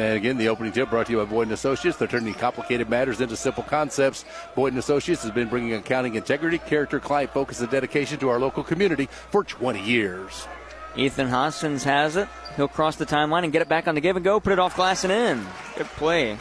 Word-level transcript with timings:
And 0.00 0.16
again, 0.16 0.38
the 0.38 0.48
opening 0.48 0.72
tip 0.72 0.88
brought 0.88 1.06
to 1.06 1.12
you 1.12 1.18
by 1.18 1.26
Boyd 1.26 1.50
& 1.50 1.52
Associates. 1.52 1.98
They're 1.98 2.08
turning 2.08 2.32
complicated 2.32 2.88
matters 2.88 3.20
into 3.20 3.36
simple 3.36 3.62
concepts. 3.62 4.24
Boyd 4.54 4.74
& 4.74 4.76
Associates 4.76 5.22
has 5.24 5.30
been 5.30 5.48
bringing 5.48 5.74
accounting 5.74 6.14
integrity, 6.14 6.56
character, 6.56 6.98
client 6.98 7.34
focus, 7.34 7.60
and 7.60 7.68
dedication 7.68 8.18
to 8.20 8.30
our 8.30 8.40
local 8.40 8.64
community 8.64 9.10
for 9.30 9.44
20 9.44 9.82
years. 9.82 10.48
Ethan 10.96 11.28
Hoskins 11.28 11.84
has 11.84 12.16
it. 12.16 12.28
He'll 12.56 12.66
cross 12.66 12.96
the 12.96 13.04
timeline 13.04 13.44
and 13.44 13.52
get 13.52 13.60
it 13.60 13.68
back 13.68 13.86
on 13.88 13.94
the 13.94 14.00
give 14.00 14.16
and 14.16 14.24
go, 14.24 14.40
put 14.40 14.54
it 14.54 14.58
off 14.58 14.74
glass 14.74 15.04
and 15.04 15.12
in. 15.12 15.46
Good 15.76 15.86
play. 15.88 16.38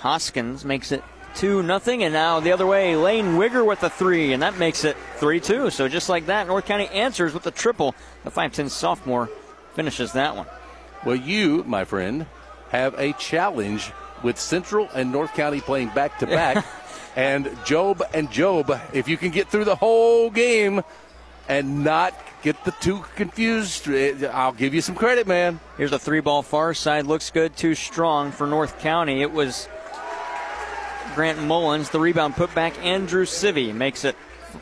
Hoskins 0.00 0.62
makes 0.62 0.92
it 0.92 1.02
2 1.36 1.62
nothing, 1.62 2.02
and 2.02 2.12
now 2.12 2.38
the 2.38 2.52
other 2.52 2.66
way, 2.66 2.96
Lane 2.96 3.38
Wigger 3.38 3.66
with 3.66 3.82
a 3.82 3.88
3, 3.88 4.34
and 4.34 4.42
that 4.42 4.58
makes 4.58 4.84
it 4.84 4.94
3 5.16 5.40
2. 5.40 5.70
So 5.70 5.88
just 5.88 6.10
like 6.10 6.26
that, 6.26 6.46
North 6.46 6.66
County 6.66 6.86
answers 6.88 7.32
with 7.32 7.46
a 7.46 7.50
triple. 7.50 7.94
The 8.24 8.30
5'10 8.30 8.68
sophomore 8.68 9.30
finishes 9.72 10.12
that 10.12 10.36
one. 10.36 10.46
Well, 11.04 11.16
you, 11.16 11.64
my 11.66 11.84
friend, 11.84 12.26
have 12.70 12.94
a 12.98 13.12
challenge 13.14 13.92
with 14.22 14.38
Central 14.38 14.88
and 14.94 15.12
North 15.12 15.34
County 15.34 15.60
playing 15.60 15.90
back 15.90 16.18
to 16.20 16.26
back. 16.26 16.64
And 17.14 17.56
Job 17.64 18.02
and 18.12 18.30
Job, 18.30 18.78
if 18.92 19.08
you 19.08 19.16
can 19.16 19.30
get 19.30 19.48
through 19.48 19.64
the 19.64 19.76
whole 19.76 20.30
game 20.30 20.82
and 21.48 21.82
not 21.82 22.12
get 22.42 22.62
the 22.64 22.72
two 22.72 23.04
confused, 23.14 23.88
eh, 23.88 24.28
I'll 24.32 24.52
give 24.52 24.74
you 24.74 24.82
some 24.82 24.94
credit, 24.94 25.26
man. 25.26 25.58
Here's 25.78 25.92
a 25.92 25.98
three 25.98 26.20
ball 26.20 26.42
far 26.42 26.74
side. 26.74 27.06
Looks 27.06 27.30
good, 27.30 27.56
too 27.56 27.74
strong 27.74 28.32
for 28.32 28.46
North 28.46 28.78
County. 28.80 29.22
It 29.22 29.32
was 29.32 29.66
Grant 31.14 31.42
Mullins. 31.42 31.88
The 31.88 32.00
rebound 32.00 32.36
put 32.36 32.54
back. 32.54 32.78
Andrew 32.84 33.24
Civi 33.24 33.74
makes 33.74 34.04
it 34.04 34.14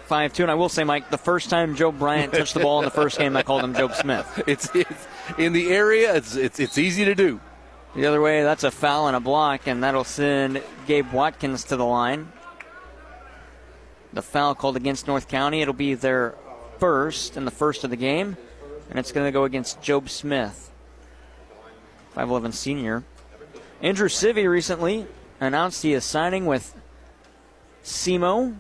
5 0.07 0.33
2. 0.33 0.45
And 0.45 0.51
I 0.51 0.55
will 0.55 0.69
say, 0.69 0.85
Mike, 0.85 1.11
the 1.11 1.19
first 1.19 1.51
time 1.51 1.75
Joe 1.75 1.91
Bryant 1.91 2.33
touched 2.33 2.55
the 2.55 2.61
ball 2.61 2.79
in 2.79 2.85
the 2.85 2.91
first 2.91 3.19
game, 3.19 3.37
I 3.37 3.43
called 3.43 3.65
him 3.65 3.75
Job 3.75 3.95
Smith. 3.95 4.43
It's, 4.47 4.71
it's 4.75 5.07
in 5.39 5.53
the 5.53 5.71
area, 5.71 6.15
it's, 6.15 6.37
it's, 6.37 6.61
it's 6.61 6.79
easy 6.79 7.05
to 7.05 7.15
do. 7.15 7.41
The 7.95 8.07
other 8.07 8.21
way, 8.21 8.43
that's 8.43 8.65
a 8.65 8.71
foul 8.71 9.07
and 9.07 9.17
a 9.17 9.21
block, 9.21 9.67
and 9.67 9.83
that'll 9.83 10.05
send 10.05 10.63
Gabe 10.87 11.13
Watkins 11.13 11.65
to 11.65 11.77
the 11.77 11.85
line. 11.85 12.33
The 14.13 14.23
foul 14.23 14.55
called 14.55 14.77
against 14.77 15.07
North 15.07 15.29
County. 15.29 15.63
It'll 15.63 15.75
be 15.75 15.95
their 15.95 16.35
first 16.79 17.37
and 17.37 17.47
the 17.47 17.53
first 17.53 17.85
of 17.85 17.91
the 17.91 17.97
game, 17.97 18.37
and 18.91 18.99
it's 18.99 19.13
going 19.13 19.27
to 19.27 19.33
go 19.33 19.45
against 19.45 19.81
Job 19.81 20.09
Smith, 20.11 20.71
5'11 22.17 22.53
senior. 22.53 23.05
Andrew 23.81 24.09
Civi 24.09 24.49
recently 24.49 25.07
announced 25.41 25.83
he 25.83 25.93
is 25.93 26.05
signing 26.05 26.47
with 26.47 26.75
SEMO. 27.85 28.57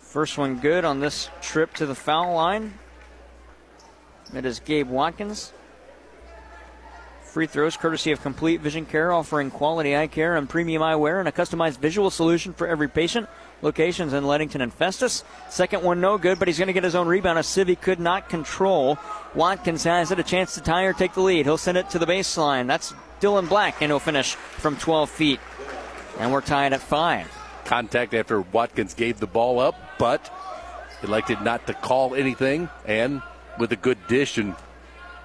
First 0.00 0.38
one 0.38 0.58
good 0.58 0.84
on 0.84 1.00
this 1.00 1.28
trip 1.40 1.74
to 1.74 1.86
the 1.86 1.94
foul 1.94 2.34
line. 2.34 2.74
It 4.34 4.44
is 4.44 4.60
Gabe 4.60 4.88
Watkins. 4.88 5.52
Free 7.30 7.46
throws 7.46 7.76
courtesy 7.76 8.10
of 8.10 8.20
Complete 8.22 8.60
Vision 8.60 8.84
Care, 8.86 9.12
offering 9.12 9.52
quality 9.52 9.96
eye 9.96 10.08
care 10.08 10.34
and 10.34 10.48
premium 10.48 10.82
eyewear 10.82 11.20
and 11.20 11.28
a 11.28 11.32
customized 11.32 11.78
visual 11.78 12.10
solution 12.10 12.52
for 12.52 12.66
every 12.66 12.88
patient. 12.88 13.28
Locations 13.62 14.12
in 14.12 14.26
Leadington 14.26 14.60
and 14.60 14.74
Festus. 14.74 15.22
Second 15.48 15.84
one 15.84 16.00
no 16.00 16.18
good, 16.18 16.40
but 16.40 16.48
he's 16.48 16.58
going 16.58 16.66
to 16.66 16.72
get 16.72 16.82
his 16.82 16.96
own 16.96 17.06
rebound. 17.06 17.38
A 17.38 17.42
Civi 17.42 17.80
could 17.80 18.00
not 18.00 18.28
control. 18.28 18.98
Watkins 19.32 19.84
has 19.84 20.10
it, 20.10 20.18
a 20.18 20.24
chance 20.24 20.54
to 20.54 20.60
tie 20.60 20.82
or 20.82 20.92
take 20.92 21.14
the 21.14 21.20
lead. 21.20 21.46
He'll 21.46 21.56
send 21.56 21.78
it 21.78 21.88
to 21.90 22.00
the 22.00 22.06
baseline. 22.06 22.66
That's 22.66 22.92
Dylan 23.20 23.48
Black, 23.48 23.80
and 23.80 23.92
he'll 23.92 24.00
finish 24.00 24.34
from 24.34 24.76
12 24.76 25.08
feet. 25.08 25.38
And 26.18 26.32
we're 26.32 26.40
tied 26.40 26.72
at 26.72 26.80
five. 26.80 27.32
Contact 27.64 28.12
after 28.12 28.40
Watkins 28.40 28.94
gave 28.94 29.20
the 29.20 29.28
ball 29.28 29.60
up, 29.60 29.76
but 30.00 30.34
elected 31.04 31.42
not 31.42 31.64
to 31.68 31.74
call 31.74 32.16
anything, 32.16 32.68
and 32.86 33.22
with 33.56 33.70
a 33.70 33.76
good 33.76 33.98
dish 34.08 34.36
and 34.36 34.56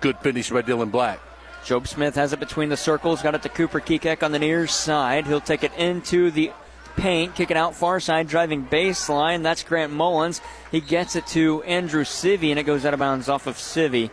good 0.01 0.19
finish 0.19 0.51
by 0.51 0.61
Dylan 0.61 0.91
Black. 0.91 1.19
Job 1.65 1.87
Smith 1.87 2.13
has 2.13 2.31
it 2.31 2.39
between 2.39 2.69
the 2.69 2.77
circles, 2.77 3.23
got 3.23 3.33
it 3.33 3.41
to 3.41 3.49
Cooper 3.49 3.81
Kekek 3.81 4.21
on 4.21 4.31
the 4.31 4.37
near 4.37 4.67
side. 4.67 5.25
He'll 5.25 5.41
take 5.41 5.63
it 5.63 5.73
into 5.73 6.29
the 6.29 6.51
paint, 6.95 7.33
kick 7.33 7.49
it 7.49 7.57
out 7.57 7.73
far 7.73 7.99
side, 7.99 8.27
driving 8.27 8.63
baseline. 8.63 9.41
That's 9.41 9.63
Grant 9.63 9.91
Mullins. 9.91 10.41
He 10.71 10.79
gets 10.79 11.15
it 11.15 11.25
to 11.27 11.63
Andrew 11.63 12.03
Civi, 12.03 12.51
and 12.51 12.59
it 12.59 12.63
goes 12.63 12.85
out 12.85 12.93
of 12.93 12.99
bounds 12.99 13.29
off 13.29 13.47
of 13.47 13.55
Civi. 13.55 14.11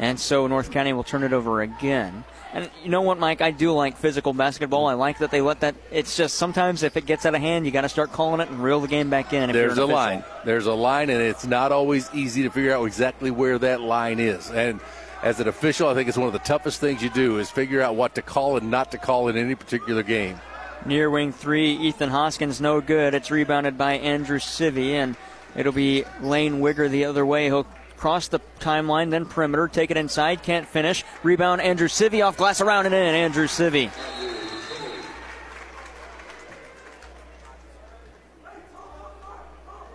And 0.00 0.18
so 0.18 0.48
North 0.48 0.72
County 0.72 0.92
will 0.92 1.04
turn 1.04 1.22
it 1.22 1.32
over 1.32 1.62
again. 1.62 2.24
And 2.52 2.68
you 2.82 2.90
know 2.90 3.02
what, 3.02 3.18
Mike? 3.18 3.42
I 3.42 3.52
do 3.52 3.72
like 3.72 3.96
physical 3.96 4.32
basketball. 4.32 4.86
I 4.86 4.94
like 4.94 5.18
that 5.18 5.30
they 5.30 5.40
let 5.40 5.60
that. 5.60 5.76
It's 5.92 6.16
just 6.16 6.34
sometimes 6.34 6.82
if 6.82 6.96
it 6.96 7.06
gets 7.06 7.26
out 7.26 7.34
of 7.36 7.40
hand, 7.40 7.64
you 7.64 7.70
got 7.70 7.82
to 7.82 7.88
start 7.88 8.10
calling 8.10 8.40
it 8.40 8.48
and 8.48 8.60
reel 8.60 8.80
the 8.80 8.88
game 8.88 9.08
back 9.08 9.32
in. 9.32 9.52
There's 9.52 9.78
a 9.78 9.86
line. 9.86 10.24
There's 10.44 10.66
a 10.66 10.72
line, 10.72 11.10
and 11.10 11.20
it's 11.20 11.46
not 11.46 11.70
always 11.70 12.12
easy 12.12 12.42
to 12.42 12.50
figure 12.50 12.74
out 12.74 12.84
exactly 12.86 13.30
where 13.30 13.56
that 13.58 13.80
line 13.80 14.18
is. 14.18 14.50
And 14.50 14.80
as 15.22 15.40
an 15.40 15.48
official, 15.48 15.88
I 15.88 15.94
think 15.94 16.08
it's 16.08 16.18
one 16.18 16.28
of 16.28 16.32
the 16.32 16.38
toughest 16.40 16.80
things 16.80 17.02
you 17.02 17.10
do 17.10 17.38
is 17.38 17.50
figure 17.50 17.82
out 17.82 17.96
what 17.96 18.14
to 18.14 18.22
call 18.22 18.56
and 18.56 18.70
not 18.70 18.92
to 18.92 18.98
call 18.98 19.28
in 19.28 19.36
any 19.36 19.54
particular 19.54 20.02
game. 20.02 20.40
Near 20.86 21.10
wing 21.10 21.32
three, 21.32 21.72
Ethan 21.72 22.10
Hoskins, 22.10 22.60
no 22.60 22.80
good. 22.80 23.14
It's 23.14 23.30
rebounded 23.30 23.76
by 23.76 23.94
Andrew 23.94 24.38
Civi, 24.38 24.92
and 24.92 25.16
it'll 25.56 25.72
be 25.72 26.04
Lane 26.20 26.60
Wigger 26.60 26.88
the 26.88 27.06
other 27.06 27.26
way. 27.26 27.46
He'll 27.46 27.66
cross 27.96 28.28
the 28.28 28.40
timeline, 28.60 29.10
then 29.10 29.26
perimeter, 29.26 29.66
take 29.66 29.90
it 29.90 29.96
inside, 29.96 30.44
can't 30.44 30.68
finish. 30.68 31.04
Rebound, 31.24 31.60
Andrew 31.60 31.88
Civi 31.88 32.24
off 32.24 32.36
glass 32.36 32.60
around 32.60 32.86
and 32.86 32.94
in. 32.94 33.14
Andrew 33.14 33.48
Civi. 33.48 33.90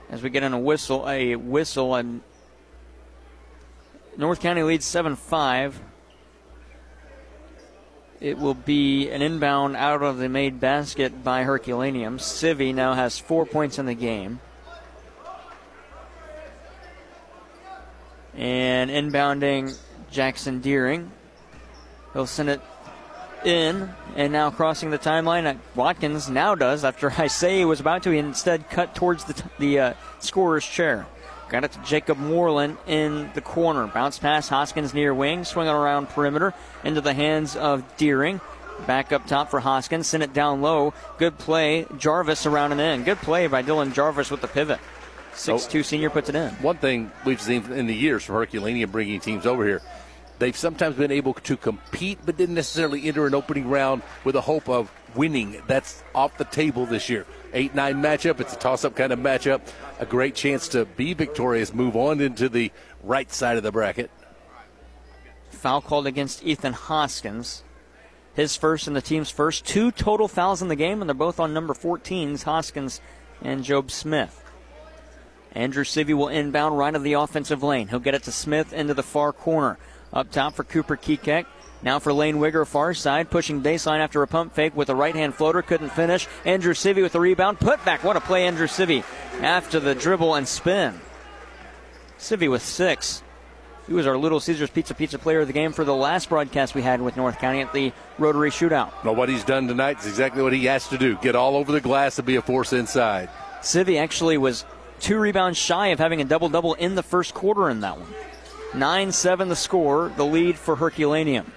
As 0.09 0.21
we 0.21 0.29
get 0.29 0.43
in 0.43 0.53
a 0.53 0.59
whistle, 0.59 1.09
a 1.09 1.37
whistle, 1.37 1.95
and 1.95 2.21
North 4.17 4.41
County 4.41 4.63
leads 4.63 4.85
7 4.85 5.15
5. 5.15 5.79
It 8.21 8.37
will 8.37 8.53
be 8.53 9.09
an 9.09 9.21
inbound 9.21 9.75
out 9.75 10.01
of 10.01 10.17
the 10.17 10.29
made 10.29 10.59
basket 10.59 11.23
by 11.23 11.43
Herculaneum. 11.43 12.19
Civi 12.19 12.73
now 12.73 12.93
has 12.93 13.19
four 13.19 13.45
points 13.45 13.79
in 13.79 13.85
the 13.85 13.95
game. 13.95 14.39
And 18.35 18.89
inbounding 18.89 19.77
Jackson 20.09 20.61
Deering. 20.61 21.11
He'll 22.13 22.27
send 22.27 22.49
it 22.49 22.61
in, 23.43 23.89
and 24.15 24.31
now 24.31 24.51
crossing 24.51 24.91
the 24.91 24.99
timeline. 24.99 25.57
Watkins 25.75 26.29
now 26.29 26.55
does 26.55 26.85
after 26.85 27.11
I 27.17 27.27
say 27.27 27.57
he 27.57 27.65
was 27.65 27.79
about 27.79 28.03
to. 28.03 28.11
He 28.11 28.19
instead 28.19 28.69
cut 28.69 28.95
towards 28.95 29.25
the, 29.25 29.33
t- 29.33 29.43
the 29.59 29.79
uh, 29.79 29.93
scorer's 30.19 30.65
chair. 30.65 31.07
Got 31.49 31.63
it 31.63 31.71
to 31.73 31.79
Jacob 31.83 32.17
Moreland 32.17 32.77
in 32.87 33.29
the 33.33 33.41
corner. 33.41 33.87
Bounce 33.87 34.17
pass, 34.17 34.49
Hoskins 34.49 34.93
near 34.93 35.13
wing, 35.13 35.43
swinging 35.43 35.73
around 35.73 36.09
perimeter 36.09 36.53
into 36.83 37.01
the 37.01 37.13
hands 37.13 37.55
of 37.55 37.83
Deering. 37.97 38.41
Back 38.87 39.11
up 39.11 39.27
top 39.27 39.49
for 39.51 39.59
Hoskins, 39.59 40.07
send 40.07 40.23
it 40.23 40.33
down 40.33 40.61
low. 40.61 40.93
Good 41.17 41.37
play. 41.37 41.85
Jarvis 41.97 42.45
around 42.45 42.71
and 42.71 42.81
in. 42.81 43.03
Good 43.03 43.19
play 43.19 43.47
by 43.47 43.63
Dylan 43.63 43.93
Jarvis 43.93 44.31
with 44.31 44.41
the 44.41 44.47
pivot. 44.47 44.79
6'2 45.35 45.79
oh, 45.79 45.81
senior 45.81 46.09
puts 46.09 46.29
it 46.29 46.35
in. 46.35 46.49
One 46.55 46.77
thing 46.77 47.11
we've 47.25 47.41
seen 47.41 47.71
in 47.71 47.87
the 47.87 47.95
years 47.95 48.23
from 48.23 48.35
Herculaneum 48.35 48.91
bringing 48.91 49.19
teams 49.19 49.45
over 49.45 49.65
here, 49.65 49.81
they've 50.39 50.55
sometimes 50.55 50.95
been 50.95 51.11
able 51.11 51.33
to 51.33 51.57
compete 51.57 52.19
but 52.25 52.37
didn't 52.37 52.55
necessarily 52.55 53.07
enter 53.07 53.25
an 53.25 53.33
opening 53.33 53.69
round 53.69 54.03
with 54.23 54.35
a 54.35 54.41
hope 54.41 54.69
of 54.69 54.91
winning. 55.15 55.61
That's 55.67 56.03
off 56.13 56.37
the 56.37 56.45
table 56.45 56.85
this 56.85 57.09
year. 57.09 57.25
8 57.53 57.75
9 57.75 58.01
matchup. 58.01 58.39
It's 58.39 58.53
a 58.53 58.57
toss 58.57 58.83
up 58.83 58.95
kind 58.95 59.13
of 59.13 59.19
matchup. 59.19 59.61
A 60.03 60.05
great 60.05 60.35
chance 60.35 60.67
to 60.67 60.83
be 60.83 61.13
victorious, 61.13 61.73
move 61.73 61.95
on 61.95 62.19
into 62.19 62.49
the 62.49 62.73
right 63.03 63.31
side 63.31 63.55
of 63.55 63.63
the 63.63 63.71
bracket. 63.71 64.11
Foul 65.49 65.79
called 65.79 66.07
against 66.07 66.43
Ethan 66.43 66.73
Hoskins. 66.73 67.63
His 68.33 68.57
first 68.57 68.85
and 68.85 68.97
the 68.97 69.01
team's 69.01 69.29
first. 69.29 69.65
Two 69.65 69.91
total 69.91 70.27
fouls 70.27 70.61
in 70.61 70.67
the 70.67 70.75
game, 70.75 71.01
and 71.01 71.07
they're 71.07 71.15
both 71.15 71.39
on 71.39 71.53
number 71.53 71.73
14s, 71.73 72.43
Hoskins 72.43 72.99
and 73.41 73.63
Job 73.63 73.91
Smith. 73.91 74.43
Andrew 75.53 75.85
Civi 75.85 76.13
will 76.13 76.27
inbound 76.27 76.77
right 76.77 76.95
of 76.95 77.03
the 77.03 77.13
offensive 77.13 77.63
lane. 77.63 77.87
He'll 77.87 77.99
get 77.99 78.13
it 78.13 78.23
to 78.23 78.31
Smith 78.33 78.73
into 78.73 78.93
the 78.93 79.03
far 79.03 79.31
corner. 79.31 79.77
Up 80.11 80.29
top 80.31 80.55
for 80.55 80.65
Cooper 80.65 80.97
Kekek. 80.97 81.45
Now 81.83 81.99
for 81.99 82.13
Lane 82.13 82.37
Wigger, 82.37 82.65
far 82.65 82.93
side, 82.93 83.29
pushing 83.29 83.61
baseline 83.61 83.99
after 83.99 84.23
a 84.23 84.27
pump 84.27 84.55
fake 84.55 84.75
with 84.75 84.89
a 84.89 84.95
right 84.95 85.13
hand 85.13 85.35
floater. 85.35 85.61
Couldn't 85.61 85.89
finish. 85.89 86.27
Andrew 86.45 86.73
Civi 86.73 87.01
with 87.01 87.11
the 87.11 87.19
rebound. 87.19 87.59
Put 87.59 87.83
back. 87.83 88.03
What 88.03 88.15
a 88.15 88.21
play, 88.21 88.47
Andrew 88.47 88.67
Civi. 88.67 89.03
After 89.41 89.81
the 89.81 89.93
dribble 89.93 90.35
and 90.35 90.47
spin. 90.47 90.99
Civi 92.17 92.49
with 92.49 92.63
six. 92.63 93.21
He 93.85 93.93
was 93.93 94.07
our 94.07 94.17
Little 94.17 94.39
Caesars 94.39 94.69
Pizza 94.69 94.93
Pizza 94.93 95.19
player 95.19 95.41
of 95.41 95.47
the 95.47 95.53
game 95.53 95.73
for 95.73 95.83
the 95.83 95.93
last 95.93 96.29
broadcast 96.29 96.73
we 96.73 96.81
had 96.81 97.01
with 97.01 97.17
North 97.17 97.37
County 97.39 97.59
at 97.59 97.73
the 97.73 97.91
Rotary 98.17 98.49
Shootout. 98.49 99.03
Well, 99.03 99.15
what 99.15 99.27
he's 99.27 99.43
done 99.43 99.67
tonight 99.67 99.99
is 99.99 100.07
exactly 100.07 100.41
what 100.41 100.53
he 100.53 100.63
has 100.65 100.87
to 100.87 100.97
do 100.97 101.17
get 101.17 101.35
all 101.35 101.57
over 101.57 101.73
the 101.73 101.81
glass 101.81 102.17
and 102.17 102.25
be 102.25 102.37
a 102.37 102.41
force 102.41 102.71
inside. 102.71 103.29
Civi 103.61 103.99
actually 103.99 104.37
was 104.37 104.63
two 105.01 105.19
rebounds 105.19 105.57
shy 105.57 105.87
of 105.87 105.99
having 105.99 106.21
a 106.21 106.25
double 106.25 106.47
double 106.47 106.75
in 106.75 106.95
the 106.95 107.03
first 107.03 107.33
quarter 107.33 107.69
in 107.69 107.81
that 107.81 107.99
one. 107.99 108.07
9 108.73 109.11
7 109.11 109.49
the 109.49 109.55
score, 109.55 110.13
the 110.15 110.25
lead 110.25 110.57
for 110.57 110.77
Herculaneum. 110.77 111.51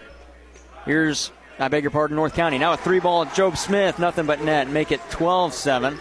Here's, 0.87 1.33
I 1.59 1.69
beg 1.69 1.83
your 1.83 1.91
pardon, 1.91 2.17
North 2.17 2.35
County. 2.35 2.59
Now 2.59 2.73
a 2.73 2.77
three 2.77 3.01
ball, 3.01 3.27
Job 3.27 3.59
Smith, 3.59 3.99
nothing 3.99 4.25
but 4.25 4.41
net. 4.41 4.71
Make 4.71 4.93
it 4.93 5.01
12 5.11 5.53
7. 5.53 5.99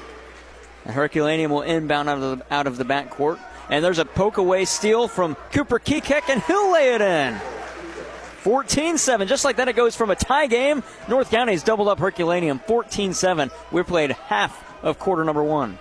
Herculaneum 0.86 1.52
will 1.52 1.64
inbound 1.64 2.08
out 2.08 2.22
of 2.22 2.40
the, 2.40 2.54
out 2.54 2.68
of 2.68 2.78
the 2.78 2.86
backcourt. 2.86 3.40
And 3.70 3.84
there's 3.84 3.98
a 3.98 4.06
poke 4.06 4.38
away 4.38 4.66
steal 4.66 5.08
from 5.08 5.36
Cooper 5.52 5.80
Kekek, 5.80 6.30
and 6.30 6.42
he'll 6.44 6.72
lay 6.72 6.94
it 6.94 7.02
in. 7.02 7.36
14 8.42 9.00
7. 9.00 9.28
Just 9.28 9.44
like 9.44 9.56
that, 9.56 9.68
it 9.68 9.76
goes 9.76 9.96
from 9.96 10.12
a 10.12 10.16
tie 10.16 10.46
game. 10.46 10.84
North 11.10 11.32
County's 11.32 11.64
doubled 11.64 11.88
up 11.88 11.98
Herculaneum 11.98 12.60
14 12.60 13.14
7. 13.14 13.50
We 13.72 13.82
played 13.82 14.12
half 14.12 14.64
of 14.84 15.00
quarter 15.00 15.24
number 15.24 15.44
one. 15.44 15.80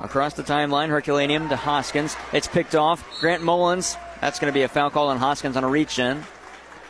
Across 0.00 0.34
the 0.34 0.44
timeline, 0.44 0.88
Herculaneum 0.88 1.48
to 1.48 1.56
Hoskins. 1.56 2.16
It's 2.32 2.46
picked 2.46 2.76
off. 2.76 3.04
Grant 3.20 3.42
Mullins. 3.42 3.96
That's 4.22 4.38
going 4.38 4.52
to 4.52 4.54
be 4.54 4.62
a 4.62 4.68
foul 4.68 4.88
call 4.88 5.08
on 5.08 5.18
Hoskins 5.18 5.56
on 5.56 5.64
a 5.64 5.68
reach 5.68 5.98
in. 5.98 6.22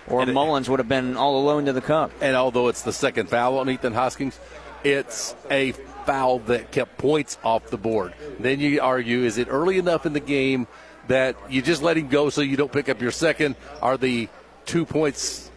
Or 0.06 0.20
And 0.20 0.34
Mullins 0.34 0.69
would 0.69 0.81
have 0.81 0.88
been 0.88 1.17
all 1.17 1.40
alone 1.40 1.64
to 1.64 1.73
the 1.73 1.81
cup. 1.81 2.11
And 2.20 2.37
although 2.37 2.69
it's 2.69 2.82
the 2.82 2.93
second 2.93 3.31
foul 3.31 3.58
on 3.58 3.70
Ethan 3.70 3.94
Hoskins, 3.94 4.38
it's 4.84 5.34
a 5.50 5.73
foul 6.05 6.40
that 6.40 6.70
kept 6.73 6.99
points 6.99 7.38
off 7.43 7.70
the 7.70 7.79
board. 7.79 8.12
Then 8.38 8.61
you 8.61 8.82
argue, 8.82 9.23
is 9.23 9.38
it 9.38 9.49
early 9.50 9.79
enough 9.79 10.05
in 10.05 10.12
the 10.12 10.20
game 10.20 10.67
that 11.08 11.34
you 11.49 11.62
just 11.62 11.81
let 11.81 11.96
him 11.96 12.08
go 12.08 12.29
so 12.29 12.43
you 12.43 12.58
don't 12.58 12.70
pick 12.70 12.90
up 12.90 13.00
your 13.00 13.11
second? 13.11 13.56
Are 13.81 13.96
the 13.96 14.28
two 14.67 14.85
points 14.85 15.50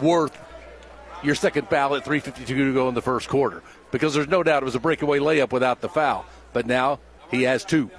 worth 0.00 0.34
your 1.22 1.34
second 1.34 1.68
foul 1.68 1.94
at 1.96 2.06
3.52 2.06 2.46
to 2.46 2.72
go 2.72 2.88
in 2.88 2.94
the 2.94 3.02
first 3.02 3.28
quarter? 3.28 3.62
Because 3.90 4.14
there's 4.14 4.28
no 4.28 4.42
doubt 4.42 4.62
it 4.62 4.64
was 4.64 4.74
a 4.74 4.80
breakaway 4.80 5.18
layup 5.18 5.52
without 5.52 5.82
the 5.82 5.90
foul. 5.90 6.24
But 6.54 6.66
now 6.66 7.00
he 7.30 7.42
has 7.42 7.66
two. 7.66 7.90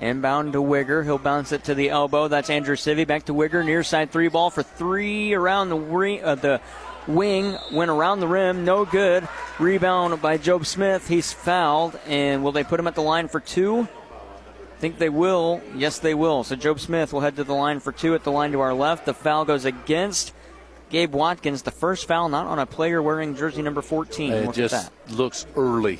Inbound 0.00 0.52
to 0.52 0.58
Wigger. 0.62 1.04
He'll 1.04 1.18
bounce 1.18 1.50
it 1.52 1.64
to 1.64 1.74
the 1.74 1.90
elbow. 1.90 2.28
That's 2.28 2.50
Andrew 2.50 2.76
Civi. 2.76 3.06
Back 3.06 3.24
to 3.24 3.34
Wigger. 3.34 3.64
Near 3.64 3.82
side 3.82 4.12
three 4.12 4.28
ball 4.28 4.50
for 4.50 4.62
three 4.62 5.34
around 5.34 5.70
the 5.70 5.76
ring, 5.76 6.22
uh, 6.22 6.36
the 6.36 6.60
wing. 7.08 7.56
Went 7.72 7.90
around 7.90 8.20
the 8.20 8.28
rim. 8.28 8.64
No 8.64 8.84
good. 8.84 9.26
Rebound 9.58 10.22
by 10.22 10.36
Job 10.36 10.66
Smith. 10.66 11.08
He's 11.08 11.32
fouled. 11.32 11.98
And 12.06 12.44
will 12.44 12.52
they 12.52 12.62
put 12.62 12.78
him 12.78 12.86
at 12.86 12.94
the 12.94 13.02
line 13.02 13.26
for 13.26 13.40
two? 13.40 13.82
I 13.82 14.80
think 14.80 14.98
they 14.98 15.08
will. 15.08 15.60
Yes, 15.74 15.98
they 15.98 16.14
will. 16.14 16.44
So 16.44 16.54
Job 16.54 16.78
Smith 16.78 17.12
will 17.12 17.20
head 17.20 17.34
to 17.36 17.44
the 17.44 17.54
line 17.54 17.80
for 17.80 17.90
two 17.90 18.14
at 18.14 18.22
the 18.22 18.30
line 18.30 18.52
to 18.52 18.60
our 18.60 18.74
left. 18.74 19.06
The 19.06 19.14
foul 19.14 19.44
goes 19.44 19.64
against 19.64 20.32
Gabe 20.90 21.12
Watkins. 21.12 21.62
The 21.62 21.72
first 21.72 22.06
foul 22.06 22.28
not 22.28 22.46
on 22.46 22.60
a 22.60 22.66
player 22.66 23.02
wearing 23.02 23.34
jersey 23.34 23.62
number 23.62 23.82
14. 23.82 24.32
It 24.32 24.46
Look 24.46 24.54
just 24.54 24.92
looks 25.10 25.46
early, 25.56 25.98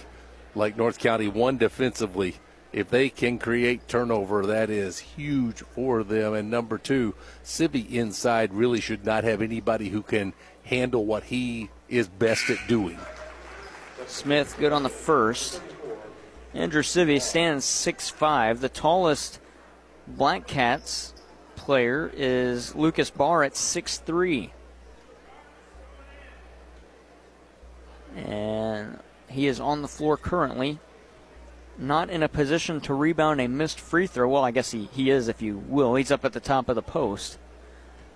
like 0.54 0.76
North 0.76 1.00
County 1.00 1.26
won 1.26 1.56
defensively. 1.56 2.36
If 2.72 2.90
they 2.90 3.08
can 3.08 3.38
create 3.38 3.88
turnover, 3.88 4.44
that 4.46 4.68
is 4.68 4.98
huge 4.98 5.60
for 5.60 6.04
them. 6.04 6.34
And 6.34 6.50
number 6.50 6.76
two, 6.76 7.14
Civi 7.42 7.90
inside 7.90 8.52
really 8.52 8.80
should 8.80 9.06
not 9.06 9.24
have 9.24 9.40
anybody 9.40 9.88
who 9.88 10.02
can 10.02 10.34
handle 10.64 11.06
what 11.06 11.24
he 11.24 11.70
is 11.88 12.08
best 12.08 12.50
at 12.50 12.58
doing. 12.68 12.98
Smith 14.06 14.56
good 14.58 14.72
on 14.72 14.82
the 14.82 14.90
first. 14.90 15.62
Andrew 16.52 16.82
Civi 16.82 17.20
stands 17.20 17.64
6'5. 17.64 18.60
The 18.60 18.68
tallest 18.68 19.40
Black 20.06 20.46
Cats 20.46 21.14
player 21.56 22.10
is 22.14 22.74
Lucas 22.74 23.10
Barr 23.10 23.44
at 23.44 23.52
6'3. 23.52 24.50
And 28.16 28.98
he 29.28 29.46
is 29.46 29.60
on 29.60 29.82
the 29.82 29.88
floor 29.88 30.16
currently. 30.16 30.78
Not 31.78 32.10
in 32.10 32.25
a 32.25 32.28
position 32.28 32.80
to 32.82 32.94
rebound 32.94 33.40
a 33.40 33.46
missed 33.46 33.78
free 33.78 34.08
throw. 34.08 34.28
Well, 34.28 34.44
I 34.44 34.50
guess 34.50 34.72
he, 34.72 34.88
he 34.92 35.10
is, 35.10 35.28
if 35.28 35.40
you 35.40 35.56
will. 35.56 35.94
He's 35.94 36.10
up 36.10 36.25
at 36.25 36.32
the 36.32 36.40
top 36.40 36.69
of 36.69 36.75
the 36.75 36.82
post. 36.82 37.38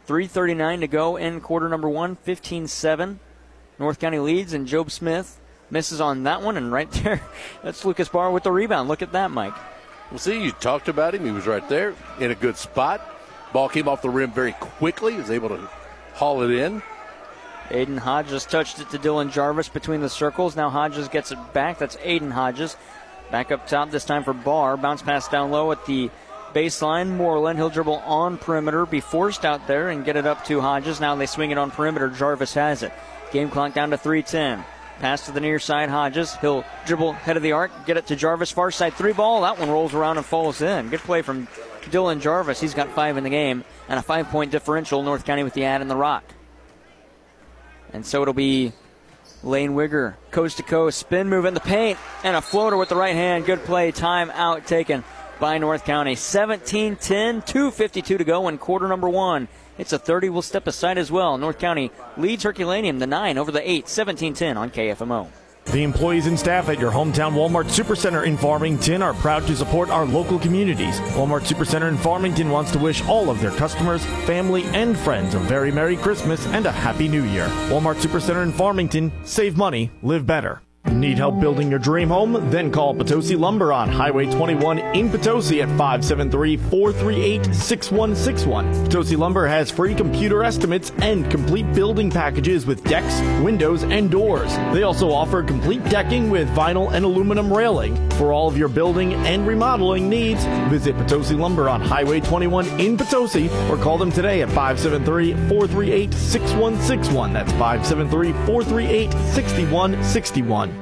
3.39 0.09 0.81
to 0.81 0.89
go 0.89 1.17
in 1.17 1.41
quarter 1.41 1.69
number 1.69 1.89
one, 1.89 2.17
15 2.17 2.67
7. 2.67 3.21
North 3.79 4.01
County 4.01 4.19
leads, 4.19 4.53
and 4.53 4.67
Job 4.67 4.91
Smith 4.91 5.41
misses 5.71 6.01
on 6.01 6.25
that 6.25 6.43
one, 6.43 6.57
and 6.57 6.73
right 6.73 6.91
there, 7.03 7.23
that's 7.63 7.85
Lucas 7.85 8.09
Barr 8.09 8.33
with 8.33 8.43
the 8.43 8.51
rebound. 8.53 8.89
Look 8.89 9.03
at 9.03 9.13
that, 9.13 9.31
Mike. 9.31 9.55
Well, 10.11 10.19
see, 10.19 10.43
you 10.43 10.53
talked 10.53 10.89
about 10.89 11.15
him. 11.15 11.25
He 11.25 11.31
was 11.31 11.47
right 11.47 11.67
there 11.69 11.95
in 12.19 12.33
a 12.33 12.35
good 12.35 12.57
spot. 12.57 13.01
Ball 13.53 13.69
came 13.69 13.89
off 13.89 14.03
the 14.03 14.11
rim 14.11 14.33
very 14.33 14.53
quickly. 14.53 15.13
He 15.13 15.19
was 15.19 15.31
able 15.31 15.51
to 15.51 15.69
haul 16.15 16.43
it 16.43 16.51
in. 16.51 16.83
Aiden 17.69 17.99
Hodges 17.99 18.45
touched 18.45 18.81
it 18.81 18.91
to 18.91 18.99
Dylan 18.99 19.31
Jarvis 19.33 19.69
between 19.69 20.01
the 20.01 20.09
circles. 20.09 20.57
Now 20.57 20.69
Hodges 20.69 21.09
gets 21.09 21.33
it 21.33 21.39
back. 21.55 21.79
That's 21.79 21.97
Aiden 21.97 22.33
Hodges. 22.33 22.77
Back 23.33 23.51
up 23.51 23.67
top 23.67 23.91
this 23.91 24.05
time 24.05 24.25
for 24.25 24.35
Barr. 24.35 24.77
Bounce 24.77 25.01
pass 25.01 25.27
down 25.27 25.51
low 25.51 25.73
at 25.73 25.87
the 25.87 26.11
baseline. 26.53 27.17
Moreland, 27.17 27.59
he'll 27.59 27.71
dribble 27.71 27.97
on 28.05 28.37
perimeter, 28.37 28.85
be 28.85 29.01
forced 29.01 29.47
out 29.47 29.67
there, 29.67 29.89
and 29.89 30.05
get 30.05 30.17
it 30.17 30.27
up 30.27 30.45
to 30.45 30.61
Hodges. 30.61 31.01
Now 31.01 31.15
they 31.15 31.25
swing 31.25 31.51
it 31.51 31.57
on 31.57 31.71
perimeter. 31.71 32.11
Jarvis 32.11 32.53
has 32.53 32.83
it. 32.83 32.93
Game 33.33 33.49
clock 33.49 33.73
down 33.73 33.89
to 33.89 33.97
310. 33.97 34.63
Pass 34.99 35.25
to 35.25 35.33
the 35.33 35.41
near 35.41 35.59
side, 35.59 35.89
Hodges. 35.89 36.37
He'll 36.37 36.63
dribble 36.85 37.15
head 37.15 37.39
of 37.39 37.43
the 37.43 37.53
arc, 37.53 37.87
get 37.87 37.97
it 37.97 38.07
to 38.09 38.17
Jarvis, 38.17 38.51
far 38.51 38.71
side 38.71 38.93
three 38.93 39.15
ball. 39.15 39.41
That 39.41 39.59
one 39.59 39.71
rolls 39.71 39.95
around 39.95 40.19
and 40.19 40.27
falls 40.27 40.61
in. 40.61 40.91
Good 40.91 41.01
play 41.01 41.23
from 41.23 41.49
Dylan 41.85 42.21
Jarvis. 42.21 42.61
He's 42.61 42.75
got 42.75 42.91
five 42.91 43.17
in 43.17 43.25
the 43.25 43.31
game 43.31 43.65
and 43.89 43.99
a 43.99 44.03
five 44.03 44.29
point 44.29 44.53
differential. 44.53 45.03
North 45.03 45.25
County 45.25 45.43
with 45.43 45.55
the 45.55 45.65
ad 45.65 45.81
in 45.81 45.89
the 45.89 45.97
rock. 45.97 46.23
And 47.95 48.05
so 48.05 48.21
it'll 48.21 48.35
be 48.35 48.75
Lane 49.45 49.73
Wigger, 49.73 50.15
coast 50.31 50.59
to 50.59 50.63
coast, 50.63 50.99
spin 50.99 51.29
move 51.29 51.45
in 51.45 51.55
the 51.55 51.61
paint, 51.61 51.99
and 52.23 52.37
a 52.37 52.41
floater 52.41 52.77
with 52.77 52.89
the 52.89 52.97
right 52.97 53.15
hand. 53.15 53.45
Good 53.45 53.65
play. 53.65 53.91
Time 53.91 54.31
out 54.31 54.67
taken 54.67 55.05
by 55.41 55.59
North 55.59 55.85
County. 55.85 56.15
17 56.15 56.97
10, 56.97 57.43
2.52 57.43 58.19
to 58.19 58.25
go 58.25 58.49
in 58.49 58.59
quarter 58.59 58.87
number 58.87 59.09
one. 59.09 59.49
It's 59.79 59.93
a 59.93 59.99
30. 59.99 60.29
We'll 60.29 60.43
step 60.43 60.67
aside 60.67 60.99
as 60.99 61.11
well. 61.11 61.39
North 61.39 61.59
County 61.59 61.91
leads 62.17 62.45
Herculaneum 62.45 62.99
the 62.99 63.07
9 63.07 63.39
over 63.39 63.51
the 63.51 63.69
8, 63.69 63.89
17 63.89 64.35
10 64.35 64.57
on 64.57 64.71
KFMO. 64.71 65.29
The 65.67 65.83
employees 65.83 66.27
and 66.27 66.39
staff 66.39 66.69
at 66.69 66.79
your 66.79 66.91
hometown 66.91 67.33
Walmart 67.33 67.65
Supercenter 67.65 68.27
in 68.27 68.37
Farmington 68.37 69.01
are 69.01 69.15
proud 69.15 69.47
to 69.47 69.57
support 69.57 69.89
our 69.89 70.05
local 70.05 70.39
communities. 70.39 71.01
Walmart 71.15 71.43
Supercenter 71.43 71.89
in 71.89 71.97
Farmington 71.97 72.51
wants 72.51 72.73
to 72.73 72.79
wish 72.79 73.03
all 73.07 73.31
of 73.31 73.41
their 73.41 73.53
customers, 73.53 74.05
family, 74.27 74.65
and 74.75 74.99
friends 74.99 75.35
a 75.35 75.39
very 75.39 75.73
Merry 75.73 75.97
Christmas 75.97 76.47
and 76.49 76.67
a 76.67 76.73
Happy 76.73 77.09
New 77.09 77.25
Year. 77.25 77.47
Walmart 77.69 77.97
Supercenter 77.97 78.43
in 78.43 78.53
Farmington, 78.53 79.13
save 79.25 79.57
money, 79.57 79.91
live 80.03 80.27
better. 80.27 80.61
Need 80.93 81.19
help 81.19 81.41
building 81.41 81.71
your 81.71 81.79
dream 81.79 82.09
home? 82.09 82.51
Then 82.51 82.71
call 82.71 82.95
Potosi 82.95 83.35
Lumber 83.35 83.73
on 83.73 83.89
Highway 83.89 84.31
21 84.31 84.79
in 84.95 85.09
Potosi 85.09 85.63
at 85.63 85.69
573 85.71 86.57
438 86.57 87.55
6161. 87.55 88.73
Potosi 88.85 89.17
Lumber 89.17 89.47
has 89.47 89.71
free 89.71 89.95
computer 89.95 90.45
estimates 90.45 90.93
and 90.99 91.31
complete 91.31 91.73
building 91.73 92.11
packages 92.11 92.67
with 92.67 92.85
decks, 92.85 93.21
windows, 93.43 93.85
and 93.85 94.11
doors. 94.11 94.55
They 94.73 94.83
also 94.83 95.11
offer 95.11 95.43
complete 95.43 95.83
decking 95.87 96.31
with 96.31 96.49
vinyl 96.51 96.93
and 96.93 97.05
aluminum 97.05 97.53
railing. 97.53 97.97
For 98.13 98.33
all 98.33 98.47
of 98.47 98.59
your 98.59 98.69
building 98.69 99.15
and 99.15 99.47
remodeling 99.47 100.09
needs, 100.09 100.45
visit 100.69 100.95
Potosi 100.97 101.35
Lumber 101.35 101.69
on 101.69 101.81
Highway 101.81 102.21
21 102.21 102.67
in 102.81 102.97
Potosi 102.97 103.49
or 103.71 103.77
call 103.77 103.99
them 103.99 104.13
today 104.13 104.43
at 104.43 104.49
573 104.49 105.33
438 105.49 106.13
6161. 106.13 107.33
That's 107.33 107.53
573 107.53 108.33
438 108.47 109.13
6161. 109.13 110.82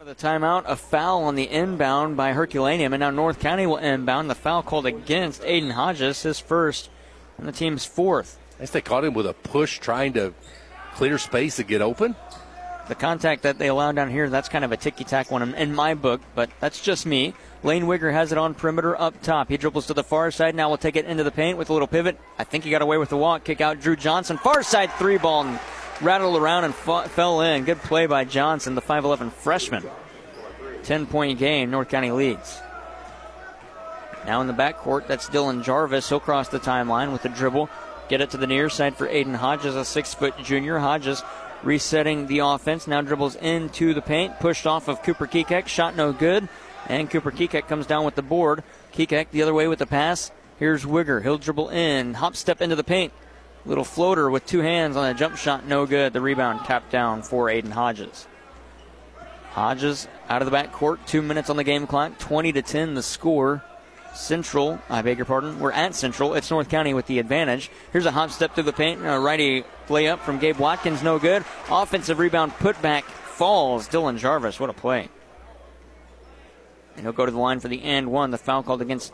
For 0.00 0.06
the 0.06 0.14
timeout, 0.14 0.62
a 0.64 0.76
foul 0.76 1.24
on 1.24 1.34
the 1.34 1.50
inbound 1.50 2.16
by 2.16 2.32
Herculaneum, 2.32 2.94
and 2.94 3.00
now 3.00 3.10
North 3.10 3.38
County 3.38 3.66
will 3.66 3.76
inbound. 3.76 4.30
The 4.30 4.34
foul 4.34 4.62
called 4.62 4.86
against 4.86 5.42
Aiden 5.42 5.72
Hodges, 5.72 6.22
his 6.22 6.40
first, 6.40 6.88
and 7.36 7.46
the 7.46 7.52
team's 7.52 7.84
fourth. 7.84 8.38
I 8.56 8.60
guess 8.60 8.70
they 8.70 8.80
caught 8.80 9.04
him 9.04 9.12
with 9.12 9.26
a 9.26 9.34
push 9.34 9.78
trying 9.78 10.14
to 10.14 10.32
clear 10.94 11.18
space 11.18 11.56
to 11.56 11.64
get 11.64 11.82
open. 11.82 12.16
The 12.88 12.94
contact 12.94 13.42
that 13.42 13.58
they 13.58 13.68
allow 13.68 13.92
down 13.92 14.08
here, 14.08 14.30
that's 14.30 14.48
kind 14.48 14.64
of 14.64 14.72
a 14.72 14.78
ticky 14.78 15.04
tack 15.04 15.30
one 15.30 15.42
in- 15.42 15.54
in 15.54 15.74
my 15.74 15.92
book, 15.92 16.22
but 16.34 16.48
that's 16.60 16.80
just 16.80 17.04
me. 17.04 17.34
Lane 17.62 17.84
Wigger 17.84 18.10
has 18.10 18.32
it 18.32 18.38
on 18.38 18.54
perimeter 18.54 18.98
up 18.98 19.20
top. 19.20 19.50
He 19.50 19.58
dribbles 19.58 19.86
to 19.88 19.92
the 19.92 20.02
far 20.02 20.30
side. 20.30 20.54
Now 20.54 20.68
we'll 20.68 20.78
take 20.78 20.96
it 20.96 21.04
into 21.04 21.24
the 21.24 21.30
paint 21.30 21.58
with 21.58 21.68
a 21.68 21.74
little 21.74 21.86
pivot. 21.86 22.18
I 22.38 22.44
think 22.44 22.64
he 22.64 22.70
got 22.70 22.80
away 22.80 22.96
with 22.96 23.10
the 23.10 23.18
walk. 23.18 23.44
Kick 23.44 23.60
out 23.60 23.80
Drew 23.80 23.96
Johnson. 23.96 24.38
Far 24.38 24.62
side 24.62 24.90
three 24.92 25.18
ball 25.18 25.42
and 25.42 25.58
rattled 26.02 26.40
around 26.40 26.64
and 26.64 26.74
fa- 26.74 27.08
fell 27.08 27.40
in. 27.40 27.64
Good 27.64 27.78
play 27.80 28.06
by 28.06 28.24
Johnson, 28.24 28.74
the 28.74 28.82
5'11 28.82 29.32
freshman. 29.32 29.84
10 30.82 31.06
point 31.06 31.38
game. 31.38 31.70
North 31.70 31.88
County 31.88 32.10
leads. 32.10 32.60
Now 34.26 34.40
in 34.40 34.46
the 34.46 34.52
backcourt, 34.52 35.06
that's 35.06 35.28
Dylan 35.28 35.62
Jarvis. 35.62 36.08
He'll 36.08 36.20
cross 36.20 36.48
the 36.48 36.60
timeline 36.60 37.12
with 37.12 37.22
the 37.22 37.28
dribble. 37.28 37.70
Get 38.08 38.20
it 38.20 38.30
to 38.30 38.36
the 38.36 38.46
near 38.46 38.68
side 38.68 38.96
for 38.96 39.06
Aiden 39.06 39.36
Hodges, 39.36 39.76
a 39.76 39.84
six 39.84 40.14
foot 40.14 40.34
junior. 40.42 40.78
Hodges 40.78 41.22
resetting 41.62 42.26
the 42.26 42.40
offense. 42.40 42.86
Now 42.86 43.00
dribbles 43.02 43.36
into 43.36 43.94
the 43.94 44.02
paint. 44.02 44.38
Pushed 44.40 44.66
off 44.66 44.88
of 44.88 45.02
Cooper 45.02 45.26
Kekek. 45.26 45.68
Shot 45.68 45.96
no 45.96 46.12
good. 46.12 46.48
And 46.88 47.10
Cooper 47.10 47.30
Kekek 47.30 47.68
comes 47.68 47.86
down 47.86 48.04
with 48.04 48.14
the 48.14 48.22
board. 48.22 48.62
Kekek 48.92 49.30
the 49.30 49.42
other 49.42 49.54
way 49.54 49.68
with 49.68 49.78
the 49.78 49.86
pass. 49.86 50.30
Here's 50.58 50.84
Wigger. 50.84 51.22
He'll 51.22 51.38
dribble 51.38 51.70
in. 51.70 52.14
Hop 52.14 52.36
step 52.36 52.60
into 52.60 52.76
the 52.76 52.84
paint. 52.84 53.12
Little 53.66 53.84
floater 53.84 54.30
with 54.30 54.46
two 54.46 54.60
hands 54.60 54.96
on 54.96 55.08
a 55.08 55.14
jump 55.14 55.36
shot. 55.36 55.66
No 55.66 55.86
good. 55.86 56.12
The 56.12 56.20
rebound 56.20 56.64
tapped 56.64 56.90
down 56.90 57.22
for 57.22 57.46
Aiden 57.46 57.70
Hodges. 57.70 58.26
Hodges 59.50 60.08
out 60.28 60.42
of 60.42 60.50
the 60.50 60.56
backcourt. 60.56 60.98
Two 61.06 61.20
minutes 61.20 61.50
on 61.50 61.56
the 61.56 61.64
game 61.64 61.86
clock. 61.86 62.18
20 62.18 62.52
to 62.52 62.62
10 62.62 62.94
the 62.94 63.02
score. 63.02 63.62
Central, 64.14 64.80
I 64.88 65.02
beg 65.02 65.18
your 65.18 65.24
pardon. 65.24 65.60
We're 65.60 65.72
at 65.72 65.94
Central. 65.94 66.34
It's 66.34 66.50
North 66.50 66.68
County 66.68 66.94
with 66.94 67.06
the 67.06 67.20
advantage. 67.20 67.70
Here's 67.92 68.06
a 68.06 68.10
hop 68.10 68.30
step 68.30 68.54
through 68.54 68.64
the 68.64 68.72
paint. 68.72 69.04
A 69.04 69.20
righty 69.20 69.64
layup 69.88 70.20
from 70.20 70.38
Gabe 70.38 70.56
Watkins. 70.56 71.02
No 71.02 71.18
good. 71.18 71.44
Offensive 71.70 72.18
rebound 72.18 72.52
put 72.54 72.80
back 72.82 73.04
falls. 73.04 73.88
Dylan 73.88 74.18
Jarvis. 74.18 74.58
What 74.58 74.70
a 74.70 74.72
play. 74.72 75.08
And 76.96 77.04
he'll 77.04 77.12
go 77.12 77.24
to 77.24 77.32
the 77.32 77.38
line 77.38 77.60
for 77.60 77.68
the 77.68 77.82
and 77.82 78.10
one. 78.10 78.30
The 78.30 78.38
foul 78.38 78.62
called 78.62 78.82
against 78.82 79.12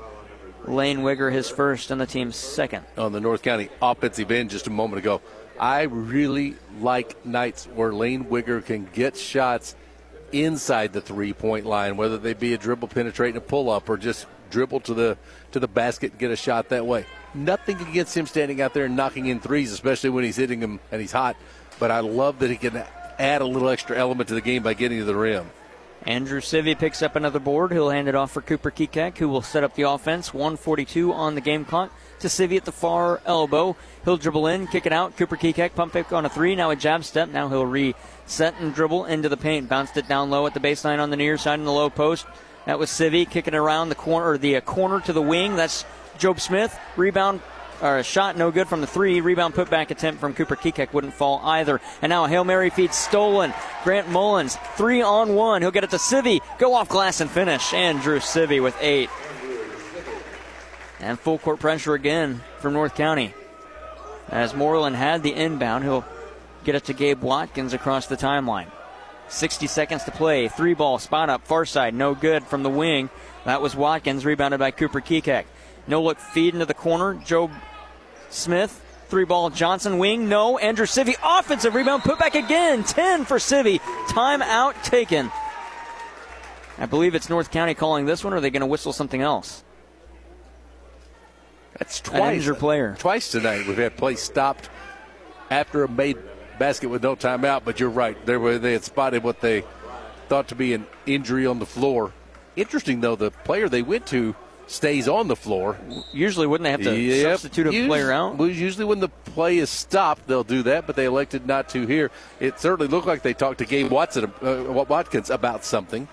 Lane 0.66 0.98
Wigger 0.98 1.32
his 1.32 1.48
first 1.48 1.90
and 1.90 2.00
the 2.00 2.06
team's 2.06 2.36
second. 2.36 2.84
On 2.98 3.12
the 3.12 3.20
North 3.20 3.42
County 3.42 3.68
offensive 3.80 4.30
end 4.30 4.50
just 4.50 4.66
a 4.66 4.70
moment 4.70 4.98
ago, 4.98 5.20
I 5.58 5.82
really 5.82 6.56
like 6.80 7.24
nights 7.24 7.66
where 7.66 7.92
Lane 7.92 8.24
Wigger 8.26 8.64
can 8.64 8.88
get 8.92 9.16
shots 9.16 9.74
inside 10.32 10.92
the 10.92 11.00
three 11.00 11.32
point 11.32 11.66
line, 11.66 11.96
whether 11.96 12.18
they 12.18 12.34
be 12.34 12.52
a 12.54 12.58
dribble 12.58 12.88
penetrating 12.88 13.36
a 13.36 13.40
pull 13.40 13.70
up 13.70 13.88
or 13.88 13.96
just 13.96 14.26
dribble 14.50 14.80
to 14.80 14.94
the 14.94 15.18
to 15.52 15.60
the 15.60 15.68
basket 15.68 16.12
and 16.12 16.20
get 16.20 16.30
a 16.30 16.36
shot 16.36 16.68
that 16.70 16.86
way. 16.86 17.06
Nothing 17.34 17.80
against 17.80 18.16
him 18.16 18.26
standing 18.26 18.60
out 18.60 18.74
there 18.74 18.86
and 18.86 18.96
knocking 18.96 19.26
in 19.26 19.40
threes, 19.40 19.72
especially 19.72 20.10
when 20.10 20.24
he's 20.24 20.36
hitting 20.36 20.60
them 20.60 20.80
and 20.90 21.00
he's 21.00 21.12
hot. 21.12 21.36
But 21.78 21.90
I 21.90 22.00
love 22.00 22.38
that 22.40 22.50
he 22.50 22.56
can 22.56 22.84
add 23.18 23.42
a 23.42 23.46
little 23.46 23.68
extra 23.68 23.96
element 23.96 24.28
to 24.28 24.34
the 24.34 24.40
game 24.40 24.62
by 24.62 24.74
getting 24.74 24.98
to 24.98 25.04
the 25.04 25.16
rim. 25.16 25.46
Andrew 26.06 26.40
Civi 26.40 26.78
picks 26.78 27.02
up 27.02 27.16
another 27.16 27.40
board. 27.40 27.72
He'll 27.72 27.90
hand 27.90 28.06
it 28.06 28.14
off 28.14 28.30
for 28.30 28.40
Cooper 28.40 28.70
Kekak, 28.70 29.18
who 29.18 29.28
will 29.28 29.42
set 29.42 29.64
up 29.64 29.74
the 29.74 29.82
offense. 29.82 30.32
142 30.32 31.12
on 31.12 31.34
the 31.34 31.40
game 31.40 31.64
clock 31.64 31.90
to 32.20 32.28
Civi 32.28 32.56
at 32.56 32.64
the 32.64 32.70
far 32.70 33.20
elbow. 33.26 33.76
He'll 34.04 34.16
dribble 34.16 34.46
in, 34.46 34.68
kick 34.68 34.86
it 34.86 34.92
out. 34.92 35.16
Cooper 35.16 35.36
Kekak 35.36 35.74
pump 35.74 35.92
fake 35.92 36.12
on 36.12 36.24
a 36.24 36.28
three. 36.28 36.54
Now 36.54 36.70
a 36.70 36.76
jab 36.76 37.02
step. 37.02 37.30
Now 37.30 37.48
he'll 37.48 37.66
reset 37.66 38.54
and 38.60 38.72
dribble 38.72 39.06
into 39.06 39.28
the 39.28 39.36
paint. 39.36 39.68
Bounced 39.68 39.96
it 39.96 40.06
down 40.06 40.30
low 40.30 40.46
at 40.46 40.54
the 40.54 40.60
baseline 40.60 41.00
on 41.00 41.10
the 41.10 41.16
near 41.16 41.36
side 41.36 41.58
in 41.58 41.64
the 41.64 41.72
low 41.72 41.90
post. 41.90 42.24
That 42.66 42.78
was 42.78 42.88
Civi 42.90 43.28
kicking 43.28 43.54
around 43.54 43.88
the 43.88 43.96
corner, 43.96 44.38
the 44.38 44.56
uh, 44.56 44.60
corner 44.60 45.00
to 45.00 45.12
the 45.12 45.22
wing. 45.22 45.56
That's 45.56 45.84
Job 46.18 46.40
Smith. 46.40 46.78
Rebound 46.96 47.40
or 47.82 47.98
a 47.98 48.02
shot 48.02 48.36
no 48.36 48.50
good 48.50 48.68
from 48.68 48.80
the 48.80 48.86
three. 48.86 49.20
Rebound 49.20 49.54
putback 49.54 49.90
attempt 49.90 50.20
from 50.20 50.34
Cooper 50.34 50.56
Kekek 50.56 50.92
wouldn't 50.92 51.14
fall 51.14 51.40
either. 51.44 51.80
And 52.02 52.10
now 52.10 52.24
a 52.24 52.28
Hail 52.28 52.44
Mary 52.44 52.70
feed 52.70 52.92
stolen. 52.94 53.52
Grant 53.84 54.08
Mullins, 54.08 54.56
three 54.76 55.02
on 55.02 55.34
one. 55.34 55.62
He'll 55.62 55.70
get 55.70 55.84
it 55.84 55.90
to 55.90 55.96
Civi. 55.96 56.40
Go 56.58 56.74
off 56.74 56.88
glass 56.88 57.20
and 57.20 57.30
finish. 57.30 57.72
Andrew 57.72 58.18
Civi 58.18 58.62
with 58.62 58.76
eight. 58.80 59.10
And 61.00 61.18
full 61.18 61.38
court 61.38 61.60
pressure 61.60 61.94
again 61.94 62.42
from 62.58 62.72
North 62.72 62.94
County. 62.94 63.34
As 64.28 64.54
Moreland 64.54 64.96
had 64.96 65.22
the 65.22 65.34
inbound, 65.34 65.84
he'll 65.84 66.04
get 66.64 66.74
it 66.74 66.84
to 66.84 66.92
Gabe 66.92 67.22
Watkins 67.22 67.72
across 67.72 68.06
the 68.06 68.16
timeline. 68.16 68.66
60 69.28 69.66
seconds 69.66 70.04
to 70.04 70.10
play. 70.10 70.48
Three 70.48 70.74
ball, 70.74 70.98
spot 70.98 71.30
up, 71.30 71.46
far 71.46 71.64
side, 71.64 71.94
no 71.94 72.14
good 72.14 72.44
from 72.44 72.62
the 72.62 72.70
wing. 72.70 73.10
That 73.44 73.60
was 73.60 73.76
Watkins, 73.76 74.24
rebounded 74.24 74.60
by 74.60 74.70
Cooper 74.70 75.00
Kekek. 75.00 75.44
No 75.86 76.02
look 76.02 76.18
feed 76.18 76.54
into 76.54 76.66
the 76.66 76.74
corner. 76.74 77.14
Joe 77.24 77.50
Smith, 78.30 78.82
three 79.08 79.24
ball 79.24 79.50
Johnson 79.50 79.98
wing. 79.98 80.28
No. 80.28 80.58
Andrew 80.58 80.86
Civi, 80.86 81.14
offensive 81.22 81.74
rebound, 81.74 82.02
put 82.02 82.18
back 82.18 82.34
again. 82.34 82.84
10 82.84 83.24
for 83.24 83.38
Civi. 83.38 83.78
Timeout 84.08 84.82
taken. 84.82 85.30
I 86.78 86.86
believe 86.86 87.14
it's 87.14 87.30
North 87.30 87.50
County 87.50 87.74
calling 87.74 88.04
this 88.04 88.22
one, 88.22 88.34
or 88.34 88.36
are 88.36 88.40
they 88.40 88.50
going 88.50 88.60
to 88.60 88.66
whistle 88.66 88.92
something 88.92 89.22
else? 89.22 89.64
That's 91.78 92.00
twice. 92.00 92.46
An 92.46 92.54
player. 92.56 92.96
Twice 92.98 93.30
tonight 93.30 93.66
we've 93.66 93.76
had 93.76 93.96
play 93.96 94.14
stopped 94.14 94.70
after 95.50 95.84
a 95.84 95.88
made 95.88 96.16
basket 96.58 96.88
with 96.88 97.02
no 97.02 97.16
timeout. 97.16 97.62
But 97.64 97.80
you're 97.80 97.90
right. 97.90 98.16
They 98.26 98.36
were 98.36 98.58
they 98.58 98.72
had 98.72 98.84
spotted 98.84 99.22
what 99.22 99.40
they 99.40 99.64
thought 100.28 100.48
to 100.48 100.54
be 100.54 100.72
an 100.72 100.86
injury 101.04 101.46
on 101.46 101.58
the 101.58 101.66
floor. 101.66 102.12
Interesting 102.56 103.00
though, 103.00 103.16
the 103.16 103.30
player 103.30 103.68
they 103.68 103.82
went 103.82 104.06
to 104.08 104.34
stays 104.66 105.08
on 105.08 105.28
the 105.28 105.36
floor. 105.36 105.76
Usually, 106.12 106.46
wouldn't 106.46 106.64
they 106.64 106.70
have 106.70 106.82
to 106.82 106.98
yep. 106.98 107.32
substitute 107.32 107.68
a 107.68 107.72
usually, 107.72 107.88
player 107.88 108.12
out? 108.12 108.36
Well, 108.36 108.48
usually, 108.48 108.84
when 108.84 109.00
the 109.00 109.08
play 109.08 109.58
is 109.58 109.70
stopped, 109.70 110.26
they'll 110.26 110.44
do 110.44 110.62
that, 110.64 110.86
but 110.86 110.96
they 110.96 111.04
elected 111.04 111.46
not 111.46 111.68
to 111.70 111.86
here. 111.86 112.10
It 112.40 112.58
certainly 112.58 112.88
looked 112.88 113.06
like 113.06 113.22
they 113.22 113.34
talked 113.34 113.58
to 113.58 113.64
Gabe 113.64 113.90
Watson, 113.90 114.32
uh, 114.42 114.84
Watkins 114.88 115.30
about 115.30 115.64
something. 115.64 116.08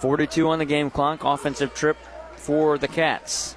42 0.00 0.48
on 0.48 0.58
the 0.58 0.64
game 0.64 0.90
clock. 0.90 1.24
Offensive 1.24 1.74
trip 1.74 1.96
for 2.36 2.78
the 2.78 2.88
Cats. 2.88 3.56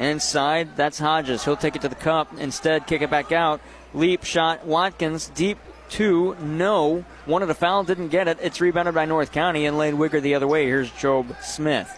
Inside, 0.00 0.76
that's 0.76 0.98
Hodges. 0.98 1.44
He'll 1.44 1.56
take 1.56 1.76
it 1.76 1.82
to 1.82 1.88
the 1.88 1.94
cup. 1.94 2.28
Instead, 2.38 2.86
kick 2.86 3.02
it 3.02 3.10
back 3.10 3.30
out. 3.30 3.60
Leap 3.92 4.24
shot. 4.24 4.66
Watkins 4.66 5.28
deep 5.28 5.58
two. 5.88 6.36
No. 6.40 7.04
Wanted 7.26 7.50
a 7.50 7.54
foul, 7.54 7.84
didn't 7.84 8.08
get 8.08 8.26
it. 8.26 8.38
It's 8.42 8.60
rebounded 8.60 8.94
by 8.94 9.04
North 9.04 9.30
County 9.30 9.66
and 9.66 9.78
Lane 9.78 9.96
Wigger 9.96 10.20
the 10.20 10.34
other 10.34 10.48
way. 10.48 10.66
Here's 10.66 10.90
Job 10.90 11.36
Smith. 11.40 11.96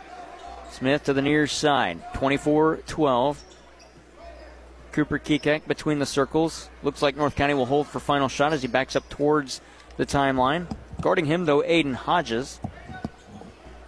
Smith 0.77 1.05
to 1.05 1.15
the 1.15 1.23
near 1.23 1.47
side. 1.47 1.99
24 2.17 2.81
12. 2.87 3.45
Cooper 4.93 5.19
Kekek 5.19 5.67
between 5.67 6.01
the 6.01 6.05
circles. 6.05 6.69
Looks 6.83 7.01
like 7.01 7.17
North 7.17 7.35
County 7.35 7.55
will 7.55 7.65
hold 7.65 7.87
for 7.87 7.99
final 7.99 8.29
shot 8.29 8.53
as 8.53 8.61
he 8.61 8.69
backs 8.69 8.95
up 8.95 9.09
towards 9.09 9.63
the 9.97 10.05
timeline. 10.05 10.67
Guarding 11.01 11.25
him, 11.25 11.47
though, 11.47 11.63
Aiden 11.63 11.95
Hodges. 11.95 12.61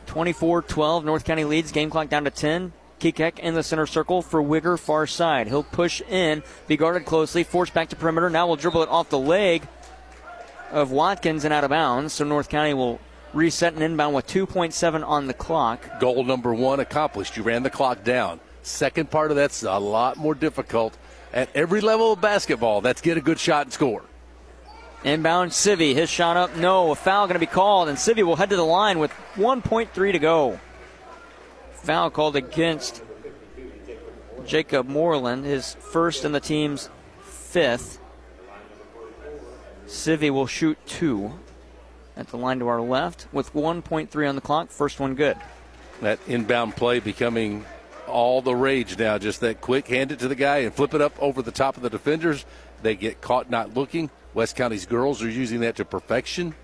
24 0.06 0.62
12. 0.62 1.04
North 1.04 1.26
County 1.26 1.44
leads. 1.44 1.72
Game 1.72 1.90
clock 1.90 2.08
down 2.08 2.24
to 2.24 2.30
10. 2.30 2.72
Kekek 3.00 3.38
in 3.38 3.52
the 3.52 3.62
center 3.62 3.86
circle 3.86 4.22
for 4.22 4.42
Wigger, 4.42 4.78
far 4.78 5.06
side. 5.06 5.46
He'll 5.46 5.62
push 5.64 6.00
in, 6.00 6.42
be 6.68 6.78
guarded 6.78 7.04
closely, 7.04 7.44
force 7.44 7.68
back 7.68 7.90
to 7.90 7.96
perimeter. 7.96 8.30
Now 8.30 8.46
we'll 8.46 8.56
dribble 8.56 8.82
it 8.82 8.88
off 8.88 9.10
the 9.10 9.18
leg 9.18 9.62
of 10.70 10.90
Watkins 10.90 11.44
and 11.44 11.52
out 11.52 11.64
of 11.64 11.70
bounds. 11.70 12.14
So 12.14 12.24
North 12.24 12.48
County 12.48 12.72
will 12.72 12.98
reset 13.32 13.74
and 13.74 13.82
inbound 13.82 14.14
with 14.14 14.26
2.7 14.26 15.06
on 15.06 15.26
the 15.26 15.34
clock. 15.34 16.00
Goal 16.00 16.24
number 16.24 16.54
one 16.54 16.80
accomplished. 16.80 17.36
You 17.36 17.42
ran 17.42 17.62
the 17.62 17.70
clock 17.70 18.04
down. 18.04 18.40
Second 18.62 19.10
part 19.10 19.30
of 19.30 19.36
that's 19.36 19.62
a 19.62 19.78
lot 19.78 20.16
more 20.16 20.34
difficult 20.34 20.96
at 21.32 21.48
every 21.54 21.80
level 21.80 22.12
of 22.12 22.20
basketball. 22.20 22.80
That's 22.80 23.00
get 23.00 23.16
a 23.16 23.20
good 23.20 23.38
shot 23.38 23.66
and 23.66 23.72
score. 23.72 24.02
Inbound 25.04 25.52
Civi, 25.52 25.94
his 25.94 26.10
shot 26.10 26.36
up, 26.36 26.56
no. 26.56 26.90
A 26.90 26.94
foul 26.94 27.26
going 27.26 27.34
to 27.34 27.40
be 27.40 27.46
called, 27.46 27.88
and 27.88 27.96
Civi 27.96 28.24
will 28.24 28.36
head 28.36 28.50
to 28.50 28.56
the 28.56 28.64
line 28.64 28.98
with 28.98 29.12
1.3 29.36 30.12
to 30.12 30.18
go. 30.18 30.58
Foul 31.72 32.10
called 32.10 32.34
against 32.34 33.02
Jacob 34.44 34.88
Moreland, 34.88 35.44
his 35.44 35.74
first 35.74 36.24
in 36.24 36.32
the 36.32 36.40
team's 36.40 36.90
fifth. 37.20 38.00
Civi 39.86 40.30
will 40.30 40.46
shoot 40.46 40.76
two 40.86 41.32
at 42.18 42.28
the 42.28 42.36
line 42.36 42.58
to 42.58 42.68
our 42.68 42.80
left 42.80 43.28
with 43.32 43.54
1.3 43.54 44.28
on 44.28 44.34
the 44.34 44.40
clock. 44.40 44.70
First 44.70 45.00
one 45.00 45.14
good. 45.14 45.36
That 46.02 46.18
inbound 46.26 46.76
play 46.76 46.98
becoming 46.98 47.64
all 48.06 48.42
the 48.42 48.54
rage 48.54 48.98
now. 48.98 49.18
Just 49.18 49.40
that 49.40 49.60
quick, 49.60 49.86
hand 49.86 50.12
it 50.12 50.18
to 50.18 50.28
the 50.28 50.34
guy 50.34 50.58
and 50.58 50.74
flip 50.74 50.94
it 50.94 51.00
up 51.00 51.14
over 51.22 51.40
the 51.40 51.52
top 51.52 51.76
of 51.76 51.82
the 51.82 51.90
defenders. 51.90 52.44
They 52.82 52.96
get 52.96 53.20
caught 53.20 53.48
not 53.48 53.74
looking. 53.74 54.10
West 54.34 54.56
County's 54.56 54.86
girls 54.86 55.22
are 55.22 55.30
using 55.30 55.60
that 55.60 55.76
to 55.76 55.84
perfection. 55.84 56.54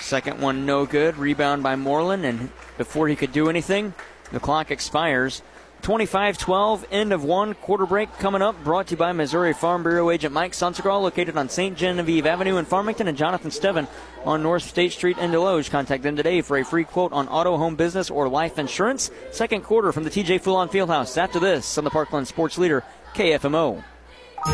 Second 0.00 0.40
one 0.40 0.66
no 0.66 0.86
good. 0.86 1.16
Rebound 1.18 1.62
by 1.62 1.76
Moreland, 1.76 2.24
and 2.24 2.50
before 2.76 3.06
he 3.08 3.14
could 3.14 3.32
do 3.32 3.48
anything, 3.48 3.94
the 4.32 4.40
clock 4.40 4.70
expires. 4.70 5.42
25 5.82 6.38
12, 6.38 6.86
end 6.90 7.12
of 7.12 7.24
one. 7.24 7.54
Quarter 7.54 7.86
break 7.86 8.12
coming 8.18 8.42
up. 8.42 8.62
Brought 8.64 8.88
to 8.88 8.90
you 8.92 8.96
by 8.96 9.12
Missouri 9.12 9.52
Farm 9.52 9.82
Bureau 9.82 10.10
agent 10.10 10.34
Mike 10.34 10.52
Sunsegraw, 10.52 11.00
located 11.00 11.36
on 11.36 11.48
St. 11.48 11.76
Genevieve 11.76 12.26
Avenue 12.26 12.56
in 12.56 12.64
Farmington, 12.64 13.08
and 13.08 13.16
Jonathan 13.16 13.50
Steven 13.50 13.86
on 14.24 14.42
North 14.42 14.62
State 14.62 14.92
Street 14.92 15.18
in 15.18 15.30
Desloge. 15.30 15.70
Contact 15.70 16.02
them 16.02 16.16
today 16.16 16.42
for 16.42 16.58
a 16.58 16.64
free 16.64 16.84
quote 16.84 17.12
on 17.12 17.28
auto, 17.28 17.56
home 17.56 17.76
business, 17.76 18.10
or 18.10 18.28
life 18.28 18.58
insurance. 18.58 19.10
Second 19.30 19.62
quarter 19.62 19.92
from 19.92 20.04
the 20.04 20.10
TJ 20.10 20.42
Fulon 20.42 20.70
Fieldhouse. 20.70 21.16
After 21.16 21.38
this, 21.38 21.78
on 21.78 21.84
the 21.84 21.90
Parkland 21.90 22.28
Sports 22.28 22.58
Leader, 22.58 22.84
KFMO. 23.14 23.82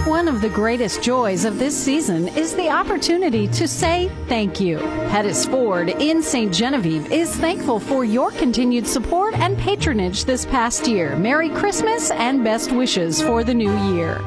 One 0.06 0.26
of 0.26 0.40
the 0.40 0.48
greatest 0.48 1.00
joys 1.00 1.44
of 1.44 1.60
this 1.60 1.76
season 1.76 2.26
is 2.28 2.56
the 2.56 2.68
opportunity 2.68 3.46
to 3.48 3.68
say 3.68 4.10
thank 4.26 4.60
you. 4.60 4.78
Pettis 4.78 5.46
Ford 5.46 5.90
in 5.90 6.22
St. 6.22 6.52
Genevieve 6.52 7.12
is 7.12 7.34
thankful 7.36 7.78
for 7.78 8.04
your 8.04 8.32
continued 8.32 8.88
support 8.88 9.34
and 9.34 9.56
patronage 9.56 10.24
this 10.24 10.44
past 10.44 10.88
year. 10.88 11.14
Merry 11.16 11.50
Christmas 11.50 12.10
and 12.10 12.42
best 12.42 12.72
wishes 12.72 13.22
for 13.22 13.44
the 13.44 13.54
new 13.54 13.72
year. 13.94 14.20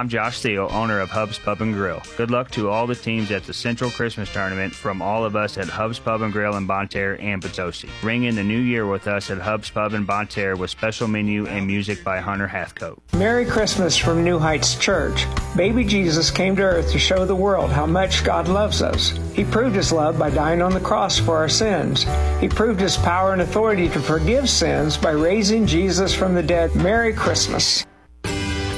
I'm 0.00 0.08
Josh 0.08 0.38
Steele, 0.38 0.66
owner 0.70 0.98
of 1.00 1.10
Hub's 1.10 1.38
Pub 1.38 1.60
and 1.60 1.74
Grill. 1.74 2.00
Good 2.16 2.30
luck 2.30 2.50
to 2.52 2.70
all 2.70 2.86
the 2.86 2.94
teams 2.94 3.30
at 3.30 3.44
the 3.44 3.52
Central 3.52 3.90
Christmas 3.90 4.32
Tournament 4.32 4.74
from 4.74 5.02
all 5.02 5.26
of 5.26 5.36
us 5.36 5.58
at 5.58 5.68
Hub's 5.68 5.98
Pub 5.98 6.22
and 6.22 6.32
Grill 6.32 6.56
in 6.56 6.66
Bonne 6.66 6.88
Terre 6.88 7.20
and 7.20 7.42
Potosi. 7.42 7.90
Ring 8.02 8.24
in 8.24 8.34
the 8.34 8.42
new 8.42 8.60
year 8.60 8.86
with 8.86 9.06
us 9.06 9.30
at 9.30 9.36
Hub's 9.36 9.68
Pub 9.68 9.92
in 9.92 10.06
Bonne 10.06 10.26
Terre 10.26 10.56
with 10.56 10.70
special 10.70 11.06
menu 11.06 11.46
and 11.48 11.66
music 11.66 12.02
by 12.02 12.18
Hunter 12.18 12.48
Hathcote. 12.48 12.98
Merry 13.12 13.44
Christmas 13.44 13.94
from 13.94 14.24
New 14.24 14.38
Heights 14.38 14.74
Church. 14.76 15.26
Baby 15.54 15.84
Jesus 15.84 16.30
came 16.30 16.56
to 16.56 16.62
earth 16.62 16.90
to 16.92 16.98
show 16.98 17.26
the 17.26 17.36
world 17.36 17.70
how 17.70 17.84
much 17.84 18.24
God 18.24 18.48
loves 18.48 18.80
us. 18.80 19.10
He 19.34 19.44
proved 19.44 19.76
his 19.76 19.92
love 19.92 20.18
by 20.18 20.30
dying 20.30 20.62
on 20.62 20.72
the 20.72 20.80
cross 20.80 21.18
for 21.18 21.36
our 21.36 21.50
sins. 21.50 22.06
He 22.40 22.48
proved 22.48 22.80
his 22.80 22.96
power 22.96 23.34
and 23.34 23.42
authority 23.42 23.90
to 23.90 24.00
forgive 24.00 24.48
sins 24.48 24.96
by 24.96 25.10
raising 25.10 25.66
Jesus 25.66 26.14
from 26.14 26.34
the 26.34 26.42
dead. 26.42 26.74
Merry 26.74 27.12
Christmas. 27.12 27.84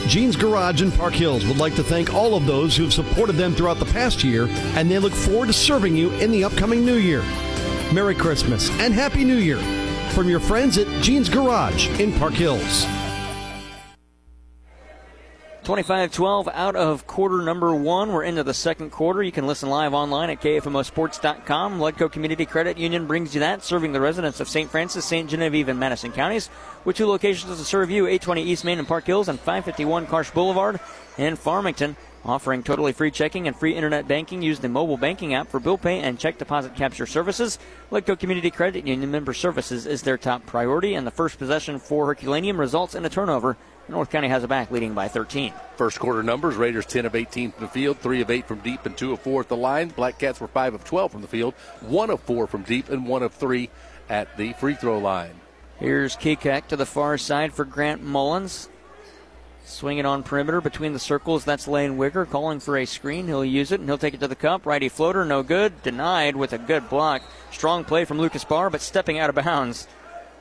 Gene's 0.06 0.37
Garage 0.37 0.82
in 0.82 0.90
Park 0.92 1.14
Hills 1.14 1.47
would 1.47 1.59
like 1.59 1.75
to 1.76 1.85
thank 1.85 2.12
all 2.12 2.35
of 2.35 2.44
those 2.44 2.76
who 2.76 2.85
have 2.85 2.92
supported 2.92 3.35
them 3.35 3.54
throughout 3.54 3.78
the 3.78 3.85
past 3.87 4.25
year, 4.25 4.47
and 4.76 4.90
they 4.90 4.99
look 4.99 5.12
forward 5.12 5.47
to 5.47 5.52
serving 5.52 5.97
you 5.97 6.11
in 6.14 6.30
the 6.30 6.44
upcoming 6.44 6.85
new 6.85 6.97
year. 6.97 7.23
Merry 7.92 8.14
Christmas 8.14 8.71
and 8.80 8.92
Happy 8.92 9.25
New 9.25 9.37
Year 9.37 9.59
from 10.11 10.28
your 10.28 10.40
friends 10.40 10.76
at 10.76 10.87
Gene's 11.02 11.28
Garage 11.28 11.88
in 12.00 12.12
Park 12.12 12.35
Hills. 12.35 12.87
25 15.64 16.11
12 16.11 16.49
out 16.52 16.75
of 16.75 17.07
quarter 17.07 17.40
number 17.40 17.73
one. 17.73 18.12
We're 18.12 18.25
into 18.25 18.42
the 18.42 18.52
second 18.52 18.90
quarter. 18.90 19.23
You 19.23 19.31
can 19.31 19.47
listen 19.47 19.71
live 19.71 19.95
online 19.95 20.28
at 20.28 20.40
KFMOsports.com. 20.40 21.78
Ledco 21.78 22.11
Community 22.11 22.45
Credit 22.45 22.76
Union 22.76 23.07
brings 23.07 23.33
you 23.33 23.40
that, 23.40 23.62
serving 23.62 23.92
the 23.92 24.00
residents 24.00 24.40
of 24.40 24.49
St. 24.49 24.69
Francois, 24.69 25.02
St. 25.02 25.31
Genevieve, 25.31 25.69
and 25.69 25.78
Madison 25.78 26.11
counties, 26.11 26.50
with 26.85 26.97
two 26.97 27.07
locations 27.07 27.57
to 27.57 27.64
serve 27.64 27.92
you 27.92 28.07
820 28.09 28.42
East 28.42 28.64
Main 28.64 28.81
and 28.81 28.88
Park 28.88 29.07
Hills 29.07 29.28
and 29.28 29.38
551 29.38 30.09
Karsch 30.09 30.35
Boulevard 30.35 30.81
in 31.16 31.37
Farmington. 31.37 31.97
Offering 32.25 32.62
totally 32.62 32.92
free 32.92 33.12
checking 33.12 33.47
and 33.47 33.57
free 33.57 33.75
internet 33.75 34.07
banking. 34.09 34.42
Use 34.42 34.59
the 34.59 34.69
mobile 34.69 34.97
banking 34.97 35.35
app 35.35 35.49
for 35.49 35.61
bill 35.61 35.78
pay 35.78 36.00
and 36.00 36.19
check 36.19 36.38
deposit 36.38 36.75
capture 36.75 37.07
services. 37.07 37.61
Ledco 37.90 38.19
Community 38.19 38.50
Credit 38.50 38.87
Union 38.87 39.11
member 39.11 39.33
services 39.33 39.87
is 39.87 40.02
their 40.02 40.19
top 40.19 40.45
priority, 40.47 40.95
and 40.95 41.07
the 41.07 41.11
first 41.12 41.38
possession 41.38 41.78
for 41.78 42.07
Herculaneum 42.07 42.59
results 42.59 42.95
in 42.97 43.04
a 43.04 43.09
turnover. 43.09 43.57
North 43.88 44.10
County 44.10 44.28
has 44.28 44.44
a 44.44 44.48
back 44.48 44.70
leading 44.70 44.94
by 44.94 45.08
13. 45.08 45.52
First 45.76 45.98
quarter 45.98 46.22
numbers 46.22 46.56
Raiders 46.56 46.86
10 46.86 47.04
of 47.04 47.14
18 47.14 47.52
from 47.52 47.64
the 47.64 47.70
field, 47.70 47.98
3 47.98 48.20
of 48.20 48.30
8 48.30 48.46
from 48.46 48.60
deep, 48.60 48.86
and 48.86 48.96
2 48.96 49.12
of 49.12 49.20
4 49.20 49.42
at 49.42 49.48
the 49.48 49.56
line. 49.56 49.88
Black 49.88 50.18
Cats 50.18 50.40
were 50.40 50.48
5 50.48 50.74
of 50.74 50.84
12 50.84 51.12
from 51.12 51.22
the 51.22 51.28
field, 51.28 51.54
1 51.80 52.10
of 52.10 52.20
4 52.20 52.46
from 52.46 52.62
deep, 52.62 52.88
and 52.88 53.06
1 53.06 53.22
of 53.22 53.34
3 53.34 53.68
at 54.08 54.36
the 54.36 54.52
free 54.54 54.74
throw 54.74 54.98
line. 54.98 55.34
Here's 55.78 56.16
Kekak 56.16 56.68
to 56.68 56.76
the 56.76 56.86
far 56.86 57.18
side 57.18 57.52
for 57.52 57.64
Grant 57.64 58.02
Mullins. 58.02 58.68
Swinging 59.64 60.06
on 60.06 60.22
perimeter 60.22 60.60
between 60.60 60.92
the 60.92 60.98
circles, 60.98 61.44
that's 61.44 61.68
Lane 61.68 61.96
Wigger 61.96 62.28
calling 62.28 62.60
for 62.60 62.76
a 62.76 62.84
screen. 62.84 63.26
He'll 63.26 63.44
use 63.44 63.72
it 63.72 63.80
and 63.80 63.88
he'll 63.88 63.98
take 63.98 64.14
it 64.14 64.20
to 64.20 64.28
the 64.28 64.34
cup. 64.34 64.66
Righty 64.66 64.88
floater, 64.88 65.24
no 65.24 65.42
good. 65.42 65.82
Denied 65.82 66.36
with 66.36 66.52
a 66.52 66.58
good 66.58 66.88
block. 66.88 67.22
Strong 67.52 67.84
play 67.84 68.04
from 68.04 68.18
Lucas 68.18 68.44
Barr, 68.44 68.70
but 68.70 68.80
stepping 68.80 69.18
out 69.18 69.30
of 69.30 69.36
bounds 69.36 69.86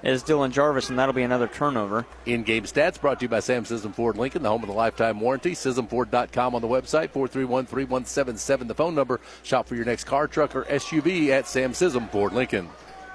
is 0.04 0.24
Dylan 0.24 0.52
Jarvis, 0.52 0.90
and 0.90 0.98
that'll 0.98 1.14
be 1.14 1.24
another 1.24 1.48
turnover. 1.48 2.06
In 2.26 2.44
game 2.44 2.64
stats 2.64 3.00
brought 3.00 3.20
to 3.20 3.26
you 3.26 3.30
by 3.30 3.40
Sam 3.40 3.64
Sism 3.64 3.94
Ford 3.94 4.18
Lincoln, 4.18 4.44
the 4.44 4.50
home 4.50 4.64
of 4.64 4.68
the 4.68 4.76
lifetime 4.76 5.20
warranty. 5.20 5.52
SismFord.com 5.52 6.56
on 6.56 6.62
the 6.62 6.68
website, 6.68 7.10
431 7.12 7.66
3177, 7.66 8.68
the 8.68 8.76
phone 8.76 8.96
number. 8.96 9.20
Shop 9.44 9.68
for 9.68 9.76
your 9.76 9.86
next 9.86 10.06
car, 10.06 10.28
truck, 10.28 10.56
or 10.56 10.64
SUV 10.64 11.30
at 11.30 11.48
Sam 11.48 11.74
Sism 11.74 12.10
Ford 12.10 12.34
Lincoln. 12.34 12.70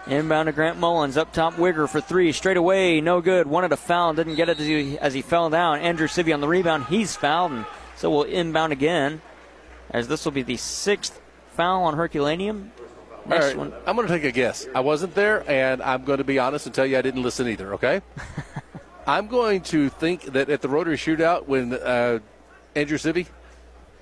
Inbound 0.07 0.47
to 0.47 0.53
Grant 0.53 0.79
Mullins. 0.79 1.17
Up 1.17 1.33
top, 1.33 1.55
Wigger 1.55 1.89
for 1.89 2.01
three. 2.01 2.31
Straight 2.31 2.57
away, 2.57 3.01
no 3.01 3.21
good. 3.21 3.49
Wanted 3.49 3.73
a 3.73 3.77
foul, 3.77 4.15
didn't 4.15 4.37
get 4.37 4.49
it 4.49 4.61
as 4.61 4.67
he, 4.67 4.97
as 4.99 5.15
he 5.15 5.23
fell 5.23 5.51
down. 5.51 5.81
Andrew 5.81 6.07
Civi 6.07 6.33
on 6.33 6.41
the 6.41 6.47
rebound. 6.47 6.85
He's 6.85 7.17
fouled, 7.17 7.51
and 7.51 7.67
so 7.97 8.11
we'll 8.11 8.23
inbound 8.23 8.73
again, 8.73 9.21
as 9.91 10.07
this 10.07 10.25
will 10.25 10.33
be 10.33 10.43
the 10.43 10.57
sixth 10.57 11.21
foul 11.55 11.83
on 11.85 11.95
Herculaneum. 11.95 12.71
Next 13.29 13.47
right, 13.47 13.57
one. 13.57 13.73
I'm 13.87 13.97
going 13.97 14.09
to 14.09 14.15
take 14.15 14.25
a 14.25 14.33
guess. 14.33 14.67
I 14.75 14.81
wasn't 14.81 15.15
there, 15.15 15.49
and 15.51 15.83
I'm 15.83 16.05
going 16.05 16.19
to 16.19 16.25
be 16.25 16.39
honest 16.39 16.67
and 16.67 16.75
tell 16.75 16.87
you 16.87 16.99
I 16.99 17.03
didn't 17.03 17.23
listen 17.23 17.49
either, 17.49 17.75
okay? 17.75 18.03
I'm 19.07 19.27
going 19.29 19.63
to 19.63 19.89
think 19.89 20.25
that 20.33 20.49
at 20.49 20.63
the 20.63 20.69
Rotary 20.69 20.97
Shootout, 20.97 21.47
when 21.47 21.73
uh, 21.73 22.19
Andrew 22.75 22.99
Civi 22.99 23.27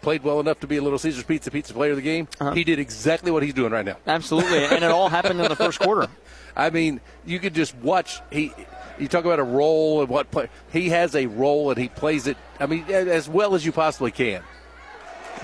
played 0.04 0.22
well 0.22 0.38
enough 0.38 0.60
to 0.60 0.66
be 0.66 0.76
a 0.76 0.82
Little 0.82 0.98
Caesars 0.98 1.24
Pizza 1.24 1.50
Pizza 1.50 1.72
player 1.72 1.90
of 1.90 1.96
the 1.96 2.02
game. 2.02 2.28
Uh-huh. 2.38 2.52
He 2.52 2.62
did 2.62 2.78
exactly 2.78 3.30
what 3.30 3.42
he's 3.42 3.54
doing 3.54 3.72
right 3.72 3.84
now. 3.84 3.96
Absolutely, 4.06 4.64
and 4.64 4.84
it 4.84 4.90
all 4.90 5.08
happened 5.08 5.40
in 5.40 5.48
the 5.48 5.56
first 5.56 5.80
quarter. 5.80 6.08
I 6.56 6.70
mean, 6.70 7.00
you 7.24 7.40
could 7.40 7.54
just 7.54 7.74
watch. 7.76 8.20
He, 8.30 8.52
you 8.98 9.08
talk 9.08 9.24
about 9.24 9.40
a 9.40 9.44
role 9.44 10.02
and 10.02 10.08
what 10.08 10.30
play. 10.30 10.48
He 10.72 10.90
has 10.90 11.16
a 11.16 11.26
role 11.26 11.70
and 11.70 11.78
he 11.78 11.88
plays 11.88 12.26
it. 12.26 12.36
I 12.60 12.66
mean, 12.66 12.84
as 12.84 13.28
well 13.28 13.54
as 13.54 13.64
you 13.66 13.72
possibly 13.72 14.12
can. 14.12 14.42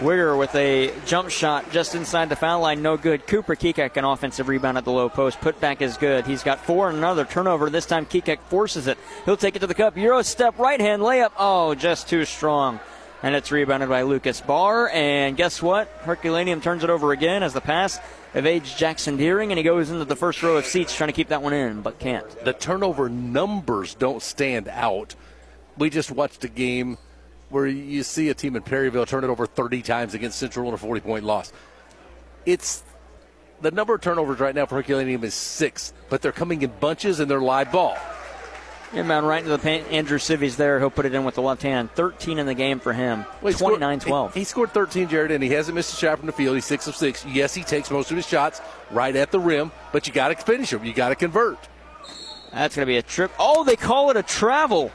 Wigger 0.01 0.39
with 0.39 0.55
a 0.55 0.93
jump 1.07 1.31
shot 1.31 1.71
just 1.71 1.95
inside 1.95 2.29
the 2.29 2.37
foul 2.37 2.61
line, 2.61 2.83
no 2.83 2.97
good. 2.97 3.27
Cooper 3.27 3.55
Kekak 3.55 3.97
an 3.97 4.05
offensive 4.05 4.49
rebound 4.49 4.79
at 4.79 4.85
the 4.85 4.91
low 4.91 5.09
post. 5.09 5.41
Put 5.41 5.61
back 5.61 5.83
is 5.83 5.97
good. 5.97 6.27
He's 6.27 6.43
got 6.43 6.59
four 6.61 6.89
and 6.89 6.99
another 6.99 7.25
turnover. 7.25 7.71
This 7.71 7.87
time 7.87 8.07
Kekak 8.07 8.41
forces 8.49 8.87
it. 8.87 8.99
He'll 9.25 9.37
take 9.37 9.57
it 9.57 9.61
to 9.61 9.67
the 9.67 9.75
cup. 9.75 9.97
Euro 9.97 10.23
step 10.23 10.59
right 10.59 10.81
hand 10.81 11.03
layup. 11.03 11.33
Oh, 11.39 11.75
just 11.75 12.09
too 12.09 12.25
strong 12.25 12.81
and 13.23 13.35
it's 13.35 13.53
rebounded 13.53 13.89
by 13.89 14.03
Lucas 14.03 14.41
Barr. 14.41 14.89
And 14.89 15.37
guess 15.37 15.63
what? 15.63 15.89
Herculaneum 16.03 16.61
turns 16.61 16.85
it 16.85 16.91
over 16.91 17.13
again 17.13 17.43
as 17.43 17.53
the 17.53 17.61
pass 17.61 17.99
evades 18.35 18.75
Jackson 18.75 19.17
Deering, 19.17 19.51
and 19.51 19.59
he 19.59 19.65
goes 19.65 19.91
into 19.91 20.05
the 20.05 20.17
first 20.17 20.43
row 20.43 20.57
of 20.57 20.65
seats 20.65 20.95
trying 20.95 21.09
to 21.09 21.13
keep 21.13 21.29
that 21.29 21.43
one 21.43 21.53
in, 21.53 21.83
but 21.83 21.99
can't. 21.99 22.29
The 22.45 22.53
turnover 22.53 23.09
numbers 23.09 23.95
don't 23.95 24.23
stand 24.23 24.69
out. 24.69 25.15
We 25.77 25.91
just 25.91 26.11
watched 26.11 26.45
a 26.45 26.49
game 26.49 26.99
where 27.51 27.67
you 27.67 28.03
see 28.03 28.29
a 28.29 28.35
team 28.35 28.57
in 28.57 28.63
Perryville 28.63 29.07
turn 29.07 29.25
it 29.25 29.29
over 29.29 29.47
30 29.47 29.83
times 29.83 30.15
against 30.15 30.39
Central 30.39 30.69
in 30.69 30.75
a 30.75 30.79
40 30.79 31.01
point 31.01 31.25
loss. 31.25 31.53
It's 32.47 32.83
the 33.61 33.71
number 33.71 33.95
of 33.95 34.01
turnovers 34.01 34.41
right 34.41 34.55
now 34.55 34.67
for 34.67 34.77
Herculaneum 34.77 35.23
is 35.25 35.35
six, 35.35 35.93
but 36.09 36.23
they're 36.23 36.33
coming 36.33 36.63
in 36.63 36.73
bunches 36.81 37.21
and 37.21 37.31
they're 37.31 37.41
live 37.41 37.71
ball. 37.71 37.97
Inbound 38.93 39.29
right 39.29 39.39
into 39.39 39.51
the 39.51 39.59
paint. 39.59 39.87
Andrew 39.93 40.19
Civi's 40.19 40.57
there. 40.57 40.81
He'll 40.81 40.91
put 40.91 41.07
it 41.07 41.15
in 41.15 41.25
with 41.25 41.37
the 41.37 41.43
left 41.43 41.63
hand. 41.63 41.93
13 41.93 42.41
in 42.41 42.47
the 42.47 42.55
game 42.55 42.81
for 42.81 42.93
him. 42.93 43.25
Well, 43.41 43.53
29 43.53 44.01
12. 44.01 44.35
He, 44.35 44.41
he, 44.41 44.45
scored 44.45 44.73
13, 44.73 45.09
Jared, 45.09 45.31
and 45.31 45.45
he 45.45 45.51
hasn't 45.51 45.77
missed 45.77 45.93
a 45.93 45.97
shot 45.97 46.19
from 46.19 46.27
the 46.27 46.33
field. 46.33 46.57
He's 46.57 46.65
6 46.65 46.89
of 46.89 46.97
6. 46.97 47.25
Yes, 47.27 47.55
he 47.55 47.63
takes 47.63 47.89
most 47.89 48.11
of 48.11 48.17
his 48.17 48.27
shots 48.27 48.61
right 48.91 49.15
at 49.15 49.31
the 49.31 49.39
rim, 49.39 49.71
but 49.93 50.09
you 50.09 50.13
got 50.13 50.29
to 50.29 50.45
finish 50.45 50.71
them. 50.71 50.85
You 50.85 50.93
got 50.93 51.11
to 51.11 51.15
convert. 51.15 51.59
That's 52.53 52.75
going 52.75 52.85
to 52.85 52.91
be 52.91 52.97
a 52.97 53.03
trip. 53.03 53.31
Oh, 53.39 53.63
they 53.63 53.77
call 53.77 54.11
it 54.11 54.17
a 54.17 54.25
travel. 54.25 54.91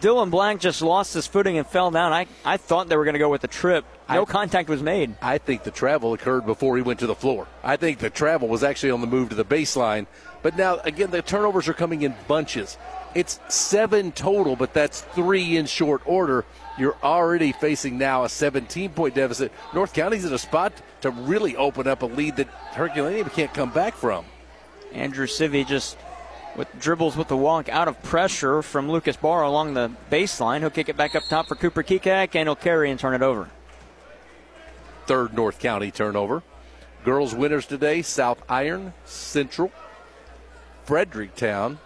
Dylan 0.00 0.30
Black 0.30 0.60
just 0.60 0.82
lost 0.82 1.14
his 1.14 1.26
footing 1.26 1.58
and 1.58 1.66
fell 1.66 1.90
down. 1.90 2.12
I, 2.12 2.26
I 2.44 2.56
thought 2.56 2.88
they 2.88 2.96
were 2.96 3.04
going 3.04 3.14
to 3.14 3.20
go 3.20 3.30
with 3.30 3.40
the 3.40 3.48
trip. 3.48 3.84
No 4.08 4.22
I, 4.22 4.24
contact 4.24 4.68
was 4.68 4.82
made. 4.82 5.14
I 5.22 5.38
think 5.38 5.62
the 5.62 5.70
travel 5.70 6.12
occurred 6.12 6.46
before 6.46 6.76
he 6.76 6.82
went 6.82 7.00
to 7.00 7.06
the 7.06 7.14
floor. 7.14 7.46
I 7.62 7.76
think 7.76 7.98
the 7.98 8.10
travel 8.10 8.48
was 8.48 8.62
actually 8.62 8.90
on 8.90 9.00
the 9.00 9.06
move 9.06 9.30
to 9.30 9.34
the 9.34 9.44
baseline. 9.44 10.06
But 10.42 10.56
now, 10.56 10.78
again, 10.84 11.10
the 11.10 11.22
turnovers 11.22 11.68
are 11.68 11.74
coming 11.74 12.02
in 12.02 12.14
bunches. 12.28 12.76
It's 13.14 13.38
seven 13.48 14.12
total, 14.12 14.56
but 14.56 14.74
that's 14.74 15.00
three 15.00 15.56
in 15.56 15.66
short 15.66 16.02
order. 16.04 16.44
You're 16.76 16.96
already 17.02 17.52
facing 17.52 17.96
now 17.96 18.24
a 18.24 18.28
17 18.28 18.90
point 18.90 19.14
deficit. 19.14 19.52
North 19.72 19.94
County's 19.94 20.24
in 20.24 20.32
a 20.32 20.38
spot 20.38 20.72
to 21.02 21.10
really 21.10 21.56
open 21.56 21.86
up 21.86 22.02
a 22.02 22.06
lead 22.06 22.36
that 22.36 22.48
Herculaneum 22.48 23.30
can't 23.30 23.54
come 23.54 23.70
back 23.70 23.94
from. 23.94 24.24
Andrew 24.92 25.26
Civi 25.26 25.66
just 25.66 25.96
with 26.56 26.68
dribbles 26.78 27.16
with 27.16 27.28
the 27.28 27.36
walk 27.36 27.68
out 27.68 27.88
of 27.88 28.02
pressure 28.02 28.62
from 28.62 28.90
Lucas 28.90 29.16
Barr 29.16 29.42
along 29.42 29.74
the 29.74 29.90
baseline. 30.10 30.60
He'll 30.60 30.70
kick 30.70 30.88
it 30.88 30.96
back 30.96 31.14
up 31.14 31.24
top 31.24 31.46
for 31.46 31.54
Cooper 31.54 31.82
Kekak 31.82 32.34
and 32.34 32.48
he'll 32.48 32.56
carry 32.56 32.90
and 32.90 32.98
turn 32.98 33.14
it 33.14 33.22
over. 33.22 33.48
Third 35.06 35.34
North 35.34 35.58
County 35.58 35.90
turnover. 35.90 36.42
Girls 37.04 37.34
winners 37.34 37.66
today 37.66 38.00
South 38.02 38.42
Iron, 38.48 38.94
Central, 39.04 39.70
Fredericktown, 40.84 41.78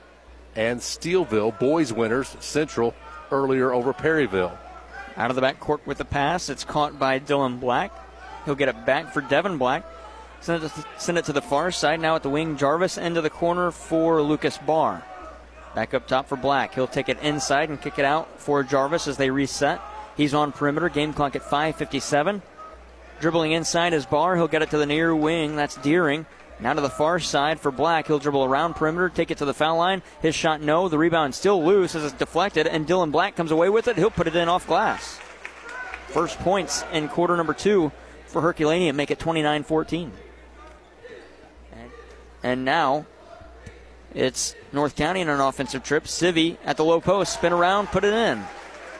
and 0.54 0.80
Steelville. 0.80 1.58
Boys 1.58 1.92
winners, 1.92 2.36
Central, 2.40 2.94
earlier 3.32 3.72
over 3.72 3.92
Perryville. 3.92 4.56
Out 5.16 5.30
of 5.30 5.34
the 5.34 5.42
back 5.42 5.58
court 5.58 5.84
with 5.86 5.98
the 5.98 6.04
pass. 6.04 6.48
It's 6.48 6.64
caught 6.64 6.98
by 6.98 7.18
Dylan 7.18 7.58
Black. 7.58 7.92
He'll 8.44 8.54
get 8.54 8.68
it 8.68 8.86
back 8.86 9.12
for 9.12 9.20
Devin 9.20 9.58
Black. 9.58 9.84
Send 10.40 10.62
it, 10.62 10.68
to, 10.68 10.84
send 10.98 11.18
it 11.18 11.24
to 11.26 11.32
the 11.32 11.42
far 11.42 11.70
side. 11.70 12.00
Now 12.00 12.16
at 12.16 12.22
the 12.22 12.30
wing, 12.30 12.56
Jarvis 12.56 12.96
into 12.96 13.20
the 13.20 13.30
corner 13.30 13.70
for 13.70 14.22
Lucas 14.22 14.58
Barr. 14.58 15.02
Back 15.74 15.94
up 15.94 16.06
top 16.06 16.28
for 16.28 16.36
Black. 16.36 16.74
He'll 16.74 16.86
take 16.86 17.08
it 17.08 17.20
inside 17.22 17.68
and 17.68 17.80
kick 17.80 17.98
it 17.98 18.04
out 18.04 18.40
for 18.40 18.62
Jarvis 18.62 19.06
as 19.06 19.16
they 19.16 19.30
reset. 19.30 19.80
He's 20.16 20.34
on 20.34 20.52
perimeter. 20.52 20.88
Game 20.88 21.12
clock 21.12 21.36
at 21.36 21.42
5:57. 21.42 22.42
Dribbling 23.20 23.52
inside 23.52 23.92
is 23.92 24.06
Barr. 24.06 24.36
He'll 24.36 24.48
get 24.48 24.62
it 24.62 24.70
to 24.70 24.78
the 24.78 24.86
near 24.86 25.14
wing. 25.14 25.56
That's 25.56 25.76
Deering. 25.76 26.26
Now 26.60 26.72
to 26.72 26.80
the 26.80 26.90
far 26.90 27.20
side 27.20 27.60
for 27.60 27.70
Black. 27.70 28.08
He'll 28.08 28.18
dribble 28.18 28.44
around 28.44 28.74
perimeter, 28.74 29.08
take 29.08 29.30
it 29.30 29.38
to 29.38 29.44
the 29.44 29.54
foul 29.54 29.76
line. 29.76 30.02
His 30.20 30.34
shot, 30.34 30.60
no. 30.60 30.88
The 30.88 30.98
rebound 30.98 31.34
still 31.34 31.64
loose 31.64 31.94
as 31.94 32.04
it's 32.04 32.12
deflected, 32.14 32.66
and 32.66 32.86
Dylan 32.86 33.12
Black 33.12 33.36
comes 33.36 33.52
away 33.52 33.68
with 33.68 33.86
it. 33.86 33.96
He'll 33.96 34.10
put 34.10 34.26
it 34.26 34.34
in 34.34 34.48
off 34.48 34.66
glass. 34.66 35.20
First 36.08 36.38
points 36.40 36.84
in 36.92 37.08
quarter 37.08 37.36
number 37.36 37.54
two 37.54 37.92
for 38.26 38.42
Herculaneum 38.42 38.96
make 38.96 39.10
it 39.10 39.18
29 39.18 39.62
14. 39.62 40.12
And 42.42 42.64
now 42.64 43.06
it's 44.14 44.54
North 44.72 44.96
County 44.96 45.20
in 45.20 45.28
an 45.28 45.40
offensive 45.40 45.82
trip. 45.82 46.04
Civi 46.04 46.56
at 46.64 46.76
the 46.76 46.84
low 46.84 47.00
post, 47.00 47.34
spin 47.34 47.52
around, 47.52 47.88
put 47.88 48.04
it 48.04 48.14
in. 48.14 48.42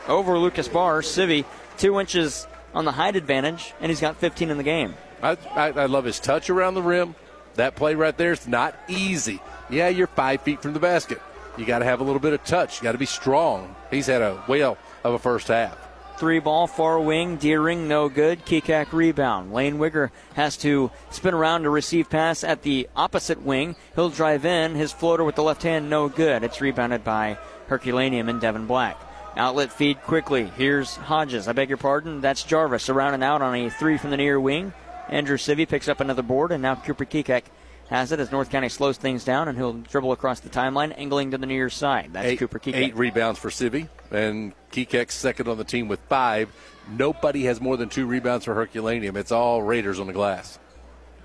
Over 0.07 0.38
Lucas 0.38 0.68
Barr. 0.68 1.03
Civi, 1.03 1.44
two 1.77 2.01
inches 2.01 2.46
on 2.74 2.85
the 2.85 2.92
height 2.92 3.16
advantage, 3.16 3.74
and 3.81 3.90
he's 3.90 4.01
got 4.01 4.16
15 4.16 4.51
in 4.51 4.57
the 4.57 4.62
game. 4.62 4.94
I, 5.22 5.37
I, 5.55 5.66
I 5.72 5.87
love 5.87 6.05
his 6.05 6.20
touch 6.20 6.51
around 6.51 6.74
the 6.74 6.83
rim. 6.83 7.14
That 7.55 7.74
play 7.74 7.94
right 7.94 8.16
there 8.16 8.33
is 8.33 8.46
not 8.46 8.77
easy. 8.87 9.40
Yeah, 9.68 9.88
you're 9.88 10.07
five 10.07 10.42
feet 10.42 10.62
from 10.62 10.74
the 10.74 10.81
basket. 10.81 11.20
You 11.57 11.64
got 11.64 11.81
to 11.81 11.85
have 11.85 12.01
a 12.01 12.05
little 12.05 12.20
bit 12.20 12.33
of 12.33 12.44
touch. 12.44 12.79
You 12.79 12.85
got 12.85 12.92
to 12.92 12.98
be 12.98 13.07
strong. 13.07 13.74
He's 13.90 14.07
had 14.07 14.22
a 14.22 14.37
whale 14.46 14.79
of 15.03 15.14
a 15.14 15.18
first 15.18 15.48
half. 15.48 15.77
Three 16.18 16.40
ball, 16.40 16.66
far 16.66 16.98
wing, 16.98 17.37
Deering, 17.37 17.87
no 17.87 18.09
good. 18.09 18.44
Kekak 18.44 18.92
rebound. 18.92 19.52
Lane 19.52 19.78
Wigger 19.78 20.11
has 20.35 20.57
to 20.59 20.90
spin 21.11 21.33
around 21.33 21.62
to 21.62 21.70
receive 21.70 22.11
pass 22.11 22.42
at 22.42 22.62
the 22.62 22.88
opposite 22.96 23.42
wing. 23.42 23.76
He'll 23.94 24.11
drive 24.11 24.44
in. 24.44 24.74
His 24.74 24.90
floater 24.90 25.22
with 25.22 25.37
the 25.37 25.44
left 25.44 25.62
hand, 25.62 25.88
no 25.88 26.09
good. 26.09 26.42
It's 26.42 26.61
rebounded 26.61 27.04
by 27.04 27.38
Herculaneum 27.68 28.28
and 28.28 28.40
Devin 28.40 28.66
Black. 28.66 29.00
Outlet 29.37 29.72
feed 29.72 30.02
quickly. 30.02 30.50
Here's 30.57 30.96
Hodges. 30.96 31.46
I 31.46 31.52
beg 31.52 31.68
your 31.68 31.78
pardon. 31.78 32.20
That's 32.20 32.42
Jarvis 32.42 32.88
around 32.88 33.14
and 33.14 33.22
out 33.22 33.40
on 33.40 33.54
a 33.54 33.70
three 33.70 33.96
from 33.96 34.11
the 34.11 34.16
near 34.16 34.40
wing. 34.40 34.72
Andrew 35.09 35.37
Civi 35.37 35.68
picks 35.68 35.87
up 35.87 36.00
another 36.00 36.22
board, 36.22 36.50
and 36.50 36.61
now 36.61 36.74
Cooper 36.74 37.04
Kekak 37.04 37.44
has 37.88 38.12
it 38.12 38.20
as 38.20 38.31
North 38.31 38.51
County 38.51 38.68
slows 38.68 38.96
things 38.96 39.24
down, 39.24 39.48
and 39.48 39.57
he'll 39.57 39.72
dribble 39.74 40.12
across 40.12 40.40
the 40.40 40.48
timeline, 40.51 40.94
angling 40.96 41.31
to 41.33 41.38
the 41.38 41.46
near 41.46 41.70
side. 41.70 42.11
That's 42.12 42.27
eight, 42.27 42.38
Cooper 42.38 42.59
Kekak. 42.59 42.74
Eight 42.74 42.96
rebounds 42.96 43.38
for 43.38 43.48
Civi. 43.51 43.88
and 44.11 44.53
Kekek's 44.72 45.14
second 45.14 45.48
on 45.48 45.57
the 45.59 45.64
team 45.64 45.88
with 45.88 46.01
five. 46.09 46.51
Nobody 46.90 47.44
has 47.44 47.61
more 47.61 47.77
than 47.77 47.88
two 47.88 48.07
rebounds 48.07 48.44
for 48.44 48.55
Herculaneum. 48.55 49.16
It's 49.16 49.33
all 49.33 49.62
Raiders 49.62 50.01
on 50.01 50.07
the 50.07 50.12
glass. 50.12 50.59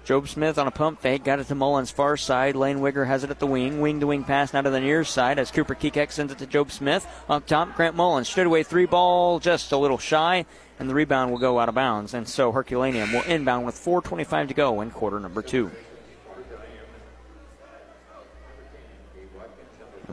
Job 0.05 0.27
Smith 0.27 0.57
on 0.57 0.67
a 0.67 0.71
pump 0.71 0.99
fake, 0.99 1.23
got 1.23 1.39
it 1.39 1.47
to 1.47 1.55
Mullins 1.55 1.89
far 1.89 2.17
side. 2.17 2.57
Lane 2.57 2.79
Wigger 2.79 3.07
has 3.07 3.23
it 3.23 3.29
at 3.29 3.39
the 3.39 3.47
wing. 3.47 3.79
Wing 3.79 4.01
to 4.01 4.07
wing 4.07 4.25
pass 4.25 4.51
now 4.53 4.59
to 4.61 4.69
the 4.69 4.81
near 4.81 5.05
side 5.05 5.39
as 5.39 5.49
Cooper 5.49 5.75
Kekek 5.75 6.11
sends 6.11 6.33
it 6.33 6.39
to 6.39 6.45
Job 6.45 6.71
Smith. 6.71 7.07
Up 7.29 7.45
top, 7.45 7.73
Grant 7.77 7.95
Mullins. 7.95 8.27
Straight 8.27 8.47
away 8.47 8.63
three 8.63 8.85
ball, 8.85 9.39
just 9.39 9.71
a 9.71 9.77
little 9.77 9.97
shy, 9.97 10.45
and 10.77 10.89
the 10.89 10.93
rebound 10.93 11.31
will 11.31 11.37
go 11.37 11.57
out 11.57 11.69
of 11.69 11.75
bounds. 11.75 12.13
And 12.13 12.27
so 12.27 12.51
Herculaneum 12.51 13.13
will 13.13 13.21
inbound 13.21 13.65
with 13.65 13.75
4.25 13.75 14.49
to 14.49 14.53
go 14.53 14.81
in 14.81 14.91
quarter 14.91 15.21
number 15.21 15.41
two. 15.41 15.71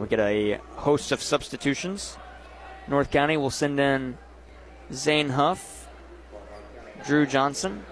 We 0.00 0.08
get 0.08 0.20
a 0.20 0.58
host 0.76 1.12
of 1.12 1.22
substitutions. 1.22 2.16
North 2.88 3.10
County 3.10 3.36
will 3.36 3.50
send 3.50 3.78
in 3.78 4.16
Zane 4.92 5.28
Huff, 5.30 5.88
Drew 7.06 7.26
Johnson. 7.26 7.84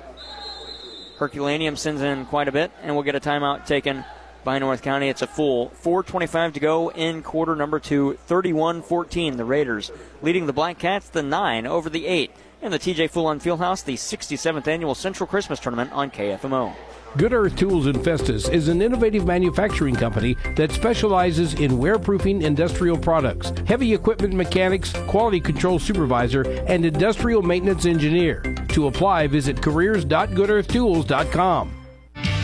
Herculaneum 1.19 1.77
sends 1.77 2.01
in 2.01 2.25
quite 2.27 2.49
a 2.49 2.53
bit, 2.53 2.71
and 2.83 2.95
we'll 2.95 3.05
get 3.05 3.15
a 3.15 3.21
timeout 3.21 3.67
taken 3.67 4.05
by 4.43 4.59
North 4.59 4.83
County. 4.83 5.09
It's 5.09 5.23
a 5.23 5.27
full 5.27 5.71
4.25 5.83 6.55
to 6.55 6.61
go 6.61 6.91
in 6.91 7.23
quarter 7.23 7.55
number 7.55 7.79
two, 7.79 8.15
31 8.27 8.83
14. 8.83 9.37
The 9.37 9.45
Raiders 9.45 9.91
leading 10.23 10.47
the 10.47 10.53
Black 10.53 10.79
Cats 10.79 11.11
the 11.11 11.23
9 11.23 11.67
over 11.67 11.91
the 11.91 12.07
8 12.07 12.31
in 12.63 12.73
the 12.73 12.79
TJ 12.79 13.11
Fulon 13.11 13.41
Fieldhouse, 13.41 13.85
the 13.85 13.95
67th 13.95 14.67
annual 14.67 14.95
Central 14.95 15.27
Christmas 15.27 15.61
Tournament 15.61 15.93
on 15.93 16.11
KFMO. 16.11 16.75
Good 17.17 17.33
Earth 17.33 17.57
Tools 17.57 17.87
and 17.87 18.05
Festus 18.05 18.49
is 18.49 18.69
an 18.69 18.83
innovative 18.83 19.27
manufacturing 19.27 19.95
company 19.95 20.37
that 20.57 20.73
specializes 20.73 21.55
in 21.55 21.71
wearproofing 21.73 22.43
industrial 22.43 22.99
products, 22.99 23.51
heavy 23.67 23.95
equipment 23.95 24.35
mechanics, 24.35 24.93
quality 25.09 25.41
control 25.41 25.79
supervisor, 25.79 26.43
and 26.67 26.85
industrial 26.85 27.41
maintenance 27.43 27.87
engineer. 27.87 28.43
To 28.69 28.89
apply, 28.89 29.29
visit 29.29 29.63
careers.goodearthtools.com. 29.63 31.75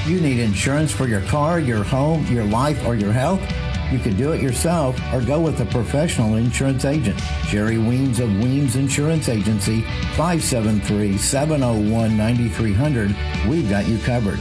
You 0.07 0.21
need 0.21 0.41
insurance 0.41 0.93
for 0.93 1.07
your 1.07 1.21
car, 1.23 1.59
your 1.61 1.83
home, 1.85 2.27
your 2.27 2.45
life, 2.45 2.87
or 2.87 2.95
your 2.95 3.13
health? 3.13 3.41
You 3.91 3.99
can 3.99 4.17
do 4.17 4.33
it 4.33 4.43
yourself 4.43 4.99
or 5.13 5.21
go 5.21 5.41
with 5.41 5.61
a 5.61 5.67
professional 5.67 6.37
insurance 6.37 6.85
agent. 6.85 7.21
Jerry 7.47 7.79
Weems 7.79 8.21
of 8.21 8.29
Weems 8.39 8.77
Insurance 8.77 9.29
Agency, 9.29 9.83
573 10.17 11.17
701 11.19 12.17
9300. 12.17 13.17
We've 13.49 13.69
got 13.69 13.87
you 13.87 13.99
covered. 13.99 14.41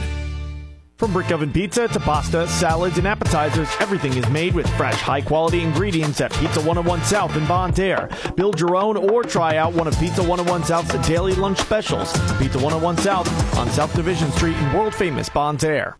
From 0.96 1.12
brick 1.12 1.32
oven 1.32 1.52
pizza 1.52 1.88
to 1.88 2.00
pasta, 2.00 2.46
salads, 2.46 2.98
and 2.98 3.06
appetizers, 3.06 3.68
everything 3.80 4.14
is 4.14 4.28
made 4.30 4.54
with 4.54 4.68
fresh, 4.76 5.00
high 5.00 5.20
quality 5.20 5.60
ingredients 5.60 6.20
at 6.20 6.32
Pizza 6.34 6.60
101 6.60 7.02
South 7.02 7.36
in 7.36 7.44
Bonne 7.46 7.72
Terre. 7.72 8.08
Build 8.36 8.60
your 8.60 8.76
own 8.76 8.96
or 8.96 9.24
try 9.24 9.56
out 9.56 9.72
one 9.72 9.88
of 9.88 9.98
Pizza 9.98 10.22
101 10.22 10.64
South's 10.64 11.08
daily 11.08 11.34
lunch 11.34 11.58
specials. 11.58 12.12
Pizza 12.38 12.58
101 12.58 12.96
South 12.98 13.56
on 13.56 13.68
South 13.70 13.94
Division 13.94 14.30
Street 14.32 14.56
in 14.56 14.72
world 14.72 14.94
famous 14.94 15.28
Bonne 15.28 15.56
Terre. 15.56 15.98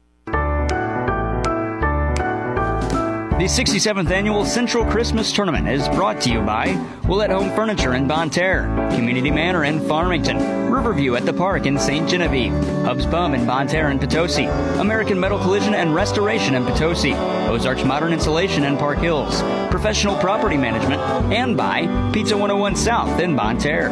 The 3.37 3.47
67th 3.47 4.12
Annual 4.12 4.44
Central 4.44 4.85
Christmas 4.85 5.33
Tournament 5.33 5.66
is 5.66 5.88
brought 5.88 6.20
to 6.20 6.31
you 6.31 6.40
by 6.40 6.81
Willett 7.09 7.33
Home 7.33 7.51
Furniture 7.57 7.94
in 7.94 8.07
Bonne 8.07 8.31
Terre, 8.31 8.62
Community 8.94 9.29
Manor 9.29 9.64
in 9.64 9.81
Farmington, 9.88 10.70
Riverview 10.70 11.16
at 11.16 11.27
the 11.27 11.33
Park 11.33 11.66
in 11.66 11.77
St. 11.77 12.09
Genevieve, 12.09 12.53
Hub's 12.85 13.07
Pub 13.07 13.35
in 13.35 13.44
Bonne 13.44 13.66
Terre 13.66 13.90
and 13.90 14.01
Potosi, 14.01 14.44
American 14.79 15.18
Metal 15.18 15.40
Collision 15.40 15.75
and 15.75 15.97
Restoration 15.97 16.55
in 16.55 16.64
Potosi, 16.64 17.12
Ozarks 17.49 17.83
Modern 17.83 18.12
Insulation 18.12 18.62
in 18.62 18.77
Park 18.77 18.99
Hills, 18.99 19.42
Professional 19.68 20.16
Property 20.18 20.57
Management, 20.57 21.03
and 21.33 21.57
by 21.57 21.88
Pizza 22.12 22.37
101 22.37 22.77
South 22.77 23.18
in 23.18 23.35
Bonne 23.35 23.59
Terre. 23.59 23.90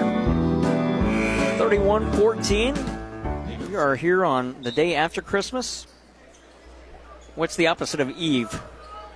31 1.59 2.13
14. 2.13 2.77
We 3.69 3.75
are 3.75 3.97
here 3.97 4.25
on 4.25 4.63
the 4.63 4.71
day 4.71 4.95
after 4.95 5.21
Christmas. 5.21 5.89
What's 7.35 7.57
the 7.57 7.67
opposite 7.67 7.99
of 7.99 8.09
Eve? 8.11 8.63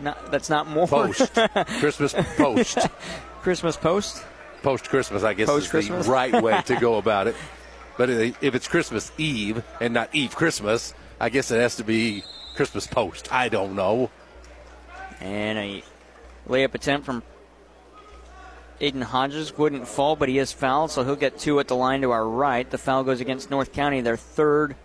Not, 0.01 0.31
that's 0.31 0.51
not 0.51 0.67
more. 0.67 0.87
Post. 0.87 1.33
Christmas 1.79 2.15
post. 2.37 2.79
Christmas 3.43 3.77
post? 3.77 4.25
Post 4.63 4.89
Christmas, 4.89 5.23
I 5.23 5.35
guess, 5.35 5.49
Post-Christmas? 5.49 6.01
is 6.01 6.07
the 6.07 6.13
right 6.13 6.43
way 6.43 6.61
to 6.63 6.77
go 6.77 6.97
about 6.99 7.29
it. 7.29 7.37
But 7.97 8.11
if 8.11 8.55
it's 8.55 8.69
Christmas 8.69 9.13
Eve 9.17 9.63
and 9.81 9.95
not 9.95 10.15
Eve 10.15 10.35
Christmas, 10.35 10.93
I 11.21 11.29
guess 11.31 11.51
it 11.51 11.61
has 11.61 11.77
to 11.77 11.85
be 11.85 12.25
Christmas 12.57 12.87
post. 12.87 13.33
I 13.33 13.49
don't 13.49 13.75
know. 13.75 14.11
And 15.21 15.59
a 15.59 15.85
layup 16.49 16.75
attempt 16.75 17.07
from 17.07 17.23
Aiden 18.81 19.03
Hodges 19.03 19.57
wouldn't 19.57 19.89
fall, 19.89 20.17
but 20.17 20.29
he 20.29 20.39
is 20.39 20.53
fouled, 20.53 20.91
so 20.91 21.05
he'll 21.05 21.17
get 21.17 21.39
two 21.39 21.59
at 21.61 21.69
the 21.69 21.77
line 21.77 22.03
to 22.03 22.11
our 22.11 22.27
right. 22.27 22.69
The 22.69 22.77
foul 22.77 23.05
goes 23.05 23.21
against 23.21 23.51
North 23.51 23.73
County, 23.73 24.03
their 24.03 24.19
third, 24.19 24.77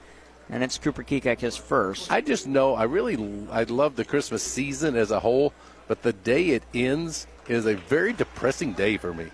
and 0.52 0.64
it's 0.64 0.78
Cooper 0.78 1.04
Kekek 1.04 1.40
his 1.40 1.58
first. 1.58 2.12
I 2.12 2.22
just 2.22 2.46
know 2.46 2.76
I 2.76 2.84
really 2.84 3.18
I 3.50 3.64
love 3.64 3.96
the 3.96 4.06
Christmas 4.06 4.44
season 4.44 4.96
as 4.96 5.10
a 5.10 5.20
whole, 5.22 5.54
but 5.88 6.04
the 6.04 6.14
day 6.14 6.50
it 6.50 6.64
ends 6.74 7.26
is 7.48 7.66
a 7.66 7.76
very 7.76 8.14
depressing 8.14 8.74
day 8.74 8.98
for 8.98 9.14
me. 9.14 9.28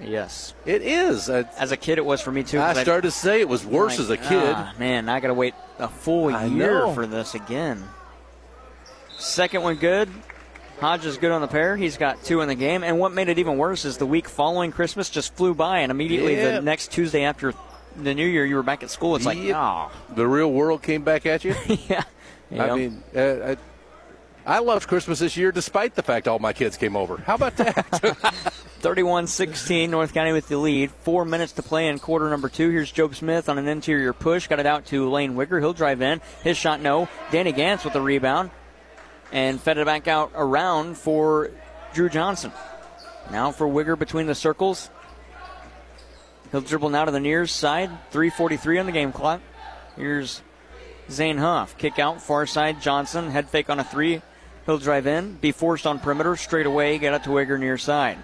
Yes, 0.00 0.54
it 0.64 0.82
is. 0.82 1.28
As 1.28 1.70
a 1.70 1.76
kid, 1.76 1.98
it 1.98 2.04
was 2.04 2.20
for 2.20 2.32
me 2.32 2.42
too. 2.42 2.60
I 2.60 2.82
started 2.82 3.02
to 3.02 3.10
say 3.10 3.40
it 3.40 3.48
was 3.48 3.64
worse 3.64 3.98
like, 3.98 4.00
as 4.00 4.10
a 4.10 4.16
kid. 4.16 4.54
"Ah, 4.56 4.74
man, 4.78 5.08
I 5.08 5.20
got 5.20 5.28
to 5.28 5.34
wait 5.34 5.54
a 5.78 5.86
full 5.86 6.34
I 6.34 6.46
year 6.46 6.80
know. 6.80 6.94
for 6.94 7.06
this 7.06 7.34
again. 7.34 7.84
Second 9.18 9.62
one 9.62 9.76
good. 9.76 10.08
Hodges 10.80 11.18
good 11.18 11.30
on 11.30 11.42
the 11.42 11.46
pair. 11.46 11.76
He's 11.76 11.96
got 11.96 12.24
two 12.24 12.40
in 12.40 12.48
the 12.48 12.56
game. 12.56 12.82
And 12.82 12.98
what 12.98 13.12
made 13.12 13.28
it 13.28 13.38
even 13.38 13.56
worse 13.56 13.84
is 13.84 13.98
the 13.98 14.06
week 14.06 14.28
following 14.28 14.72
Christmas 14.72 15.10
just 15.10 15.36
flew 15.36 15.54
by, 15.54 15.80
and 15.80 15.92
immediately 15.92 16.34
the 16.34 16.60
next 16.60 16.90
Tuesday 16.90 17.22
after 17.22 17.52
the 17.96 18.14
New 18.14 18.26
Year, 18.26 18.44
you 18.44 18.56
were 18.56 18.62
back 18.62 18.82
at 18.82 18.90
school. 18.90 19.16
It's 19.16 19.26
like, 19.26 19.38
Yep. 19.38 19.56
oh, 19.56 19.90
The 20.14 20.26
real 20.26 20.50
world 20.52 20.82
came 20.82 21.02
back 21.02 21.26
at 21.26 21.44
you. 21.44 21.54
yeah. 21.88 22.04
You 22.50 22.58
know? 22.58 22.72
I 22.72 22.76
mean, 22.76 23.02
uh, 23.16 23.56
I, 24.46 24.56
I 24.56 24.58
loved 24.58 24.88
Christmas 24.88 25.18
this 25.20 25.36
year, 25.36 25.52
despite 25.52 25.94
the 25.94 26.02
fact 26.02 26.28
all 26.28 26.38
my 26.38 26.52
kids 26.52 26.76
came 26.76 26.96
over. 26.96 27.16
How 27.18 27.34
about 27.36 27.56
that? 27.56 27.86
31 28.82 29.28
16, 29.28 29.90
North 29.90 30.12
County 30.12 30.32
with 30.32 30.48
the 30.48 30.58
lead. 30.58 30.90
Four 30.90 31.24
minutes 31.24 31.52
to 31.52 31.62
play 31.62 31.86
in 31.88 31.98
quarter 32.00 32.28
number 32.28 32.48
two. 32.48 32.68
Here's 32.70 32.90
Job 32.90 33.14
Smith 33.14 33.48
on 33.48 33.56
an 33.56 33.68
interior 33.68 34.12
push. 34.12 34.48
Got 34.48 34.58
it 34.58 34.66
out 34.66 34.86
to 34.86 35.08
Lane 35.08 35.34
Wigger. 35.34 35.60
He'll 35.60 35.72
drive 35.72 36.02
in. 36.02 36.20
His 36.42 36.56
shot, 36.56 36.80
no. 36.80 37.08
Danny 37.30 37.52
Gantz 37.52 37.84
with 37.84 37.92
the 37.92 38.00
rebound. 38.00 38.50
And 39.30 39.60
fed 39.60 39.78
it 39.78 39.86
back 39.86 40.08
out 40.08 40.32
around 40.34 40.98
for 40.98 41.52
Drew 41.94 42.08
Johnson. 42.08 42.52
Now 43.30 43.52
for 43.52 43.66
Wigger 43.68 43.96
between 43.98 44.26
the 44.26 44.34
circles. 44.34 44.90
He'll 46.52 46.60
dribble 46.60 46.90
now 46.90 47.06
to 47.06 47.10
the 47.10 47.20
near 47.20 47.46
side. 47.46 47.90
3.43 48.12 48.80
on 48.80 48.86
the 48.86 48.92
game 48.92 49.12
clock. 49.12 49.40
Here's 49.96 50.42
Zane 51.10 51.38
Huff. 51.38 51.76
Kick 51.78 51.98
out, 51.98 52.22
far 52.22 52.46
side. 52.46 52.80
Johnson. 52.80 53.30
Head 53.30 53.48
fake 53.48 53.70
on 53.70 53.80
a 53.80 53.84
three. 53.84 54.22
He'll 54.66 54.78
drive 54.78 55.06
in. 55.06 55.34
Be 55.34 55.50
forced 55.50 55.86
on 55.86 55.98
perimeter. 55.98 56.36
Straight 56.36 56.66
away. 56.66 56.98
Get 56.98 57.14
out 57.14 57.24
to 57.24 57.30
Wigger 57.30 57.58
near 57.58 57.78
side. 57.78 58.18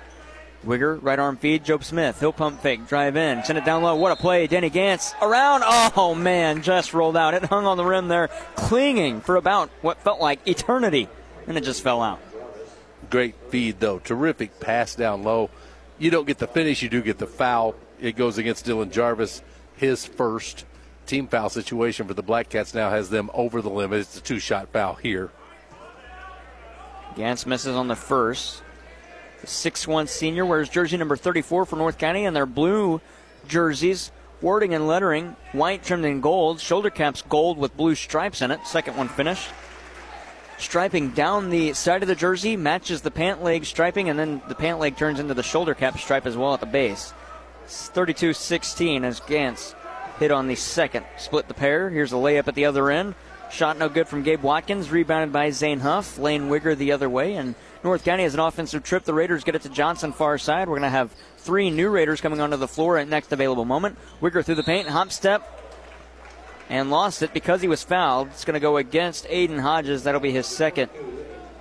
Wigger, 0.65 0.99
right 1.03 1.19
arm 1.19 1.37
feed, 1.37 1.65
Job 1.65 1.85
Smith. 1.85 2.19
He'll 2.19 2.33
pump 2.33 2.61
fake, 2.61 2.89
drive 2.89 3.17
in, 3.17 3.45
send 3.45 3.59
it 3.59 3.65
down 3.65 3.83
low. 3.83 3.95
What 3.95 4.11
a 4.11 4.17
play. 4.17 4.47
Danny 4.49 4.71
Gantz 4.71 5.15
around. 5.23 5.63
Oh, 5.65 6.15
man, 6.17 6.63
just 6.63 6.95
rolled 6.95 7.17
out. 7.17 7.35
It 7.35 7.45
hung 7.45 7.65
on 7.65 7.77
the 7.77 7.85
rim 7.85 8.09
there, 8.09 8.29
clinging 8.57 9.21
for 9.21 9.37
about 9.37 9.71
what 9.83 10.03
felt 10.03 10.21
like 10.21 10.47
eternity, 10.49 11.09
and 11.47 11.57
it 11.57 11.63
just 11.63 11.83
fell 11.83 12.03
out. 12.03 12.21
Great 13.09 13.37
feed, 13.51 13.79
though. 13.79 14.01
Terrific 14.01 14.59
pass 14.59 14.97
down 14.97 15.23
low. 15.23 15.49
You 15.99 16.11
don't 16.11 16.27
get 16.27 16.39
the 16.39 16.49
finish, 16.49 16.83
you 16.83 16.89
do 16.89 17.03
get 17.03 17.19
the 17.19 17.27
foul. 17.27 17.75
It 18.01 18.17
goes 18.17 18.39
against 18.39 18.67
Dylan 18.67 18.91
Jarvis, 18.91 19.43
his 19.77 20.07
first 20.07 20.65
team 21.07 21.27
foul 21.27 21.49
situation 21.49 22.07
for 22.07 22.15
the 22.15 22.23
Black 22.23 22.49
Cats 22.49 22.75
now 22.75 22.91
has 22.91 23.11
them 23.11 23.31
over 23.35 23.63
the 23.63 23.71
limit. 23.71 24.01
It's 24.01 24.19
a 24.19 24.21
two 24.21 24.39
shot 24.39 24.69
foul 24.69 24.95
here. 24.95 25.31
Gantz 27.17 27.47
misses 27.47 27.75
on 27.75 27.89
the 27.89 27.97
first. 27.97 28.63
The 29.41 29.47
6'1 29.47 30.09
senior 30.09 30.45
wears 30.45 30.69
jersey 30.69 30.97
number 30.97 31.17
34 31.17 31.65
for 31.65 31.77
North 31.77 31.99
County, 31.99 32.25
and 32.25 32.35
their 32.35 32.47
blue 32.47 33.01
jerseys, 33.47 34.11
wording 34.41 34.75
and 34.75 34.87
lettering, 34.87 35.35
white 35.53 35.83
trimmed 35.83 36.05
in 36.05 36.21
gold, 36.21 36.61
shoulder 36.61 36.91
caps 36.91 37.23
gold 37.23 37.59
with 37.59 37.77
blue 37.77 37.95
stripes 37.95 38.43
in 38.43 38.51
it. 38.51 38.67
Second 38.67 38.97
one 38.97 39.09
finished. 39.09 39.49
Striping 40.59 41.11
down 41.11 41.51
the 41.51 41.73
side 41.73 42.03
of 42.03 42.09
the 42.09 42.17
jersey 42.17 42.57
matches 42.57 43.01
the 43.01 43.13
pant 43.13 43.43
leg 43.43 43.65
striping, 43.65 44.09
and 44.09 44.19
then 44.19 44.43
the 44.49 44.55
pant 44.57 44.81
leg 44.81 44.97
turns 44.97 45.21
into 45.21 45.35
the 45.35 45.43
shoulder 45.43 45.75
cap 45.75 45.99
stripe 45.99 46.27
as 46.27 46.37
well 46.37 46.53
at 46.53 46.61
the 46.61 46.67
base. 46.67 47.13
32 47.69 48.33
16 48.33 49.05
as 49.05 49.21
Gantz 49.21 49.75
hit 50.19 50.31
on 50.31 50.49
the 50.49 50.55
second. 50.55 51.05
Split 51.17 51.49
the 51.49 51.55
pair. 51.55 51.91
Here's 51.91 52.13
a 52.13 52.17
layup 52.17 52.49
at 52.49 52.55
the 52.55 52.65
other 52.65 52.91
end. 52.91 53.15
Shot 53.51 53.79
no 53.79 53.89
good 53.89 54.09
from 54.09 54.23
Gabe 54.23 54.43
Watkins. 54.43 54.91
Rebounded 54.91 55.33
by 55.33 55.51
Zane 55.51 55.81
Huff. 55.81 56.19
Lane 56.19 56.49
Wigger 56.49 56.77
the 56.77 56.93
other 56.93 57.09
way. 57.09 57.35
And 57.35 57.55
North 57.85 58.05
County 58.05 58.25
has 58.25 58.35
an 58.35 58.41
offensive 58.41 58.83
trip. 58.83 59.05
The 59.05 59.15
Raiders 59.15 59.45
get 59.45 59.55
it 59.55 59.63
to 59.63 59.69
Johnson 59.69 60.13
far 60.13 60.39
side. 60.39 60.69
We're 60.69 60.79
going 60.79 60.83
to 60.83 60.91
have 60.91 61.15
three 61.39 61.71
new 61.71 61.89
Raiders 61.89 62.21
coming 62.21 62.41
onto 62.41 62.57
the 62.57 62.69
floor 62.69 62.99
at 62.99 63.09
next 63.09 63.33
available 63.33 63.65
moment. 63.65 63.97
Wigger 64.21 64.45
through 64.45 64.57
the 64.57 64.63
paint. 64.63 64.89
Hop 64.89 65.13
step. 65.13 65.55
And 66.69 66.91
lost 66.91 67.23
it 67.23 67.33
because 67.33 67.63
he 67.63 67.69
was 67.69 67.83
fouled. 67.83 68.29
It's 68.29 68.45
going 68.45 68.55
to 68.55 68.61
go 68.61 68.77
against 68.77 69.27
Aiden 69.29 69.61
Hodges. 69.61 70.05
That'll 70.05 70.21
be 70.21 70.33
his 70.33 70.47
second 70.47 70.91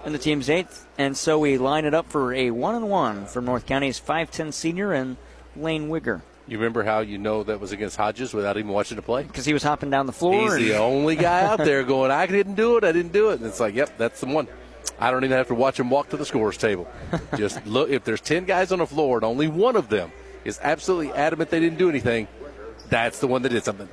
in 0.08 0.14
the 0.14 0.20
team's 0.20 0.50
eighth, 0.50 0.88
and 0.98 1.18
so 1.18 1.38
we 1.38 1.58
line 1.58 1.84
it 1.84 1.94
up 1.94 2.10
for 2.10 2.34
a 2.34 2.50
one 2.50 2.76
and 2.76 2.90
one 2.90 3.26
from 3.26 3.44
North 3.44 3.66
County's 3.66 4.00
5'10 4.00 4.54
senior 4.54 4.94
and 4.94 5.18
Lane 5.62 5.90
Wigger. 5.90 6.22
You 6.48 6.58
remember 6.58 6.84
how 6.84 7.00
you 7.00 7.18
know 7.18 7.44
that 7.44 7.60
was 7.60 7.74
against 7.74 7.98
Hodges 7.98 8.34
without 8.34 8.58
even 8.58 8.72
watching 8.72 8.96
the 8.96 9.02
play? 9.02 9.24
Because 9.24 9.46
he 9.46 9.54
was 9.54 9.64
hopping 9.64 9.90
down 9.90 10.06
the 10.06 10.14
floor. 10.14 10.44
He's 10.44 10.54
and- 10.54 10.64
the 10.64 10.78
only 10.78 11.16
guy 11.18 11.42
out 11.42 11.58
there 11.58 11.84
going, 11.84 12.10
I 12.10 12.26
didn't 12.26 12.56
do 12.56 12.78
it, 12.78 12.84
I 12.86 12.94
didn't 12.94 13.12
do 13.12 13.32
it. 13.32 13.40
And 13.40 13.46
it's 13.46 13.60
like, 13.60 13.76
yep, 13.76 13.98
that's 13.98 14.22
the 14.22 14.28
one. 14.28 14.48
I 15.00 15.12
don't 15.12 15.24
even 15.26 15.38
have 15.38 15.50
to 15.50 15.56
watch 15.56 15.80
him 15.80 15.90
walk 15.90 16.10
to 16.10 16.18
the 16.18 16.26
scorer's 16.26 16.58
table. 16.58 16.88
Just 17.38 17.66
look, 17.68 17.90
if 17.90 18.06
there's 18.06 18.22
10 18.22 18.46
guys 18.46 18.72
on 18.72 18.80
the 18.80 18.88
floor 18.88 19.18
and 19.18 19.26
only 19.26 19.48
one 19.48 19.76
of 19.76 19.90
them 19.90 20.12
is 20.46 20.60
absolutely 20.64 21.12
adamant 21.12 21.50
they 21.50 21.60
didn't 21.60 21.78
do 21.78 21.90
anything, 21.90 22.28
that's 22.90 23.20
the 23.20 23.28
one 23.28 23.42
that 23.42 23.50
did 23.50 23.66
something. 23.66 23.90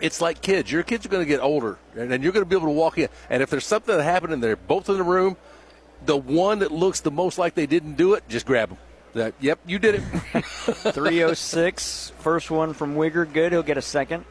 It's 0.00 0.20
like 0.20 0.40
kids. 0.40 0.70
Your 0.70 0.82
kids 0.82 1.04
are 1.04 1.08
going 1.08 1.22
to 1.22 1.28
get 1.28 1.40
older, 1.40 1.78
and 1.96 2.22
you're 2.22 2.32
going 2.32 2.44
to 2.44 2.48
be 2.48 2.56
able 2.56 2.68
to 2.68 2.72
walk 2.72 2.98
in. 2.98 3.08
And 3.28 3.42
if 3.42 3.50
there's 3.50 3.66
something 3.66 3.94
that 3.94 4.02
happened 4.02 4.32
and 4.32 4.42
they're 4.42 4.56
both 4.56 4.88
in 4.88 4.96
the 4.96 5.02
room, 5.02 5.36
the 6.04 6.16
one 6.16 6.60
that 6.60 6.72
looks 6.72 7.00
the 7.00 7.10
most 7.10 7.38
like 7.38 7.54
they 7.54 7.66
didn't 7.66 7.94
do 7.94 8.14
it, 8.14 8.26
just 8.28 8.46
grab 8.46 8.70
them. 8.70 8.78
That, 9.14 9.34
yep, 9.40 9.58
you 9.66 9.78
did 9.78 9.96
it. 9.96 10.00
306. 10.42 12.12
First 12.18 12.50
one 12.50 12.74
from 12.74 12.94
Wigger. 12.94 13.30
Good. 13.30 13.52
He'll 13.52 13.62
get 13.62 13.76
a 13.76 13.82
second. 13.82 14.24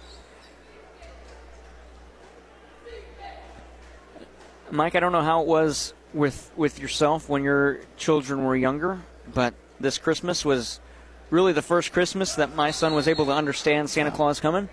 Mike, 4.71 4.95
I 4.95 4.99
don't 4.99 5.11
know 5.11 5.21
how 5.21 5.41
it 5.41 5.47
was 5.47 5.93
with 6.13 6.51
with 6.55 6.79
yourself 6.79 7.27
when 7.27 7.43
your 7.43 7.79
children 7.97 8.43
were 8.45 8.55
younger, 8.55 8.99
but 9.33 9.53
this 9.79 9.97
Christmas 9.97 10.45
was 10.45 10.79
really 11.29 11.53
the 11.53 11.61
first 11.61 11.91
Christmas 11.91 12.35
that 12.35 12.55
my 12.55 12.71
son 12.71 12.93
was 12.93 13.07
able 13.07 13.25
to 13.25 13.31
understand 13.31 13.89
Santa 13.89 14.11
Claus 14.11 14.39
coming. 14.39 14.69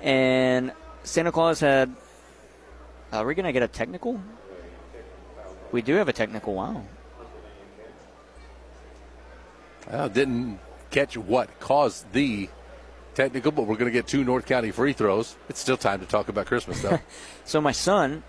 And 0.00 0.72
Santa 1.02 1.32
Claus 1.32 1.60
had. 1.60 1.94
Uh, 3.12 3.18
are 3.18 3.26
we 3.26 3.34
going 3.34 3.46
to 3.46 3.52
get 3.52 3.62
a 3.62 3.68
technical? 3.68 4.20
We 5.72 5.82
do 5.82 5.96
have 5.96 6.08
a 6.08 6.12
technical. 6.12 6.54
Wow. 6.54 6.84
Well, 9.90 10.08
didn't 10.08 10.58
catch 10.90 11.16
what 11.16 11.60
caused 11.60 12.12
the 12.12 12.48
technical, 13.14 13.52
but 13.52 13.62
we're 13.62 13.76
going 13.76 13.90
to 13.90 13.96
get 13.96 14.06
two 14.06 14.24
North 14.24 14.46
County 14.46 14.70
free 14.70 14.92
throws. 14.92 15.36
It's 15.48 15.60
still 15.60 15.76
time 15.76 16.00
to 16.00 16.06
talk 16.06 16.28
about 16.28 16.46
Christmas, 16.46 16.80
though. 16.82 16.98
So 17.44 17.60
my 17.60 17.72
son 17.72 18.22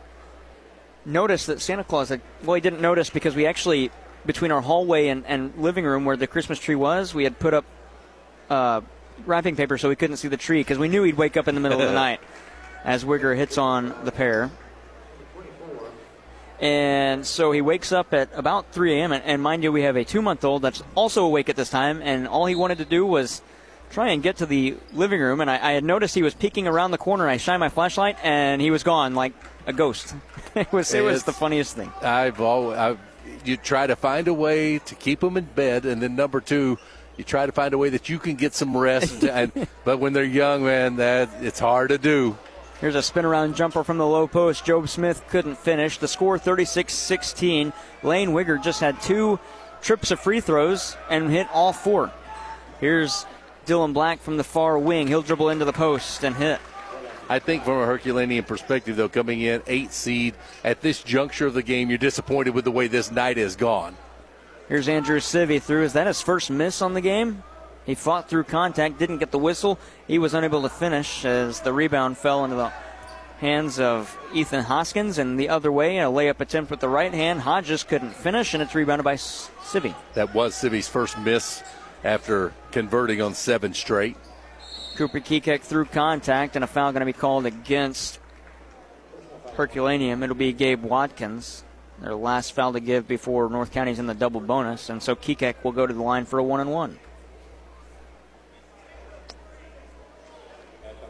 noticed 1.05 1.47
that 1.47 1.61
Santa 1.61 1.83
Claus 1.83 2.09
had, 2.09 2.21
well, 2.43 2.55
he 2.55 2.61
didn't 2.61 2.81
notice 2.81 3.09
because 3.09 3.35
we 3.35 3.45
actually, 3.45 3.91
between 4.25 4.51
our 4.51 4.61
hallway 4.61 5.09
and, 5.09 5.25
and 5.27 5.55
living 5.57 5.85
room 5.85 6.05
where 6.05 6.17
the 6.17 6.27
Christmas 6.27 6.59
tree 6.59 6.75
was, 6.75 7.13
we 7.13 7.23
had 7.23 7.37
put 7.37 7.53
up 7.53 7.65
uh, 8.49 8.81
wrapping 9.25 9.55
paper 9.55 9.77
so 9.77 9.89
we 9.89 9.95
couldn't 9.95 10.17
see 10.17 10.27
the 10.27 10.37
tree 10.37 10.61
because 10.61 10.79
we 10.79 10.87
knew 10.87 11.03
he'd 11.03 11.17
wake 11.17 11.37
up 11.37 11.47
in 11.47 11.55
the 11.55 11.61
middle 11.61 11.79
of 11.79 11.87
the 11.87 11.93
night 12.07 12.19
as 12.83 13.05
Wigger 13.05 13.35
hits 13.35 13.57
on 13.57 13.93
the 14.03 14.11
pair. 14.11 14.49
And 16.61 17.25
so 17.25 17.51
he 17.51 17.59
wakes 17.59 17.91
up 17.91 18.13
at 18.13 18.29
about 18.35 18.71
3 18.71 18.99
a.m. 18.99 19.11
And, 19.11 19.23
and 19.25 19.41
mind 19.41 19.63
you, 19.63 19.71
we 19.71 19.81
have 19.81 19.95
a 19.95 20.05
two 20.05 20.21
month 20.21 20.45
old 20.45 20.61
that's 20.61 20.83
also 20.93 21.25
awake 21.25 21.49
at 21.49 21.55
this 21.55 21.71
time. 21.71 22.01
And 22.03 22.27
all 22.27 22.45
he 22.45 22.53
wanted 22.53 22.77
to 22.77 22.85
do 22.85 23.03
was 23.03 23.41
try 23.89 24.09
and 24.09 24.21
get 24.21 24.37
to 24.37 24.45
the 24.45 24.77
living 24.93 25.19
room. 25.19 25.41
And 25.41 25.49
I, 25.49 25.69
I 25.69 25.71
had 25.73 25.83
noticed 25.83 26.13
he 26.13 26.21
was 26.21 26.35
peeking 26.35 26.67
around 26.67 26.91
the 26.91 26.99
corner. 26.99 27.27
I 27.27 27.37
shined 27.37 27.59
my 27.59 27.69
flashlight, 27.69 28.17
and 28.23 28.61
he 28.61 28.71
was 28.71 28.83
gone 28.83 29.15
like 29.15 29.33
a 29.65 29.73
ghost. 29.73 30.15
it 30.55 30.71
was 30.71 30.93
it 30.93 31.03
was 31.03 31.23
the 31.23 31.33
funniest 31.33 31.75
thing. 31.75 31.91
I've 32.01 32.39
always, 32.39 32.77
I've, 32.77 32.99
you 33.43 33.57
try 33.57 33.87
to 33.87 33.95
find 33.95 34.27
a 34.27 34.33
way 34.33 34.79
to 34.79 34.95
keep 34.95 35.21
them 35.21 35.37
in 35.37 35.45
bed, 35.45 35.85
and 35.85 36.01
then 36.01 36.15
number 36.15 36.41
two, 36.41 36.77
you 37.17 37.23
try 37.23 37.45
to 37.45 37.51
find 37.51 37.73
a 37.73 37.77
way 37.77 37.89
that 37.89 38.09
you 38.09 38.19
can 38.19 38.35
get 38.35 38.53
some 38.53 38.75
rest. 38.75 39.23
and, 39.23 39.51
but 39.83 39.99
when 39.99 40.13
they're 40.13 40.23
young, 40.23 40.63
man, 40.63 40.97
that 40.97 41.29
it's 41.41 41.59
hard 41.59 41.89
to 41.89 41.97
do. 41.97 42.37
Here's 42.81 42.95
a 42.95 43.03
spin 43.03 43.25
around 43.25 43.55
jumper 43.55 43.83
from 43.83 43.99
the 43.99 44.07
low 44.07 44.27
post. 44.27 44.65
Job 44.65 44.89
Smith 44.89 45.23
couldn't 45.29 45.59
finish. 45.59 45.99
The 45.99 46.07
score 46.07 46.39
36 46.39 46.91
16. 46.91 47.71
Lane 48.01 48.29
Wigger 48.31 48.61
just 48.61 48.79
had 48.79 48.99
two 48.99 49.39
trips 49.83 50.09
of 50.09 50.19
free 50.19 50.41
throws 50.41 50.97
and 51.07 51.29
hit 51.29 51.47
all 51.53 51.73
four. 51.73 52.11
Here's 52.79 53.27
Dylan 53.67 53.93
Black 53.93 54.19
from 54.19 54.37
the 54.37 54.43
far 54.43 54.79
wing. 54.79 55.07
He'll 55.07 55.21
dribble 55.21 55.49
into 55.49 55.63
the 55.63 55.71
post 55.71 56.23
and 56.23 56.35
hit. 56.35 56.59
I 57.29 57.37
think 57.37 57.63
from 57.63 57.77
a 57.77 57.85
Herculaneum 57.85 58.45
perspective, 58.45 58.95
though, 58.95 59.07
coming 59.07 59.41
in 59.41 59.61
eight 59.67 59.93
seed 59.93 60.33
at 60.63 60.81
this 60.81 61.03
juncture 61.03 61.45
of 61.45 61.53
the 61.53 61.63
game, 61.63 61.89
you're 61.89 61.99
disappointed 61.99 62.55
with 62.55 62.65
the 62.65 62.71
way 62.71 62.87
this 62.87 63.11
night 63.11 63.37
has 63.37 63.55
gone. 63.55 63.95
Here's 64.67 64.89
Andrew 64.89 65.19
Civi 65.19 65.61
through. 65.61 65.83
Is 65.83 65.93
that 65.93 66.07
his 66.07 66.21
first 66.21 66.49
miss 66.49 66.81
on 66.81 66.95
the 66.95 67.01
game? 67.01 67.43
He 67.85 67.95
fought 67.95 68.29
through 68.29 68.43
contact, 68.43 68.99
didn't 68.99 69.17
get 69.17 69.31
the 69.31 69.39
whistle. 69.39 69.79
He 70.07 70.19
was 70.19 70.33
unable 70.33 70.61
to 70.61 70.69
finish 70.69 71.25
as 71.25 71.61
the 71.61 71.73
rebound 71.73 72.17
fell 72.17 72.43
into 72.43 72.55
the 72.55 72.71
hands 73.39 73.79
of 73.79 74.15
Ethan 74.33 74.65
Hoskins. 74.65 75.17
And 75.17 75.39
the 75.39 75.49
other 75.49 75.71
way, 75.71 75.97
a 75.97 76.03
layup 76.03 76.39
attempt 76.41 76.69
with 76.69 76.79
the 76.79 76.89
right 76.89 77.13
hand. 77.13 77.41
Hodges 77.41 77.83
couldn't 77.83 78.13
finish, 78.13 78.53
and 78.53 78.61
it's 78.61 78.75
rebounded 78.75 79.03
by 79.03 79.13
S- 79.13 79.49
Civi. 79.63 79.95
That 80.13 80.33
was 80.35 80.53
Civi's 80.53 80.87
first 80.87 81.17
miss 81.17 81.63
after 82.03 82.53
converting 82.71 83.21
on 83.21 83.33
seven 83.33 83.73
straight. 83.73 84.15
Cooper 84.95 85.19
Kekek 85.19 85.61
through 85.61 85.85
contact, 85.85 86.55
and 86.55 86.63
a 86.63 86.67
foul 86.67 86.91
going 86.91 86.99
to 87.01 87.05
be 87.05 87.13
called 87.13 87.47
against 87.47 88.19
Herculaneum. 89.55 90.21
It'll 90.21 90.35
be 90.35 90.53
Gabe 90.53 90.83
Watkins. 90.83 91.63
Their 91.99 92.15
last 92.15 92.53
foul 92.53 92.73
to 92.73 92.79
give 92.79 93.07
before 93.07 93.49
North 93.49 93.71
County's 93.71 93.99
in 93.99 94.07
the 94.07 94.13
double 94.13 94.41
bonus, 94.41 94.89
and 94.89 95.01
so 95.01 95.15
Kekek 95.15 95.63
will 95.63 95.71
go 95.71 95.87
to 95.87 95.93
the 95.93 96.01
line 96.01 96.25
for 96.25 96.39
a 96.39 96.43
one 96.43 96.59
and 96.59 96.71
one. 96.71 96.99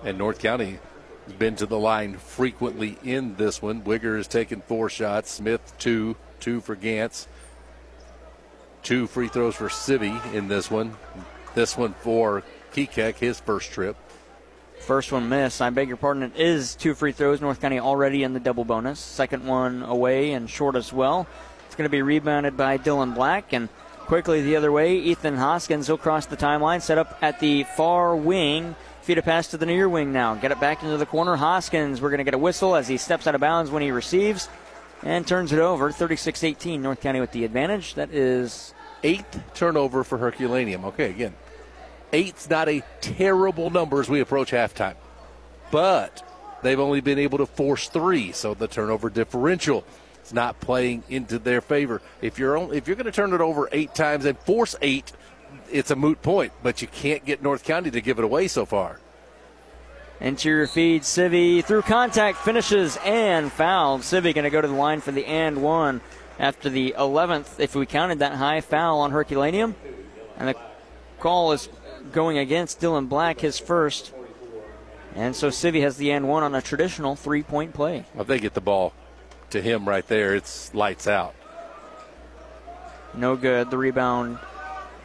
And 0.04 0.18
North 0.18 0.40
County 0.40 0.80
has 1.26 1.34
been 1.34 1.56
to 1.58 1.66
the 1.66 1.78
line 1.78 2.18
frequently 2.18 2.98
in 3.04 3.36
this 3.36 3.62
one. 3.62 3.82
Wigger 3.84 4.18
has 4.18 4.28
taken 4.28 4.62
four 4.62 4.90
shots, 4.90 5.32
Smith 5.32 5.74
two, 5.78 6.16
two 6.40 6.60
for 6.62 6.76
Gantz, 6.76 7.28
two 8.82 9.06
free 9.08 9.28
throws 9.28 9.56
for 9.56 9.68
Civi 9.68 10.34
in 10.34 10.48
this 10.48 10.72
one. 10.72 10.96
This 11.54 11.78
one 11.78 11.94
for 12.02 12.44
Kekek, 12.74 13.16
his 13.16 13.40
first 13.40 13.72
trip. 13.72 13.96
First 14.80 15.12
one 15.12 15.30
missed. 15.30 15.62
I 15.62 15.70
beg 15.70 15.90
your 15.90 15.98
pardon. 15.98 16.24
It 16.24 16.34
is 16.36 16.74
two 16.74 16.96
free 16.96 17.12
throws. 17.12 17.40
North 17.40 17.62
County 17.62 17.80
already 17.80 18.24
in 18.24 18.34
the 18.34 18.40
double 18.40 18.66
bonus. 18.66 19.00
Second 19.00 19.46
one 19.46 19.84
away 19.84 20.32
and 20.32 20.50
short 20.50 20.76
as 20.76 20.92
well. 20.92 21.28
It's 21.68 21.76
going 21.76 21.86
to 21.86 21.92
be 21.92 22.02
rebounded 22.02 22.58
by 22.58 22.80
Dylan 22.80 23.14
Black 23.14 23.54
and 23.54 23.70
quickly 24.00 24.42
the 24.42 24.56
other 24.56 24.72
way. 24.72 24.98
Ethan 24.98 25.38
Hoskins. 25.38 25.86
He'll 25.86 26.00
cross 26.00 26.26
the 26.26 26.36
timeline. 26.36 26.82
Set 26.82 26.98
up 26.98 27.20
at 27.22 27.40
the 27.40 27.64
far 27.76 28.16
wing. 28.16 28.76
Feed 29.02 29.18
a 29.18 29.22
pass 29.22 29.48
to 29.48 29.58
the 29.58 29.66
near 29.66 29.90
wing 29.90 30.14
now. 30.14 30.36
Get 30.36 30.52
it 30.52 30.60
back 30.60 30.84
into 30.84 30.98
the 30.98 31.06
corner. 31.06 31.36
Hoskins. 31.36 32.02
We're 32.02 32.10
going 32.10 32.20
to 32.20 32.24
get 32.24 32.34
a 32.34 32.40
whistle 32.40 32.76
as 32.76 32.88
he 32.88 32.98
steps 32.98 33.28
out 33.28 33.36
of 33.36 33.42
bounds 33.42 33.72
when 33.72 33.82
he 33.82 33.92
receives 33.92 34.48
and 35.04 35.28
turns 35.28 35.52
it 35.52 35.60
over. 35.60 35.92
36-18. 35.92 36.80
North 36.80 37.02
County 37.02 37.20
with 37.20 37.32
the 37.32 37.44
advantage. 37.44 37.96
That 37.96 38.12
is 38.14 38.74
Eighth 39.04 39.42
turnover 39.56 40.04
for 40.04 40.18
Herculaneum. 40.20 40.86
Okay, 40.86 41.10
again, 41.10 41.34
eight's 42.14 42.50
not 42.50 42.70
a 42.70 42.84
terrible 43.02 43.72
number 43.72 44.00
as 44.00 44.08
we 44.08 44.20
approach 44.20 44.52
halftime, 44.52 44.96
but 45.72 46.24
they've 46.62 46.80
only 46.80 47.02
been 47.02 47.18
able 47.18 47.40
to 47.40 47.48
force 47.48 47.90
three, 47.90 48.32
so 48.32 48.54
the 48.54 48.68
turnover 48.68 49.10
differential 49.10 49.84
is 50.24 50.34
not 50.34 50.60
playing 50.60 51.04
into 51.10 51.40
their 51.40 51.62
favor. 51.62 52.00
If 52.22 52.38
you're 52.38 52.56
only, 52.56 52.78
if 52.78 52.88
you're 52.88 52.96
going 52.96 53.06
to 53.06 53.12
turn 53.12 53.34
it 53.34 53.42
over 53.42 53.68
eight 53.72 53.96
times 53.96 54.26
and 54.26 54.38
force 54.38 54.76
eight, 54.84 55.12
it's 55.72 55.92
a 55.92 55.96
moot 55.96 56.22
point. 56.22 56.54
But 56.64 56.82
you 56.82 56.88
can't 56.88 57.26
get 57.26 57.42
North 57.42 57.64
County 57.64 57.92
to 57.92 58.02
give 58.02 58.20
it 58.20 58.26
away 58.26 58.48
so 58.48 58.66
far. 58.66 59.00
Interior 60.20 60.68
feed, 60.68 61.02
Civi 61.02 61.64
through 61.66 61.82
contact, 61.82 62.38
finishes 62.38 62.98
and 63.04 63.52
fouled. 63.52 64.02
Civi 64.02 64.36
going 64.36 64.44
to 64.44 64.52
go 64.52 64.62
to 64.62 64.68
the 64.68 64.74
line 64.74 65.02
for 65.02 65.12
the 65.12 65.26
and 65.26 65.64
one 65.64 66.02
after 66.38 66.70
the 66.70 66.94
11th, 66.98 67.60
if 67.60 67.76
we 67.76 67.86
counted 67.86 68.20
that 68.20 68.34
high 68.34 68.62
foul 68.62 69.00
on 69.00 69.12
Herculaneum. 69.12 69.76
And 70.38 70.50
the 70.50 70.56
call 71.20 71.54
is 71.54 71.70
going 72.12 72.38
against 72.38 72.80
Dylan 72.80 73.10
Black, 73.10 73.40
his 73.40 73.58
first. 73.58 74.14
And 75.16 75.36
so 75.36 75.50
Civi 75.50 75.82
has 75.82 75.98
the 75.98 76.12
and 76.12 76.28
one 76.28 76.44
on 76.44 76.54
a 76.56 76.62
traditional 76.62 77.16
three 77.16 77.44
point 77.44 77.74
play. 77.74 78.06
If 78.18 78.28
they 78.28 78.40
get 78.40 78.54
the 78.54 78.62
ball 78.62 78.94
to 79.50 79.62
him 79.62 79.88
right 79.88 80.08
there, 80.08 80.36
it's 80.36 80.74
lights 80.74 81.08
out. 81.08 81.36
No 83.14 83.36
good. 83.36 83.70
The 83.72 83.78
rebound 83.78 84.40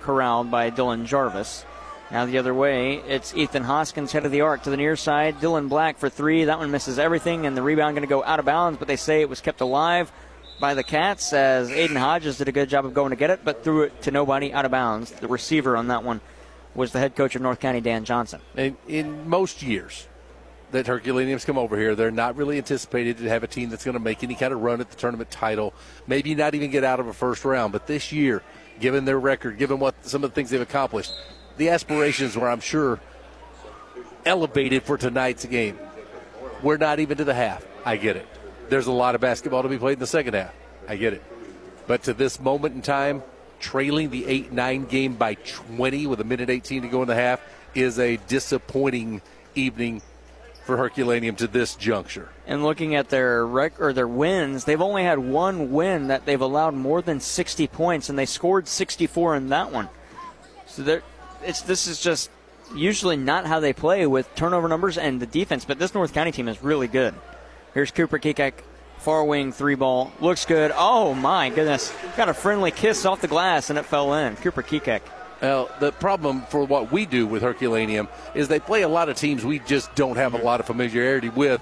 corralled 0.06 0.50
by 0.50 0.70
Dylan 0.70 1.04
Jarvis. 1.04 1.64
Now 2.12 2.24
the 2.26 2.38
other 2.38 2.54
way, 2.54 3.02
it's 3.08 3.34
Ethan 3.34 3.64
Hoskins 3.64 4.12
head 4.12 4.24
of 4.24 4.30
the 4.30 4.42
arc 4.42 4.62
to 4.62 4.70
the 4.70 4.76
near 4.76 4.94
side. 4.94 5.40
Dylan 5.40 5.68
Black 5.68 5.98
for 5.98 6.08
three. 6.08 6.44
That 6.44 6.60
one 6.60 6.70
misses 6.70 7.00
everything, 7.00 7.44
and 7.44 7.56
the 7.56 7.62
rebound 7.62 7.96
going 7.96 8.06
to 8.06 8.08
go 8.08 8.22
out 8.22 8.38
of 8.38 8.44
bounds, 8.44 8.78
but 8.78 8.86
they 8.86 8.94
say 8.94 9.20
it 9.20 9.28
was 9.28 9.40
kept 9.40 9.60
alive 9.60 10.12
by 10.60 10.74
the 10.74 10.84
Cats 10.84 11.32
as 11.32 11.68
Aiden 11.68 11.96
Hodges 11.96 12.38
did 12.38 12.46
a 12.46 12.52
good 12.52 12.68
job 12.68 12.86
of 12.86 12.94
going 12.94 13.10
to 13.10 13.16
get 13.16 13.30
it, 13.30 13.40
but 13.44 13.64
threw 13.64 13.82
it 13.82 14.02
to 14.02 14.12
nobody 14.12 14.52
out 14.52 14.64
of 14.64 14.70
bounds. 14.70 15.10
The 15.10 15.26
receiver 15.26 15.76
on 15.76 15.88
that 15.88 16.04
one 16.04 16.20
was 16.76 16.92
the 16.92 17.00
head 17.00 17.16
coach 17.16 17.34
of 17.34 17.42
North 17.42 17.58
County, 17.58 17.80
Dan 17.80 18.04
Johnson. 18.04 18.40
And 18.54 18.76
in 18.86 19.28
most 19.28 19.62
years 19.62 20.06
that 20.70 20.86
Herculaneum's 20.86 21.44
come 21.44 21.58
over 21.58 21.76
here, 21.76 21.96
they're 21.96 22.10
not 22.10 22.36
really 22.36 22.58
anticipated 22.58 23.18
to 23.18 23.28
have 23.28 23.42
a 23.42 23.46
team 23.48 23.68
that's 23.68 23.84
going 23.84 23.96
to 23.96 24.02
make 24.02 24.22
any 24.22 24.36
kind 24.36 24.52
of 24.52 24.60
run 24.60 24.80
at 24.80 24.90
the 24.90 24.96
tournament 24.96 25.30
title. 25.30 25.74
Maybe 26.06 26.34
not 26.36 26.54
even 26.54 26.70
get 26.70 26.84
out 26.84 27.00
of 27.00 27.08
a 27.08 27.12
first 27.12 27.44
round. 27.44 27.72
But 27.72 27.86
this 27.86 28.12
year, 28.12 28.42
given 28.80 29.04
their 29.04 29.18
record, 29.18 29.58
given 29.58 29.78
what 29.78 29.94
some 30.06 30.24
of 30.24 30.30
the 30.30 30.34
things 30.34 30.50
they've 30.50 30.60
accomplished, 30.60 31.12
the 31.56 31.70
aspirations 31.70 32.36
were, 32.36 32.48
I'm 32.48 32.60
sure, 32.60 33.00
elevated 34.24 34.82
for 34.82 34.96
tonight's 34.96 35.44
game. 35.44 35.78
We're 36.62 36.76
not 36.76 37.00
even 37.00 37.18
to 37.18 37.24
the 37.24 37.34
half. 37.34 37.64
I 37.84 37.96
get 37.96 38.16
it. 38.16 38.26
there's 38.68 38.88
a 38.88 38.92
lot 38.92 39.14
of 39.14 39.20
basketball 39.20 39.62
to 39.62 39.68
be 39.68 39.78
played 39.78 39.94
in 39.94 40.00
the 40.00 40.06
second 40.06 40.34
half. 40.34 40.52
I 40.88 40.96
get 40.96 41.12
it. 41.12 41.22
But 41.86 42.02
to 42.04 42.14
this 42.14 42.40
moment 42.40 42.74
in 42.74 42.82
time, 42.82 43.22
trailing 43.60 44.10
the 44.10 44.26
8 44.26 44.52
9 44.52 44.84
game 44.86 45.14
by 45.14 45.34
20 45.34 46.06
with 46.06 46.20
a 46.20 46.24
minute 46.24 46.50
18 46.50 46.82
to 46.82 46.88
go 46.88 47.02
in 47.02 47.08
the 47.08 47.14
half 47.14 47.40
is 47.74 47.98
a 47.98 48.16
disappointing 48.28 49.22
evening 49.54 50.02
for 50.66 50.76
Herculaneum 50.76 51.36
to 51.36 51.46
this 51.46 51.76
juncture. 51.76 52.28
And 52.46 52.64
looking 52.64 52.96
at 52.96 53.08
their 53.08 53.46
rec- 53.46 53.80
or 53.80 53.92
their 53.92 54.08
wins, 54.08 54.64
they've 54.64 54.82
only 54.82 55.04
had 55.04 55.20
one 55.20 55.72
win 55.72 56.08
that 56.08 56.26
they've 56.26 56.40
allowed 56.40 56.74
more 56.74 57.00
than 57.00 57.20
60 57.20 57.68
points, 57.68 58.08
and 58.08 58.18
they 58.18 58.26
scored 58.26 58.66
64 58.66 59.36
in 59.36 59.48
that 59.50 59.70
one. 59.70 59.88
So 60.66 61.00
it's 61.42 61.62
this 61.62 61.86
is 61.86 62.00
just 62.00 62.30
usually 62.74 63.16
not 63.16 63.46
how 63.46 63.60
they 63.60 63.72
play 63.72 64.06
with 64.06 64.34
turnover 64.34 64.68
numbers 64.68 64.98
and 64.98 65.20
the 65.20 65.26
defense. 65.26 65.64
But 65.64 65.78
this 65.78 65.94
North 65.94 66.12
County 66.12 66.32
team 66.32 66.48
is 66.48 66.62
really 66.62 66.88
good. 66.88 67.14
Here's 67.72 67.92
Cooper 67.92 68.18
Kekek, 68.18 68.54
far 68.98 69.24
wing 69.24 69.52
three 69.52 69.76
ball, 69.76 70.12
looks 70.20 70.44
good. 70.44 70.72
Oh 70.74 71.14
my 71.14 71.48
goodness, 71.48 71.94
got 72.16 72.28
a 72.28 72.34
friendly 72.34 72.72
kiss 72.72 73.04
off 73.06 73.20
the 73.20 73.28
glass 73.28 73.70
and 73.70 73.78
it 73.78 73.84
fell 73.84 74.14
in. 74.14 74.34
Cooper 74.36 74.62
Kekek. 74.62 75.02
Well, 75.42 75.70
the 75.80 75.92
problem 75.92 76.42
for 76.42 76.64
what 76.64 76.90
we 76.90 77.04
do 77.04 77.26
with 77.26 77.42
Herculaneum 77.42 78.08
is 78.34 78.48
they 78.48 78.60
play 78.60 78.82
a 78.82 78.88
lot 78.88 79.08
of 79.08 79.16
teams 79.16 79.44
we 79.44 79.58
just 79.60 79.94
don't 79.94 80.16
have 80.16 80.34
a 80.34 80.38
lot 80.38 80.60
of 80.60 80.66
familiarity 80.66 81.28
with 81.28 81.60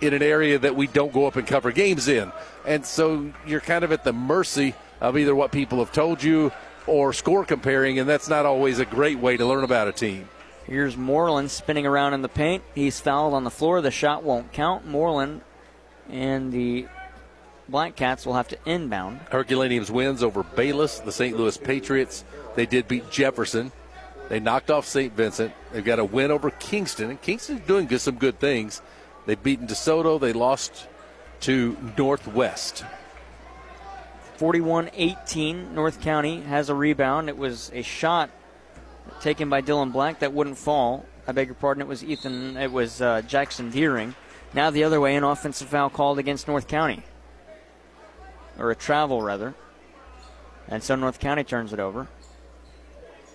in 0.00 0.14
an 0.14 0.22
area 0.22 0.58
that 0.58 0.74
we 0.74 0.86
don't 0.86 1.12
go 1.12 1.26
up 1.26 1.36
and 1.36 1.46
cover 1.46 1.72
games 1.72 2.08
in. 2.08 2.32
And 2.66 2.84
so 2.84 3.32
you're 3.46 3.60
kind 3.60 3.84
of 3.84 3.92
at 3.92 4.02
the 4.02 4.12
mercy 4.12 4.74
of 5.00 5.16
either 5.18 5.34
what 5.34 5.52
people 5.52 5.78
have 5.78 5.92
told 5.92 6.22
you 6.22 6.52
or 6.86 7.12
score 7.12 7.44
comparing, 7.44 7.98
and 7.98 8.08
that's 8.08 8.28
not 8.28 8.46
always 8.46 8.78
a 8.78 8.84
great 8.84 9.18
way 9.18 9.36
to 9.36 9.46
learn 9.46 9.62
about 9.62 9.88
a 9.88 9.92
team. 9.92 10.28
Here's 10.64 10.96
Moreland 10.96 11.50
spinning 11.50 11.86
around 11.86 12.14
in 12.14 12.22
the 12.22 12.28
paint. 12.28 12.62
He's 12.74 12.98
fouled 12.98 13.34
on 13.34 13.44
the 13.44 13.50
floor. 13.50 13.80
The 13.80 13.90
shot 13.90 14.22
won't 14.22 14.52
count. 14.52 14.86
Moreland 14.86 15.42
and 16.08 16.52
the 16.52 16.86
Black 17.68 17.96
Cats 17.96 18.26
will 18.26 18.34
have 18.34 18.48
to 18.48 18.58
inbound. 18.66 19.20
Herculaneum's 19.30 19.90
wins 19.90 20.22
over 20.22 20.42
Bayless, 20.42 20.98
the 20.98 21.12
St. 21.12 21.36
Louis 21.36 21.56
Patriots, 21.56 22.24
they 22.54 22.66
did 22.66 22.88
beat 22.88 23.10
Jefferson. 23.10 23.72
They 24.28 24.40
knocked 24.40 24.70
off 24.70 24.86
St. 24.86 25.12
Vincent. 25.12 25.52
They've 25.72 25.84
got 25.84 25.98
a 25.98 26.04
win 26.04 26.30
over 26.30 26.50
Kingston, 26.50 27.10
and 27.10 27.20
Kingston's 27.20 27.60
doing 27.66 27.86
good, 27.86 28.00
some 28.00 28.16
good 28.16 28.38
things. 28.38 28.80
They've 29.26 29.42
beaten 29.42 29.66
DeSoto. 29.66 30.20
They 30.20 30.32
lost 30.32 30.88
to 31.40 31.76
Northwest. 31.98 32.84
41 34.36 34.90
18. 34.94 35.74
North 35.74 36.00
County 36.00 36.40
has 36.40 36.68
a 36.68 36.74
rebound. 36.74 37.28
It 37.28 37.36
was 37.36 37.70
a 37.74 37.82
shot 37.82 38.30
taken 39.20 39.48
by 39.48 39.62
Dylan 39.62 39.92
Black 39.92 40.20
that 40.20 40.32
wouldn't 40.32 40.58
fall. 40.58 41.06
I 41.26 41.32
beg 41.32 41.48
your 41.48 41.54
pardon. 41.54 41.82
It 41.82 41.88
was 41.88 42.02
Ethan. 42.02 42.56
It 42.56 42.72
was 42.72 43.00
uh, 43.00 43.22
Jackson 43.22 43.70
Deering. 43.70 44.14
Now 44.54 44.70
the 44.70 44.84
other 44.84 45.00
way, 45.00 45.14
an 45.16 45.24
offensive 45.24 45.68
foul 45.68 45.90
called 45.90 46.18
against 46.18 46.48
North 46.48 46.68
County, 46.68 47.02
or 48.58 48.70
a 48.70 48.76
travel 48.76 49.22
rather. 49.22 49.54
And 50.68 50.82
so 50.82 50.94
North 50.94 51.18
County 51.18 51.44
turns 51.44 51.72
it 51.72 51.80
over. 51.80 52.08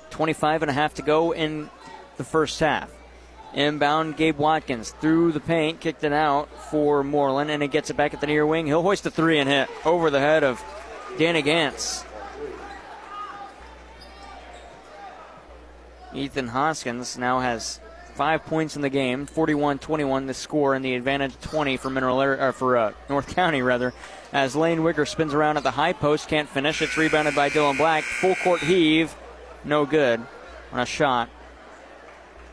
25 0.10 0.63
and 0.63 0.71
a 0.71 0.73
half 0.73 0.93
to 0.95 1.01
go 1.01 1.34
in 1.34 1.69
the 2.17 2.23
first 2.23 2.60
half. 2.60 2.91
Inbound, 3.53 4.17
Gabe 4.17 4.38
Watkins 4.38 4.91
through 5.01 5.32
the 5.32 5.39
paint, 5.39 5.80
kicked 5.80 6.03
it 6.03 6.13
out 6.13 6.49
for 6.69 7.03
Moreland, 7.03 7.49
and 7.49 7.62
he 7.62 7.67
gets 7.67 7.89
it 7.89 7.97
back 7.97 8.13
at 8.13 8.21
the 8.21 8.27
near 8.27 8.45
wing. 8.45 8.67
He'll 8.67 8.82
hoist 8.82 9.06
a 9.06 9.12
three 9.12 9.39
and 9.39 9.49
hit 9.49 9.69
over 9.86 10.10
the 10.10 10.19
head 10.19 10.43
of 10.43 10.63
Danny 11.17 11.41
Gantz. 11.41 12.03
Ethan 16.13 16.47
Hoskins 16.47 17.17
now 17.17 17.39
has 17.39 17.80
five 18.15 18.43
points 18.45 18.75
in 18.75 18.82
the 18.82 18.89
game, 18.89 19.27
41-21 19.27 20.27
the 20.27 20.34
score, 20.34 20.73
and 20.73 20.84
the 20.84 20.95
advantage 20.95 21.39
20 21.41 21.77
for 21.77 21.89
Mineral 21.89 22.21
or 22.21 22.51
for 22.51 22.77
uh, 22.77 22.91
North 23.10 23.36
County 23.36 23.62
rather. 23.62 23.93
As 24.33 24.55
Lane 24.55 24.83
Wicker 24.83 25.05
spins 25.05 25.33
around 25.33 25.57
at 25.57 25.63
the 25.63 25.71
high 25.71 25.93
post, 25.93 26.27
can't 26.27 26.49
finish. 26.49 26.81
It's 26.81 26.97
rebounded 26.97 27.35
by 27.35 27.49
Dylan 27.49 27.77
Black. 27.77 28.03
Full 28.03 28.35
court 28.35 28.61
heave, 28.61 29.15
no 29.63 29.85
good 29.85 30.21
on 30.71 30.79
a 30.79 30.85
shot. 30.85 31.29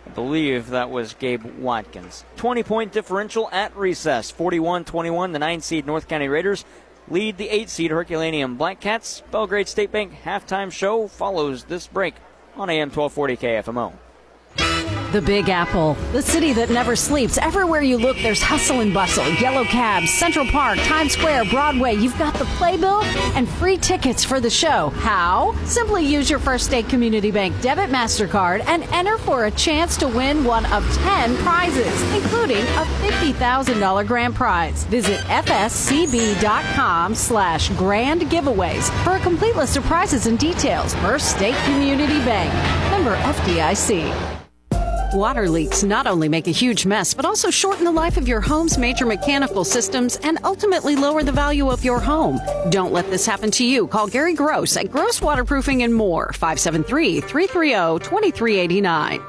I 0.07 0.11
believe 0.11 0.69
that 0.69 0.91
was 0.91 1.15
Gabe 1.15 1.45
Watkins. 1.59 2.25
20 2.37 2.63
point 2.63 2.93
differential 2.93 3.49
at 3.51 3.77
recess. 3.77 4.31
41 4.31 4.85
21. 4.85 5.33
The 5.33 5.39
9 5.39 5.61
seed 5.61 5.87
North 5.87 6.09
County 6.09 6.29
Raiders 6.29 6.65
lead 7.09 7.39
the 7.39 7.49
8 7.49 7.69
seed 7.69 7.91
Herculaneum 7.91 8.57
Black 8.57 8.81
Cats. 8.81 9.23
Belgrade 9.31 9.69
State 9.69 9.91
Bank 9.91 10.15
halftime 10.25 10.71
show 10.71 11.09
follows 11.09 11.65
this 11.65 11.87
break 11.87 12.15
on 12.57 12.71
AM 12.71 12.91
1240 12.91 13.37
KFMO. 13.37 13.93
The 15.15 15.23
Big 15.23 15.49
Apple, 15.49 15.95
the 16.11 16.21
city 16.21 16.53
that 16.55 16.71
never 16.71 16.97
sleeps. 16.97 17.39
Everywhere 17.39 17.83
you 17.83 17.99
look, 17.99 18.17
there's 18.17 18.43
hustle 18.43 18.81
and 18.81 18.93
bustle. 18.93 19.25
Yellow 19.35 19.63
cabs, 19.63 20.13
Central 20.13 20.45
Park, 20.45 20.77
Times 20.81 21.13
Square, 21.13 21.45
Broadway. 21.51 21.95
You've 21.95 22.19
got 22.19 22.35
the 22.35 22.47
playbill 22.57 23.05
and 23.37 23.49
free 23.49 23.77
tickets 23.77 24.25
for 24.25 24.41
the 24.41 24.51
show. 24.51 24.89
How? 24.97 25.55
Simply 25.67 26.05
use 26.05 26.29
your 26.29 26.41
First 26.41 26.67
State 26.67 26.89
Community 26.89 27.31
Bank 27.31 27.55
debit 27.61 27.91
MasterCard 27.91 28.65
and 28.67 28.83
enter 28.93 29.17
for 29.19 29.45
a 29.45 29.53
chance 29.53 29.97
to 29.99 30.09
win 30.09 30.43
one 30.43 30.67
of 30.73 30.85
10 30.97 31.37
prizes, 31.37 32.03
including 32.13 32.65
a 32.65 32.85
$50,000 33.05 34.07
grand 34.09 34.35
prize. 34.35 34.83
Visit 34.87 35.21
fscb.com 35.27 37.15
slash 37.15 37.69
grand 37.77 38.23
giveaways 38.23 38.91
for 39.05 39.13
a 39.13 39.21
complete 39.21 39.55
list 39.55 39.77
of 39.77 39.85
prizes 39.85 40.27
and 40.27 40.41
details. 40.41 40.93
First 40.97 41.37
State 41.37 41.55
Community 41.67 42.19
Bank. 42.25 42.53
Member 42.91 43.15
FDIC. 43.15 44.44
Water 45.15 45.49
leaks 45.49 45.85
not 45.85 46.09
only 46.09 46.29
make 46.29 46.49
a 46.49 46.51
huge 46.51 46.85
mess, 46.85 47.15
but 47.15 47.25
also 47.25 47.49
shorten 47.49 47.85
the 47.85 47.93
life 47.93 48.17
of 48.17 48.27
your 48.27 48.41
home's 48.41 48.77
major 48.77 49.07
mechanical 49.07 49.63
systems 49.63 50.17
and 50.25 50.41
ultimately 50.43 50.97
lower 50.97 51.23
the 51.23 51.31
value 51.31 51.71
of 51.71 51.85
your 51.85 52.01
home. 52.01 52.41
Don't 52.71 52.93
let 52.93 53.09
this 53.11 53.25
happen 53.25 53.53
to 53.53 53.65
you. 53.65 53.87
Call 53.87 54.09
Gary 54.09 54.35
Gross 54.35 54.77
at 54.77 54.91
Gross 54.91 55.23
Waterproofing 55.23 55.85
and 55.85 55.95
More, 55.95 56.33
573 56.33 57.21
330 57.21 58.05
2389. 58.05 59.21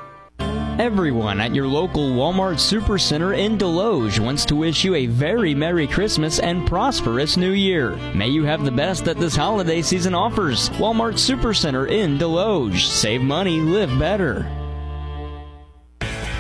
Everyone 0.80 1.40
at 1.40 1.54
your 1.54 1.68
local 1.68 2.10
Walmart 2.10 2.56
Supercenter 2.56 3.38
in 3.38 3.58
Desloge 3.58 4.20
wants 4.20 4.44
to 4.46 4.56
wish 4.56 4.84
you 4.84 4.96
a 4.96 5.06
very 5.06 5.54
Merry 5.54 5.88
Christmas 5.88 6.40
and 6.40 6.68
prosperous 6.68 7.38
New 7.38 7.52
Year. 7.52 7.96
May 8.16 8.28
you 8.30 8.44
have 8.44 8.66
the 8.66 8.72
best 8.72 9.06
that 9.06 9.18
this 9.18 9.36
holiday 9.36 9.84
season 9.84 10.16
offers. 10.16 10.70
Walmart 10.72 11.14
Supercenter 11.14 11.90
in 11.90 12.18
Desloge. 12.18 12.88
Save 12.88 13.22
money, 13.22 13.62
live 13.62 13.98
better. 14.00 14.46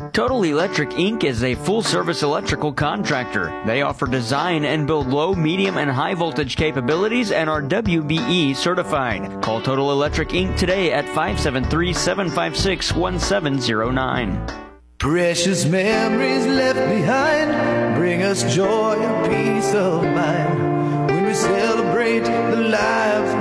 Total 0.00 0.42
Electric 0.44 0.90
Inc. 0.90 1.24
is 1.24 1.44
a 1.44 1.54
full 1.54 1.82
service 1.82 2.22
electrical 2.22 2.72
contractor. 2.72 3.62
They 3.66 3.82
offer 3.82 4.06
design 4.06 4.64
and 4.64 4.86
build 4.86 5.08
low, 5.08 5.34
medium, 5.34 5.76
and 5.76 5.90
high 5.90 6.14
voltage 6.14 6.56
capabilities 6.56 7.30
and 7.32 7.50
are 7.50 7.60
WBE 7.60 8.56
certified. 8.56 9.42
Call 9.42 9.60
Total 9.60 9.92
Electric 9.92 10.30
Inc. 10.30 10.56
today 10.56 10.90
at 10.90 11.04
573 11.04 11.92
756 11.92 12.94
1709. 12.94 14.46
Precious 14.96 15.66
memories 15.66 16.46
left 16.46 16.78
behind 16.88 17.94
bring 17.94 18.22
us 18.22 18.42
joy 18.54 18.96
and 18.98 19.30
peace 19.30 19.74
of 19.74 20.02
mind 20.02 21.10
when 21.10 21.26
we 21.26 21.34
celebrate 21.34 22.20
the 22.20 22.56
we 22.56 23.39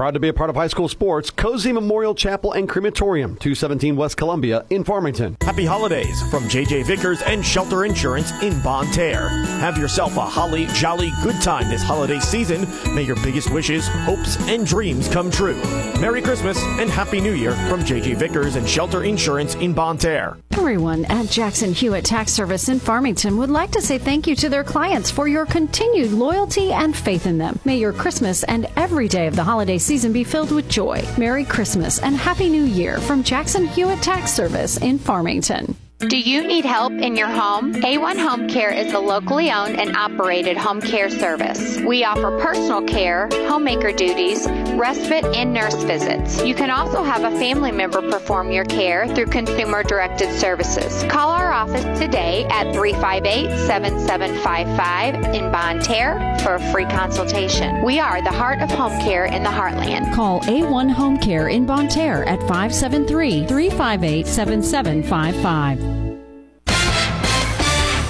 Proud 0.00 0.14
to 0.14 0.18
be 0.18 0.28
a 0.28 0.32
part 0.32 0.48
of 0.48 0.56
high 0.56 0.68
school 0.68 0.88
sports, 0.88 1.28
Cozy 1.28 1.72
Memorial 1.72 2.14
Chapel 2.14 2.52
and 2.52 2.66
Crematorium, 2.66 3.36
217 3.36 3.96
West 3.96 4.16
Columbia 4.16 4.64
in 4.70 4.82
Farmington. 4.82 5.36
Happy 5.42 5.66
holidays 5.66 6.22
from 6.30 6.44
JJ 6.44 6.86
Vickers 6.86 7.20
and 7.20 7.44
Shelter 7.44 7.84
Insurance 7.84 8.32
in 8.40 8.58
Bonne 8.62 8.90
Terre. 8.92 9.28
Have 9.60 9.76
yourself 9.76 10.16
a 10.16 10.22
holly 10.22 10.64
jolly 10.68 11.12
good 11.22 11.38
time 11.42 11.68
this 11.68 11.82
holiday 11.82 12.18
season. 12.18 12.66
May 12.94 13.02
your 13.02 13.16
biggest 13.16 13.52
wishes, 13.52 13.88
hopes, 13.88 14.38
and 14.48 14.66
dreams 14.66 15.06
come 15.06 15.30
true. 15.30 15.60
Merry 16.00 16.22
Christmas 16.22 16.58
and 16.78 16.88
Happy 16.88 17.20
New 17.20 17.34
Year 17.34 17.52
from 17.68 17.80
JJ 17.80 18.16
Vickers 18.16 18.56
and 18.56 18.66
Shelter 18.66 19.04
Insurance 19.04 19.54
in 19.56 19.74
Bonne 19.74 19.98
Terre. 19.98 20.38
Everyone 20.52 21.04
at 21.06 21.28
Jackson 21.28 21.74
Hewitt 21.74 22.06
Tax 22.06 22.32
Service 22.32 22.70
in 22.70 22.80
Farmington 22.80 23.36
would 23.36 23.50
like 23.50 23.70
to 23.72 23.82
say 23.82 23.98
thank 23.98 24.26
you 24.26 24.34
to 24.36 24.48
their 24.48 24.64
clients 24.64 25.10
for 25.10 25.28
your 25.28 25.44
continued 25.44 26.12
loyalty 26.12 26.72
and 26.72 26.96
faith 26.96 27.26
in 27.26 27.36
them. 27.36 27.58
May 27.66 27.78
your 27.78 27.92
Christmas 27.92 28.44
and 28.44 28.66
every 28.76 29.06
day 29.06 29.26
of 29.26 29.36
the 29.36 29.44
holiday 29.44 29.76
season 29.76 29.89
be 29.90 30.22
filled 30.22 30.52
with 30.52 30.68
joy. 30.68 31.04
Merry 31.18 31.44
Christmas 31.44 31.98
and 31.98 32.14
Happy 32.14 32.48
New 32.48 32.62
Year 32.62 33.00
from 33.00 33.24
Jackson 33.24 33.66
Hewitt 33.66 34.00
Tax 34.00 34.32
Service 34.32 34.76
in 34.76 35.00
Farmington. 35.00 35.74
Do 35.98 36.16
you 36.16 36.46
need 36.46 36.64
help 36.64 36.92
in 36.92 37.16
your 37.16 37.28
home? 37.28 37.74
A1 37.74 38.16
Home 38.16 38.48
Care 38.48 38.70
is 38.72 38.92
a 38.92 39.00
locally 39.00 39.50
owned 39.50 39.78
and 39.80 39.96
operated 39.96 40.56
home 40.56 40.80
care 40.80 41.10
service. 41.10 41.80
We 41.80 42.04
offer 42.04 42.38
personal 42.40 42.82
care, 42.82 43.28
homemaker 43.48 43.92
duties, 43.92 44.46
respite, 44.78 45.24
and 45.36 45.52
nurse 45.52 45.82
visits. 45.84 46.42
You 46.44 46.54
can 46.54 46.70
also 46.70 47.02
have 47.02 47.24
a 47.24 47.36
family 47.38 47.72
member 47.72 48.00
perform 48.10 48.50
your 48.50 48.64
care 48.64 49.06
through 49.14 49.26
consumer 49.26 49.82
directed 49.82 50.32
services. 50.38 51.02
Call 51.04 51.30
our 51.30 51.52
office 51.52 51.98
today 51.98 52.44
at 52.46 52.72
358 52.72 53.50
7755 53.66 55.34
in 55.34 55.50
Bonne 55.52 55.80
Terre 55.80 56.38
for 56.40 56.54
a 56.54 56.72
free 56.72 56.86
consultation. 56.86 57.82
We 57.82 57.98
are 57.98 58.22
the 58.22 58.32
heart 58.32 58.60
of 58.60 58.70
home 58.70 58.98
care 59.00 59.26
in 59.26 59.42
the 59.42 59.50
heartland. 59.50 60.14
Call 60.14 60.40
A1 60.42 60.90
Home 60.90 61.18
Care 61.18 61.48
in 61.48 61.66
Bonne 61.66 61.88
Terre 61.88 62.24
at 62.28 62.40
573 62.40 63.46
358 63.46 64.26
7755. 64.26 66.00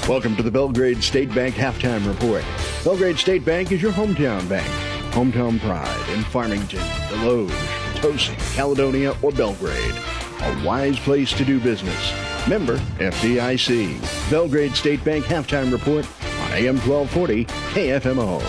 Welcome 0.09 0.35
to 0.37 0.43
the 0.43 0.51
Belgrade 0.51 1.05
State 1.05 1.33
Bank 1.33 1.55
Halftime 1.55 2.05
Report. 2.07 2.45
Belgrade 2.85 3.17
State 3.17 3.45
Bank 3.45 3.71
is 3.71 3.81
your 3.81 3.93
hometown 3.93 4.49
bank. 4.49 4.90
Hometown 5.11 5.59
pride 5.61 6.09
in 6.11 6.23
Farmington, 6.25 6.81
Desloge, 7.09 7.51
Potosi, 7.95 8.35
Caledonia, 8.55 9.15
or 9.23 9.33
Belgrade. 9.33 9.95
A 10.43 10.65
wise 10.65 10.99
place 10.99 11.33
to 11.33 11.45
do 11.45 11.61
business. 11.61 12.13
Member 12.49 12.79
FDIC. 12.99 14.31
Belgrade 14.31 14.75
State 14.75 15.05
Bank 15.05 15.25
Halftime 15.27 15.71
Report 15.73 16.07
on 16.41 16.53
AM 16.53 16.79
1240 16.79 17.45
KFMO. 17.45 18.41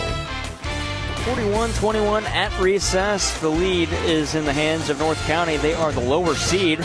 41 1.25 1.71
21 1.73 2.25
at 2.25 2.59
recess. 2.59 3.39
The 3.41 3.49
lead 3.49 3.89
is 4.05 4.33
in 4.35 4.45
the 4.45 4.53
hands 4.53 4.89
of 4.89 4.97
North 4.99 5.21
County. 5.27 5.57
They 5.57 5.73
are 5.73 5.91
the 5.91 5.99
lower 5.99 6.33
seed 6.33 6.79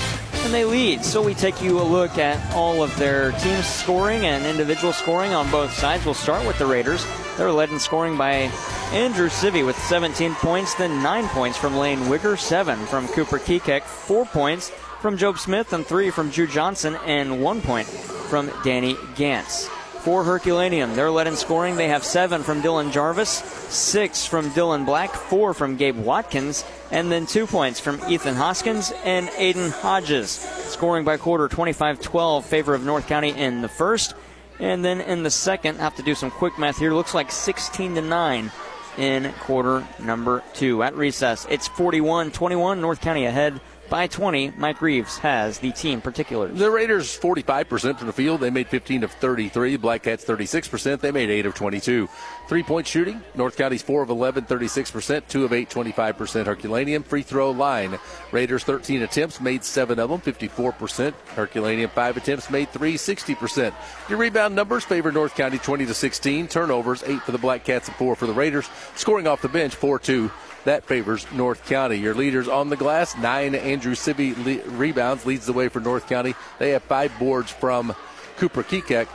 they 0.52 0.64
lead. 0.64 1.04
So 1.04 1.22
we 1.22 1.34
take 1.34 1.62
you 1.62 1.80
a 1.80 1.82
look 1.82 2.18
at 2.18 2.54
all 2.54 2.82
of 2.82 2.96
their 2.96 3.32
team 3.32 3.62
scoring 3.62 4.26
and 4.26 4.44
individual 4.44 4.92
scoring 4.92 5.32
on 5.32 5.50
both 5.50 5.72
sides. 5.72 6.04
We'll 6.04 6.14
start 6.14 6.46
with 6.46 6.58
the 6.58 6.66
Raiders. 6.66 7.04
They're 7.36 7.52
led 7.52 7.70
in 7.70 7.78
scoring 7.78 8.16
by 8.16 8.50
Andrew 8.92 9.28
Civi 9.28 9.64
with 9.64 9.76
17 9.76 10.34
points, 10.34 10.74
then 10.74 11.02
9 11.02 11.28
points 11.28 11.58
from 11.58 11.76
Lane 11.76 12.00
Wigger, 12.00 12.38
7 12.38 12.78
from 12.86 13.08
Cooper 13.08 13.38
Kekek, 13.38 13.82
4 13.82 14.26
points 14.26 14.70
from 15.00 15.16
Job 15.16 15.38
Smith, 15.38 15.72
and 15.72 15.86
3 15.86 16.10
from 16.10 16.30
Drew 16.30 16.46
Johnson, 16.46 16.96
and 17.04 17.42
1 17.42 17.60
point 17.60 17.86
from 17.86 18.50
Danny 18.64 18.94
Gantz 19.14 19.68
for 20.06 20.22
Herculaneum. 20.22 20.94
They're 20.94 21.10
led 21.10 21.26
in 21.26 21.34
scoring. 21.34 21.74
They 21.74 21.88
have 21.88 22.04
seven 22.04 22.44
from 22.44 22.62
Dylan 22.62 22.92
Jarvis, 22.92 23.28
six 23.28 24.24
from 24.24 24.50
Dylan 24.50 24.86
Black, 24.86 25.10
four 25.10 25.52
from 25.52 25.74
Gabe 25.74 25.96
Watkins, 25.96 26.64
and 26.90 27.10
then 27.10 27.26
two 27.26 27.46
points 27.46 27.80
from 27.80 28.00
Ethan 28.08 28.34
Hoskins 28.34 28.92
and 29.04 29.28
Aiden 29.28 29.70
Hodges. 29.70 30.30
Scoring 30.30 31.04
by 31.04 31.16
quarter 31.16 31.48
25 31.48 32.00
12, 32.00 32.44
favor 32.44 32.74
of 32.74 32.84
North 32.84 33.06
County 33.06 33.30
in 33.30 33.62
the 33.62 33.68
first. 33.68 34.14
And 34.58 34.84
then 34.84 35.00
in 35.00 35.22
the 35.22 35.30
second, 35.30 35.78
have 35.78 35.96
to 35.96 36.02
do 36.02 36.14
some 36.14 36.30
quick 36.30 36.58
math 36.58 36.78
here. 36.78 36.92
Looks 36.92 37.14
like 37.14 37.30
16 37.30 37.94
to 37.96 38.00
9 38.00 38.50
in 38.98 39.32
quarter 39.40 39.86
number 39.98 40.42
two. 40.54 40.82
At 40.82 40.94
recess, 40.94 41.46
it's 41.50 41.68
41 41.68 42.30
21, 42.30 42.80
North 42.80 43.00
County 43.00 43.26
ahead 43.26 43.60
by 43.88 44.06
20. 44.06 44.52
Mike 44.56 44.80
Reeves 44.82 45.18
has 45.18 45.58
the 45.58 45.72
team 45.72 46.00
particulars. 46.00 46.58
The 46.58 46.70
Raiders 46.70 47.18
45% 47.18 47.98
from 47.98 48.06
the 48.06 48.12
field. 48.12 48.40
They 48.40 48.50
made 48.50 48.68
15 48.68 49.04
of 49.04 49.12
33. 49.12 49.76
Black 49.76 50.02
Cats 50.02 50.24
36%. 50.24 51.00
They 51.00 51.10
made 51.10 51.30
8 51.30 51.46
of 51.46 51.54
22. 51.54 52.08
Three 52.48 52.62
point 52.62 52.86
shooting. 52.86 53.22
North 53.34 53.56
County's 53.56 53.82
4 53.82 54.02
of 54.02 54.10
11, 54.10 54.44
36%. 54.44 55.28
2 55.28 55.44
of 55.44 55.52
8, 55.52 55.68
25% 55.68 56.46
Herculaneum. 56.46 57.02
Free 57.02 57.22
throw 57.22 57.50
line. 57.50 57.98
Raiders 58.32 58.64
13 58.64 59.02
attempts, 59.02 59.40
made 59.40 59.64
7 59.64 59.98
of 59.98 60.10
them, 60.10 60.20
54%. 60.20 61.12
Herculaneum 61.34 61.90
5 61.90 62.16
attempts, 62.16 62.50
made 62.50 62.70
3, 62.70 62.94
60%. 62.94 63.74
Your 64.08 64.18
rebound 64.18 64.54
numbers 64.54 64.84
favor 64.84 65.10
North 65.10 65.34
County 65.34 65.58
20 65.58 65.86
to 65.86 65.94
16. 65.94 66.48
Turnovers 66.48 67.02
8 67.04 67.20
for 67.22 67.32
the 67.32 67.38
Black 67.38 67.64
Cats 67.64 67.88
and 67.88 67.96
4 67.96 68.14
for 68.14 68.26
the 68.26 68.32
Raiders. 68.32 68.68
Scoring 68.94 69.26
off 69.26 69.42
the 69.42 69.48
bench 69.48 69.74
4 69.74 69.98
2 69.98 70.30
that 70.66 70.84
favors 70.84 71.26
North 71.32 71.64
County. 71.66 71.96
Your 71.96 72.14
leaders 72.14 72.48
on 72.48 72.68
the 72.68 72.76
glass, 72.76 73.16
nine 73.16 73.54
Andrew 73.54 73.94
Civi 73.94 74.36
le- 74.44 74.68
rebounds, 74.76 75.24
leads 75.24 75.46
the 75.46 75.52
way 75.52 75.68
for 75.68 75.80
North 75.80 76.08
County. 76.08 76.34
They 76.58 76.70
have 76.70 76.82
five 76.82 77.16
boards 77.18 77.50
from 77.50 77.94
Cooper 78.36 78.62
Kekek. 78.62 79.08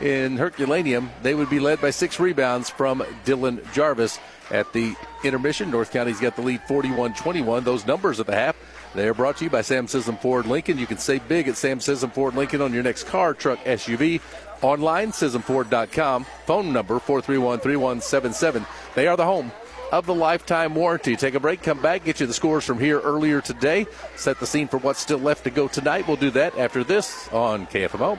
In 0.00 0.36
Herculaneum, 0.36 1.10
they 1.22 1.34
would 1.34 1.50
be 1.50 1.58
led 1.58 1.80
by 1.80 1.90
six 1.90 2.20
rebounds 2.20 2.70
from 2.70 3.00
Dylan 3.24 3.70
Jarvis. 3.72 4.20
At 4.50 4.72
the 4.72 4.94
intermission, 5.24 5.70
North 5.70 5.90
County's 5.90 6.20
got 6.20 6.36
the 6.36 6.42
lead 6.42 6.62
41 6.68 7.14
21. 7.14 7.64
Those 7.64 7.84
numbers 7.86 8.20
at 8.20 8.26
the 8.26 8.34
half. 8.34 8.56
They 8.94 9.08
are 9.08 9.14
brought 9.14 9.36
to 9.38 9.44
you 9.44 9.50
by 9.50 9.62
Sam 9.62 9.86
Scism 9.86 10.18
Ford 10.20 10.46
Lincoln. 10.46 10.78
You 10.78 10.86
can 10.86 10.98
save 10.98 11.26
big 11.28 11.48
at 11.48 11.56
Sam 11.56 11.80
Scism 11.80 12.12
Ford 12.12 12.34
Lincoln 12.34 12.62
on 12.62 12.72
your 12.72 12.82
next 12.82 13.04
car, 13.04 13.34
truck, 13.34 13.58
SUV. 13.64 14.20
Online, 14.62 15.12
ScismFord.com. 15.12 16.24
Phone 16.46 16.72
number 16.72 16.98
431 16.98 17.60
3177. 17.60 18.64
They 18.94 19.06
are 19.06 19.16
the 19.16 19.24
home 19.24 19.52
of 19.92 20.06
the 20.06 20.14
lifetime 20.14 20.74
warranty. 20.74 21.16
Take 21.16 21.34
a 21.34 21.40
break, 21.40 21.62
come 21.62 21.80
back, 21.80 22.04
get 22.04 22.20
you 22.20 22.26
the 22.26 22.34
scores 22.34 22.64
from 22.64 22.78
here 22.78 23.00
earlier 23.00 23.40
today, 23.40 23.86
set 24.16 24.40
the 24.40 24.46
scene 24.46 24.68
for 24.68 24.78
what's 24.78 25.00
still 25.00 25.18
left 25.18 25.44
to 25.44 25.50
go 25.50 25.68
tonight. 25.68 26.06
We'll 26.06 26.16
do 26.16 26.30
that 26.32 26.56
after 26.58 26.84
this 26.84 27.28
on 27.32 27.66
KFMO. 27.66 28.18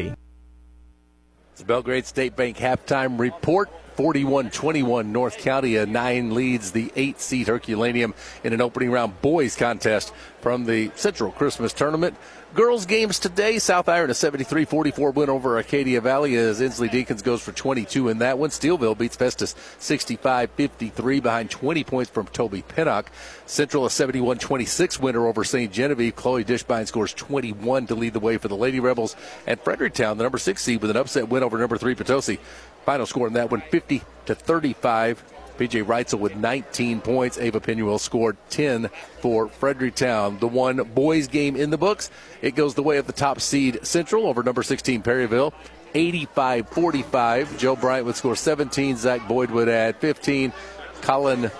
It's 1.61 1.67
Belgrade 1.67 2.07
State 2.07 2.35
Bank 2.35 2.57
halftime 2.57 3.19
report. 3.19 3.69
41 3.95 4.49
21 4.49 5.11
North 5.11 5.37
County, 5.37 5.75
a 5.75 5.85
nine 5.85 6.33
leads 6.33 6.71
the 6.71 6.91
eight 6.95 7.21
seed 7.21 7.45
Herculaneum 7.45 8.15
in 8.43 8.51
an 8.51 8.61
opening 8.61 8.89
round 8.89 9.21
boys 9.21 9.55
contest 9.55 10.11
from 10.39 10.65
the 10.65 10.89
Central 10.95 11.31
Christmas 11.31 11.71
Tournament. 11.71 12.17
Girls 12.53 12.85
games 12.85 13.17
today. 13.17 13.59
South 13.59 13.87
Iron 13.87 14.09
a 14.09 14.13
73 14.13 14.65
44 14.65 15.11
win 15.11 15.29
over 15.29 15.55
Arcadia 15.55 16.01
Valley 16.01 16.35
as 16.35 16.59
Inslee 16.59 16.91
Deacons 16.91 17.21
goes 17.21 17.41
for 17.41 17.53
22 17.53 18.09
in 18.09 18.17
that 18.17 18.37
one. 18.37 18.49
Steelville 18.49 18.97
beats 18.97 19.15
Festus 19.15 19.55
65 19.79 20.51
53 20.51 21.21
behind 21.21 21.49
20 21.49 21.85
points 21.85 22.11
from 22.11 22.27
Toby 22.27 22.61
Pinnock. 22.61 23.09
Central 23.45 23.85
a 23.85 23.89
71 23.89 24.37
26 24.37 24.99
winner 24.99 25.27
over 25.27 25.45
St. 25.45 25.71
Genevieve. 25.71 26.17
Chloe 26.17 26.43
Dishbine 26.43 26.87
scores 26.87 27.13
21 27.13 27.87
to 27.87 27.95
lead 27.95 28.11
the 28.11 28.19
way 28.19 28.37
for 28.37 28.49
the 28.49 28.57
Lady 28.57 28.81
Rebels. 28.81 29.15
And 29.47 29.57
Fredericktown, 29.61 30.17
the 30.17 30.23
number 30.23 30.37
six 30.37 30.61
seed, 30.61 30.81
with 30.81 30.91
an 30.91 30.97
upset 30.97 31.29
win 31.29 31.43
over 31.43 31.57
number 31.57 31.77
three 31.77 31.95
Potosi. 31.95 32.37
Final 32.85 33.05
score 33.05 33.27
in 33.27 33.33
that 33.33 33.49
one 33.49 33.61
50 33.61 34.01
to 34.25 34.35
35. 34.35 35.23
PJ 35.57 35.83
Reitzel 35.85 36.19
with 36.19 36.35
19 36.35 37.01
points. 37.01 37.37
Ava 37.37 37.59
Pinuel 37.59 37.99
scored 37.99 38.37
10 38.49 38.89
for 39.19 39.47
Fredericktown. 39.47 40.39
The 40.39 40.47
one 40.47 40.77
boys 40.77 41.27
game 41.27 41.55
in 41.55 41.69
the 41.69 41.77
books. 41.77 42.09
It 42.41 42.55
goes 42.55 42.75
the 42.75 42.83
way 42.83 42.97
of 42.97 43.07
the 43.07 43.13
top 43.13 43.39
seed 43.41 43.85
Central 43.85 44.27
over 44.27 44.43
number 44.43 44.63
16 44.63 45.01
Perryville. 45.01 45.53
85 45.93 46.69
45. 46.69 47.57
Joe 47.57 47.75
Bryant 47.75 48.05
would 48.05 48.15
score 48.15 48.35
17. 48.35 48.97
Zach 48.97 49.27
Boyd 49.27 49.51
would 49.51 49.69
add 49.69 49.97
15. 49.97 50.53
Colin 51.01 51.51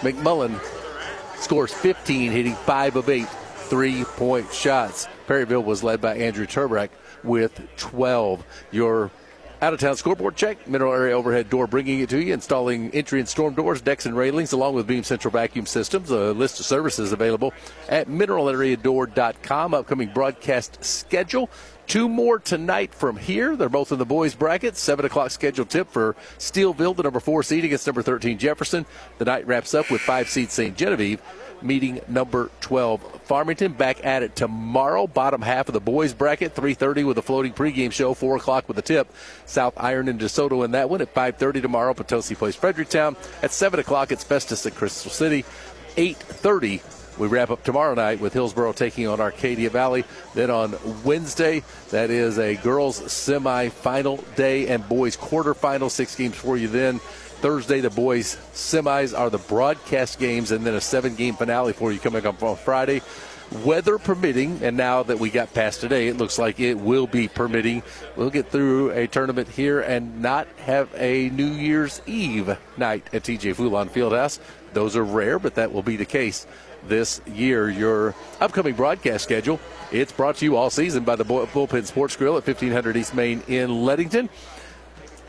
McMullen 0.00 0.58
scores 1.36 1.72
15, 1.72 2.30
hitting 2.30 2.54
5 2.54 2.96
of 2.96 3.08
8 3.08 3.26
three 3.64 4.04
point 4.04 4.52
shots. 4.52 5.08
Perryville 5.26 5.62
was 5.62 5.82
led 5.82 6.00
by 6.00 6.16
Andrew 6.16 6.46
Turbrack 6.46 6.90
with 7.22 7.60
12. 7.76 8.44
Your 8.70 9.10
out 9.64 9.72
of 9.72 9.80
town 9.80 9.96
scoreboard 9.96 10.36
check, 10.36 10.68
Mineral 10.68 10.92
Area 10.92 11.16
Overhead 11.16 11.48
Door 11.48 11.68
bringing 11.68 12.00
it 12.00 12.10
to 12.10 12.22
you, 12.22 12.34
installing 12.34 12.90
entry 12.90 13.18
and 13.18 13.26
storm 13.26 13.54
doors, 13.54 13.80
decks, 13.80 14.04
and 14.04 14.14
railings, 14.14 14.52
along 14.52 14.74
with 14.74 14.86
Beam 14.86 15.02
Central 15.02 15.32
Vacuum 15.32 15.64
Systems. 15.64 16.10
A 16.10 16.32
list 16.32 16.60
of 16.60 16.66
services 16.66 17.12
available 17.12 17.54
at 17.88 18.06
mineralareadoor.com. 18.06 19.72
Upcoming 19.72 20.10
broadcast 20.12 20.84
schedule. 20.84 21.48
Two 21.86 22.10
more 22.10 22.38
tonight 22.38 22.94
from 22.94 23.16
here. 23.16 23.56
They're 23.56 23.70
both 23.70 23.90
in 23.90 23.98
the 23.98 24.04
boys' 24.04 24.34
bracket. 24.34 24.76
Seven 24.76 25.06
o'clock 25.06 25.30
scheduled 25.30 25.70
tip 25.70 25.90
for 25.90 26.14
Steelville, 26.36 26.94
the 26.94 27.02
number 27.02 27.20
four 27.20 27.42
seed 27.42 27.64
against 27.64 27.86
number 27.86 28.02
13 28.02 28.36
Jefferson. 28.36 28.84
The 29.16 29.24
night 29.24 29.46
wraps 29.46 29.72
up 29.72 29.90
with 29.90 30.02
five 30.02 30.28
seed 30.28 30.50
St. 30.50 30.76
Genevieve 30.76 31.22
meeting 31.62 32.00
number 32.08 32.50
12 32.60 33.22
farmington 33.24 33.72
back 33.72 34.04
at 34.04 34.22
it 34.22 34.36
tomorrow 34.36 35.06
bottom 35.06 35.40
half 35.42 35.68
of 35.68 35.72
the 35.72 35.80
boys 35.80 36.12
bracket 36.12 36.54
3.30 36.54 37.06
with 37.06 37.18
a 37.18 37.22
floating 37.22 37.52
pregame 37.52 37.92
show 37.92 38.14
4 38.14 38.36
o'clock 38.36 38.68
with 38.68 38.76
the 38.76 38.82
tip 38.82 39.12
south 39.46 39.74
iron 39.76 40.08
and 40.08 40.20
desoto 40.20 40.64
in 40.64 40.72
that 40.72 40.90
one 40.90 41.00
at 41.00 41.14
5.30 41.14 41.62
tomorrow 41.62 41.94
potosi 41.94 42.34
plays 42.34 42.56
fredericktown 42.56 43.16
at 43.42 43.50
7 43.50 43.80
o'clock 43.80 44.12
it's 44.12 44.24
festus 44.24 44.66
at 44.66 44.74
crystal 44.74 45.10
city 45.10 45.44
8.30 45.96 47.18
We 47.18 47.28
wrap 47.28 47.50
up 47.50 47.62
tomorrow 47.62 47.94
night 47.94 48.18
with 48.18 48.32
Hillsboro 48.32 48.72
taking 48.72 49.06
on 49.06 49.20
Arcadia 49.20 49.70
Valley. 49.70 50.04
Then 50.34 50.50
on 50.50 50.74
Wednesday, 51.04 51.62
that 51.90 52.10
is 52.10 52.38
a 52.38 52.56
girls 52.56 53.12
semi-final 53.12 54.16
day 54.34 54.66
and 54.66 54.86
boys 54.88 55.16
quarterfinal. 55.16 55.90
Six 55.92 56.16
games 56.16 56.34
for 56.34 56.56
you 56.56 56.66
then. 56.66 57.00
Thursday, 57.44 57.82
the 57.82 57.90
boys 57.90 58.36
semis 58.54 59.14
are 59.14 59.28
the 59.28 59.36
broadcast 59.36 60.18
games, 60.18 60.50
and 60.50 60.64
then 60.64 60.72
a 60.76 60.80
seven-game 60.80 61.34
finale 61.34 61.74
for 61.74 61.92
you 61.92 61.98
coming 61.98 62.24
up 62.24 62.42
on 62.42 62.56
Friday 62.56 63.02
weather 63.62 63.98
permitting, 63.98 64.62
and 64.62 64.76
now 64.76 65.02
that 65.02 65.18
we 65.18 65.28
got 65.30 65.52
past 65.52 65.82
today, 65.82 66.08
it 66.08 66.16
looks 66.16 66.38
like 66.38 66.58
it 66.58 66.74
will 66.74 67.06
be 67.06 67.28
permitting. 67.28 67.82
We'll 68.16 68.30
get 68.30 68.48
through 68.48 68.92
a 68.92 69.06
tournament 69.06 69.48
here 69.48 69.80
and 69.80 70.22
not 70.22 70.48
have 70.60 70.88
a 70.96 71.28
New 71.28 71.46
Year's 71.46 72.00
Eve 72.06 72.56
night 72.78 73.06
at 73.12 73.24
TJ 73.24 73.54
Fulon 73.54 73.90
Fieldhouse. 73.90 74.38
Those 74.72 74.96
are 74.96 75.04
rare, 75.04 75.38
but 75.38 75.56
that 75.56 75.70
will 75.70 75.82
be 75.82 75.96
the 75.96 76.06
case 76.06 76.46
this 76.88 77.20
year. 77.26 77.68
Your 77.68 78.14
upcoming 78.40 78.74
broadcast 78.74 79.22
schedule, 79.22 79.60
it's 79.92 80.12
brought 80.12 80.36
to 80.36 80.44
you 80.44 80.56
all 80.56 80.70
season 80.70 81.04
by 81.04 81.16
the 81.16 81.24
Bullpen 81.24 81.84
Sports 81.84 82.16
Grill 82.16 82.38
at 82.38 82.46
1500 82.46 82.96
East 82.96 83.14
Main 83.14 83.42
in 83.46 83.84
Leadington. 83.84 84.30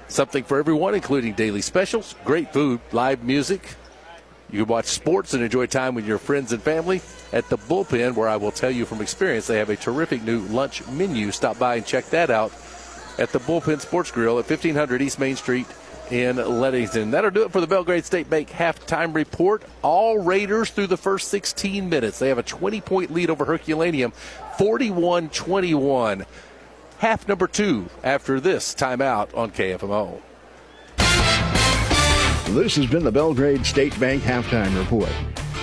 Something 0.08 0.44
for 0.44 0.60
everyone, 0.60 0.96
including 0.96 1.34
daily 1.34 1.62
specials, 1.62 2.16
great 2.24 2.54
food, 2.54 2.80
live 2.92 3.24
music, 3.24 3.62
you 4.52 4.60
can 4.60 4.68
watch 4.68 4.86
sports 4.86 5.34
and 5.34 5.44
enjoy 5.44 5.66
time 5.66 5.96
with 5.96 6.06
your 6.06 6.18
friends 6.18 6.54
and 6.54 6.62
family 6.62 7.02
at 7.34 7.50
the 7.50 7.58
bullpen, 7.58 8.16
where 8.16 8.30
I 8.30 8.38
will 8.38 8.52
tell 8.52 8.70
you 8.72 8.86
from 8.86 9.02
experience 9.02 9.48
they 9.48 9.58
have 9.58 9.70
a 9.70 9.76
terrific 9.76 10.24
new 10.24 10.40
lunch 10.42 10.88
menu. 10.90 11.32
Stop 11.32 11.58
by 11.58 11.76
and 11.76 11.86
check 11.86 12.06
that 12.12 12.30
out 12.30 12.54
at 13.18 13.32
the 13.32 13.40
Bullpen 13.40 13.82
Sports 13.82 14.12
Grill 14.12 14.40
at 14.40 14.50
1500 14.50 15.02
East 15.02 15.20
Main 15.20 15.36
Street 15.36 15.66
in 16.12 16.38
Leadington. 16.38 17.12
That'll 17.12 17.32
do 17.32 17.44
it 17.44 17.52
for 17.52 17.60
the 17.60 17.68
Belgrade 17.68 18.06
State 18.06 18.30
Bank 18.30 18.50
halftime 18.50 19.16
report. 19.16 19.64
All 19.82 20.20
Raiders 20.20 20.70
through 20.70 20.88
the 20.88 20.98
first 20.98 21.30
16 21.30 21.90
minutes. 21.90 22.20
They 22.20 22.30
have 22.30 22.38
a 22.38 22.44
20 22.44 22.82
point 22.82 23.12
lead 23.12 23.30
over 23.30 23.46
Herculaneum, 23.46 24.12
41 24.58 25.30
21. 25.30 26.26
Half 27.06 27.28
number 27.28 27.46
two 27.46 27.86
after 28.04 28.40
this 28.40 28.74
timeout 28.74 29.38
on 29.38 29.52
KFMO. 29.52 30.20
This 32.56 32.76
has 32.78 32.88
been 32.88 33.04
the 33.04 33.12
Belgrade 33.12 33.64
State 33.64 34.00
Bank 34.00 34.24
Halftime 34.24 34.76
Report. 34.76 35.12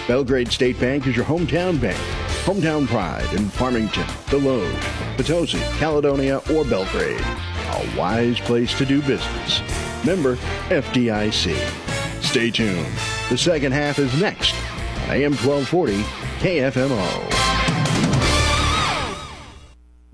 Belgrade 0.06 0.52
State 0.52 0.78
Bank 0.78 1.04
is 1.08 1.16
your 1.16 1.24
hometown 1.24 1.80
bank. 1.80 1.98
Hometown 2.44 2.86
pride 2.86 3.28
in 3.34 3.48
Farmington, 3.48 4.04
Desloge, 4.26 5.16
Potosi, 5.16 5.58
Caledonia, 5.80 6.36
or 6.54 6.64
Belgrade. 6.64 7.20
A 7.20 7.92
wise 7.98 8.38
place 8.38 8.72
to 8.78 8.86
do 8.86 9.02
business. 9.02 9.62
Member 10.06 10.36
FDIC. 10.68 12.22
Stay 12.22 12.52
tuned. 12.52 12.86
The 13.30 13.36
second 13.36 13.72
half 13.72 13.98
is 13.98 14.16
next 14.20 14.54
on 15.08 15.16
AM 15.16 15.34
1240 15.34 16.02
KFMO. 16.38 17.71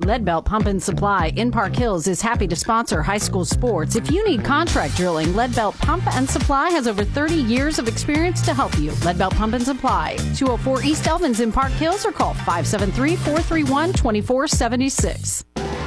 Leadbelt 0.03 0.45
Pump 0.45 0.67
and 0.67 0.81
Supply 0.81 1.33
in 1.35 1.51
Park 1.51 1.75
Hills 1.75 2.07
is 2.07 2.23
happy 2.23 2.47
to 2.47 2.55
sponsor 2.55 3.03
high 3.03 3.19
school 3.19 3.45
sports. 3.45 3.97
If 3.97 4.13
you 4.13 4.25
need 4.25 4.45
contract 4.45 4.97
drilling, 4.97 5.29
Leadbelt 5.29 5.77
Pump 5.81 6.07
and 6.15 6.31
Supply 6.31 6.71
has 6.71 6.87
over 6.87 7.03
30 7.03 7.35
years 7.35 7.81
of 7.81 7.89
experience 7.89 8.41
to 8.43 8.55
help 8.55 8.79
you. 8.79 8.93
Leadbelt 9.03 9.33
Pump 9.33 9.55
and 9.55 9.63
Supply, 9.63 10.15
204 10.37 10.85
East 10.85 11.05
Elvins 11.05 11.41
in 11.41 11.51
Park 11.51 11.73
Hills 11.73 12.07
or 12.07 12.13
call 12.13 12.33
573 12.35 13.17
431 13.17 13.93
2476. 13.93 15.45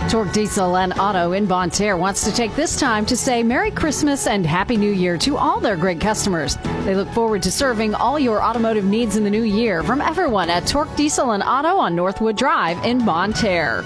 Torque 0.10 0.34
Diesel 0.34 0.76
and 0.76 1.00
Auto 1.00 1.32
in 1.32 1.46
Bonne 1.46 1.70
Terre 1.70 1.96
wants 1.96 2.26
to 2.26 2.34
take 2.34 2.54
this 2.56 2.78
time 2.78 3.06
to 3.06 3.16
say 3.16 3.44
Merry 3.44 3.72
Christmas 3.72 4.28
and 4.28 4.46
Happy 4.46 4.76
New 4.76 4.92
Year 4.92 5.18
to 5.20 5.38
all 5.38 5.62
their 5.62 5.78
great 5.78 6.02
customers. 6.02 6.58
They 6.84 6.96
look 6.96 7.10
forward 7.12 7.44
to 7.44 7.52
serving 7.52 7.96
all 7.96 8.20
your 8.20 8.44
automotive 8.44 8.84
needs 8.84 9.16
in 9.16 9.24
the 9.24 9.30
new 9.30 9.44
year 9.44 9.84
from 9.84 10.02
everyone 10.02 10.50
at 10.50 10.68
Torque 10.68 10.94
Diesel 10.98 11.32
and 11.32 11.44
Auto 11.44 11.78
on 11.78 11.96
Northwood 11.96 12.36
Drive 12.36 12.84
in 12.84 13.06
Bonne 13.06 13.32
Terre. 13.32 13.86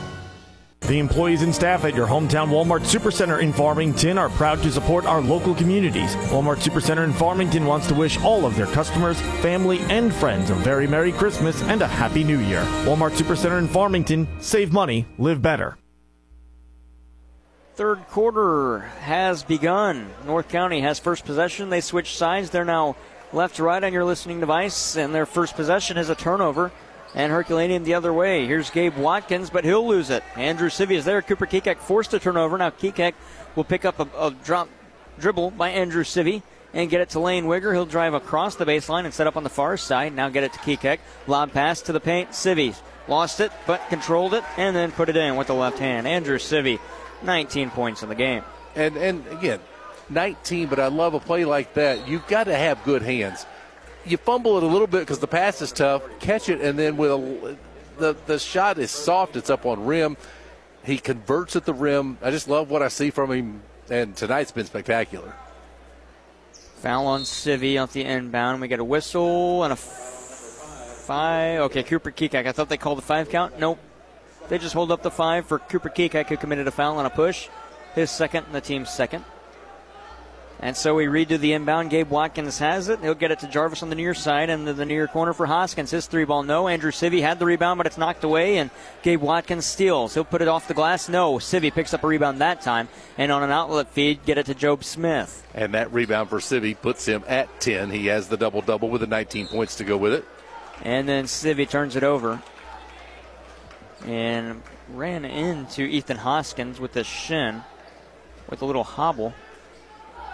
The 0.87 0.99
employees 0.99 1.41
and 1.41 1.55
staff 1.55 1.83
at 1.83 1.95
your 1.95 2.05
hometown 2.05 2.49
Walmart 2.49 2.81
Supercenter 2.81 3.41
in 3.41 3.51
Farmington 3.51 4.19
are 4.19 4.29
proud 4.29 4.61
to 4.61 4.71
support 4.71 5.07
our 5.07 5.19
local 5.19 5.55
communities. 5.55 6.15
Walmart 6.27 6.57
Supercenter 6.57 7.03
in 7.03 7.11
Farmington 7.11 7.65
wants 7.65 7.87
to 7.87 7.95
wish 7.95 8.21
all 8.21 8.45
of 8.45 8.55
their 8.55 8.67
customers, 8.67 9.19
family, 9.41 9.79
and 9.89 10.13
friends 10.13 10.51
a 10.51 10.53
very 10.53 10.85
Merry 10.85 11.11
Christmas 11.11 11.59
and 11.63 11.81
a 11.81 11.87
Happy 11.87 12.23
New 12.23 12.37
Year. 12.37 12.61
Walmart 12.83 13.13
Supercenter 13.13 13.57
in 13.57 13.67
Farmington, 13.67 14.27
save 14.39 14.71
money, 14.71 15.07
live 15.17 15.41
better. 15.41 15.75
Third 17.73 18.07
quarter 18.09 18.81
has 19.01 19.41
begun. 19.41 20.07
North 20.27 20.49
County 20.49 20.81
has 20.81 20.99
first 20.99 21.25
possession. 21.25 21.71
They 21.71 21.81
switch 21.81 22.15
sides. 22.15 22.51
They're 22.51 22.63
now 22.63 22.95
left 23.33 23.55
to 23.55 23.63
right 23.63 23.83
on 23.83 23.91
your 23.91 24.05
listening 24.05 24.39
device, 24.39 24.95
and 24.95 25.15
their 25.15 25.25
first 25.25 25.55
possession 25.55 25.97
is 25.97 26.11
a 26.11 26.15
turnover 26.15 26.71
and 27.15 27.31
Herculaneum 27.31 27.85
the 27.85 27.93
other 27.93 28.13
way. 28.13 28.45
Here's 28.45 28.69
Gabe 28.69 28.97
Watkins, 28.97 29.49
but 29.49 29.63
he'll 29.63 29.87
lose 29.87 30.09
it. 30.09 30.23
Andrew 30.35 30.69
Civi 30.69 30.91
is 30.91 31.05
there. 31.05 31.21
Cooper 31.21 31.47
Kekek 31.47 31.77
forced 31.77 32.13
a 32.13 32.19
turnover. 32.19 32.57
Now 32.57 32.69
Kekek 32.69 33.13
will 33.55 33.63
pick 33.63 33.85
up 33.85 33.99
a, 33.99 34.27
a 34.27 34.31
drop 34.31 34.67
dribble 35.17 35.51
by 35.51 35.69
Andrew 35.69 36.03
Civi 36.03 36.43
and 36.73 36.89
get 36.89 36.99
it 36.99 37.09
to 37.11 37.21
Lane 37.21 37.45
Wigger. 37.45 37.73
He'll 37.73 37.85
drive 37.85 38.13
across 38.13 38.55
the 38.55 38.65
baseline 38.65 39.05
and 39.05 39.13
set 39.13 39.27
up 39.27 39.37
on 39.37 39.43
the 39.43 39.49
far 39.49 39.77
side. 39.77 40.13
Now 40.13 40.27
get 40.27 40.43
it 40.43 40.51
to 40.53 40.59
Kekek. 40.59 40.99
Lob 41.25 41.53
pass 41.53 41.81
to 41.83 41.93
the 41.93 42.01
paint. 42.01 42.31
Civi 42.31 42.75
lost 43.07 43.39
it, 43.39 43.53
but 43.65 43.87
controlled 43.87 44.33
it 44.33 44.43
and 44.57 44.75
then 44.75 44.91
put 44.91 45.07
it 45.07 45.15
in 45.15 45.37
with 45.37 45.47
the 45.47 45.55
left 45.55 45.79
hand. 45.79 46.05
Andrew 46.05 46.37
Civi, 46.37 46.79
19 47.23 47.69
points 47.71 48.03
in 48.03 48.09
the 48.09 48.15
game. 48.15 48.43
And 48.75 48.97
and 48.97 49.25
again, 49.27 49.61
19. 50.09 50.67
But 50.67 50.81
I 50.81 50.87
love 50.87 51.13
a 51.13 51.21
play 51.21 51.45
like 51.45 51.75
that. 51.75 52.09
You've 52.09 52.27
got 52.27 52.43
to 52.45 52.55
have 52.55 52.83
good 52.83 53.03
hands 53.03 53.45
you 54.05 54.17
fumble 54.17 54.57
it 54.57 54.63
a 54.63 54.67
little 54.67 54.87
bit 54.87 54.99
because 54.99 55.19
the 55.19 55.27
pass 55.27 55.61
is 55.61 55.71
tough. 55.71 56.03
Catch 56.19 56.49
it, 56.49 56.61
and 56.61 56.77
then 56.77 56.97
with 56.97 57.11
a, 57.11 57.57
the 57.97 58.15
the 58.25 58.39
shot 58.39 58.77
is 58.77 58.91
soft. 58.91 59.35
It's 59.35 59.49
up 59.49 59.65
on 59.65 59.85
rim. 59.85 60.17
He 60.83 60.97
converts 60.97 61.55
at 61.55 61.65
the 61.65 61.73
rim. 61.73 62.17
I 62.21 62.31
just 62.31 62.47
love 62.47 62.69
what 62.69 62.81
I 62.81 62.89
see 62.89 63.09
from 63.09 63.31
him, 63.31 63.61
and 63.89 64.15
tonight's 64.15 64.51
been 64.51 64.65
spectacular. 64.65 65.33
Foul 66.77 67.07
on 67.07 67.21
Civi 67.21 67.81
off 67.81 67.93
the 67.93 68.03
inbound. 68.03 68.61
We 68.61 68.67
get 68.67 68.79
a 68.79 68.83
whistle 68.83 69.63
and 69.63 69.73
a 69.73 69.75
five. 69.75 71.61
Okay, 71.61 71.83
Cooper 71.83 72.11
Kekak. 72.11 72.45
I 72.45 72.51
thought 72.51 72.69
they 72.69 72.77
called 72.77 72.99
the 72.99 73.03
five 73.03 73.29
count. 73.29 73.59
Nope. 73.59 73.79
They 74.49 74.59
just 74.59 74.75
hold 74.75 74.91
up 74.91 75.01
the 75.01 75.09
five 75.09 75.47
for 75.47 75.57
Cooper 75.57 75.89
Kekak, 75.89 76.27
who 76.27 76.37
committed 76.37 76.67
a 76.67 76.71
foul 76.71 76.97
on 76.97 77.05
a 77.07 77.09
push. 77.09 77.49
His 77.95 78.11
second 78.11 78.45
and 78.45 78.53
the 78.53 78.61
team's 78.61 78.91
second. 78.91 79.25
And 80.65 80.75
so 80.75 80.95
we 80.95 81.05
read 81.05 81.29
to 81.29 81.37
the 81.37 81.53
inbound. 81.53 81.91
Gabe 81.91 82.09
Watkins 82.09 82.57
has 82.57 82.89
it. 82.89 82.99
He'll 82.99 83.13
get 83.13 83.29
it 83.29 83.37
to 83.41 83.47
Jarvis 83.47 83.83
on 83.83 83.89
the 83.89 83.95
near 83.95 84.15
side 84.15 84.49
and 84.49 84.67
the 84.67 84.83
near 84.83 85.05
corner 85.05 85.31
for 85.31 85.45
Hoskins. 85.45 85.91
His 85.91 86.07
three 86.07 86.25
ball, 86.25 86.41
no. 86.41 86.67
Andrew 86.67 86.89
Civi 86.89 87.21
had 87.21 87.37
the 87.37 87.45
rebound, 87.45 87.77
but 87.77 87.85
it's 87.85 87.99
knocked 87.99 88.23
away, 88.23 88.57
and 88.57 88.71
Gabe 89.03 89.21
Watkins 89.21 89.67
steals. 89.67 90.15
He'll 90.15 90.23
put 90.23 90.41
it 90.41 90.47
off 90.47 90.67
the 90.67 90.73
glass. 90.73 91.07
No. 91.07 91.35
Civi 91.35 91.71
picks 91.71 91.93
up 91.93 92.03
a 92.03 92.07
rebound 92.07 92.41
that 92.41 92.61
time, 92.61 92.89
and 93.15 93.31
on 93.31 93.43
an 93.43 93.51
outlet 93.51 93.89
feed, 93.89 94.25
get 94.25 94.39
it 94.39 94.47
to 94.47 94.55
Job 94.55 94.83
Smith. 94.83 95.45
And 95.53 95.71
that 95.75 95.93
rebound 95.93 96.31
for 96.31 96.39
Civi 96.39 96.75
puts 96.75 97.05
him 97.05 97.23
at 97.27 97.61
10. 97.61 97.91
He 97.91 98.07
has 98.07 98.27
the 98.27 98.35
double 98.35 98.61
double 98.61 98.89
with 98.89 99.01
the 99.01 99.07
19 99.07 99.45
points 99.45 99.75
to 99.75 99.83
go 99.83 99.97
with 99.97 100.13
it. 100.13 100.25
And 100.81 101.07
then 101.07 101.25
Civi 101.25 101.69
turns 101.69 101.95
it 101.95 102.03
over 102.03 102.41
and 104.03 104.63
ran 104.89 105.25
into 105.25 105.83
Ethan 105.83 106.17
Hoskins 106.17 106.79
with 106.79 106.93
the 106.93 107.03
shin 107.03 107.61
with 108.49 108.63
a 108.63 108.65
little 108.65 108.83
hobble. 108.83 109.35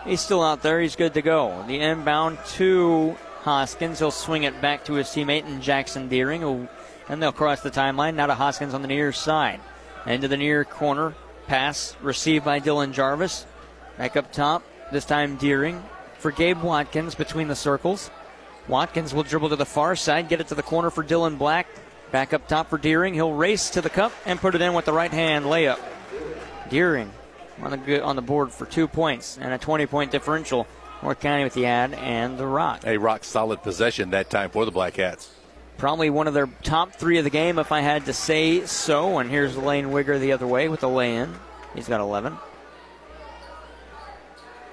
He's 0.05 0.21
still 0.21 0.41
out 0.41 0.63
there. 0.63 0.81
He's 0.81 0.95
good 0.95 1.13
to 1.13 1.21
go. 1.21 1.63
The 1.67 1.79
inbound 1.79 2.39
to 2.53 3.15
Hoskins. 3.41 3.99
He'll 3.99 4.11
swing 4.11 4.43
it 4.43 4.59
back 4.61 4.85
to 4.85 4.93
his 4.93 5.07
teammate 5.07 5.45
in 5.45 5.61
Jackson 5.61 6.07
Deering, 6.07 6.67
and 7.07 7.21
they'll 7.21 7.31
cross 7.31 7.61
the 7.61 7.69
timeline. 7.69 8.15
Now 8.15 8.25
to 8.25 8.33
Hoskins 8.33 8.73
on 8.73 8.81
the 8.81 8.87
near 8.87 9.11
side. 9.11 9.59
Into 10.05 10.27
the 10.27 10.37
near 10.37 10.65
corner. 10.65 11.13
Pass 11.47 11.95
received 12.01 12.45
by 12.45 12.59
Dylan 12.59 12.93
Jarvis. 12.93 13.45
Back 13.97 14.17
up 14.17 14.31
top. 14.31 14.63
This 14.91 15.05
time 15.05 15.35
Deering 15.35 15.83
for 16.17 16.31
Gabe 16.31 16.61
Watkins 16.61 17.15
between 17.15 17.47
the 17.47 17.55
circles. 17.55 18.09
Watkins 18.67 19.13
will 19.13 19.23
dribble 19.23 19.49
to 19.49 19.55
the 19.55 19.65
far 19.65 19.95
side, 19.95 20.29
get 20.29 20.41
it 20.41 20.47
to 20.47 20.55
the 20.55 20.63
corner 20.63 20.89
for 20.89 21.03
Dylan 21.03 21.37
Black. 21.37 21.67
Back 22.11 22.33
up 22.33 22.47
top 22.47 22.69
for 22.69 22.77
Deering. 22.77 23.13
He'll 23.13 23.33
race 23.33 23.69
to 23.71 23.81
the 23.81 23.89
cup 23.89 24.11
and 24.25 24.39
put 24.39 24.55
it 24.55 24.61
in 24.61 24.73
with 24.73 24.85
the 24.85 24.93
right 24.93 25.11
hand 25.11 25.45
layup. 25.45 25.79
Deering 26.69 27.11
on 27.61 27.71
the 27.71 28.03
on 28.03 28.15
the 28.15 28.21
board 28.21 28.51
for 28.51 28.65
two 28.65 28.87
points 28.87 29.37
and 29.39 29.53
a 29.53 29.57
20 29.57 29.85
point 29.85 30.11
differential. 30.11 30.67
North 31.01 31.19
County 31.19 31.43
with 31.43 31.53
the 31.53 31.65
ad 31.65 31.93
and 31.95 32.37
the 32.37 32.45
rock. 32.45 32.85
A 32.85 32.97
rock 32.97 33.23
solid 33.23 33.63
possession 33.63 34.11
that 34.11 34.29
time 34.29 34.51
for 34.51 34.65
the 34.65 34.71
Black 34.71 34.93
Cats. 34.93 35.33
Probably 35.77 36.11
one 36.11 36.27
of 36.27 36.35
their 36.35 36.47
top 36.61 36.93
three 36.93 37.17
of 37.17 37.23
the 37.23 37.31
game, 37.31 37.57
if 37.57 37.71
I 37.71 37.81
had 37.81 38.05
to 38.05 38.13
say 38.13 38.67
so. 38.67 39.17
And 39.17 39.27
here's 39.27 39.57
Lane 39.57 39.87
Wigger 39.87 40.19
the 40.19 40.33
other 40.33 40.45
way 40.45 40.69
with 40.69 40.81
the 40.81 40.89
lay 40.89 41.15
in. 41.15 41.33
He's 41.73 41.87
got 41.87 42.01
11. 42.01 42.37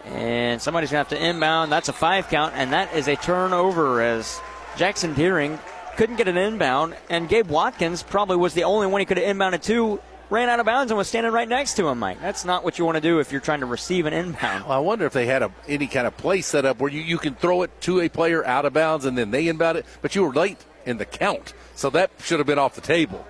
And 0.04 0.60
somebody's 0.60 0.90
going 0.90 1.04
to 1.04 1.14
have 1.14 1.18
to 1.18 1.26
inbound. 1.26 1.72
That's 1.72 1.88
a 1.88 1.94
five 1.94 2.28
count, 2.28 2.54
and 2.54 2.74
that 2.74 2.94
is 2.94 3.08
a 3.08 3.16
turnover 3.16 4.02
as 4.02 4.38
Jackson 4.76 5.14
Deering 5.14 5.58
couldn't 5.96 6.16
get 6.16 6.28
an 6.28 6.36
inbound, 6.36 6.94
and 7.10 7.28
Gabe 7.28 7.48
Watkins 7.48 8.02
probably 8.02 8.36
was 8.36 8.54
the 8.54 8.64
only 8.64 8.86
one 8.86 9.00
he 9.00 9.04
could 9.04 9.18
have 9.18 9.36
inbounded 9.36 9.62
to 9.64 10.00
ran 10.30 10.48
out 10.48 10.60
of 10.60 10.66
bounds 10.66 10.90
and 10.90 10.98
was 10.98 11.08
standing 11.08 11.32
right 11.32 11.48
next 11.48 11.74
to 11.74 11.88
him, 11.88 11.98
Mike. 11.98 12.20
That's 12.20 12.44
not 12.44 12.64
what 12.64 12.78
you 12.78 12.84
want 12.84 12.96
to 12.96 13.00
do 13.00 13.18
if 13.18 13.32
you're 13.32 13.40
trying 13.40 13.60
to 13.60 13.66
receive 13.66 14.06
an 14.06 14.12
inbound. 14.12 14.64
Well, 14.64 14.72
I 14.72 14.78
wonder 14.78 15.06
if 15.06 15.12
they 15.12 15.26
had 15.26 15.42
a, 15.42 15.50
any 15.66 15.86
kind 15.86 16.06
of 16.06 16.16
play 16.16 16.40
set 16.40 16.64
up 16.64 16.78
where 16.78 16.90
you, 16.90 17.00
you 17.00 17.18
can 17.18 17.34
throw 17.34 17.62
it 17.62 17.80
to 17.82 18.00
a 18.00 18.08
player 18.08 18.44
out 18.44 18.64
of 18.64 18.72
bounds 18.72 19.04
and 19.04 19.16
then 19.16 19.30
they 19.30 19.48
inbound 19.48 19.78
it, 19.78 19.86
but 20.02 20.14
you 20.14 20.22
were 20.24 20.32
late. 20.32 20.64
in 20.86 20.96
the 20.96 21.04
count. 21.04 21.52
So 21.74 21.90
that 21.90 22.10
should 22.22 22.38
have 22.40 22.46
been 22.46 22.58
off 22.58 22.74
the 22.74 22.80
table. 22.80 23.26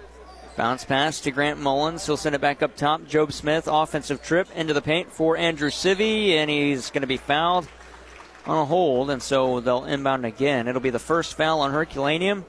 Bounce 0.56 0.84
pass 0.84 1.20
to 1.20 1.30
Grant 1.30 1.60
Mullins. 1.60 2.06
He'll 2.06 2.16
send 2.16 2.34
it 2.34 2.40
back 2.40 2.62
up 2.62 2.76
top. 2.76 3.06
Job 3.06 3.32
Smith, 3.32 3.68
offensive 3.70 4.22
trip 4.22 4.48
into 4.54 4.74
the 4.74 4.82
paint 4.82 5.12
for 5.12 5.36
Andrew 5.36 5.70
Civi, 5.70 6.30
and 6.30 6.50
he's 6.50 6.90
going 6.90 7.02
to 7.02 7.06
be 7.08 7.16
fouled 7.16 7.68
on 8.46 8.58
a 8.58 8.64
hold, 8.64 9.10
and 9.10 9.22
so 9.22 9.60
they'll 9.60 9.84
inbound 9.84 10.24
again. 10.24 10.66
It'll 10.66 10.80
be 10.80 10.90
the 10.90 10.98
first 10.98 11.36
foul 11.36 11.60
on 11.60 11.70
Herculaneum, 11.72 12.44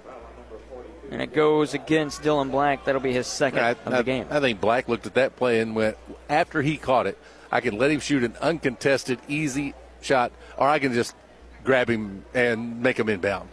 and 1.11 1.21
it 1.21 1.33
goes 1.33 1.73
against 1.73 2.21
Dylan 2.21 2.51
Black. 2.51 2.85
That'll 2.85 3.01
be 3.01 3.13
his 3.13 3.27
second 3.27 3.59
I, 3.59 3.69
of 3.71 3.83
the 3.85 3.97
I- 3.97 4.01
game. 4.03 4.27
I 4.29 4.39
think 4.39 4.61
Black 4.61 4.87
looked 4.87 5.05
at 5.05 5.15
that 5.15 5.35
play 5.35 5.59
and 5.59 5.75
went, 5.75 5.97
after 6.29 6.61
he 6.61 6.77
caught 6.77 7.07
it, 7.07 7.17
I 7.51 7.61
can 7.61 7.77
let 7.77 7.91
him 7.91 7.99
shoot 7.99 8.23
an 8.23 8.35
uncontested, 8.41 9.19
easy 9.27 9.73
shot, 10.01 10.31
or 10.57 10.67
I 10.67 10.79
can 10.79 10.93
just 10.93 11.15
grab 11.63 11.89
him 11.89 12.23
and 12.33 12.81
make 12.81 12.97
him 12.97 13.09
inbound. 13.09 13.49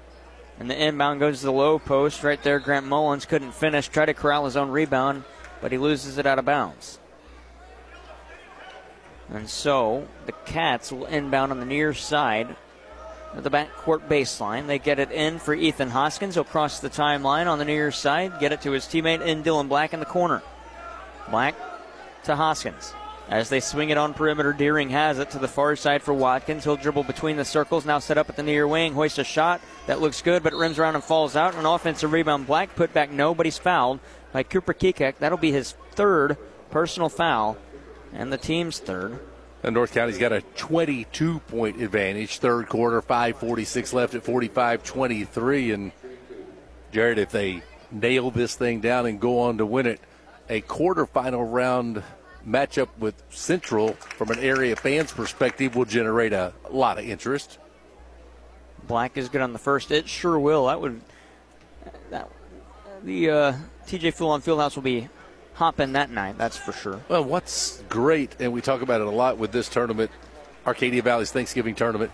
And 0.58 0.70
the 0.70 0.76
inbound 0.76 1.20
goes 1.20 1.40
to 1.40 1.46
the 1.46 1.52
low 1.52 1.78
post 1.78 2.22
right 2.22 2.42
there. 2.42 2.58
Grant 2.58 2.86
Mullins 2.86 3.26
couldn't 3.26 3.52
finish, 3.52 3.88
tried 3.88 4.06
to 4.06 4.14
corral 4.14 4.44
his 4.44 4.56
own 4.56 4.70
rebound, 4.70 5.24
but 5.60 5.72
he 5.72 5.78
loses 5.78 6.18
it 6.18 6.26
out 6.26 6.38
of 6.38 6.44
bounds. 6.44 6.98
And 9.28 9.48
so 9.48 10.06
the 10.26 10.32
Cats 10.32 10.92
will 10.92 11.06
inbound 11.06 11.52
on 11.52 11.58
the 11.58 11.66
near 11.66 11.92
side 11.92 12.54
of 13.36 13.44
the 13.44 13.50
backcourt 13.50 14.08
baseline. 14.08 14.66
They 14.66 14.78
get 14.78 14.98
it 14.98 15.12
in 15.12 15.38
for 15.38 15.54
Ethan 15.54 15.90
Hoskins. 15.90 16.34
He'll 16.34 16.44
cross 16.44 16.80
the 16.80 16.90
timeline 16.90 17.46
on 17.46 17.58
the 17.58 17.64
near 17.64 17.92
side, 17.92 18.40
get 18.40 18.52
it 18.52 18.62
to 18.62 18.72
his 18.72 18.86
teammate 18.86 19.24
in 19.24 19.44
Dylan 19.44 19.68
Black 19.68 19.92
in 19.92 20.00
the 20.00 20.06
corner. 20.06 20.42
Black 21.30 21.54
to 22.24 22.34
Hoskins. 22.34 22.94
As 23.28 23.48
they 23.48 23.58
swing 23.58 23.90
it 23.90 23.98
on 23.98 24.14
perimeter, 24.14 24.52
Deering 24.52 24.90
has 24.90 25.18
it 25.18 25.30
to 25.30 25.38
the 25.38 25.48
far 25.48 25.74
side 25.74 26.02
for 26.02 26.14
Watkins. 26.14 26.62
He'll 26.62 26.76
dribble 26.76 27.02
between 27.02 27.36
the 27.36 27.44
circles, 27.44 27.84
now 27.84 27.98
set 27.98 28.18
up 28.18 28.28
at 28.28 28.36
the 28.36 28.42
near 28.42 28.68
wing, 28.68 28.94
hoist 28.94 29.18
a 29.18 29.24
shot. 29.24 29.60
That 29.86 30.00
looks 30.00 30.22
good, 30.22 30.44
but 30.44 30.52
rims 30.52 30.78
around 30.78 30.94
and 30.94 31.02
falls 31.02 31.34
out. 31.34 31.56
An 31.56 31.66
offensive 31.66 32.12
rebound. 32.12 32.46
Black 32.46 32.76
put 32.76 32.92
back, 32.92 33.10
nobody's 33.10 33.58
fouled 33.58 33.98
by 34.32 34.44
Cooper 34.44 34.74
Kekek. 34.74 35.18
That'll 35.18 35.38
be 35.38 35.50
his 35.50 35.74
third 35.92 36.36
personal 36.70 37.08
foul 37.08 37.58
and 38.12 38.32
the 38.32 38.38
team's 38.38 38.78
third. 38.78 39.18
And 39.62 39.74
North 39.74 39.92
County's 39.92 40.18
got 40.18 40.32
a 40.32 40.42
22 40.42 41.40
point 41.40 41.80
advantage. 41.80 42.38
Third 42.38 42.68
quarter, 42.68 43.02
5.46 43.02 43.92
left 43.92 44.14
at 44.14 44.22
45 44.22 44.82
23. 44.82 45.72
And 45.72 45.92
Jared, 46.92 47.18
if 47.18 47.30
they 47.30 47.62
nail 47.90 48.30
this 48.30 48.54
thing 48.54 48.80
down 48.80 49.06
and 49.06 49.20
go 49.20 49.40
on 49.40 49.58
to 49.58 49.66
win 49.66 49.86
it, 49.86 50.00
a 50.48 50.60
quarterfinal 50.60 51.52
round 51.52 52.02
matchup 52.46 52.88
with 52.98 53.20
Central 53.30 53.94
from 53.94 54.30
an 54.30 54.38
area 54.38 54.76
fans 54.76 55.12
perspective 55.12 55.74
will 55.74 55.84
generate 55.84 56.32
a 56.32 56.52
lot 56.70 56.98
of 56.98 57.04
interest. 57.04 57.58
Black 58.86 59.16
is 59.16 59.28
good 59.28 59.40
on 59.40 59.52
the 59.52 59.58
first. 59.58 59.90
It 59.90 60.08
sure 60.08 60.38
will. 60.38 60.66
That 60.66 60.80
would 60.80 61.00
that 62.10 62.28
the 63.02 63.30
uh, 63.30 63.52
TJ 63.86 64.14
Fulon 64.14 64.40
Fieldhouse 64.42 64.76
will 64.76 64.82
be 64.82 65.08
hopping 65.56 65.92
that 65.92 66.10
night. 66.10 66.38
That's 66.38 66.56
for 66.56 66.72
sure. 66.72 67.00
Well, 67.08 67.24
what's 67.24 67.82
great, 67.88 68.36
and 68.38 68.52
we 68.52 68.60
talk 68.60 68.82
about 68.82 69.00
it 69.00 69.06
a 69.06 69.10
lot 69.10 69.38
with 69.38 69.52
this 69.52 69.68
tournament, 69.68 70.10
Arcadia 70.66 71.02
Valley's 71.02 71.32
Thanksgiving 71.32 71.74
tournament. 71.74 72.12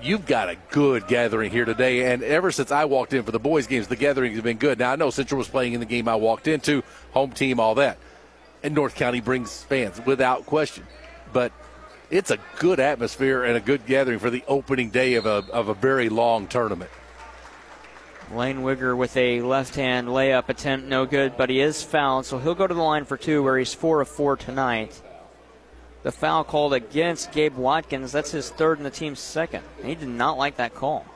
You've 0.00 0.26
got 0.26 0.48
a 0.48 0.56
good 0.70 1.08
gathering 1.08 1.50
here 1.50 1.64
today, 1.64 2.12
and 2.12 2.22
ever 2.22 2.52
since 2.52 2.70
I 2.70 2.84
walked 2.84 3.12
in 3.12 3.24
for 3.24 3.32
the 3.32 3.40
boys' 3.40 3.66
games, 3.66 3.88
the 3.88 3.96
gatherings 3.96 4.36
have 4.36 4.44
been 4.44 4.58
good. 4.58 4.78
Now 4.78 4.92
I 4.92 4.96
know 4.96 5.10
Central 5.10 5.38
was 5.38 5.48
playing 5.48 5.72
in 5.72 5.80
the 5.80 5.86
game 5.86 6.08
I 6.08 6.14
walked 6.14 6.46
into, 6.46 6.84
home 7.10 7.32
team, 7.32 7.58
all 7.58 7.74
that, 7.74 7.98
and 8.62 8.76
North 8.76 8.94
County 8.94 9.20
brings 9.20 9.64
fans 9.64 10.00
without 10.06 10.46
question. 10.46 10.86
But 11.32 11.52
it's 12.10 12.30
a 12.30 12.38
good 12.60 12.78
atmosphere 12.78 13.42
and 13.42 13.56
a 13.56 13.60
good 13.60 13.86
gathering 13.86 14.20
for 14.20 14.30
the 14.30 14.44
opening 14.46 14.90
day 14.90 15.14
of 15.14 15.26
a 15.26 15.44
of 15.52 15.68
a 15.68 15.74
very 15.74 16.08
long 16.08 16.46
tournament. 16.46 16.90
Lane 18.34 18.58
Wigger 18.58 18.96
with 18.96 19.16
a 19.16 19.40
left 19.40 19.74
hand 19.74 20.08
layup 20.08 20.48
attempt, 20.48 20.86
no 20.86 21.06
good, 21.06 21.36
but 21.36 21.48
he 21.48 21.60
is 21.60 21.82
fouled, 21.82 22.26
so 22.26 22.38
he'll 22.38 22.54
go 22.54 22.66
to 22.66 22.74
the 22.74 22.82
line 22.82 23.04
for 23.04 23.16
two, 23.16 23.42
where 23.42 23.58
he's 23.58 23.72
four 23.72 24.00
of 24.00 24.08
four 24.08 24.36
tonight. 24.36 25.00
The 26.02 26.12
foul 26.12 26.44
called 26.44 26.74
against 26.74 27.32
Gabe 27.32 27.56
Watkins. 27.56 28.12
That's 28.12 28.30
his 28.30 28.50
third 28.50 28.78
and 28.78 28.86
the 28.86 28.90
team's 28.90 29.18
second. 29.18 29.64
He 29.82 29.94
did 29.94 30.08
not 30.08 30.38
like 30.38 30.56
that 30.56 30.74
call. 30.74 31.06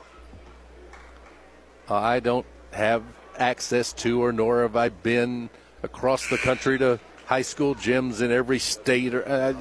I 1.89 2.19
don't 2.19 2.45
have 2.71 3.03
access 3.37 3.93
to, 3.93 4.23
or 4.23 4.31
nor 4.31 4.61
have 4.63 4.75
I 4.75 4.89
been 4.89 5.49
across 5.83 6.29
the 6.29 6.37
country 6.37 6.77
to 6.79 6.99
high 7.25 7.41
school 7.41 7.75
gyms 7.75 8.21
in 8.21 8.31
every 8.31 8.59
state. 8.59 9.13
Or 9.13 9.27
uh, 9.27 9.53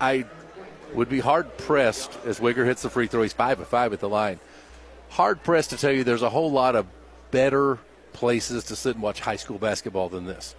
I 0.00 0.26
would 0.94 1.08
be 1.08 1.20
hard 1.20 1.56
pressed 1.58 2.18
as 2.24 2.40
Wigger 2.40 2.66
hits 2.66 2.82
the 2.82 2.90
free 2.90 3.06
throw. 3.06 3.22
He's 3.22 3.32
five 3.32 3.60
of 3.60 3.68
five 3.68 3.92
at 3.92 4.00
the 4.00 4.08
line. 4.08 4.38
Hard 5.10 5.42
pressed 5.42 5.70
to 5.70 5.76
tell 5.76 5.92
you 5.92 6.04
there's 6.04 6.22
a 6.22 6.30
whole 6.30 6.50
lot 6.50 6.76
of 6.76 6.86
better 7.30 7.78
places 8.12 8.64
to 8.64 8.76
sit 8.76 8.94
and 8.94 9.02
watch 9.02 9.20
high 9.20 9.36
school 9.36 9.58
basketball 9.58 10.08
than 10.08 10.24
this. 10.26 10.54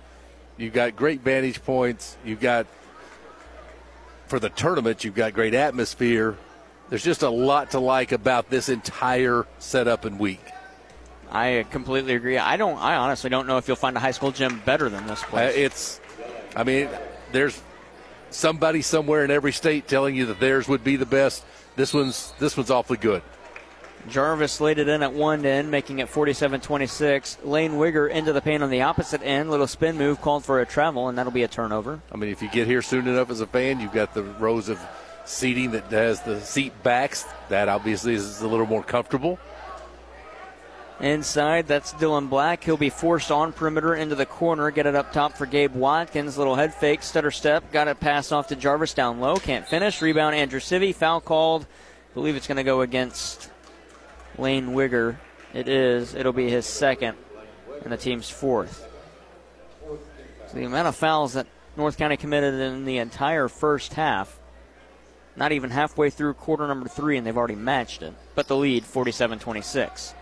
You've 0.57 0.73
got 0.73 0.95
great 0.95 1.21
vantage 1.21 1.63
points. 1.63 2.17
You've 2.25 2.39
got 2.39 2.65
for 4.27 4.39
the 4.39 4.49
tournament. 4.49 5.03
You've 5.03 5.15
got 5.15 5.33
great 5.33 5.53
atmosphere. 5.53 6.35
There's 6.89 7.03
just 7.03 7.21
a 7.21 7.29
lot 7.29 7.71
to 7.71 7.79
like 7.79 8.11
about 8.11 8.49
this 8.49 8.69
entire 8.69 9.45
setup 9.59 10.05
and 10.05 10.17
week. 10.19 10.41
I 11.29 11.65
completely 11.69 12.13
agree. 12.15 12.37
I 12.37 12.55
don't. 12.55 12.77
I 12.79 12.95
honestly 12.95 13.29
don't 13.29 13.47
know 13.47 13.57
if 13.57 13.67
you'll 13.67 13.75
find 13.75 13.97
a 13.97 13.99
high 13.99 14.11
school 14.11 14.31
gym 14.31 14.61
better 14.65 14.87
than 14.89 15.05
this 15.07 15.21
Uh, 15.23 15.27
place. 15.27 15.55
it's, 15.57 16.01
I 16.55 16.63
mean, 16.63 16.87
there's 17.33 17.61
somebody 18.29 18.81
somewhere 18.81 19.25
in 19.25 19.31
every 19.31 19.51
state 19.51 19.87
telling 19.87 20.15
you 20.15 20.25
that 20.27 20.39
theirs 20.39 20.67
would 20.69 20.83
be 20.83 20.95
the 20.95 21.05
best. 21.05 21.43
This 21.75 21.93
one's 21.93 22.31
this 22.39 22.55
one's 22.55 22.71
awfully 22.71 22.97
good. 22.97 23.21
Jarvis 24.10 24.62
laid 24.62 24.80
it 24.80 24.88
in 24.88 25.03
at 25.03 25.14
one 25.14 25.45
end, 25.45 25.70
making 25.70 25.99
it 25.99 26.10
47 26.10 26.62
26. 26.62 27.38
Lane 27.43 27.74
Wigger 27.74 28.10
into 28.10 28.34
the 28.34 28.41
paint 28.41 28.64
on 28.64 28.70
the 28.70 28.82
opposite 28.82 29.22
end. 29.24 29.49
Little 29.51 29.68
spin 29.68 29.97
move 29.97 30.22
called 30.22 30.45
for 30.45 30.60
a 30.62 30.66
travel, 30.66 31.10
and 31.10 31.18
that'll 31.18 31.32
be 31.32 31.43
a 31.43 31.47
turnover. 31.47 32.01
I 32.12 32.18
mean, 32.18 32.30
if 32.30 32.41
you 32.41 32.49
get 32.49 32.68
here 32.68 32.82
soon 32.82 33.08
enough 33.08 33.30
as 33.30 33.41
a 33.41 33.47
fan, 33.47 33.80
you've 33.80 33.93
got 33.93 34.14
the 34.14 34.24
rows 34.24 34.70
of 34.70 34.80
seating 35.26 35.72
that 35.72 35.86
has 35.86 36.22
the 36.22 36.41
seat 36.41 36.74
backs. 36.84 37.26
That 37.49 37.70
obviously 37.70 38.14
is 38.14 38.41
a 38.41 38.47
little 38.47 38.66
more 38.66 38.84
comfortable. 38.84 39.39
Inside, 40.99 41.68
that's 41.68 41.93
Dylan 41.93 42.28
Black. 42.28 42.64
He'll 42.64 42.76
be 42.76 42.89
forced 42.89 43.30
on 43.30 43.53
perimeter 43.53 43.93
into 43.93 44.16
the 44.16 44.26
corner. 44.26 44.72
Get 44.72 44.88
it 44.88 44.95
up 44.95 45.14
top 45.14 45.34
for 45.34 45.45
Gabe 45.45 45.76
Watkins. 45.76 46.39
Little 46.39 46.55
head 46.55 46.74
fake, 46.74 47.03
stutter 47.03 47.30
step. 47.30 47.72
Got 47.72 47.88
it 47.88 47.99
passed 47.99 48.34
off 48.34 48.47
to 48.47 48.55
Jarvis 48.55 48.95
down 48.95 49.20
low. 49.20 49.36
Can't 49.36 49.68
finish. 49.68 50.01
Rebound, 50.01 50.34
Andrew 50.34 50.60
Civi. 50.60 50.95
Foul 50.95 51.22
called. 51.22 51.68
believe 52.16 52.36
it's 52.36 52.47
going 52.47 52.58
to 52.58 52.64
go 52.64 52.82
against 52.82 53.51
Lane 54.38 54.69
Wigger. 54.69 55.17
It 55.53 55.67
is. 55.67 56.13
It'll 56.13 56.33
be 56.33 56.49
his 56.49 56.65
second 56.65 57.17
and 57.83 57.91
the 57.91 57.97
team's 57.97 58.29
fourth. 58.29 58.88
So 60.47 60.53
the 60.53 60.65
amount 60.65 60.88
of 60.88 60.95
fouls 60.95 61.33
that 61.33 61.47
North 61.75 61.97
County 61.97 62.17
committed 62.17 62.55
in 62.55 62.85
the 62.85 62.97
entire 62.97 63.47
first 63.47 63.93
half, 63.93 64.39
not 65.35 65.51
even 65.51 65.69
halfway 65.69 66.09
through 66.09 66.33
quarter 66.33 66.67
number 66.67 66.89
three, 66.89 67.17
and 67.17 67.25
they've 67.25 67.38
already 67.38 67.55
matched 67.55 68.01
it. 68.01 68.13
But 68.35 68.47
the 68.47 68.55
lead, 68.55 68.83
47 68.83 69.39
26. 69.39 70.13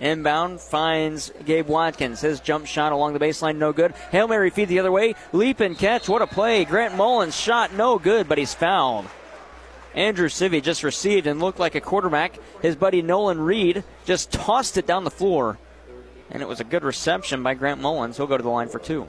Inbound 0.00 0.60
finds 0.60 1.30
Gabe 1.44 1.68
Watkins. 1.68 2.22
His 2.22 2.40
jump 2.40 2.66
shot 2.66 2.92
along 2.92 3.12
the 3.12 3.18
baseline, 3.18 3.56
no 3.56 3.72
good. 3.72 3.92
Hail 4.10 4.28
Mary 4.28 4.48
feed 4.48 4.68
the 4.68 4.78
other 4.78 4.90
way. 4.90 5.14
Leap 5.32 5.60
and 5.60 5.76
catch. 5.76 6.08
What 6.08 6.22
a 6.22 6.26
play. 6.26 6.64
Grant 6.64 6.96
Mullins 6.96 7.36
shot, 7.36 7.74
no 7.74 7.98
good, 7.98 8.26
but 8.26 8.38
he's 8.38 8.54
fouled. 8.54 9.06
Andrew 9.94 10.28
Civi 10.28 10.62
just 10.62 10.82
received 10.82 11.26
and 11.26 11.40
looked 11.40 11.58
like 11.58 11.74
a 11.74 11.80
quarterback. 11.80 12.38
His 12.62 12.76
buddy 12.76 13.02
Nolan 13.02 13.40
Reed 13.40 13.84
just 14.04 14.30
tossed 14.30 14.76
it 14.76 14.86
down 14.86 15.04
the 15.04 15.10
floor. 15.10 15.58
And 16.30 16.42
it 16.42 16.48
was 16.48 16.60
a 16.60 16.64
good 16.64 16.84
reception 16.84 17.42
by 17.42 17.54
Grant 17.54 17.80
Mullins. 17.80 18.16
He'll 18.16 18.28
go 18.28 18.36
to 18.36 18.42
the 18.42 18.48
line 18.48 18.68
for 18.68 18.78
two. 18.78 19.08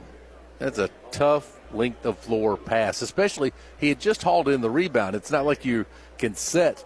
That's 0.58 0.78
a 0.78 0.90
tough 1.10 1.60
length 1.72 2.04
of 2.04 2.18
floor 2.18 2.56
pass, 2.56 3.00
especially 3.02 3.52
he 3.78 3.88
had 3.88 4.00
just 4.00 4.22
hauled 4.22 4.48
in 4.48 4.60
the 4.60 4.70
rebound. 4.70 5.14
It's 5.14 5.30
not 5.30 5.46
like 5.46 5.64
you 5.64 5.86
can 6.18 6.34
set, 6.34 6.84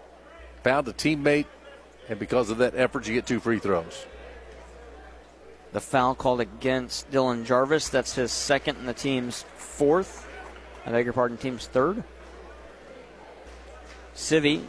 found 0.63 0.89
a 0.89 0.93
teammate, 0.93 1.47
and 2.09 2.19
because 2.19 2.51
of 2.51 2.59
that 2.59 2.75
effort, 2.77 3.07
you 3.07 3.15
get 3.15 3.27
two 3.27 3.41
free 3.41 3.59
throws. 3.59 4.07
The 5.73 5.81
foul 5.81 6.15
called 6.15 6.41
against 6.41 7.11
Dylan 7.11 7.45
Jarvis. 7.45 7.89
That's 7.89 8.15
his 8.15 8.33
second 8.33 8.79
and 8.79 8.89
the 8.89 8.95
team's 8.95 9.45
fourth. 9.57 10.27
I 10.87 10.93
beg 10.93 11.05
your 11.05 11.13
pardon, 11.13 11.37
team's 11.37 11.67
third. 11.67 12.03
Civi, 14.17 14.67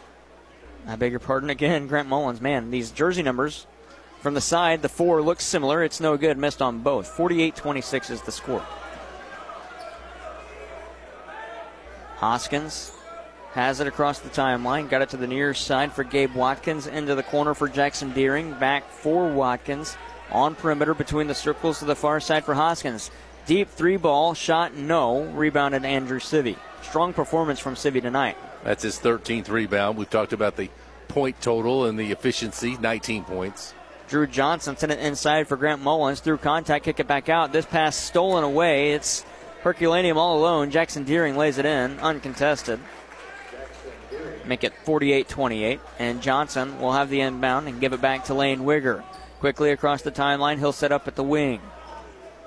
I 0.86 0.96
beg 0.96 1.10
your 1.10 1.20
pardon 1.20 1.50
again, 1.50 1.86
Grant 1.86 2.08
Mullins. 2.08 2.40
Man, 2.40 2.70
these 2.70 2.90
jersey 2.90 3.22
numbers 3.22 3.66
from 4.20 4.34
the 4.34 4.40
side, 4.40 4.82
the 4.82 4.88
four 4.88 5.22
looks 5.22 5.44
similar. 5.44 5.82
It's 5.82 6.00
no 6.00 6.16
good. 6.16 6.36
Missed 6.36 6.60
on 6.60 6.80
both. 6.80 7.06
48 7.08 7.56
26 7.56 8.10
is 8.10 8.22
the 8.22 8.32
score. 8.32 8.64
Hoskins 12.16 12.92
has 13.52 13.80
it 13.80 13.86
across 13.86 14.18
the 14.18 14.28
timeline. 14.28 14.90
Got 14.90 15.02
it 15.02 15.08
to 15.10 15.16
the 15.16 15.26
near 15.26 15.54
side 15.54 15.92
for 15.92 16.04
Gabe 16.04 16.34
Watkins. 16.34 16.86
Into 16.86 17.14
the 17.14 17.22
corner 17.22 17.54
for 17.54 17.68
Jackson 17.68 18.12
Deering. 18.12 18.52
Back 18.54 18.90
for 18.90 19.32
Watkins. 19.32 19.96
On 20.30 20.54
perimeter 20.54 20.94
between 20.94 21.26
the 21.26 21.34
circles 21.34 21.78
to 21.78 21.86
the 21.86 21.96
far 21.96 22.20
side 22.20 22.44
for 22.44 22.54
Hoskins. 22.54 23.10
Deep 23.46 23.70
three 23.70 23.96
ball. 23.96 24.34
Shot 24.34 24.74
no. 24.74 25.22
Rebounded 25.22 25.84
Andrew 25.84 26.18
Civi. 26.18 26.56
Strong 26.82 27.14
performance 27.14 27.60
from 27.60 27.76
Civi 27.76 28.02
tonight. 28.02 28.36
That's 28.64 28.82
his 28.82 28.98
13th 28.98 29.48
rebound. 29.48 29.96
We've 29.96 30.10
talked 30.10 30.32
about 30.32 30.56
the 30.56 30.70
point 31.08 31.40
total 31.40 31.86
and 31.86 31.98
the 31.98 32.12
efficiency, 32.12 32.76
19 32.78 33.24
points. 33.24 33.74
Drew 34.08 34.26
Johnson 34.26 34.76
sent 34.76 34.92
it 34.92 34.98
inside 35.00 35.48
for 35.48 35.56
Grant 35.56 35.82
Mullins. 35.82 36.20
Through 36.20 36.38
contact, 36.38 36.84
kick 36.84 36.98
it 36.98 37.06
back 37.06 37.28
out. 37.28 37.52
This 37.52 37.66
pass 37.66 37.94
stolen 37.94 38.42
away. 38.42 38.92
It's 38.92 39.24
Herculaneum 39.62 40.16
all 40.16 40.38
alone. 40.38 40.70
Jackson 40.70 41.04
Deering 41.04 41.36
lays 41.36 41.58
it 41.58 41.66
in, 41.66 41.98
uncontested. 42.00 42.80
Make 44.46 44.64
it 44.64 44.72
48 44.84 45.28
28. 45.28 45.80
And 45.98 46.22
Johnson 46.22 46.80
will 46.80 46.92
have 46.92 47.10
the 47.10 47.20
inbound 47.20 47.68
and 47.68 47.80
give 47.80 47.92
it 47.92 48.00
back 48.00 48.24
to 48.24 48.34
Lane 48.34 48.60
Wigger. 48.60 49.02
Quickly 49.40 49.70
across 49.70 50.02
the 50.02 50.10
timeline, 50.10 50.58
he'll 50.58 50.72
set 50.72 50.90
up 50.90 51.06
at 51.06 51.14
the 51.14 51.22
wing. 51.22 51.60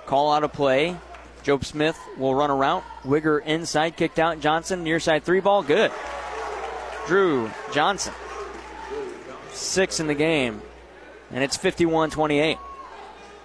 Call 0.07 0.33
out 0.33 0.43
a 0.43 0.49
play. 0.49 0.97
Job 1.43 1.65
Smith 1.65 1.99
will 2.17 2.35
run 2.35 2.51
around. 2.51 2.83
Wigger 3.03 3.43
inside, 3.43 3.97
kicked 3.97 4.19
out. 4.19 4.39
Johnson, 4.39 4.83
near 4.83 4.99
side 4.99 5.23
three 5.23 5.39
ball, 5.39 5.63
good. 5.63 5.91
Drew 7.07 7.49
Johnson, 7.73 8.13
six 9.51 9.99
in 9.99 10.07
the 10.07 10.13
game, 10.13 10.61
and 11.31 11.43
it's 11.43 11.57
51 11.57 12.11
28. 12.11 12.57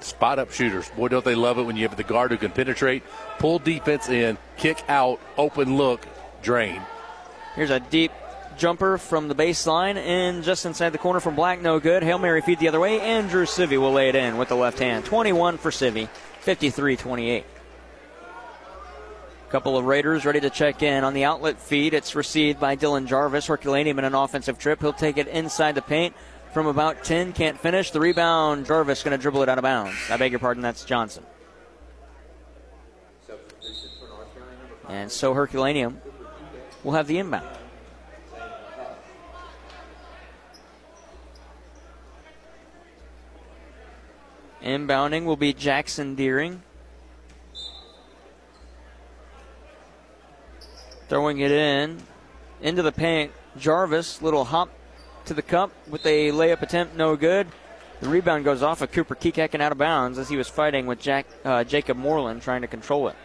Spot 0.01 0.38
up 0.38 0.53
shooters. 0.53 0.90
Boy, 0.90 1.09
don't 1.09 1.24
they 1.24 1.34
love 1.34 1.59
it 1.59 1.62
when 1.62 1.76
you 1.76 1.88
have 1.88 1.97
the 1.97 2.05
guard 2.05 2.30
who 2.30 2.36
can 2.36 2.51
penetrate, 2.51 3.03
pull 3.38 3.59
defense 3.59 4.09
in, 4.09 4.36
kick 4.57 4.84
out, 4.88 5.18
open 5.38 5.76
look, 5.76 6.07
drain. 6.42 6.82
Here's 7.55 7.70
a 7.70 7.80
deep 7.80 8.12
jumper 8.59 8.99
from 8.99 9.28
the 9.28 9.34
baseline 9.34 9.97
and 9.97 10.44
just 10.44 10.66
inside 10.66 10.90
the 10.90 10.99
corner 10.99 11.20
from 11.20 11.34
Black, 11.34 11.61
no 11.61 11.80
good. 11.80 12.03
Hail 12.03 12.18
Mary 12.18 12.42
feed 12.42 12.59
the 12.59 12.68
other 12.68 12.80
way. 12.80 13.01
Andrew 13.01 13.47
Civi 13.47 13.78
will 13.78 13.92
lay 13.92 14.09
it 14.09 14.14
in 14.14 14.36
with 14.36 14.49
the 14.49 14.57
left 14.57 14.78
hand. 14.78 15.05
21 15.05 15.59
for 15.59 15.70
Civi, 15.70 16.09
53 16.40 16.97
28. 16.97 17.44
Couple 19.57 19.78
of 19.78 19.86
Raiders 19.86 20.26
ready 20.26 20.40
to 20.40 20.50
check 20.50 20.82
in 20.82 21.02
on 21.02 21.14
the 21.14 21.24
outlet 21.24 21.59
feed. 21.59 21.94
It's 21.94 22.14
received 22.14 22.61
by 22.61 22.76
Dylan 22.76 23.07
Jarvis. 23.07 23.46
Herculaneum 23.46 23.98
in 23.98 24.04
an 24.04 24.14
offensive 24.14 24.59
trip. 24.59 24.82
He'll 24.82 24.92
take 24.92 25.16
it 25.16 25.28
inside 25.28 25.74
the 25.74 25.80
paint 25.80 26.14
from 26.52 26.66
about 26.66 27.04
10. 27.04 27.32
Can't 27.32 27.59
finish. 27.59 27.90
The 27.90 27.98
rebound, 27.98 28.66
Jarvis 28.66 29.02
going 29.02 29.16
to 29.16 29.22
dribble 29.22 29.42
it 29.44 29.48
out 29.48 29.57
of 29.57 29.62
bounds. 29.62 29.96
I 30.11 30.18
beg 30.18 30.30
your 30.30 30.40
pardon, 30.40 30.62
that's 30.62 30.84
Johnson. 30.84 31.24
And 34.90 35.11
so 35.11 35.32
Herculaneum 35.32 36.02
will 36.84 36.92
have 36.92 37.07
the 37.07 37.16
inbound. 37.16 37.48
Inbounding 44.62 45.24
will 45.24 45.38
be 45.38 45.54
Jackson 45.54 46.14
Deering. 46.14 46.62
Throwing 51.09 51.40
it 51.40 51.52
in 51.52 51.98
into 52.61 52.82
the 52.82 52.92
paint. 52.92 53.32
Jarvis, 53.59 54.20
little 54.22 54.44
hop 54.44 54.70
to 55.26 55.34
the 55.34 55.42
cup 55.42 55.70
with 55.88 56.04
a 56.07 56.30
layup 56.30 56.62
attempt, 56.62 56.96
no 56.96 57.16
good. 57.16 57.46
The 58.00 58.09
rebound 58.09 58.44
goes 58.44 58.62
off 58.62 58.82
of 58.82 58.92
Cooper 58.92 59.14
Kekak 59.14 59.54
and 59.54 59.62
out 59.62 59.72
of 59.72 59.78
bounds 59.78 60.18
as 60.18 60.28
he 60.28 60.36
was 60.36 60.48
fighting 60.48 60.86
with 60.86 61.00
Jack, 61.00 61.26
uh, 61.44 61.64
Jacob 61.64 61.96
Moreland 61.96 62.42
trying 62.42 62.61
to 62.61 62.66
control 62.66 63.09
it. 63.09 63.16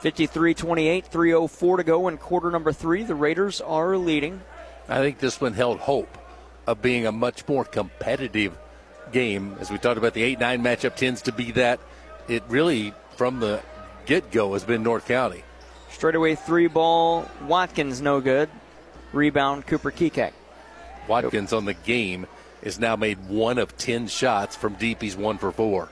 53 0.00 0.54
28, 0.54 1.10
3.04 1.10 1.76
to 1.76 1.84
go 1.84 2.08
in 2.08 2.18
quarter 2.18 2.50
number 2.50 2.72
three. 2.72 3.04
The 3.04 3.14
Raiders 3.14 3.60
are 3.60 3.96
leading. 3.96 4.40
I 4.88 4.98
think 4.98 5.20
this 5.20 5.40
one 5.40 5.52
held 5.52 5.78
hope 5.78 6.18
of 6.66 6.82
being 6.82 7.06
a 7.06 7.12
much 7.12 7.46
more 7.46 7.64
competitive 7.64 8.58
game. 9.12 9.56
As 9.60 9.70
we 9.70 9.78
talked 9.78 9.98
about, 9.98 10.14
the 10.14 10.24
8 10.24 10.40
9 10.40 10.62
matchup 10.62 10.96
tends 10.96 11.22
to 11.22 11.32
be 11.32 11.52
that. 11.52 11.78
It 12.28 12.42
really, 12.48 12.94
from 13.16 13.38
the 13.38 13.62
get 14.06 14.32
go, 14.32 14.54
has 14.54 14.64
been 14.64 14.82
North 14.82 15.06
County. 15.06 15.44
Straightaway 15.92 16.34
three 16.34 16.66
ball. 16.66 17.28
Watkins 17.46 18.00
no 18.00 18.20
good. 18.20 18.48
Rebound 19.12 19.66
Cooper 19.66 19.90
Kekak. 19.90 20.32
Watkins 21.06 21.52
on 21.52 21.64
the 21.64 21.74
game 21.74 22.26
is 22.62 22.78
now 22.78 22.96
made 22.96 23.28
one 23.28 23.58
of 23.58 23.76
10 23.76 24.08
shots 24.08 24.56
from 24.56 24.74
deep. 24.74 25.02
He's 25.02 25.16
one 25.16 25.38
for 25.38 25.52
four. 25.52 25.90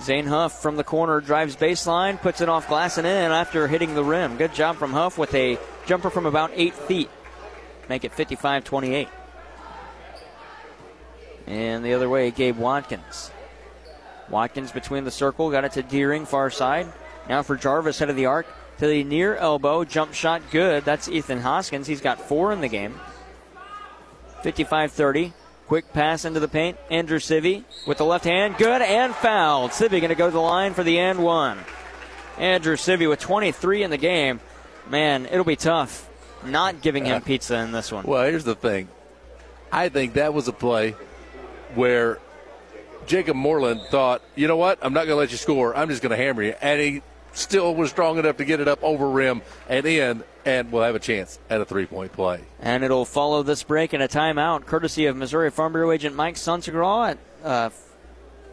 Zane 0.00 0.26
Huff 0.26 0.62
from 0.62 0.76
the 0.76 0.84
corner 0.84 1.20
drives 1.20 1.56
baseline, 1.56 2.20
puts 2.20 2.40
it 2.40 2.48
off 2.48 2.68
glass 2.68 2.96
and 2.96 3.06
in 3.06 3.32
after 3.32 3.66
hitting 3.68 3.94
the 3.94 4.04
rim. 4.04 4.36
Good 4.36 4.54
job 4.54 4.76
from 4.76 4.92
Huff 4.92 5.18
with 5.18 5.34
a 5.34 5.58
jumper 5.86 6.10
from 6.10 6.26
about 6.26 6.52
eight 6.54 6.74
feet. 6.74 7.10
Make 7.88 8.04
it 8.04 8.12
55 8.12 8.64
28. 8.64 9.08
And 11.46 11.84
the 11.84 11.94
other 11.94 12.08
way, 12.08 12.30
Gabe 12.30 12.56
Watkins. 12.56 13.32
Watkins 14.28 14.70
between 14.70 15.04
the 15.04 15.10
circle, 15.10 15.50
got 15.50 15.64
it 15.64 15.72
to 15.72 15.82
Deering, 15.82 16.24
far 16.24 16.50
side. 16.50 16.86
Now 17.28 17.42
for 17.42 17.56
Jarvis, 17.56 17.98
head 17.98 18.10
of 18.10 18.16
the 18.16 18.26
arc 18.26 18.46
to 18.80 18.86
the 18.86 19.04
near 19.04 19.36
elbow. 19.36 19.84
Jump 19.84 20.14
shot 20.14 20.42
good. 20.50 20.84
That's 20.84 21.08
Ethan 21.08 21.40
Hoskins. 21.40 21.86
He's 21.86 22.00
got 22.00 22.20
four 22.20 22.52
in 22.52 22.60
the 22.60 22.68
game. 22.68 22.98
55 24.42 24.92
30. 24.92 25.32
Quick 25.68 25.92
pass 25.92 26.24
into 26.24 26.40
the 26.40 26.48
paint. 26.48 26.76
Andrew 26.90 27.18
Civi 27.18 27.64
with 27.86 27.98
the 27.98 28.04
left 28.04 28.24
hand. 28.24 28.56
Good 28.56 28.82
and 28.82 29.14
fouled. 29.14 29.70
Civi 29.70 30.00
going 30.00 30.08
to 30.08 30.14
go 30.16 30.26
to 30.26 30.32
the 30.32 30.40
line 30.40 30.74
for 30.74 30.82
the 30.82 30.98
and 30.98 31.22
one. 31.22 31.58
Andrew 32.38 32.76
Civi 32.76 33.08
with 33.08 33.20
23 33.20 33.84
in 33.84 33.90
the 33.90 33.96
game. 33.96 34.40
Man, 34.88 35.26
it'll 35.26 35.44
be 35.44 35.56
tough 35.56 36.08
not 36.44 36.80
giving 36.80 37.04
him 37.04 37.18
uh, 37.18 37.20
pizza 37.20 37.56
in 37.58 37.70
this 37.70 37.92
one. 37.92 38.04
Well, 38.04 38.24
here's 38.24 38.44
the 38.44 38.54
thing. 38.54 38.88
I 39.70 39.90
think 39.90 40.14
that 40.14 40.34
was 40.34 40.48
a 40.48 40.52
play 40.52 40.96
where 41.74 42.18
Jacob 43.06 43.36
Moreland 43.36 43.82
thought, 43.90 44.22
you 44.34 44.48
know 44.48 44.56
what? 44.56 44.78
I'm 44.82 44.92
not 44.92 45.00
going 45.00 45.10
to 45.10 45.16
let 45.16 45.30
you 45.30 45.36
score. 45.36 45.76
I'm 45.76 45.88
just 45.88 46.02
going 46.02 46.10
to 46.10 46.16
hammer 46.16 46.42
you. 46.42 46.54
And 46.60 46.80
he 46.80 47.02
still 47.32 47.74
was 47.74 47.90
strong 47.90 48.18
enough 48.18 48.36
to 48.38 48.44
get 48.44 48.60
it 48.60 48.68
up 48.68 48.82
over 48.82 49.08
rim 49.08 49.42
and 49.68 49.86
in, 49.86 50.24
and 50.44 50.72
we'll 50.72 50.82
have 50.82 50.94
a 50.94 51.00
chance 51.00 51.38
at 51.48 51.60
a 51.60 51.64
three 51.64 51.86
point 51.86 52.12
play. 52.12 52.40
And 52.60 52.84
it'll 52.84 53.04
follow 53.04 53.42
this 53.42 53.62
break 53.62 53.94
in 53.94 54.00
a 54.00 54.08
timeout, 54.08 54.66
courtesy 54.66 55.06
of 55.06 55.16
Missouri 55.16 55.50
Farm 55.50 55.72
Bureau 55.72 55.92
agent 55.92 56.16
Mike 56.16 56.36
Sonsegraw, 56.36 57.16
uh, 57.44 57.70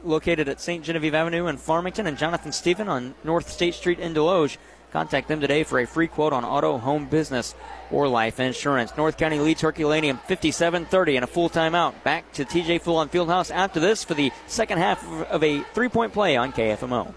located 0.04 0.48
at 0.48 0.62
St. 0.62 0.84
Genevieve 0.84 1.16
Avenue 1.16 1.48
in 1.48 1.58
Farmington, 1.58 2.08
and 2.08 2.18
Jonathan 2.18 2.52
Stephen 2.52 2.88
on 2.88 3.16
North 3.24 3.50
State 3.50 3.74
Street 3.74 4.00
in 4.00 4.14
Desloge. 4.14 4.58
Contact 4.94 5.28
them 5.28 5.42
today 5.42 5.64
for 5.64 5.80
a 5.80 5.86
free 5.86 6.08
quote 6.08 6.32
on 6.32 6.46
auto, 6.46 6.78
home 6.78 7.08
business, 7.08 7.56
or 7.92 8.08
life 8.08 8.40
insurance. 8.40 8.96
North 8.96 9.18
County 9.18 9.38
leads 9.38 9.62
Herculaneum 9.62 10.18
57 10.18 10.86
30 10.86 11.18
and 11.18 11.24
a 11.26 11.28
full 11.28 11.50
timeout. 11.50 12.02
Back 12.04 12.32
to 12.34 12.46
TJ 12.46 12.82
Fulon 12.82 13.10
Fieldhouse 13.10 13.54
after 13.54 13.80
this 13.80 14.04
for 14.04 14.14
the 14.14 14.32
second 14.48 14.78
half 14.78 15.06
of 15.24 15.44
a 15.44 15.62
three 15.74 15.90
point 15.90 16.14
play 16.14 16.38
on 16.38 16.54
KFMO. 16.54 17.14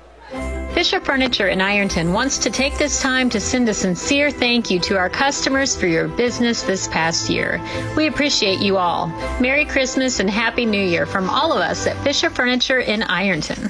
Fisher 0.74 1.00
Furniture 1.00 1.48
in 1.48 1.60
Ironton 1.60 2.12
wants 2.12 2.38
to 2.38 2.50
take 2.50 2.78
this 2.78 3.02
time 3.02 3.28
to 3.30 3.40
send 3.40 3.68
a 3.68 3.74
sincere 3.74 4.30
thank 4.30 4.70
you 4.70 4.78
to 4.80 4.96
our 4.96 5.10
customers 5.10 5.76
for 5.76 5.86
your 5.86 6.06
business 6.06 6.62
this 6.62 6.86
past 6.88 7.28
year. 7.28 7.60
We 7.96 8.06
appreciate 8.06 8.60
you 8.60 8.76
all. 8.76 9.08
Merry 9.40 9.64
Christmas 9.64 10.20
and 10.20 10.30
Happy 10.30 10.64
New 10.64 10.82
Year 10.82 11.06
from 11.06 11.28
all 11.28 11.52
of 11.52 11.58
us 11.58 11.86
at 11.88 11.96
Fisher 12.04 12.30
Furniture 12.30 12.78
in 12.78 13.02
Ironton. 13.02 13.68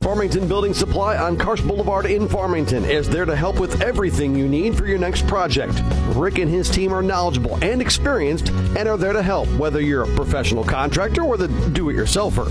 Farmington 0.00 0.46
Building 0.46 0.72
Supply 0.72 1.16
on 1.16 1.36
Karsch 1.36 1.66
Boulevard 1.66 2.06
in 2.06 2.28
Farmington 2.28 2.84
is 2.84 3.08
there 3.08 3.24
to 3.24 3.34
help 3.34 3.58
with 3.58 3.82
everything 3.82 4.36
you 4.36 4.46
need 4.46 4.78
for 4.78 4.86
your 4.86 4.98
next 4.98 5.26
project. 5.26 5.82
Rick 6.14 6.38
and 6.38 6.48
his 6.48 6.70
team 6.70 6.92
are 6.92 7.02
knowledgeable 7.02 7.56
and 7.64 7.82
experienced 7.82 8.50
and 8.50 8.88
are 8.88 8.96
there 8.96 9.12
to 9.12 9.22
help, 9.22 9.48
whether 9.58 9.80
you're 9.80 10.04
a 10.04 10.14
professional 10.14 10.62
contractor 10.62 11.22
or 11.22 11.36
the 11.36 11.48
do 11.70 11.90
it 11.90 11.94
yourselfer. 11.94 12.46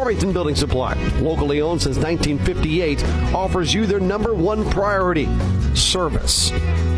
Farmington 0.00 0.32
Building 0.32 0.56
Supply, 0.56 0.94
locally 1.20 1.60
owned 1.60 1.82
since 1.82 1.98
1958, 1.98 3.04
offers 3.34 3.74
you 3.74 3.84
their 3.84 4.00
number 4.00 4.32
one 4.32 4.64
priority 4.70 5.28
service. 5.74 6.48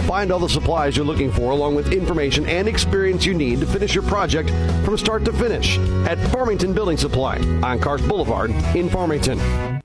Find 0.07 0.30
all 0.30 0.38
the 0.38 0.48
supplies 0.48 0.96
you're 0.96 1.05
looking 1.05 1.32
for, 1.32 1.50
along 1.50 1.74
with 1.74 1.92
information 1.92 2.46
and 2.46 2.68
experience 2.68 3.26
you 3.26 3.34
need 3.34 3.59
to 3.59 3.66
finish 3.66 3.92
your 3.92 4.05
project 4.05 4.50
from 4.84 4.96
start 4.96 5.24
to 5.24 5.32
finish 5.32 5.78
at 6.07 6.16
Farmington 6.30 6.72
Building 6.72 6.96
Supply 6.96 7.38
on 7.38 7.80
Karsch 7.80 8.09
Boulevard 8.09 8.53
in 8.76 8.88
Farmington. 8.88 9.82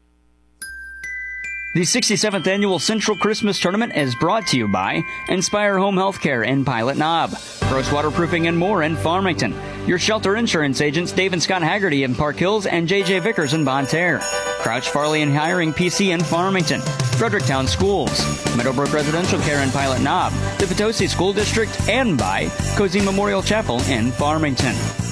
The 1.77 1.83
67th 1.83 2.47
Annual 2.47 2.79
Central 2.79 3.15
Christmas 3.15 3.59
Tournament 3.59 3.95
is 3.95 4.15
brought 4.15 4.47
to 4.47 4.57
you 4.57 4.67
by 4.67 5.03
Inspire 5.29 5.77
Home 5.77 5.95
Healthcare 5.95 6.43
in 6.43 6.65
Pilot 6.65 6.97
Knob, 6.97 7.29
Gross 7.69 7.91
Waterproofing 7.91 8.47
and 8.47 8.57
more 8.57 8.81
in 8.81 8.95
Farmington, 8.95 9.53
your 9.85 9.99
shelter 9.99 10.37
insurance 10.37 10.81
agents 10.81 11.11
Dave 11.11 11.33
and 11.33 11.43
Scott 11.43 11.61
Haggerty 11.61 12.01
in 12.01 12.15
Park 12.15 12.37
Hills 12.37 12.65
and 12.65 12.87
JJ 12.87 13.21
Vickers 13.21 13.53
in 13.53 13.63
Bonne 13.63 13.85
Terre, 13.85 14.21
Crouch 14.59 14.89
Farley 14.89 15.21
and 15.21 15.31
Heuring 15.31 15.71
PC 15.71 16.15
in 16.15 16.23
Farmington, 16.23 16.81
Fredericktown 17.19 17.67
Schools, 17.67 18.25
Meadowbrook 18.57 18.91
Residential 18.91 19.39
Care 19.41 19.61
in 19.61 19.69
Pilot 19.69 20.01
Knob, 20.01 20.33
the 20.57 20.65
Potosi 20.65 21.05
School 21.05 21.31
District, 21.31 21.79
and 21.87 22.17
by 22.17 22.49
Cozy 22.75 23.01
Memorial 23.01 23.43
Chapel 23.43 23.81
in 23.81 24.11
Farmington. 24.13 25.06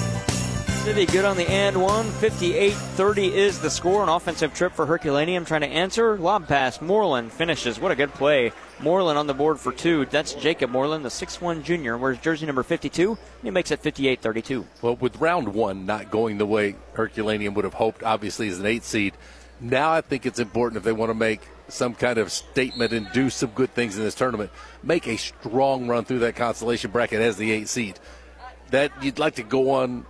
Civi 0.86 1.10
good 1.10 1.24
on 1.24 1.36
the 1.36 1.50
and 1.50 1.82
one. 1.82 2.04
58 2.04 2.72
30 2.72 3.34
is 3.34 3.58
the 3.58 3.68
score. 3.68 4.04
An 4.04 4.08
offensive 4.08 4.54
trip 4.54 4.72
for 4.72 4.86
Herculaneum 4.86 5.44
trying 5.44 5.62
to 5.62 5.66
answer. 5.66 6.16
Lob 6.16 6.46
pass. 6.46 6.80
Moreland 6.80 7.32
finishes. 7.32 7.80
What 7.80 7.90
a 7.90 7.96
good 7.96 8.14
play. 8.14 8.52
Moreland 8.78 9.18
on 9.18 9.26
the 9.26 9.34
board 9.34 9.58
for 9.58 9.72
two. 9.72 10.06
That's 10.06 10.34
Jacob 10.34 10.70
Moreland, 10.70 11.04
the 11.04 11.08
6'1 11.08 11.64
junior. 11.64 11.98
Where's 11.98 12.18
jersey 12.18 12.46
number 12.46 12.62
52? 12.62 13.18
He 13.42 13.50
makes 13.50 13.72
it 13.72 13.80
58 13.80 14.20
32. 14.20 14.64
Well, 14.80 14.94
with 14.94 15.16
round 15.16 15.48
one 15.48 15.86
not 15.86 16.12
going 16.12 16.38
the 16.38 16.46
way 16.46 16.76
Herculaneum 16.92 17.54
would 17.54 17.64
have 17.64 17.74
hoped, 17.74 18.04
obviously, 18.04 18.46
as 18.46 18.60
an 18.60 18.66
eight 18.66 18.84
seed, 18.84 19.14
now 19.60 19.92
I 19.92 20.02
think 20.02 20.24
it's 20.24 20.38
important 20.38 20.76
if 20.76 20.84
they 20.84 20.92
want 20.92 21.10
to 21.10 21.14
make 21.14 21.40
some 21.66 21.96
kind 21.96 22.16
of 22.16 22.30
statement 22.30 22.92
and 22.92 23.10
do 23.12 23.28
some 23.28 23.50
good 23.50 23.74
things 23.74 23.98
in 23.98 24.04
this 24.04 24.14
tournament, 24.14 24.52
make 24.84 25.08
a 25.08 25.16
strong 25.16 25.88
run 25.88 26.04
through 26.04 26.20
that 26.20 26.36
consolation 26.36 26.92
bracket 26.92 27.20
as 27.20 27.38
the 27.38 27.50
eight 27.50 27.68
seed 27.68 27.98
that 28.70 28.90
you'd 29.02 29.18
like 29.18 29.34
to 29.36 29.42
go 29.42 29.70
on, 29.70 30.06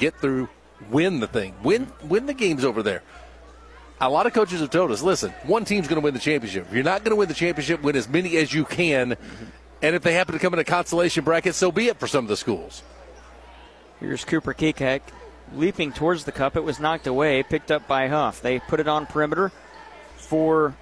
get 0.00 0.18
through, 0.20 0.48
win 0.90 1.20
the 1.20 1.26
thing, 1.28 1.54
win 1.62 1.92
win 2.02 2.26
the 2.26 2.34
games 2.34 2.64
over 2.64 2.82
there. 2.82 3.02
A 4.00 4.08
lot 4.08 4.26
of 4.26 4.32
coaches 4.32 4.60
have 4.60 4.70
told 4.70 4.90
us, 4.90 5.02
listen, 5.02 5.30
one 5.44 5.66
team's 5.66 5.86
going 5.86 6.00
to 6.00 6.04
win 6.04 6.14
the 6.14 6.20
championship. 6.20 6.66
If 6.66 6.74
you're 6.74 6.82
not 6.82 7.04
going 7.04 7.10
to 7.10 7.16
win 7.16 7.28
the 7.28 7.34
championship, 7.34 7.82
win 7.82 7.96
as 7.96 8.08
many 8.08 8.38
as 8.38 8.52
you 8.52 8.64
can. 8.64 9.10
Mm-hmm. 9.10 9.44
And 9.82 9.94
if 9.94 10.02
they 10.02 10.14
happen 10.14 10.32
to 10.32 10.38
come 10.38 10.54
in 10.54 10.58
a 10.58 10.64
consolation 10.64 11.22
bracket, 11.22 11.54
so 11.54 11.70
be 11.70 11.88
it 11.88 11.98
for 11.98 12.06
some 12.06 12.24
of 12.24 12.28
the 12.28 12.36
schools. 12.36 12.82
Here's 14.00 14.24
Cooper 14.24 14.54
Kekek 14.54 15.02
leaping 15.54 15.92
towards 15.92 16.24
the 16.24 16.32
cup. 16.32 16.56
It 16.56 16.64
was 16.64 16.80
knocked 16.80 17.06
away, 17.06 17.42
picked 17.42 17.70
up 17.70 17.86
by 17.86 18.08
Huff. 18.08 18.40
They 18.40 18.58
put 18.58 18.80
it 18.80 18.88
on 18.88 19.06
perimeter 19.06 19.52
for 20.16 20.74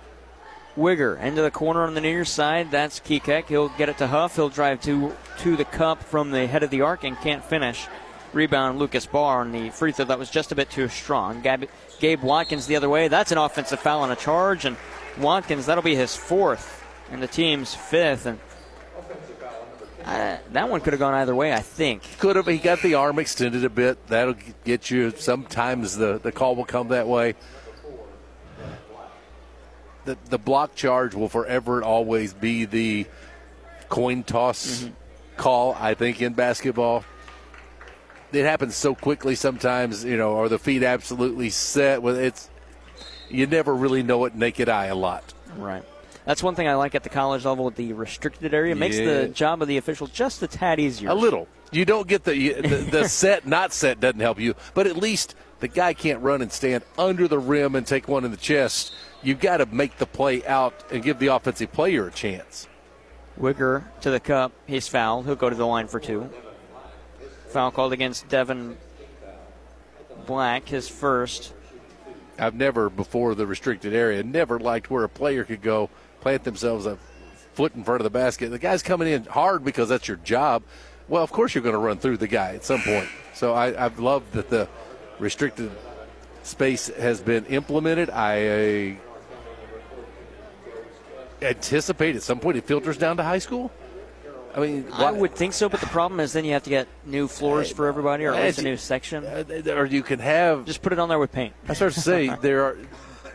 Wigger. 0.76 1.20
Into 1.20 1.42
the 1.42 1.50
corner 1.50 1.82
on 1.82 1.94
the 1.94 2.00
near 2.00 2.24
side. 2.24 2.70
That's 2.70 3.00
Kekek. 3.00 3.46
He'll 3.46 3.70
get 3.70 3.88
it 3.88 3.98
to 3.98 4.06
Huff. 4.06 4.36
He'll 4.36 4.48
drive 4.48 4.80
to 4.82 5.12
to 5.38 5.56
the 5.56 5.64
cup 5.64 6.02
from 6.02 6.30
the 6.30 6.46
head 6.46 6.62
of 6.62 6.70
the 6.70 6.82
arc 6.82 7.04
and 7.04 7.16
can't 7.16 7.44
finish. 7.44 7.88
Rebound 8.33 8.79
Lucas 8.79 9.07
Barr 9.07 9.41
on 9.41 9.53
the 9.53 9.70
free 9.70 9.93
throw 9.93 10.05
that 10.05 10.18
was 10.18 10.31
just 10.31 10.53
a 10.53 10.55
bit 10.55 10.70
too 10.70 10.89
strong. 10.89 11.41
Gab- 11.41 11.68
Gabe 11.99 12.22
Watkins 12.22 12.66
the 12.66 12.76
other 12.76 12.89
way. 12.89 13.09
That's 13.09 13.33
an 13.33 13.39
offensive 13.39 13.81
foul 13.81 14.01
on 14.03 14.11
a 14.11 14.16
charge, 14.16 14.64
and 14.64 14.76
Watkins 15.18 15.66
that'll 15.66 15.83
be 15.83 15.95
his 15.97 16.14
fourth 16.14 16.85
and 17.11 17.22
the 17.22 17.26
team's 17.26 17.74
fifth. 17.74 18.26
And 18.26 18.39
uh, 20.05 20.37
that 20.53 20.68
one 20.68 20.81
could 20.81 20.93
have 20.93 21.01
gone 21.01 21.14
either 21.14 21.35
way, 21.35 21.53
I 21.53 21.61
think. 21.61 22.03
Could 22.18 22.37
have. 22.37 22.47
He 22.47 22.59
got 22.59 22.83
the 22.83 22.95
arm 22.95 23.18
extended 23.18 23.64
a 23.64 23.70
bit. 23.70 24.07
That'll 24.09 24.37
get 24.64 24.91
you. 24.91 25.11
Sometimes 25.11 25.97
the, 25.97 26.18
the 26.18 26.33
call 26.33 26.55
will 26.55 26.64
come 26.64 26.89
that 26.89 27.07
way. 27.09 27.35
The, 30.05 30.16
the 30.31 30.39
block 30.39 30.74
charge 30.74 31.14
will 31.14 31.29
forever 31.29 31.76
and 31.76 31.85
always 31.85 32.33
be 32.33 32.64
the 32.64 33.07
coin 33.89 34.22
toss 34.22 34.83
Mm-hmm. 34.83 34.93
call, 35.37 35.76
I 35.79 35.95
think, 35.95 36.22
in 36.22 36.33
basketball. 36.35 37.05
It 38.33 38.45
happens 38.45 38.74
so 38.76 38.95
quickly 38.95 39.35
sometimes, 39.35 40.05
you 40.05 40.16
know, 40.16 40.33
or 40.33 40.49
the 40.49 40.59
feet 40.59 40.83
absolutely 40.83 41.51
set. 41.51 42.03
With 42.03 42.18
it's, 42.18 42.51
you 43.31 43.47
never 43.47 43.74
really 43.74 44.03
know 44.03 44.24
it 44.26 44.35
naked 44.35 44.68
eye 44.68 44.87
a 44.87 44.95
lot. 44.95 45.33
Right. 45.57 45.83
That's 46.26 46.43
one 46.43 46.55
thing 46.55 46.68
I 46.68 46.74
like 46.74 46.95
at 46.95 47.05
the 47.05 47.09
college 47.09 47.47
level 47.47 47.64
with 47.64 47.76
the 47.76 47.95
restricted 47.95 48.53
area. 48.53 48.72
It 48.72 48.79
makes 48.79 48.99
Yeah. 48.99 49.22
the 49.22 49.29
job 49.29 49.62
of 49.62 49.68
the 49.68 49.79
official 49.79 50.07
just 50.09 50.43
a 50.43 50.47
tad 50.47 50.79
easier. 50.79 51.09
A 51.09 51.14
little. 51.14 51.49
You 51.72 51.87
don't 51.87 52.07
get 52.07 52.24
the 52.24 52.37
you- 52.37 52.61
the, 52.61 52.76
the 52.76 53.09
set 53.09 53.47
not 53.47 53.72
set 53.72 53.99
doesn't 54.01 54.20
help 54.20 54.39
you, 54.39 54.55
but 54.74 54.87
at 54.87 54.97
least 54.97 55.35
the 55.61 55.68
guy 55.68 55.95
can't 55.95 56.20
run 56.20 56.43
and 56.43 56.53
stand 56.53 56.85
under 56.99 57.29
the 57.29 57.39
rim 57.39 57.74
and 57.74 57.87
take 57.87 58.09
one 58.09 58.26
in 58.26 58.31
the 58.31 58.37
chest. 58.37 58.93
You've 59.22 59.41
got 59.41 59.57
to 59.57 59.66
make 59.66 59.97
the 59.97 60.07
play 60.07 60.47
out 60.47 60.74
and 60.93 61.03
give 61.03 61.18
the 61.18 61.29
offensive 61.29 61.72
player 61.72 62.07
a 62.09 62.11
chance. 62.12 62.68
Wicker 63.39 63.91
to 64.03 64.11
the 64.11 64.20
cup. 64.20 64.53
He's 64.66 64.87
fouled. 64.87 65.24
He'll 65.26 65.35
go 65.35 65.49
to 65.49 65.57
the 65.57 65.66
line 65.66 65.89
for 65.89 65.99
two. 65.99 66.29
Foul 67.49 67.70
called 67.70 67.92
against 67.92 68.28
Devin 68.28 68.76
Black, 70.26 70.68
his 70.68 70.88
first. 70.88 71.55
I've 72.38 72.55
never 72.55 72.90
before 72.90 73.34
the 73.34 73.46
restricted 73.46 73.94
area 73.94 74.22
never 74.22 74.61
liked 74.61 74.90
where 74.90 75.05
a 75.05 75.09
player 75.09 75.44
could 75.44 75.62
go 75.62 75.90
plant 76.20 76.44
themselves 76.44 76.86
a 76.86 76.99
foot 77.55 77.74
in 77.74 77.82
front 77.82 78.01
of 78.01 78.05
the 78.05 78.11
basket. 78.11 78.51
The 78.51 78.59
guy's 78.59 78.82
coming 78.82 79.09
in 79.09 79.24
hard 79.24 79.64
because 79.64 79.88
that's 79.88 80.07
your 80.07 80.18
job. 80.18 80.62
Well, 81.09 81.24
of 81.24 81.32
course 81.32 81.55
you're 81.55 81.64
going 81.64 81.72
to 81.72 81.80
run 81.80 81.99
through 81.99 82.18
the 82.18 82.28
guy 82.28 82.55
at 82.55 82.64
some 82.64 82.82
point. 82.82 83.09
So 83.34 83.55
I, 83.55 83.84
I've 83.84 83.99
loved 83.99 84.34
that 84.34 84.51
the 84.51 84.68
restricted 85.18 85.70
space 86.42 86.88
has 86.88 87.20
been 87.20 87.46
implemented. 87.46 88.11
I 88.11 88.99
anticipate 91.40 92.14
at 92.14 92.22
some 92.22 92.40
point 92.40 92.59
it 92.59 92.64
filters 92.64 92.99
down 92.99 93.16
to 93.16 93.22
high 93.22 93.38
school. 93.38 93.72
I 94.59 94.66
mean, 94.66 94.86
I 94.92 95.12
would 95.12 95.34
think 95.34 95.52
so, 95.52 95.68
but 95.68 95.80
the 95.80 95.86
problem 95.86 96.18
is 96.20 96.32
then 96.32 96.44
you 96.44 96.52
have 96.52 96.64
to 96.64 96.70
get 96.70 96.88
new 97.06 97.28
floors 97.28 97.70
for 97.70 97.86
everybody, 97.86 98.24
or 98.24 98.34
at 98.34 98.42
least 98.42 98.59
a 98.59 98.62
new 98.62 98.76
section. 98.76 99.24
Uh, 99.24 99.44
or 99.68 99.86
you 99.86 100.02
can 100.02 100.18
have 100.18 100.64
just 100.64 100.82
put 100.82 100.92
it 100.92 100.98
on 100.98 101.09
there 101.09 101.18
with 101.18 101.32
paint. 101.32 101.54
I 101.68 101.74
start 101.74 101.92
to 101.94 102.00
say 102.00 102.28
there 102.40 102.64
are. 102.64 102.78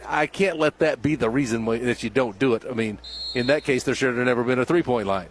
I 0.05 0.27
can't 0.27 0.57
let 0.57 0.79
that 0.79 1.01
be 1.01 1.15
the 1.15 1.29
reason 1.29 1.65
why- 1.65 1.77
that 1.77 2.03
you 2.03 2.09
don't 2.09 2.37
do 2.37 2.55
it. 2.55 2.65
I 2.69 2.73
mean, 2.73 2.99
in 3.33 3.47
that 3.47 3.63
case, 3.63 3.83
there 3.83 3.95
should 3.95 4.17
have 4.17 4.25
never 4.25 4.43
been 4.43 4.59
a 4.59 4.65
three-point 4.65 5.07
line. 5.07 5.29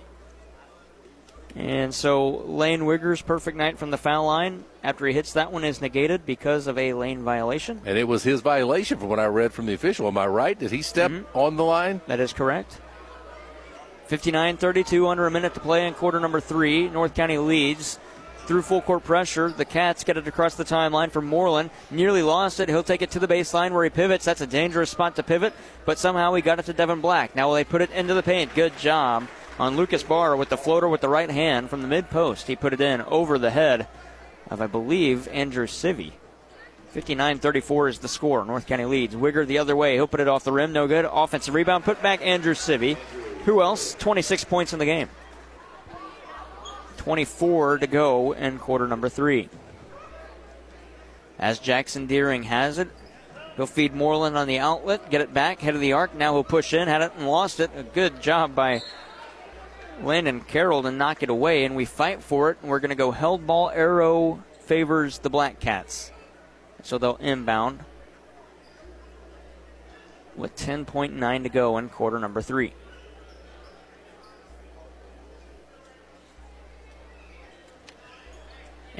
And 1.54 1.94
so 1.94 2.28
Lane 2.30 2.86
Wigger's 2.86 3.20
perfect 3.20 3.56
night 3.56 3.78
from 3.78 3.90
the 3.90 3.98
foul 3.98 4.24
line 4.26 4.64
after 4.82 5.06
he 5.06 5.12
hits 5.12 5.34
that 5.34 5.52
one 5.52 5.64
is 5.64 5.82
negated 5.82 6.24
because 6.24 6.66
of 6.66 6.78
a 6.78 6.94
lane 6.94 7.22
violation. 7.22 7.82
And 7.84 7.98
it 7.98 8.04
was 8.04 8.22
his 8.22 8.40
violation 8.40 8.98
from 8.98 9.08
what 9.08 9.20
I 9.20 9.26
read 9.26 9.52
from 9.52 9.66
the 9.66 9.74
official. 9.74 10.06
Am 10.06 10.16
I 10.16 10.26
right? 10.26 10.58
Did 10.58 10.70
he 10.70 10.80
step 10.80 11.10
mm-hmm. 11.10 11.38
on 11.38 11.56
the 11.56 11.64
line? 11.64 12.00
That 12.06 12.20
is 12.20 12.32
correct. 12.32 12.80
59 14.12 14.58
32, 14.58 15.08
under 15.08 15.26
a 15.26 15.30
minute 15.30 15.54
to 15.54 15.60
play 15.60 15.86
in 15.86 15.94
quarter 15.94 16.20
number 16.20 16.38
three. 16.38 16.86
North 16.86 17.14
County 17.14 17.38
leads 17.38 17.98
through 18.44 18.60
full 18.60 18.82
court 18.82 19.04
pressure. 19.04 19.48
The 19.48 19.64
Cats 19.64 20.04
get 20.04 20.18
it 20.18 20.28
across 20.28 20.54
the 20.54 20.66
timeline 20.66 21.10
for 21.10 21.22
Moreland. 21.22 21.70
Nearly 21.90 22.20
lost 22.20 22.60
it. 22.60 22.68
He'll 22.68 22.82
take 22.82 23.00
it 23.00 23.12
to 23.12 23.18
the 23.18 23.26
baseline 23.26 23.70
where 23.70 23.84
he 23.84 23.88
pivots. 23.88 24.26
That's 24.26 24.42
a 24.42 24.46
dangerous 24.46 24.90
spot 24.90 25.16
to 25.16 25.22
pivot, 25.22 25.54
but 25.86 25.98
somehow 25.98 26.34
he 26.34 26.42
got 26.42 26.58
it 26.58 26.66
to 26.66 26.74
Devin 26.74 27.00
Black. 27.00 27.34
Now 27.34 27.48
will 27.48 27.54
they 27.54 27.64
put 27.64 27.80
it 27.80 27.90
into 27.92 28.12
the 28.12 28.22
paint? 28.22 28.54
Good 28.54 28.76
job 28.76 29.28
on 29.58 29.78
Lucas 29.78 30.02
Barr 30.02 30.36
with 30.36 30.50
the 30.50 30.58
floater 30.58 30.90
with 30.90 31.00
the 31.00 31.08
right 31.08 31.30
hand 31.30 31.70
from 31.70 31.80
the 31.80 31.88
mid 31.88 32.10
post. 32.10 32.48
He 32.48 32.54
put 32.54 32.74
it 32.74 32.82
in 32.82 33.00
over 33.00 33.38
the 33.38 33.50
head 33.50 33.88
of, 34.50 34.60
I 34.60 34.66
believe, 34.66 35.26
Andrew 35.28 35.66
Civi. 35.66 36.12
59 36.90 37.38
34 37.38 37.88
is 37.88 37.98
the 38.00 38.08
score. 38.08 38.44
North 38.44 38.66
County 38.66 38.84
leads. 38.84 39.14
Wigger 39.14 39.46
the 39.46 39.56
other 39.56 39.74
way. 39.74 39.94
He'll 39.94 40.06
put 40.06 40.20
it 40.20 40.28
off 40.28 40.44
the 40.44 40.52
rim. 40.52 40.74
No 40.74 40.86
good. 40.86 41.06
Offensive 41.10 41.54
rebound. 41.54 41.84
Put 41.84 42.02
back 42.02 42.20
Andrew 42.20 42.52
Civi. 42.52 42.98
Who 43.44 43.60
else? 43.60 43.94
26 43.94 44.44
points 44.44 44.72
in 44.72 44.78
the 44.78 44.84
game. 44.84 45.08
24 46.98 47.78
to 47.78 47.86
go 47.88 48.32
in 48.32 48.58
quarter 48.58 48.86
number 48.86 49.08
three. 49.08 49.48
As 51.38 51.58
Jackson 51.58 52.06
Deering 52.06 52.44
has 52.44 52.78
it, 52.78 52.88
he'll 53.56 53.66
feed 53.66 53.94
Moreland 53.94 54.38
on 54.38 54.46
the 54.46 54.58
outlet, 54.58 55.10
get 55.10 55.20
it 55.20 55.34
back, 55.34 55.60
head 55.60 55.74
of 55.74 55.80
the 55.80 55.92
arc. 55.92 56.14
Now 56.14 56.34
he'll 56.34 56.44
push 56.44 56.72
in, 56.72 56.86
had 56.86 57.02
it 57.02 57.12
and 57.16 57.26
lost 57.26 57.58
it. 57.58 57.70
A 57.76 57.82
good 57.82 58.22
job 58.22 58.54
by 58.54 58.82
Landon 60.00 60.42
Carroll 60.42 60.82
to 60.84 60.92
knock 60.92 61.24
it 61.24 61.28
away, 61.28 61.64
and 61.64 61.74
we 61.74 61.84
fight 61.84 62.22
for 62.22 62.50
it. 62.50 62.58
And 62.62 62.70
we're 62.70 62.78
going 62.78 62.90
to 62.90 62.94
go 62.94 63.10
held 63.10 63.44
ball 63.44 63.70
arrow 63.70 64.44
favors 64.60 65.18
the 65.18 65.30
Black 65.30 65.58
Cats. 65.58 66.12
So 66.84 66.98
they'll 66.98 67.16
inbound 67.16 67.80
with 70.36 70.54
10.9 70.56 71.42
to 71.42 71.48
go 71.48 71.78
in 71.78 71.88
quarter 71.88 72.20
number 72.20 72.40
three. 72.40 72.74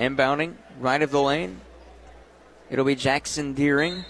Inbounding, 0.03 0.55
right 0.81 1.01
of 1.01 1.13
the 1.13 1.23
lane. 1.23 1.61
It'll 2.71 2.85
be 2.85 2.97
Jackson 2.97 3.55
Deering. 3.55 4.05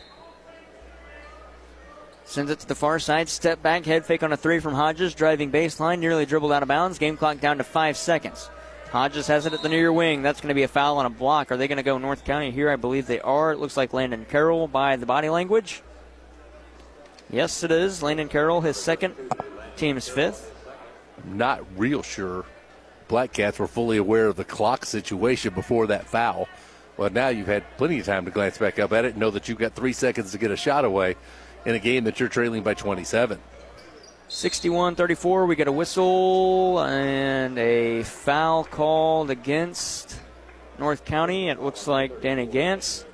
Sends 2.25 2.51
it 2.51 2.61
to 2.61 2.67
the 2.67 2.75
far 2.75 2.99
side. 2.99 3.29
Step 3.29 3.63
back, 3.63 3.85
head 3.85 4.07
fake 4.07 4.23
on 4.23 4.33
a 4.33 4.37
three 4.39 4.59
from 4.59 4.73
Hodges. 4.73 5.15
Driving 5.15 5.53
baseline, 5.53 5.99
nearly 5.99 6.25
dribbled 6.25 6.51
out 6.51 6.63
of 6.63 6.69
bounds. 6.69 6.99
Game 6.99 7.19
clock 7.19 7.41
down 7.41 7.59
to 7.59 7.65
five 7.65 7.99
seconds. 7.99 8.49
Hodges 8.91 9.27
has 9.27 9.45
it 9.45 9.53
at 9.53 9.61
the 9.61 9.69
near 9.69 9.93
wing. 9.93 10.23
That's 10.23 10.41
going 10.41 10.49
to 10.49 10.55
be 10.55 10.63
a 10.63 10.69
foul 10.69 10.97
on 10.97 11.05
a 11.05 11.11
block. 11.11 11.53
Are 11.53 11.59
they 11.59 11.69
going 11.69 11.77
to 11.77 11.83
go 11.83 11.99
North 11.99 12.25
County 12.25 12.51
here? 12.51 12.71
I 12.71 12.77
believe 12.77 13.07
they 13.07 13.21
are. 13.21 13.53
It 13.53 13.59
looks 13.59 13.77
like 13.77 13.93
Landon 13.93 14.25
Carroll 14.25 14.69
by 14.69 14.97
the 14.97 15.05
body 15.05 15.29
language. 15.29 15.83
Yes, 17.31 17.65
it 17.65 17.71
is. 17.71 18.03
Landon 18.03 18.29
Carroll, 18.29 18.63
his 18.63 18.79
second, 18.79 19.15
team's 19.77 20.09
fifth. 20.09 20.55
I'm 21.23 21.37
not 21.37 21.63
real 21.77 22.03
sure 22.03 22.47
Black 23.13 23.35
Cats 23.35 23.59
were 23.59 23.67
fully 23.67 23.99
aware 23.99 24.27
of 24.27 24.37
the 24.37 24.45
clock 24.45 24.87
situation 24.87 25.53
before 25.53 25.89
that 25.89 26.07
foul. 26.07 26.49
Well, 26.97 27.11
now 27.11 27.29
you've 27.29 27.47
had 27.47 27.63
plenty 27.77 27.99
of 27.99 28.07
time 28.07 28.25
to 28.25 28.31
glance 28.31 28.57
back 28.57 28.79
up 28.79 28.91
at 28.95 29.05
it 29.05 29.11
and 29.11 29.19
know 29.19 29.29
that 29.33 29.51
you've 29.51 29.59
got 29.59 29.75
three 29.75 29.93
seconds 29.93 30.33
to 30.33 30.39
get 30.39 30.51
a 30.51 30.57
shot 30.57 30.87
away 30.87 31.17
in 31.67 31.75
a 31.75 31.79
game 31.79 32.05
that 32.05 32.19
you're 32.19 32.31
trailing 32.31 32.63
by 32.63 32.73
27. 32.73 33.39
61 34.29 34.95
34. 34.95 35.45
We 35.45 35.57
get 35.57 35.69
a 35.69 35.73
whistle 35.73 36.81
and 36.81 37.59
a 37.59 38.03
foul 38.03 38.65
called 38.65 39.29
against 39.29 40.19
North 40.79 41.05
County. 41.05 41.51
It 41.51 41.61
looks 41.61 41.87
like 41.87 42.23
Danny 42.23 42.47
Gantz, 42.47 43.05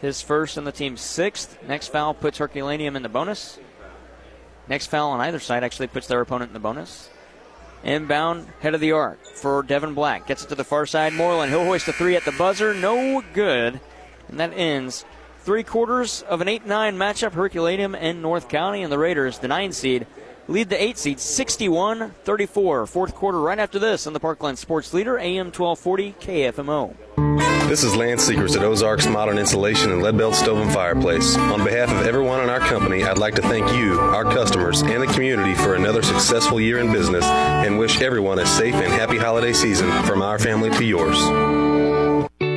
his 0.00 0.22
first 0.22 0.56
and 0.56 0.66
the 0.66 0.72
team's 0.72 1.02
sixth. 1.02 1.58
Next 1.68 1.88
foul 1.88 2.14
puts 2.14 2.38
Herculaneum 2.38 2.96
in 2.96 3.02
the 3.02 3.10
bonus. 3.10 3.58
Next 4.66 4.86
foul 4.86 5.10
on 5.10 5.20
either 5.20 5.40
side 5.40 5.62
actually 5.62 5.88
puts 5.88 6.06
their 6.06 6.22
opponent 6.22 6.48
in 6.48 6.54
the 6.54 6.58
bonus. 6.58 7.10
Inbound, 7.86 8.48
head 8.60 8.74
of 8.74 8.80
the 8.80 8.90
arc 8.90 9.24
for 9.24 9.62
Devin 9.62 9.94
Black. 9.94 10.26
Gets 10.26 10.42
it 10.44 10.48
to 10.48 10.56
the 10.56 10.64
far 10.64 10.86
side. 10.86 11.12
Moreland, 11.12 11.52
he'll 11.52 11.64
hoist 11.64 11.86
a 11.86 11.92
three 11.92 12.16
at 12.16 12.24
the 12.24 12.32
buzzer. 12.32 12.74
No 12.74 13.22
good. 13.32 13.80
And 14.28 14.40
that 14.40 14.52
ends 14.54 15.04
three 15.44 15.62
quarters 15.62 16.22
of 16.22 16.40
an 16.40 16.48
8 16.48 16.66
9 16.66 16.96
matchup. 16.96 17.32
Herculaneum 17.34 17.94
and 17.94 18.20
North 18.20 18.48
County, 18.48 18.82
and 18.82 18.90
the 18.90 18.98
Raiders, 18.98 19.38
the 19.38 19.46
nine 19.46 19.70
seed, 19.70 20.08
lead 20.48 20.68
the 20.68 20.82
eight 20.82 20.98
seed 20.98 21.20
61 21.20 22.10
34. 22.24 22.86
Fourth 22.86 23.14
quarter 23.14 23.40
right 23.40 23.58
after 23.58 23.78
this 23.78 24.06
on 24.06 24.12
the 24.12 24.20
Parkland 24.20 24.58
Sports 24.58 24.92
Leader, 24.92 25.18
AM 25.18 25.46
1240 25.46 26.14
KFMO. 26.20 26.94
This 27.68 27.82
is 27.82 27.96
Lance 27.96 28.22
Seekers 28.22 28.54
at 28.54 28.62
Ozarks 28.62 29.08
Modern 29.08 29.38
Insulation 29.38 29.90
and 29.90 30.00
Leadbelt 30.00 30.34
Stove 30.34 30.58
and 30.58 30.72
Fireplace. 30.72 31.36
On 31.36 31.64
behalf 31.64 31.90
of 31.90 32.06
everyone 32.06 32.40
in 32.40 32.48
our 32.48 32.60
company, 32.60 33.02
I'd 33.02 33.18
like 33.18 33.34
to 33.34 33.42
thank 33.42 33.72
you, 33.72 33.98
our 33.98 34.22
customers, 34.22 34.82
and 34.82 35.02
the 35.02 35.12
community 35.12 35.54
for 35.54 35.74
another 35.74 36.02
successful 36.02 36.60
year 36.60 36.78
in 36.78 36.92
business 36.92 37.24
and 37.24 37.76
wish 37.76 38.00
everyone 38.00 38.38
a 38.38 38.46
safe 38.46 38.74
and 38.74 38.92
happy 38.92 39.18
holiday 39.18 39.52
season 39.52 39.90
from 40.04 40.22
our 40.22 40.38
family 40.38 40.70
to 40.70 40.84
yours. 40.84 41.75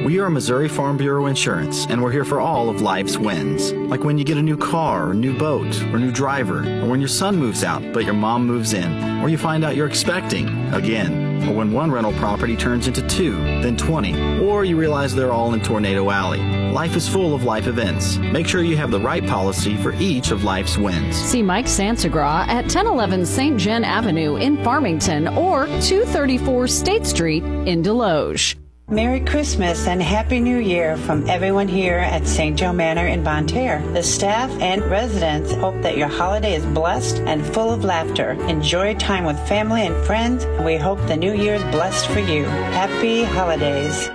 We 0.09 0.17
are 0.17 0.31
Missouri 0.31 0.67
Farm 0.67 0.97
Bureau 0.97 1.27
Insurance, 1.27 1.85
and 1.85 2.01
we're 2.01 2.11
here 2.11 2.25
for 2.25 2.39
all 2.39 2.67
of 2.67 2.81
life's 2.81 3.15
wins. 3.15 3.73
Like 3.73 4.03
when 4.03 4.17
you 4.17 4.23
get 4.23 4.37
a 4.37 4.41
new 4.41 4.57
car, 4.57 5.09
or 5.09 5.13
new 5.13 5.37
boat, 5.37 5.79
or 5.93 5.99
new 5.99 6.11
driver, 6.11 6.61
or 6.81 6.87
when 6.87 6.99
your 6.99 7.07
son 7.07 7.35
moves 7.35 7.63
out 7.63 7.83
but 7.93 8.05
your 8.05 8.15
mom 8.15 8.47
moves 8.47 8.73
in, 8.73 9.21
or 9.21 9.29
you 9.29 9.37
find 9.37 9.63
out 9.63 9.75
you're 9.75 9.85
expecting 9.85 10.47
again, 10.73 11.47
or 11.47 11.53
when 11.53 11.71
one 11.71 11.91
rental 11.91 12.11
property 12.13 12.57
turns 12.57 12.87
into 12.87 13.07
two, 13.07 13.35
then 13.61 13.77
20, 13.77 14.39
or 14.39 14.65
you 14.65 14.77
realize 14.77 15.13
they're 15.13 15.31
all 15.31 15.53
in 15.53 15.61
Tornado 15.61 16.09
Alley. 16.09 16.39
Life 16.71 16.95
is 16.95 17.07
full 17.07 17.35
of 17.35 17.43
life 17.43 17.67
events. 17.67 18.17
Make 18.17 18.47
sure 18.47 18.63
you 18.63 18.77
have 18.77 18.89
the 18.89 18.99
right 18.99 19.23
policy 19.27 19.77
for 19.77 19.93
each 19.99 20.31
of 20.31 20.43
life's 20.43 20.75
wins. 20.75 21.17
See 21.17 21.43
Mike 21.43 21.67
Sansagra 21.67 22.47
at 22.47 22.63
1011 22.63 23.27
St. 23.27 23.59
John 23.59 23.83
Avenue 23.83 24.37
in 24.37 24.63
Farmington 24.63 25.27
or 25.27 25.67
234 25.67 26.65
State 26.67 27.05
Street 27.05 27.43
in 27.43 27.83
Desloge. 27.83 28.55
Merry 28.91 29.19
Christmas 29.19 29.85
and 29.85 30.01
Happy 30.01 30.39
New 30.39 30.57
Year 30.57 30.97
from 30.97 31.29
everyone 31.29 31.67
here 31.67 31.99
at 31.99 32.25
St. 32.25 32.57
Joe 32.57 32.73
Manor 32.73 33.05
in 33.05 33.23
Bonne 33.23 33.45
Terre. 33.45 33.87
The 33.93 34.01
staff 34.01 34.49
and 34.61 34.83
residents 34.85 35.53
hope 35.53 35.79
that 35.83 35.95
your 35.95 36.07
holiday 36.07 36.55
is 36.55 36.65
blessed 36.65 37.17
and 37.17 37.45
full 37.45 37.71
of 37.71 37.83
laughter. 37.83 38.31
Enjoy 38.47 38.95
time 38.95 39.25
with 39.25 39.37
family 39.47 39.85
and 39.85 39.95
friends, 40.07 40.43
and 40.43 40.65
we 40.65 40.75
hope 40.75 40.97
the 41.05 41.15
new 41.15 41.35
year 41.35 41.53
is 41.53 41.63
blessed 41.65 42.07
for 42.07 42.17
you. 42.17 42.45
Happy 42.45 43.23
holidays. 43.23 44.09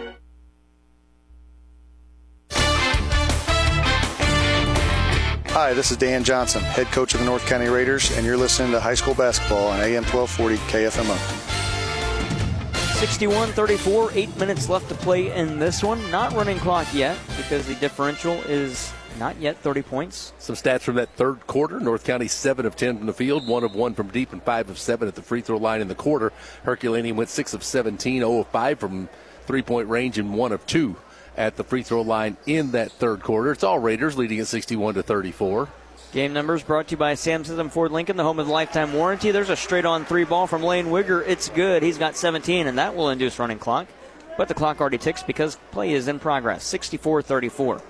Hi, 5.52 5.72
this 5.72 5.92
is 5.92 5.96
Dan 5.98 6.24
Johnson, 6.24 6.62
head 6.62 6.88
coach 6.88 7.14
of 7.14 7.20
the 7.20 7.26
North 7.26 7.46
County 7.46 7.68
Raiders, 7.68 8.10
and 8.16 8.26
you're 8.26 8.36
listening 8.36 8.72
to 8.72 8.80
high 8.80 8.94
school 8.94 9.14
basketball 9.14 9.68
on 9.68 9.78
AM 9.78 10.02
1240 10.02 10.56
KFMO. 10.66 11.53
61 13.04 13.52
34, 13.52 14.12
eight 14.14 14.34
minutes 14.38 14.70
left 14.70 14.88
to 14.88 14.94
play 14.94 15.30
in 15.30 15.58
this 15.58 15.84
one. 15.84 16.10
Not 16.10 16.32
running 16.32 16.56
clock 16.56 16.86
yet 16.94 17.18
because 17.36 17.66
the 17.66 17.74
differential 17.74 18.36
is 18.44 18.94
not 19.18 19.38
yet 19.38 19.58
30 19.58 19.82
points. 19.82 20.32
Some 20.38 20.56
stats 20.56 20.80
from 20.80 20.94
that 20.94 21.10
third 21.10 21.46
quarter. 21.46 21.78
North 21.80 22.02
County 22.02 22.28
7 22.28 22.64
of 22.64 22.76
10 22.76 22.96
from 22.96 23.06
the 23.06 23.12
field, 23.12 23.46
1 23.46 23.62
of 23.62 23.74
1 23.74 23.92
from 23.92 24.08
deep, 24.08 24.32
and 24.32 24.42
5 24.42 24.70
of 24.70 24.78
7 24.78 25.06
at 25.06 25.16
the 25.16 25.20
free 25.20 25.42
throw 25.42 25.58
line 25.58 25.82
in 25.82 25.88
the 25.88 25.94
quarter. 25.94 26.32
Herculaneum 26.62 27.18
went 27.18 27.28
6 27.28 27.52
of 27.52 27.62
17, 27.62 28.20
0 28.20 28.38
of 28.38 28.46
5 28.46 28.80
from 28.80 29.10
three 29.42 29.60
point 29.60 29.90
range, 29.90 30.16
and 30.16 30.32
1 30.32 30.52
of 30.52 30.64
2 30.64 30.96
at 31.36 31.56
the 31.56 31.64
free 31.64 31.82
throw 31.82 32.00
line 32.00 32.38
in 32.46 32.70
that 32.70 32.90
third 32.90 33.22
quarter. 33.22 33.52
It's 33.52 33.64
all 33.64 33.80
Raiders 33.80 34.16
leading 34.16 34.40
at 34.40 34.46
61 34.46 34.94
to 34.94 35.02
34. 35.02 35.68
Game 36.14 36.32
numbers 36.32 36.62
brought 36.62 36.86
to 36.86 36.90
you 36.92 36.96
by 36.96 37.16
Sam 37.16 37.42
Scism 37.42 37.72
Ford 37.72 37.90
Lincoln, 37.90 38.16
the 38.16 38.22
home 38.22 38.38
of 38.38 38.46
the 38.46 38.52
lifetime 38.52 38.92
warranty. 38.92 39.32
There's 39.32 39.50
a 39.50 39.56
straight 39.56 39.84
on 39.84 40.04
three 40.04 40.22
ball 40.22 40.46
from 40.46 40.62
Lane 40.62 40.86
Wigger. 40.86 41.24
It's 41.26 41.48
good. 41.48 41.82
He's 41.82 41.98
got 41.98 42.16
17, 42.16 42.68
and 42.68 42.78
that 42.78 42.94
will 42.94 43.10
induce 43.10 43.40
running 43.40 43.58
clock. 43.58 43.88
But 44.38 44.46
the 44.46 44.54
clock 44.54 44.80
already 44.80 44.96
ticks 44.96 45.24
because 45.24 45.56
play 45.72 45.92
is 45.92 46.06
in 46.06 46.20
progress. 46.20 46.62
64 46.62 47.22
34. 47.22 47.74
You 47.74 47.82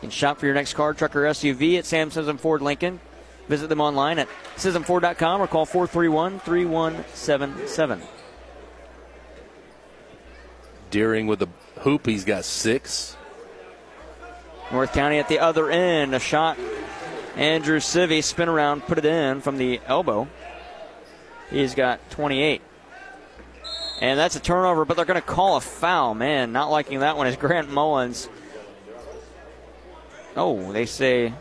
can 0.00 0.08
shop 0.08 0.38
for 0.38 0.46
your 0.46 0.54
next 0.54 0.72
car, 0.72 0.94
truck, 0.94 1.14
or 1.14 1.24
SUV 1.24 1.76
at 1.78 1.84
Sam 1.84 2.08
Scism 2.08 2.40
Ford 2.40 2.62
Lincoln. 2.62 2.98
Visit 3.46 3.68
them 3.68 3.82
online 3.82 4.18
at 4.18 4.28
ScismFord.com 4.56 5.42
or 5.42 5.46
call 5.46 5.66
431 5.66 6.40
3177. 6.40 8.00
Deering 10.90 11.26
with 11.26 11.40
the 11.40 11.48
hoop, 11.80 12.06
he's 12.06 12.24
got 12.24 12.46
six. 12.46 13.15
North 14.72 14.92
County 14.92 15.18
at 15.18 15.28
the 15.28 15.38
other 15.38 15.70
end. 15.70 16.14
A 16.14 16.20
shot. 16.20 16.58
Andrew 17.36 17.78
Civi 17.78 18.22
spin 18.22 18.48
around, 18.48 18.82
put 18.82 18.98
it 18.98 19.04
in 19.04 19.42
from 19.42 19.58
the 19.58 19.80
elbow. 19.86 20.26
He's 21.50 21.74
got 21.74 22.10
28. 22.10 22.62
And 24.00 24.18
that's 24.18 24.36
a 24.36 24.40
turnover, 24.40 24.84
but 24.84 24.96
they're 24.96 25.06
going 25.06 25.20
to 25.20 25.26
call 25.26 25.56
a 25.56 25.60
foul. 25.60 26.14
Man, 26.14 26.52
not 26.52 26.70
liking 26.70 27.00
that 27.00 27.16
one 27.16 27.26
is 27.26 27.36
Grant 27.36 27.70
Mullins. 27.70 28.28
Oh, 30.34 30.72
they 30.72 30.86
say. 30.86 31.32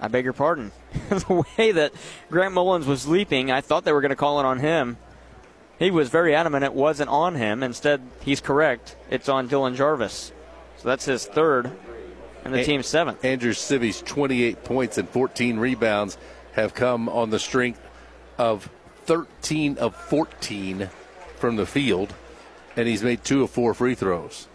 I 0.00 0.08
beg 0.08 0.24
your 0.24 0.32
pardon. 0.32 0.72
the 1.08 1.44
way 1.58 1.72
that 1.72 1.92
Grant 2.30 2.54
Mullins 2.54 2.86
was 2.86 3.06
leaping, 3.06 3.50
I 3.50 3.60
thought 3.60 3.84
they 3.84 3.92
were 3.92 4.00
going 4.00 4.10
to 4.10 4.16
call 4.16 4.40
it 4.40 4.46
on 4.46 4.58
him. 4.58 4.96
He 5.78 5.90
was 5.90 6.08
very 6.08 6.34
adamant 6.34 6.64
it 6.64 6.74
wasn't 6.74 7.10
on 7.10 7.34
him. 7.34 7.62
Instead, 7.62 8.02
he's 8.20 8.40
correct. 8.40 8.96
It's 9.08 9.28
on 9.28 9.48
Dylan 9.48 9.76
Jarvis. 9.76 10.32
So 10.80 10.88
that's 10.88 11.04
his 11.04 11.26
third 11.26 11.70
and 12.44 12.54
the 12.54 12.64
team's 12.64 12.86
seventh. 12.86 13.22
Andrew 13.22 13.52
Civi's 13.52 14.00
28 14.00 14.64
points 14.64 14.96
and 14.96 15.06
14 15.06 15.58
rebounds 15.58 16.16
have 16.52 16.72
come 16.72 17.06
on 17.08 17.28
the 17.28 17.38
strength 17.38 17.80
of 18.38 18.70
13 19.04 19.76
of 19.76 19.94
14 19.94 20.88
from 21.36 21.56
the 21.56 21.66
field, 21.66 22.14
and 22.76 22.88
he's 22.88 23.02
made 23.02 23.24
two 23.24 23.42
of 23.42 23.50
four 23.50 23.74
free 23.74 23.94
throws. 23.94 24.48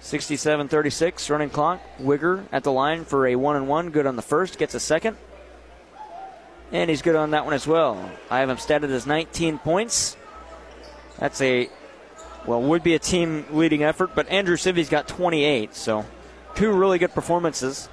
67 0.00 0.68
36, 0.68 1.30
running 1.30 1.48
clock. 1.48 1.80
Wigger 1.98 2.44
at 2.52 2.62
the 2.62 2.72
line 2.72 3.04
for 3.04 3.26
a 3.26 3.36
one 3.36 3.56
and 3.56 3.68
one. 3.68 3.90
Good 3.90 4.06
on 4.06 4.16
the 4.16 4.22
first, 4.22 4.58
gets 4.58 4.74
a 4.74 4.80
second. 4.80 5.16
And 6.70 6.90
he's 6.90 7.02
good 7.02 7.16
on 7.16 7.30
that 7.30 7.44
one 7.44 7.54
as 7.54 7.66
well. 7.66 8.10
I 8.30 8.40
have 8.40 8.50
him 8.50 8.56
statted 8.56 8.90
as 8.90 9.06
19 9.06 9.58
points. 9.58 10.16
That's 11.18 11.40
a, 11.40 11.70
well, 12.46 12.60
would 12.60 12.82
be 12.82 12.94
a 12.94 12.98
team 12.98 13.44
leading 13.50 13.82
effort, 13.82 14.14
but 14.14 14.28
Andrew 14.28 14.56
Civi's 14.56 14.88
got 14.88 15.08
28, 15.08 15.74
so 15.74 16.04
two 16.54 16.72
really 16.72 16.98
good 16.98 17.14
performances 17.14 17.88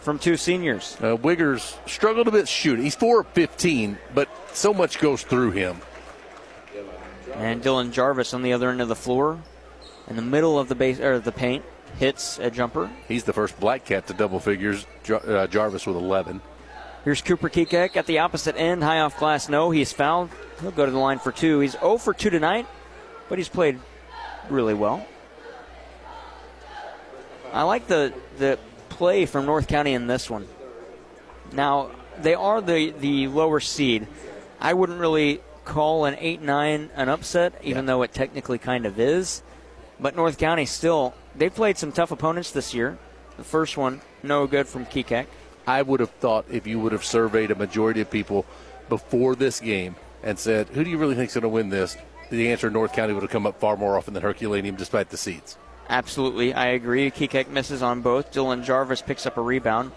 from 0.00 0.18
two 0.18 0.36
seniors. 0.36 0.96
Uh, 1.00 1.16
Wiggers 1.16 1.76
struggled 1.88 2.28
a 2.28 2.30
bit 2.30 2.48
shooting. 2.48 2.84
He's 2.84 2.94
4 2.94 3.20
of 3.20 3.26
15, 3.28 3.98
but 4.14 4.28
so 4.54 4.74
much 4.74 4.98
goes 4.98 5.22
through 5.22 5.52
him. 5.52 5.78
And 7.34 7.62
Dylan 7.62 7.90
Jarvis 7.90 8.34
on 8.34 8.42
the 8.42 8.52
other 8.52 8.70
end 8.70 8.80
of 8.80 8.88
the 8.88 8.94
floor, 8.94 9.40
in 10.08 10.16
the 10.16 10.22
middle 10.22 10.58
of 10.58 10.68
the 10.68 10.74
base 10.74 11.00
or 11.00 11.18
the 11.18 11.32
paint, 11.32 11.64
hits 11.98 12.38
a 12.38 12.50
jumper. 12.50 12.90
He's 13.08 13.24
the 13.24 13.32
first 13.32 13.58
black 13.58 13.84
cat 13.84 14.06
to 14.08 14.14
double 14.14 14.40
figures. 14.40 14.86
Jar- 15.02 15.26
uh, 15.26 15.46
Jarvis 15.46 15.86
with 15.86 15.96
11. 15.96 16.40
Here's 17.04 17.20
Cooper 17.20 17.50
Kekek 17.50 17.96
at 17.96 18.06
the 18.06 18.20
opposite 18.20 18.56
end, 18.56 18.82
high 18.82 19.00
off 19.00 19.18
glass. 19.18 19.48
No, 19.48 19.70
he's 19.70 19.92
fouled. 19.92 20.30
He'll 20.60 20.70
go 20.70 20.86
to 20.86 20.92
the 20.92 20.98
line 20.98 21.18
for 21.18 21.32
two. 21.32 21.60
He's 21.60 21.72
0 21.72 21.98
for 21.98 22.14
2 22.14 22.30
tonight, 22.30 22.66
but 23.28 23.38
he's 23.38 23.48
played 23.48 23.78
really 24.50 24.74
well. 24.74 25.06
I 27.52 27.62
like 27.62 27.86
the 27.86 28.12
the 28.38 28.58
play 28.88 29.26
from 29.26 29.46
North 29.46 29.68
County 29.68 29.92
in 29.92 30.06
this 30.06 30.28
one. 30.28 30.46
Now 31.52 31.90
they 32.20 32.34
are 32.34 32.60
the 32.60 32.90
the 32.90 33.28
lower 33.28 33.60
seed. 33.60 34.06
I 34.60 34.74
wouldn't 34.74 35.00
really 35.00 35.40
call 35.64 36.04
an 36.04 36.16
eight 36.18 36.42
nine 36.42 36.90
an 36.94 37.08
upset, 37.08 37.54
even 37.62 37.84
yeah. 37.84 37.86
though 37.86 38.02
it 38.02 38.12
technically 38.12 38.58
kind 38.58 38.86
of 38.86 38.98
is. 38.98 39.42
But 40.00 40.16
North 40.16 40.38
County 40.38 40.66
still 40.66 41.14
they've 41.36 41.54
played 41.54 41.78
some 41.78 41.92
tough 41.92 42.10
opponents 42.10 42.50
this 42.50 42.74
year. 42.74 42.98
The 43.36 43.44
first 43.44 43.76
one 43.76 44.00
no 44.22 44.46
good 44.46 44.66
from 44.66 44.86
Kekek. 44.86 45.26
I 45.66 45.82
would 45.82 46.00
have 46.00 46.10
thought 46.10 46.46
if 46.50 46.66
you 46.66 46.80
would 46.80 46.92
have 46.92 47.04
surveyed 47.04 47.50
a 47.50 47.54
majority 47.54 48.00
of 48.00 48.10
people 48.10 48.44
before 48.88 49.34
this 49.34 49.60
game 49.60 49.96
and 50.22 50.38
said, 50.38 50.68
"Who 50.68 50.82
do 50.82 50.90
you 50.90 50.98
really 50.98 51.14
think 51.14 51.28
is 51.28 51.34
going 51.34 51.42
to 51.42 51.48
win 51.48 51.68
this?" 51.68 51.96
The 52.36 52.50
answer 52.50 52.70
North 52.70 52.92
County 52.92 53.12
would 53.12 53.22
have 53.22 53.30
come 53.30 53.46
up 53.46 53.60
far 53.60 53.76
more 53.76 53.96
often 53.96 54.14
than 54.14 54.22
Herculaneum, 54.22 54.76
despite 54.76 55.10
the 55.10 55.16
seeds. 55.16 55.56
Absolutely, 55.88 56.54
I 56.54 56.66
agree. 56.68 57.10
Kekek 57.10 57.48
misses 57.48 57.82
on 57.82 58.00
both. 58.00 58.32
Dylan 58.32 58.64
Jarvis 58.64 59.02
picks 59.02 59.26
up 59.26 59.36
a 59.36 59.42
rebound. 59.42 59.92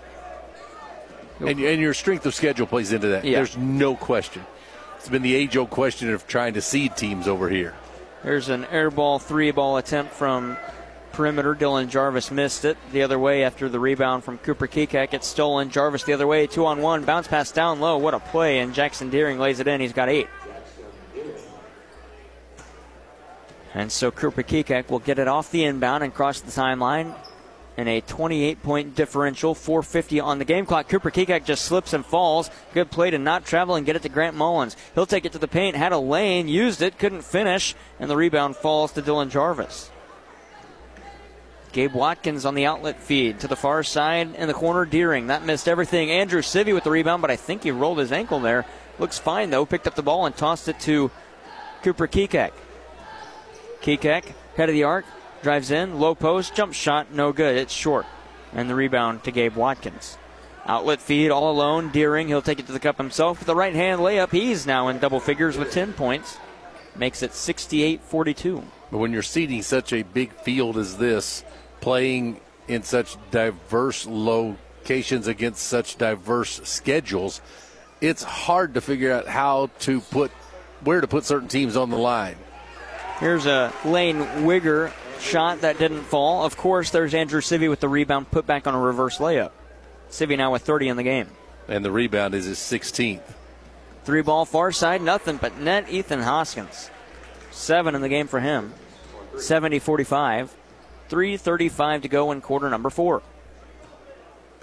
And, 1.39 1.59
and 1.59 1.81
your 1.81 1.93
strength 1.93 2.25
of 2.25 2.33
schedule 2.33 2.67
plays 2.67 2.91
into 2.91 3.07
that. 3.07 3.23
Yeah. 3.23 3.37
There's 3.37 3.57
no 3.57 3.95
question. 3.95 4.43
It's 4.97 5.07
been 5.07 5.21
the 5.21 5.35
age-old 5.35 5.69
question 5.69 6.13
of 6.13 6.27
trying 6.27 6.55
to 6.55 6.61
seed 6.61 6.97
teams 6.97 7.27
over 7.27 7.47
here. 7.47 7.75
There's 8.23 8.49
an 8.49 8.65
air 8.65 8.89
ball, 8.89 9.19
three 9.19 9.51
ball 9.51 9.77
attempt 9.77 10.11
from 10.13 10.57
perimeter. 11.13 11.55
Dylan 11.55 11.87
Jarvis 11.87 12.31
missed 12.31 12.65
it 12.65 12.77
the 12.91 13.03
other 13.03 13.17
way 13.19 13.43
after 13.43 13.69
the 13.69 13.79
rebound 13.79 14.23
from 14.23 14.39
Cooper 14.39 14.67
Kekek. 14.67 15.13
It's 15.13 15.27
stolen. 15.27 15.69
Jarvis 15.69 16.03
the 16.03 16.13
other 16.13 16.27
way, 16.27 16.47
two 16.47 16.65
on 16.65 16.81
one. 16.81 17.05
Bounce 17.05 17.27
pass 17.27 17.51
down 17.51 17.79
low. 17.79 17.97
What 17.97 18.13
a 18.13 18.19
play. 18.19 18.59
And 18.59 18.73
Jackson 18.73 19.09
Deering 19.09 19.39
lays 19.39 19.59
it 19.59 19.67
in. 19.67 19.79
He's 19.79 19.93
got 19.93 20.09
eight. 20.09 20.27
And 23.77 23.91
so 23.91 24.09
Cooper 24.09 24.41
Kekek 24.41 24.89
will 24.89 24.97
get 24.97 25.19
it 25.19 25.27
off 25.27 25.51
the 25.51 25.63
inbound 25.63 26.03
and 26.03 26.11
cross 26.11 26.41
the 26.41 26.49
timeline 26.49 27.13
in 27.77 27.87
a 27.87 28.01
28 28.01 28.63
point 28.63 28.95
differential, 28.95 29.53
450 29.53 30.19
on 30.19 30.39
the 30.39 30.45
game 30.45 30.65
clock. 30.65 30.89
Cooper 30.89 31.11
Kekek 31.11 31.45
just 31.45 31.63
slips 31.63 31.93
and 31.93 32.03
falls. 32.03 32.49
Good 32.73 32.89
play 32.89 33.11
to 33.11 33.19
not 33.19 33.45
travel 33.45 33.75
and 33.75 33.85
get 33.85 33.95
it 33.95 34.01
to 34.01 34.09
Grant 34.09 34.35
Mullins. 34.35 34.75
He'll 34.95 35.05
take 35.05 35.25
it 35.25 35.33
to 35.33 35.37
the 35.37 35.47
paint, 35.47 35.75
had 35.75 35.91
a 35.91 35.99
lane, 35.99 36.47
used 36.47 36.81
it, 36.81 36.97
couldn't 36.97 37.21
finish, 37.21 37.75
and 37.99 38.09
the 38.09 38.17
rebound 38.17 38.55
falls 38.55 38.93
to 38.93 39.01
Dylan 39.03 39.29
Jarvis. 39.29 39.91
Gabe 41.71 41.93
Watkins 41.93 42.47
on 42.47 42.55
the 42.55 42.65
outlet 42.65 42.99
feed 42.99 43.41
to 43.41 43.47
the 43.47 43.55
far 43.55 43.83
side 43.83 44.33
in 44.33 44.47
the 44.47 44.55
corner. 44.55 44.85
Deering 44.85 45.27
that 45.27 45.45
missed 45.45 45.67
everything. 45.67 46.09
Andrew 46.09 46.41
Civi 46.41 46.73
with 46.73 46.83
the 46.83 46.89
rebound, 46.89 47.21
but 47.21 47.29
I 47.29 47.35
think 47.35 47.61
he 47.61 47.69
rolled 47.69 47.99
his 47.99 48.11
ankle 48.11 48.39
there. 48.39 48.65
Looks 48.97 49.19
fine 49.19 49.51
though. 49.51 49.67
Picked 49.67 49.85
up 49.85 49.93
the 49.93 50.01
ball 50.01 50.25
and 50.25 50.35
tossed 50.35 50.67
it 50.67 50.79
to 50.79 51.11
Cooper 51.83 52.07
Kekek. 52.07 52.53
Kekek 53.87 54.33
head 54.57 54.67
of 54.67 54.73
the 54.73 54.83
arc, 54.83 55.05
drives 55.41 55.71
in, 55.71 55.97
low 55.97 56.13
post, 56.13 56.53
jump 56.53 56.73
shot, 56.73 57.13
no 57.13 57.31
good. 57.31 57.55
It's 57.55 57.71
short, 57.71 58.05
and 58.51 58.69
the 58.69 58.75
rebound 58.75 59.23
to 59.23 59.31
Gabe 59.31 59.55
Watkins. 59.55 60.17
Outlet 60.65 60.99
feed 60.99 61.31
all 61.31 61.49
alone. 61.49 61.89
Deering, 61.91 62.27
he'll 62.27 62.41
take 62.41 62.59
it 62.59 62.65
to 62.65 62.73
the 62.73 62.81
cup 62.81 62.97
himself 62.97 63.39
with 63.39 63.47
the 63.47 63.55
right 63.55 63.73
hand 63.73 64.01
layup. 64.01 64.31
He's 64.31 64.67
now 64.67 64.89
in 64.89 64.99
double 64.99 65.21
figures 65.21 65.57
with 65.57 65.71
10 65.71 65.93
points. 65.93 66.37
Makes 66.97 67.23
it 67.23 67.33
68 67.33 68.01
42. 68.01 68.61
But 68.91 68.97
when 68.97 69.13
you're 69.13 69.23
seeding 69.23 69.61
such 69.61 69.93
a 69.93 70.03
big 70.03 70.33
field 70.33 70.77
as 70.77 70.97
this, 70.97 71.45
playing 71.79 72.41
in 72.67 72.83
such 72.83 73.15
diverse 73.31 74.05
locations 74.05 75.27
against 75.27 75.63
such 75.63 75.97
diverse 75.97 76.59
schedules, 76.67 77.39
it's 78.01 78.23
hard 78.23 78.73
to 78.73 78.81
figure 78.81 79.13
out 79.13 79.27
how 79.27 79.69
to 79.79 80.01
put 80.01 80.31
where 80.83 80.99
to 80.99 81.07
put 81.07 81.23
certain 81.23 81.47
teams 81.47 81.77
on 81.77 81.89
the 81.89 81.97
line. 81.97 82.35
Here's 83.19 83.47
a 83.47 83.73
Lane 83.83 84.17
Wigger 84.45 84.91
shot 85.19 85.61
that 85.61 85.79
didn't 85.79 86.03
fall. 86.03 86.45
Of 86.45 86.55
course, 86.55 86.91
there's 86.91 87.15
Andrew 87.15 87.41
Civi 87.41 87.69
with 87.69 87.79
the 87.79 87.89
rebound 87.89 88.29
put 88.29 88.45
back 88.45 88.67
on 88.67 88.75
a 88.75 88.79
reverse 88.79 89.17
layup. 89.17 89.51
Civi 90.11 90.37
now 90.37 90.51
with 90.51 90.61
30 90.61 90.89
in 90.89 90.97
the 90.97 91.03
game. 91.03 91.27
And 91.67 91.83
the 91.83 91.91
rebound 91.91 92.35
is 92.35 92.45
his 92.45 92.59
16th. 92.59 93.21
Three 94.03 94.21
ball 94.21 94.45
far 94.45 94.71
side, 94.71 95.01
nothing 95.01 95.37
but 95.37 95.57
net 95.59 95.89
Ethan 95.89 96.21
Hoskins. 96.21 96.91
Seven 97.51 97.95
in 97.95 98.01
the 98.01 98.09
game 98.09 98.27
for 98.27 98.39
him. 98.39 98.73
70 99.37 99.79
45. 99.79 100.55
3.35 101.09 102.01
to 102.03 102.07
go 102.07 102.31
in 102.31 102.41
quarter 102.41 102.69
number 102.69 102.89
four. 102.89 103.21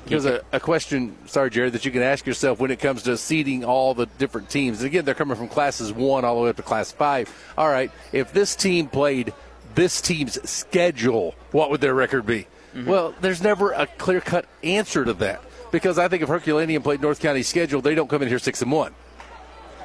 Here's 0.07 0.27
a, 0.27 0.43
a, 0.53 0.61
question, 0.61 1.17
sorry, 1.27 1.51
Jared, 1.51 1.73
that 1.73 1.85
you 1.85 1.91
can 1.91 2.03
ask 2.03 2.27
yourself 2.27 2.61
when 2.61 2.71
it 2.71 2.79
comes 2.79 3.05
to 3.05 3.17
seeding 3.17 3.65
all 3.65 3.95
the 3.95 4.07
different 4.19 4.51
teams. 4.51 4.83
Again, 4.83 5.05
they're 5.05 5.15
coming 5.15 5.37
from 5.37 5.49
classes 5.49 5.93
one 5.93 6.25
all 6.25 6.37
the 6.37 6.43
way 6.43 6.51
up 6.51 6.57
to 6.57 6.63
class 6.63 6.93
five. 6.93 7.33
All 7.57 7.69
right, 7.69 7.91
if 8.13 8.33
this 8.33 8.55
team 8.55 8.89
played 8.89 9.33
this 9.75 10.01
team's 10.01 10.39
schedule, 10.49 11.35
what 11.53 11.71
would 11.71 11.81
their 11.81 11.95
record 11.95 12.27
be? 12.27 12.47
Mm-hmm. 12.75 12.89
Well, 12.89 13.15
there's 13.21 13.43
never 13.43 13.73
a 13.73 13.87
clear 13.87 14.21
cut 14.21 14.47
answer 14.63 15.05
to 15.05 15.15
that 15.15 15.43
because 15.71 15.99
I 15.99 16.09
think 16.09 16.23
if 16.23 16.29
Herculaneum 16.29 16.83
played 16.83 17.01
North 17.01 17.21
County's 17.21 17.49
schedule, 17.49 17.81
they 17.81 17.95
don't 17.95 18.09
come 18.09 18.23
in 18.23 18.29
here 18.29 18.39
six 18.39 18.63
and 18.63 18.71
one. 18.71 18.95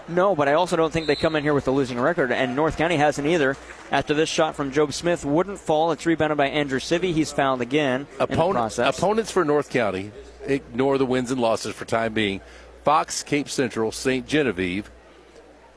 No, 0.10 0.36
but 0.36 0.48
I 0.48 0.54
also 0.54 0.76
don't 0.76 0.92
think 0.92 1.08
they 1.08 1.16
come 1.16 1.36
in 1.36 1.44
here 1.44 1.54
with 1.54 1.68
a 1.68 1.72
losing 1.72 2.00
record, 2.00 2.32
and 2.32 2.56
North 2.56 2.78
County 2.78 2.98
hasn't 2.98 3.28
either. 3.28 3.56
After 3.92 4.14
this 4.14 4.30
shot 4.30 4.56
from 4.56 4.72
Job 4.72 4.94
Smith 4.94 5.24
wouldn't 5.24 5.60
fall, 5.60 5.92
it's 5.92 6.06
rebounded 6.06 6.38
by 6.38 6.48
Andrew 6.48 6.80
Civi. 6.80 7.14
He's 7.14 7.32
fouled 7.32 7.62
again. 7.62 8.08
Opponent, 8.20 8.78
opponents 8.80 9.32
for 9.32 9.46
North 9.46 9.70
County 9.70 10.12
ignore 10.46 10.98
the 10.98 11.06
wins 11.06 11.32
and 11.32 11.40
losses 11.40 11.76
for 11.76 11.86
time 11.86 12.14
being. 12.14 12.42
Fox, 12.84 13.24
Cape 13.24 13.50
Central, 13.50 13.92
St. 13.92 14.28
Genevieve, 14.28 14.90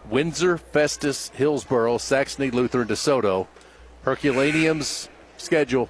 Windsor, 0.09 0.57
Festus, 0.57 1.31
Hillsboro, 1.35 1.99
Saxony, 1.99 2.51
Lutheran, 2.51 2.89
DeSoto. 2.89 3.47
Herculaneum's 4.05 5.09
schedule 5.37 5.89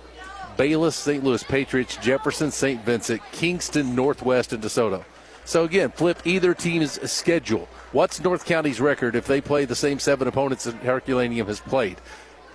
Bayless, 0.57 0.97
St. 0.97 1.24
Louis 1.24 1.43
Patriots, 1.43 1.97
Jefferson, 1.97 2.51
St. 2.51 2.84
Vincent, 2.84 3.22
Kingston, 3.32 3.95
Northwest, 3.95 4.53
and 4.53 4.62
DeSoto. 4.62 5.05
So 5.45 5.64
again, 5.64 5.90
flip 5.90 6.20
either 6.24 6.55
team's 6.55 7.11
schedule. 7.11 7.68
What's 7.90 8.20
North 8.20 8.45
County's 8.45 8.80
record 8.80 9.16
if 9.16 9.26
they 9.26 9.40
play 9.40 9.64
the 9.64 9.74
same 9.74 9.99
seven 9.99 10.28
opponents 10.28 10.64
that 10.64 10.76
Herculaneum 10.76 11.47
has 11.47 11.61
played? 11.61 11.99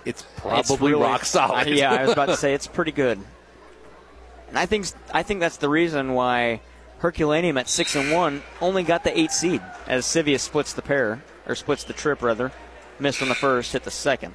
It's 0.04 0.22
probably 0.36 0.60
it's 0.60 0.80
really, 0.80 1.02
rock 1.02 1.24
solid. 1.24 1.68
Yeah, 1.68 1.92
I 1.92 2.02
was 2.02 2.12
about 2.12 2.26
to 2.26 2.36
say 2.36 2.54
it's 2.54 2.66
pretty 2.66 2.92
good. 2.92 3.20
And 4.48 4.58
I 4.58 4.66
think 4.66 4.86
I 5.12 5.22
think 5.22 5.40
that's 5.40 5.58
the 5.58 5.68
reason 5.68 6.14
why 6.14 6.60
Herculaneum 6.98 7.58
at 7.58 7.68
six 7.68 7.94
and 7.94 8.10
one 8.12 8.42
only 8.60 8.82
got 8.82 9.04
the 9.04 9.16
eight 9.18 9.30
seed 9.30 9.60
as 9.86 10.06
Civi 10.06 10.38
splits 10.40 10.72
the 10.72 10.82
pair 10.82 11.22
or 11.46 11.54
splits 11.54 11.84
the 11.84 11.92
trip 11.92 12.22
rather. 12.22 12.52
Missed 12.98 13.22
on 13.22 13.28
the 13.28 13.34
first, 13.34 13.72
hit 13.72 13.84
the 13.84 13.90
second. 13.90 14.34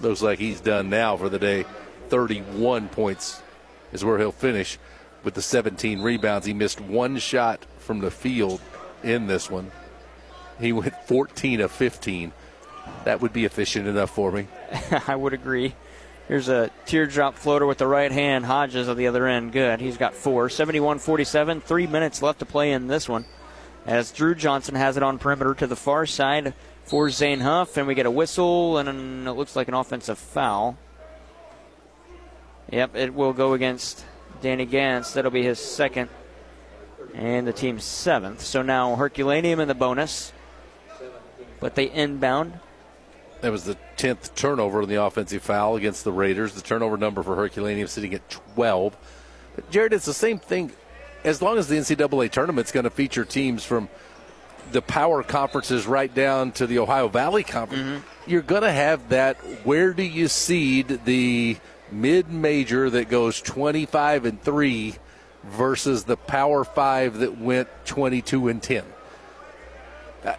Looks 0.00 0.20
like 0.20 0.38
he's 0.38 0.60
done 0.60 0.90
now 0.90 1.16
for 1.16 1.28
the 1.28 1.38
day. 1.38 1.64
31 2.08 2.88
points 2.88 3.40
is 3.92 4.04
where 4.04 4.18
he'll 4.18 4.32
finish 4.32 4.78
with 5.24 5.34
the 5.34 5.42
17 5.42 6.02
rebounds. 6.02 6.46
He 6.46 6.52
missed 6.52 6.80
one 6.80 7.18
shot 7.18 7.66
from 7.78 8.00
the 8.00 8.10
field 8.10 8.60
in 9.02 9.26
this 9.26 9.50
one. 9.50 9.70
He 10.60 10.72
went 10.72 10.94
14 11.06 11.60
of 11.60 11.72
15. 11.72 12.32
That 13.04 13.20
would 13.20 13.32
be 13.32 13.44
efficient 13.44 13.88
enough 13.88 14.10
for 14.10 14.30
me. 14.30 14.46
I 15.06 15.16
would 15.16 15.32
agree. 15.32 15.74
Here's 16.28 16.48
a 16.48 16.70
teardrop 16.86 17.34
floater 17.34 17.66
with 17.66 17.78
the 17.78 17.86
right 17.86 18.10
hand. 18.10 18.46
Hodges 18.46 18.88
on 18.88 18.96
the 18.96 19.06
other 19.06 19.26
end. 19.26 19.52
Good. 19.52 19.80
He's 19.80 19.98
got 19.98 20.14
four. 20.14 20.48
71 20.48 20.98
47. 20.98 21.60
Three 21.60 21.86
minutes 21.86 22.22
left 22.22 22.38
to 22.38 22.46
play 22.46 22.72
in 22.72 22.86
this 22.86 23.08
one. 23.08 23.26
As 23.86 24.10
Drew 24.10 24.34
Johnson 24.34 24.74
has 24.74 24.96
it 24.96 25.02
on 25.02 25.18
perimeter 25.18 25.54
to 25.54 25.66
the 25.66 25.76
far 25.76 26.06
side 26.06 26.54
for 26.84 27.10
Zane 27.10 27.40
Huff. 27.40 27.76
And 27.76 27.86
we 27.86 27.94
get 27.94 28.06
a 28.06 28.10
whistle 28.10 28.78
and 28.78 29.28
it 29.28 29.32
looks 29.32 29.54
like 29.54 29.68
an 29.68 29.74
offensive 29.74 30.18
foul. 30.18 30.78
Yep, 32.72 32.96
it 32.96 33.14
will 33.14 33.34
go 33.34 33.52
against 33.52 34.04
Danny 34.40 34.66
Gantz. 34.66 35.14
That'll 35.14 35.30
be 35.30 35.42
his 35.42 35.58
second 35.58 36.08
and 37.14 37.46
the 37.46 37.52
team's 37.52 37.84
seventh. 37.84 38.40
So 38.40 38.62
now 38.62 38.96
Herculaneum 38.96 39.60
in 39.60 39.68
the 39.68 39.74
bonus, 39.74 40.32
but 41.60 41.74
they 41.74 41.90
inbound. 41.90 42.58
That 43.40 43.52
was 43.52 43.64
the 43.64 43.76
10th 43.96 44.34
turnover 44.34 44.82
in 44.82 44.88
the 44.88 45.02
offensive 45.02 45.42
foul 45.42 45.76
against 45.76 46.04
the 46.04 46.12
Raiders. 46.12 46.54
The 46.54 46.62
turnover 46.62 46.96
number 46.96 47.22
for 47.22 47.36
Herculaneum 47.36 47.88
sitting 47.88 48.14
at 48.14 48.28
12. 48.30 48.96
But 49.54 49.70
Jared, 49.70 49.92
it's 49.92 50.06
the 50.06 50.14
same 50.14 50.38
thing. 50.38 50.72
As 51.24 51.40
long 51.40 51.58
as 51.58 51.68
the 51.68 51.76
NCAA 51.76 52.30
tournament's 52.30 52.72
going 52.72 52.84
to 52.84 52.90
feature 52.90 53.24
teams 53.24 53.64
from 53.64 53.88
the 54.72 54.82
power 54.82 55.22
conferences 55.22 55.86
right 55.86 56.12
down 56.12 56.52
to 56.52 56.66
the 56.66 56.78
Ohio 56.78 57.08
Valley 57.08 57.44
Conference, 57.44 57.82
mm-hmm. 57.82 58.30
you're 58.30 58.42
going 58.42 58.62
to 58.62 58.72
have 58.72 59.10
that. 59.10 59.36
Where 59.64 59.92
do 59.92 60.02
you 60.02 60.28
seed 60.28 61.00
the 61.04 61.58
mid-major 61.90 62.90
that 62.90 63.08
goes 63.08 63.40
25 63.40 64.24
and 64.24 64.42
three 64.42 64.96
versus 65.44 66.04
the 66.04 66.16
Power 66.16 66.64
Five 66.64 67.18
that 67.18 67.38
went 67.38 67.68
22 67.84 68.48
and 68.48 68.62
10. 68.62 68.84
Uh, 70.24 70.34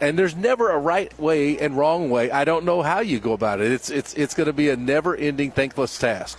and 0.00 0.18
there's 0.18 0.34
never 0.34 0.70
a 0.70 0.78
right 0.78 1.16
way 1.18 1.58
and 1.58 1.76
wrong 1.76 2.10
way. 2.10 2.30
I 2.30 2.44
don't 2.44 2.64
know 2.64 2.82
how 2.82 3.00
you 3.00 3.20
go 3.20 3.32
about 3.32 3.60
it. 3.60 3.70
It's 3.70 3.90
it's 3.90 4.14
it's 4.14 4.34
going 4.34 4.46
to 4.46 4.52
be 4.52 4.70
a 4.70 4.76
never-ending 4.76 5.52
thankless 5.52 5.98
task. 5.98 6.38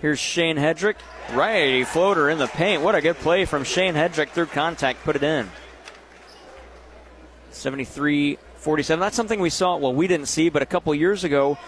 Here's 0.00 0.18
Shane 0.18 0.56
Hedrick, 0.56 0.96
righty 1.32 1.84
floater 1.84 2.30
in 2.30 2.38
the 2.38 2.46
paint. 2.46 2.82
What 2.82 2.94
a 2.94 3.00
good 3.00 3.16
play 3.16 3.44
from 3.44 3.64
Shane 3.64 3.94
Hedrick 3.94 4.30
through 4.30 4.46
contact, 4.46 5.02
put 5.02 5.16
it 5.16 5.22
in. 5.22 5.50
73 7.50 8.38
47. 8.56 9.00
That's 9.00 9.16
something 9.16 9.40
we 9.40 9.50
saw, 9.50 9.76
well, 9.76 9.94
we 9.94 10.06
didn't 10.06 10.26
see, 10.26 10.48
but 10.48 10.62
a 10.62 10.66
couple 10.66 10.94
years 10.94 11.24
ago, 11.24 11.58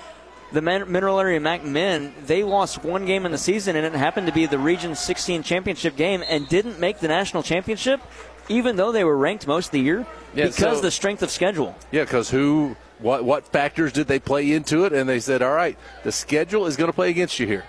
the 0.53 0.61
Mineral 0.61 1.21
Area 1.21 1.41
MAC 1.41 1.65
men, 1.65 2.13
they 2.27 2.43
lost 2.43 2.85
one 2.85 3.07
game 3.07 3.25
in 3.25 3.33
the 3.33 3.39
season, 3.39 3.77
and 3.77 3.87
it 3.87 3.93
happened 3.93 4.27
to 4.27 4.33
be 4.33 4.47
the 4.47 4.59
Region 4.59 4.95
16 4.95 5.43
championship 5.43 5.97
game, 5.97 6.25
and 6.29 6.49
didn't 6.49 6.81
make 6.81 6.99
the 6.99 7.09
national 7.09 7.43
championship, 7.43 8.01
even 8.49 8.77
though 8.77 8.93
they 8.93 9.05
were 9.05 9.17
ranked 9.17 9.47
most 9.47 9.67
of 9.67 9.73
the 9.73 9.81
year, 9.81 10.07
yeah, 10.35 10.47
because 10.47 10.57
so, 10.57 10.73
of 10.73 10.83
the 10.83 10.91
strength 10.91 11.23
of 11.23 11.31
schedule. 11.31 11.75
Yeah, 11.93 12.03
because 12.03 12.31
who, 12.31 12.77
what, 12.99 13.25
what 13.25 13.47
factors 13.47 13.93
did 13.93 14.09
they 14.09 14.19
play 14.19 14.53
into 14.53 14.85
it? 14.85 14.93
And 14.93 15.09
they 15.09 15.21
said, 15.21 15.43
all 15.43 15.55
right, 15.55 15.79
the 16.03 16.13
schedule 16.13 16.67
is 16.67 16.77
going 16.77 16.89
to 16.89 16.95
play 16.95 17.11
against 17.11 17.39
you 17.39 17.47
here. 17.47 17.65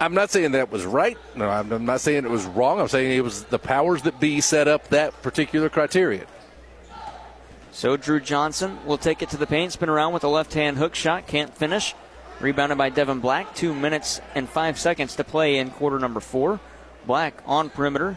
I'm 0.00 0.14
not 0.14 0.30
saying 0.30 0.52
that 0.52 0.70
was 0.70 0.86
right. 0.86 1.18
No, 1.36 1.48
I'm 1.48 1.84
not 1.84 2.00
saying 2.00 2.24
it 2.24 2.30
was 2.30 2.46
wrong. 2.46 2.80
I'm 2.80 2.88
saying 2.88 3.12
it 3.12 3.22
was 3.22 3.44
the 3.44 3.58
powers 3.58 4.02
that 4.02 4.18
be 4.18 4.40
set 4.40 4.66
up 4.66 4.88
that 4.88 5.20
particular 5.22 5.68
criteria. 5.68 6.26
So 7.72 7.96
Drew 7.96 8.18
Johnson 8.18 8.78
will 8.86 8.98
take 8.98 9.22
it 9.22 9.28
to 9.30 9.36
the 9.36 9.46
paint, 9.46 9.72
spin 9.72 9.88
around 9.88 10.14
with 10.14 10.24
a 10.24 10.28
left 10.28 10.54
hand 10.54 10.78
hook 10.78 10.94
shot, 10.94 11.26
can't 11.26 11.54
finish. 11.54 11.94
Rebounded 12.40 12.78
by 12.78 12.88
Devin 12.88 13.20
Black. 13.20 13.54
Two 13.54 13.74
minutes 13.74 14.20
and 14.34 14.48
five 14.48 14.78
seconds 14.78 15.16
to 15.16 15.24
play 15.24 15.58
in 15.58 15.70
quarter 15.70 15.98
number 15.98 16.20
four. 16.20 16.58
Black 17.06 17.34
on 17.46 17.68
perimeter. 17.68 18.16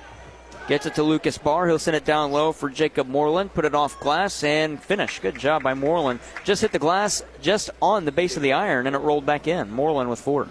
Gets 0.70 0.86
it 0.86 0.96
to 0.96 1.04
Lucas 1.04 1.38
Barr. 1.38 1.68
He'll 1.68 1.78
send 1.78 1.98
it 1.98 2.06
down 2.06 2.32
low 2.32 2.54
for 2.54 2.70
Jacob 2.70 3.08
Moreland. 3.08 3.54
Put 3.54 3.66
it 3.66 3.76
off 3.76 4.00
glass 4.00 4.42
and 4.46 4.82
finish. 4.82 5.20
Good 5.20 5.38
job 5.38 5.62
by 5.62 5.74
Moreland. 5.74 6.22
Just 6.46 6.62
hit 6.62 6.72
the 6.72 6.80
glass 6.80 7.22
just 7.42 7.70
on 7.82 8.06
the 8.06 8.14
base 8.14 8.38
of 8.38 8.44
the 8.44 8.54
iron 8.54 8.88
and 8.88 8.96
it 8.96 9.00
rolled 9.00 9.26
back 9.26 9.46
in. 9.46 9.70
Moreland 9.70 10.10
with 10.10 10.22
four. 10.22 10.48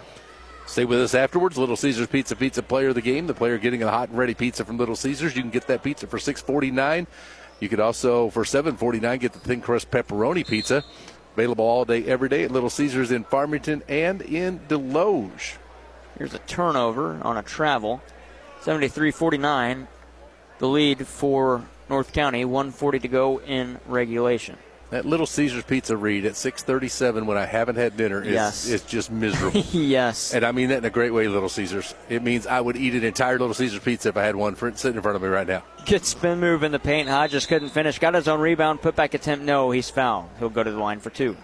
Stay 0.67 0.85
with 0.85 1.01
us 1.01 1.15
afterwards. 1.15 1.57
Little 1.57 1.75
Caesars 1.75 2.07
Pizza 2.07 2.35
Pizza 2.35 2.61
player 2.61 2.89
of 2.89 2.95
the 2.95 3.01
game. 3.01 3.25
The 3.25 3.33
player 3.33 3.57
getting 3.57 3.81
a 3.81 3.89
hot 3.89 4.09
and 4.09 4.17
ready 4.17 4.35
pizza 4.35 4.63
from 4.63 4.77
Little 4.77 4.95
Caesars. 4.95 5.35
You 5.35 5.41
can 5.41 5.51
get 5.51 5.65
that 5.65 5.81
pizza 5.81 6.05
for 6.05 6.19
six 6.19 6.41
forty 6.41 6.69
nine. 6.69 7.07
You 7.59 7.67
could 7.67 7.79
also 7.79 8.29
for 8.29 8.45
seven 8.45 8.77
forty 8.77 8.99
nine 8.99 9.17
get 9.17 9.33
the 9.33 9.39
thin 9.39 9.61
crust 9.61 9.89
pepperoni 9.89 10.47
pizza. 10.47 10.83
Available 11.33 11.65
all 11.65 11.83
day, 11.83 12.05
every 12.05 12.29
day 12.29 12.43
at 12.43 12.51
Little 12.51 12.69
Caesars 12.69 13.11
in 13.11 13.23
Farmington 13.23 13.81
and 13.87 14.21
in 14.21 14.59
Desloge. 14.67 15.57
Here's 16.17 16.33
a 16.35 16.39
turnover 16.39 17.19
on 17.23 17.37
a 17.37 17.43
travel. 17.43 18.01
73 18.61 19.09
49, 19.09 19.87
the 20.59 20.67
lead 20.67 21.07
for 21.07 21.63
North 21.89 22.13
County. 22.13 22.45
140 22.45 22.99
to 22.99 23.07
go 23.07 23.41
in 23.41 23.79
regulation. 23.87 24.57
That 24.93 25.07
Little 25.07 25.25
Caesars 25.25 25.63
Pizza 25.63 25.97
read 25.97 26.23
at 26.23 26.33
6:37 26.33 27.25
when 27.25 27.35
I 27.35 27.47
haven't 27.47 27.77
had 27.77 27.97
dinner 27.97 28.21
is 28.21 28.31
Yes. 28.31 28.67
is 28.67 28.83
just 28.83 29.09
miserable. 29.09 29.59
yes. 29.71 30.35
And 30.35 30.45
I 30.45 30.51
mean 30.51 30.69
that 30.69 30.77
in 30.77 30.85
a 30.85 30.91
great 30.91 31.11
way, 31.11 31.27
Little 31.27 31.49
Caesars. 31.49 31.95
It 32.09 32.21
means 32.21 32.45
I 32.45 32.61
would 32.61 32.77
eat 32.77 32.93
an 32.93 33.03
entire 33.03 33.39
Little 33.39 33.55
Caesars 33.55 33.79
pizza 33.79 34.09
if 34.09 34.17
I 34.17 34.23
had 34.23 34.35
one 34.35 34.53
for, 34.53 34.71
sitting 34.75 34.97
in 34.97 35.01
front 35.01 35.15
of 35.15 35.23
me 35.23 35.29
right 35.29 35.47
now. 35.47 35.63
Good 35.87 36.05
spin 36.05 36.39
move 36.39 36.61
in 36.61 36.71
the 36.71 36.77
paint. 36.77 37.09
Hodges 37.09 37.47
couldn't 37.47 37.69
finish. 37.69 37.97
Got 37.97 38.13
his 38.13 38.27
own 38.27 38.39
rebound. 38.39 38.83
Put 38.83 38.95
back 38.95 39.15
attempt. 39.15 39.43
No, 39.43 39.71
he's 39.71 39.89
fouled. 39.89 40.29
He'll 40.37 40.49
go 40.49 40.61
to 40.61 40.69
the 40.69 40.77
line 40.77 40.99
for 40.99 41.09
two. 41.09 41.37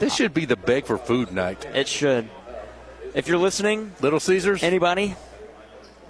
This 0.00 0.12
should 0.12 0.34
be 0.34 0.44
the 0.44 0.56
beg 0.56 0.86
for 0.86 0.98
food 0.98 1.30
night. 1.30 1.64
It 1.72 1.86
should. 1.86 2.28
If 3.14 3.28
you're 3.28 3.38
listening, 3.38 3.92
Little 4.00 4.18
Caesars, 4.18 4.64
anybody, 4.64 5.14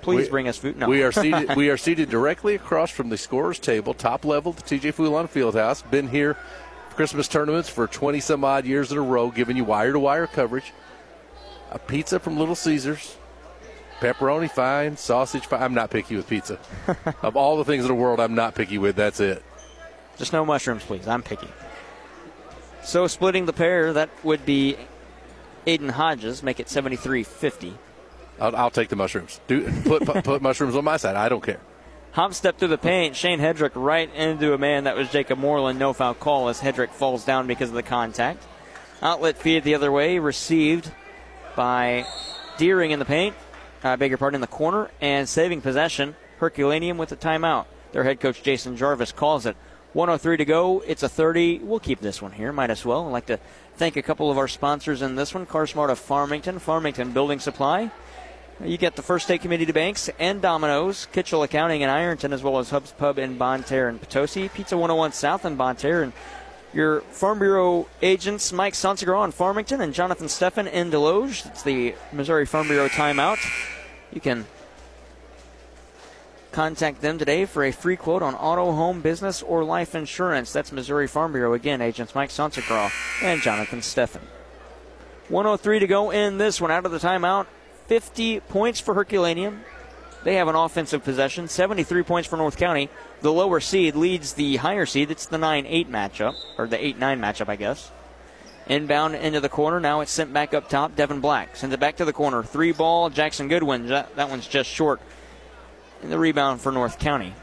please 0.03 0.27
We- 0.27 0.31
bring 0.31 0.49
us 0.49 0.59
food. 0.59 0.77
No. 0.77 0.89
We 0.89 1.03
are 1.03 1.13
seated. 1.13 1.55
we 1.57 1.71
are 1.71 1.77
seated 1.77 2.11
directly 2.11 2.55
across 2.55 2.91
from 2.91 3.09
the 3.09 3.17
scorers 3.17 3.59
table, 3.59 3.95
top 3.95 4.25
level, 4.25 4.53
the 4.53 4.63
TJ 4.63 4.95
Fulon 4.95 5.29
Fieldhouse. 5.29 5.89
Been 5.91 6.09
here 6.09 6.35
for 6.89 6.97
Christmas 6.97 7.29
tournaments 7.29 7.69
for 7.69 7.87
20 7.87 8.21
some 8.21 8.45
odd 8.45 8.67
years 8.67 8.93
in 8.93 8.99
a 8.99 9.03
row, 9.03 9.31
giving 9.31 9.57
you 9.57 9.65
wire 9.65 9.93
to 9.93 9.99
wire 9.99 10.27
coverage. 10.27 10.73
A 11.71 11.79
pizza 11.79 12.21
from 12.21 12.39
Little 12.39 12.55
Caesars, 12.55 13.17
pepperoni 14.01 14.51
fine, 14.51 14.97
sausage 14.99 15.47
fine. 15.47 15.63
I'm 15.63 15.73
not 15.75 15.89
picky 15.91 16.17
with 16.17 16.29
pizza. 16.29 16.59
of 17.23 17.35
all 17.35 17.57
the 17.57 17.65
things 17.65 17.85
in 17.85 17.89
the 17.89 17.95
world, 17.95 18.21
I'm 18.21 18.35
not 18.35 18.55
picky 18.55 18.77
with. 18.77 18.97
That's 18.97 19.21
it. 19.21 19.43
Just 20.19 20.35
no 20.35 20.45
mushrooms, 20.45 20.85
please. 20.85 21.09
I'm 21.09 21.23
picky. 21.23 21.49
So 22.83 23.07
splitting 23.07 23.47
the 23.47 23.53
pair, 23.53 23.93
that 23.95 24.11
would 24.23 24.45
be 24.45 24.77
Aiden 25.67 25.91
Hodges, 25.93 26.43
make 26.43 26.61
it 26.61 26.67
73-50. 26.67 27.75
I'll, 28.43 28.57
I'll 28.57 28.71
take 28.71 28.89
the 28.89 28.97
mushrooms. 28.97 29.41
Do 29.47 29.71
put, 29.85 30.05
put 30.05 30.25
put 30.25 30.43
mushrooms 30.49 30.75
on 30.75 30.85
my 30.85 30.97
side. 30.97 31.15
I 31.15 31.29
don't 31.29 31.43
care. 31.43 31.61
Hop 32.13 32.35
step 32.35 32.59
through 32.59 32.69
the 32.69 32.79
paint. 32.79 33.15
Shane 33.15 33.39
Hedrick 33.39 33.71
right 33.75 34.13
into 34.15 34.53
a 34.53 34.59
man. 34.59 34.85
That 34.85 34.97
was 34.97 35.09
Jacob 35.09 35.39
Moreland. 35.39 35.79
No 35.79 35.93
foul 35.93 36.15
call 36.15 36.49
as 36.49 36.61
Hedrick 36.61 36.91
falls 36.91 37.25
down 37.25 37.47
because 37.47 37.69
of 37.69 37.75
the 37.75 37.83
contact. 37.83 38.43
Outlet 39.01 39.39
feed 39.39 39.63
the 39.63 39.77
other 39.77 39.93
way. 39.93 40.19
Received 40.19 40.91
by 41.57 42.05
Deering 42.59 42.91
in 42.91 42.99
the 42.99 43.05
paint. 43.05 43.35
I 43.83 43.97
beg 43.97 44.11
your 44.11 44.19
pardon, 44.19 44.37
in 44.37 44.41
the 44.41 44.47
corner. 44.47 44.91
And 45.01 45.29
saving 45.29 45.61
possession. 45.63 46.17
Herculaneum 46.39 46.99
with 46.99 47.11
the 47.11 47.17
timeout. 47.17 47.67
Their 47.93 48.05
head 48.05 48.21
coach 48.21 48.43
Jason 48.43 48.77
Jarvis 48.77 49.13
calls 49.13 49.47
it. 49.47 49.57
103 49.93 50.39
to 50.39 50.45
go. 50.45 50.83
It's 50.87 51.03
a 51.03 51.09
30. 51.09 51.61
We'll 51.61 51.81
keep 51.81 52.01
this 52.01 52.21
one 52.21 52.33
here. 52.33 52.53
Might 52.53 52.71
as 52.71 52.85
well. 52.85 53.07
I'd 53.07 53.13
like 53.13 53.27
to 53.27 53.39
thank 53.77 53.97
a 53.97 54.03
couple 54.03 54.31
of 54.31 54.37
our 54.37 54.49
sponsors 54.49 55.01
in 55.01 55.15
this 55.15 55.33
one. 55.33 55.47
CarSmart 55.47 55.91
of 55.91 55.99
Farmington, 55.99 56.59
Farmington 56.59 57.13
Building 57.13 57.39
Supply. 57.39 57.91
You 58.65 58.79
get 58.79 58.95
the 58.95 59.03
First 59.03 59.25
State 59.25 59.41
Community 59.41 59.73
Banks 59.73 60.09
and 60.21 60.41
Domino's, 60.41 61.07
Kitchell 61.07 61.43
Accounting 61.43 61.81
in 61.81 61.89
Ironton, 61.89 62.33
as 62.33 62.45
well 62.45 62.61
as 62.61 62.71
Hub's 62.71 62.93
Pub 62.93 63.19
in 63.19 63.37
Bonne 63.37 63.65
Terre 63.65 63.89
and 63.89 64.01
Potosi, 64.01 64.49
Pizza 64.49 64.77
101 64.77 65.13
South 65.13 65.45
in 65.45 65.57
Bonne 65.57 65.75
Terre, 65.75 66.05
and 66.05 66.13
your 66.73 67.01
Farm 67.01 67.41
Bureau 67.41 67.89
agents, 68.03 68.53
Mike 68.53 68.75
Sansegraw 68.75 69.25
in 69.25 69.33
Farmington 69.33 69.81
and 69.81 69.93
Jonathan 69.93 70.29
Steffen 70.29 70.71
in 70.71 70.93
Desloge. 70.93 71.45
It's 71.47 71.65
the 71.65 71.97
Missouri 72.13 72.47
Farm 72.47 72.69
Bureau 72.69 72.89
timeout. 72.89 73.39
You 74.13 74.21
can 74.21 74.47
contact 76.53 77.01
them 77.01 77.19
today 77.19 77.47
for 77.47 77.65
a 77.65 77.73
free 77.73 77.97
quote 77.97 78.23
on 78.23 78.37
auto, 78.37 78.71
home, 78.71 79.01
business, 79.01 79.43
or 79.43 79.65
life 79.65 79.97
insurance. 79.97 80.53
That's 80.53 80.71
Missouri 80.71 81.09
Farm 81.09 81.33
Bureau. 81.33 81.55
Again, 81.55 81.81
agents 81.81 82.15
Mike 82.15 82.31
Sansegraw 82.31 82.93
and 83.25 83.43
Jonathan 83.43 83.81
Steffen. 83.81 84.23
103 85.31 85.81
to 85.81 85.87
go 85.89 86.13
in 86.13 86.39
this 86.39 86.61
one 86.61 86.71
out 86.71 86.87
of 86.87 86.93
the 86.93 86.99
timeout. 86.99 87.47
50 87.87 88.41
points 88.41 88.81
for 88.81 88.95
Herculaneum. 88.95 89.63
They 90.25 90.37
have 90.37 90.49
an 90.49 90.55
offensive 90.55 91.03
possession. 91.03 91.49
73 91.49 92.03
points 92.05 92.29
for 92.29 92.37
North 92.37 92.57
County. 92.57 92.89
The 93.23 93.33
lower 93.33 93.61
seed 93.61 93.97
leads 93.97 94.35
the 94.35 94.57
higher 94.57 94.87
seed. 94.87 95.11
It's 95.11 95.27
the 95.27 95.39
9 95.39 95.67
8 95.67 95.91
matchup, 95.91 96.35
or 96.59 96.67
the 96.67 96.85
8 96.85 96.99
9 96.99 97.21
matchup, 97.21 97.49
I 97.49 97.57
guess. 97.57 97.91
Inbound 98.69 99.17
into 99.17 99.41
the 99.41 99.49
corner. 99.49 99.81
Now 99.81 100.01
it's 100.01 100.13
sent 100.13 100.33
back 100.33 100.55
up 100.55 100.69
top. 100.69 100.95
Devin 100.95 101.21
Black 101.21 101.57
sends 101.57 101.75
it 101.75 101.81
back 101.81 101.97
to 101.97 102.05
the 102.05 102.13
corner. 102.13 102.43
Three 102.45 102.73
ball. 102.73 103.11
Jackson 103.11 103.49
Goodwin. 103.49 103.89
That, 103.89 104.15
that 104.17 104.31
one's 104.31 104.47
just 104.47 104.71
short. 104.71 105.01
And 106.03 106.13
the 106.13 106.19
rebound 106.19 106.61
for 106.61 106.71
North 106.71 106.99
County. 106.99 107.35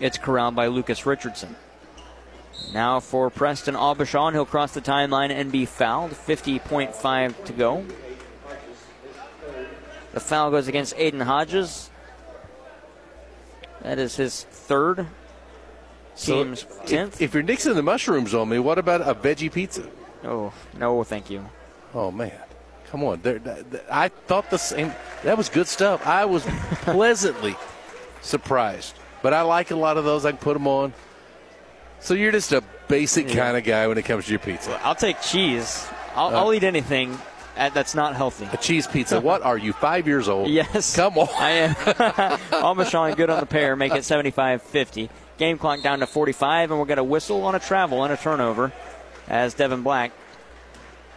It's 0.00 0.16
corralled 0.16 0.54
by 0.54 0.68
Lucas 0.68 1.04
Richardson. 1.04 1.54
Now 2.72 3.00
for 3.00 3.28
Preston 3.28 3.74
Aubuchon. 3.74 4.32
He'll 4.32 4.46
cross 4.46 4.72
the 4.72 4.80
timeline 4.80 5.30
and 5.30 5.52
be 5.52 5.66
fouled. 5.66 6.12
50.5 6.12 7.44
to 7.44 7.52
go. 7.52 7.84
The 10.12 10.20
foul 10.20 10.50
goes 10.50 10.68
against 10.68 10.94
Aiden 10.96 11.22
Hodges. 11.22 11.90
That 13.82 13.98
is 13.98 14.16
his 14.16 14.44
third. 14.44 15.06
So 16.14 16.44
Team's 16.44 16.62
if- 16.62 16.82
10th. 16.86 17.20
If, 17.20 17.34
you're 17.34 17.42
nixing 17.42 17.74
the 17.74 17.82
mushrooms 17.82 18.34
on 18.34 18.48
me, 18.48 18.58
what 18.58 18.78
about 18.78 19.00
a 19.00 19.14
veggie 19.14 19.52
pizza? 19.52 19.88
Oh, 20.24 20.52
no, 20.78 21.02
thank 21.04 21.30
you. 21.30 21.44
Oh, 21.94 22.10
man. 22.10 22.32
Come 22.90 23.02
on. 23.04 23.20
There, 23.22 23.38
th- 23.38 23.64
th- 23.70 23.82
I 23.90 24.08
thought 24.08 24.50
the 24.50 24.58
same. 24.58 24.92
That 25.24 25.36
was 25.38 25.48
good 25.48 25.66
stuff. 25.66 26.06
I 26.06 26.26
was 26.26 26.44
pleasantly 26.82 27.56
surprised. 28.20 28.94
But 29.22 29.32
I 29.32 29.42
like 29.42 29.70
a 29.70 29.76
lot 29.76 29.96
of 29.96 30.04
those. 30.04 30.24
I 30.26 30.30
can 30.32 30.38
put 30.38 30.52
them 30.52 30.66
on. 30.68 30.92
So 32.00 32.14
you're 32.14 32.32
just 32.32 32.52
a 32.52 32.62
basic 32.88 33.28
Yeah. 33.28 33.36
kind 33.44 33.56
of 33.56 33.64
guy 33.64 33.86
when 33.86 33.96
it 33.96 34.02
comes 34.04 34.26
to 34.26 34.30
your 34.30 34.40
pizza. 34.40 34.78
I'll 34.84 34.94
take 34.94 35.20
cheese. 35.22 35.86
I'll, 36.14 36.26
Uh, 36.36 36.40
I'll 36.40 36.52
eat 36.52 36.64
anything 36.64 37.18
Uh, 37.56 37.68
that's 37.70 37.94
not 37.94 38.16
healthy. 38.16 38.48
A 38.52 38.56
cheese 38.56 38.86
pizza. 38.86 39.20
What 39.20 39.42
are 39.42 39.58
you, 39.58 39.72
five 39.72 40.06
years 40.06 40.28
old? 40.28 40.48
Yes. 40.48 40.96
Come 40.96 41.18
on. 41.18 41.28
I 41.38 41.50
am. 41.50 41.74
Aubuchon 42.50 43.16
good 43.16 43.30
on 43.30 43.40
the 43.40 43.46
pair, 43.46 43.76
make 43.76 43.92
it 43.94 44.04
75 44.04 44.62
50. 44.62 45.10
Game 45.38 45.58
clock 45.58 45.82
down 45.82 46.00
to 46.00 46.06
45, 46.06 46.70
and 46.70 46.80
we're 46.80 46.86
going 46.86 46.96
to 46.96 47.04
whistle 47.04 47.44
on 47.44 47.54
a 47.54 47.58
travel 47.58 48.04
and 48.04 48.12
a 48.12 48.16
turnover 48.16 48.72
as 49.28 49.54
Devin 49.54 49.82
Black 49.82 50.12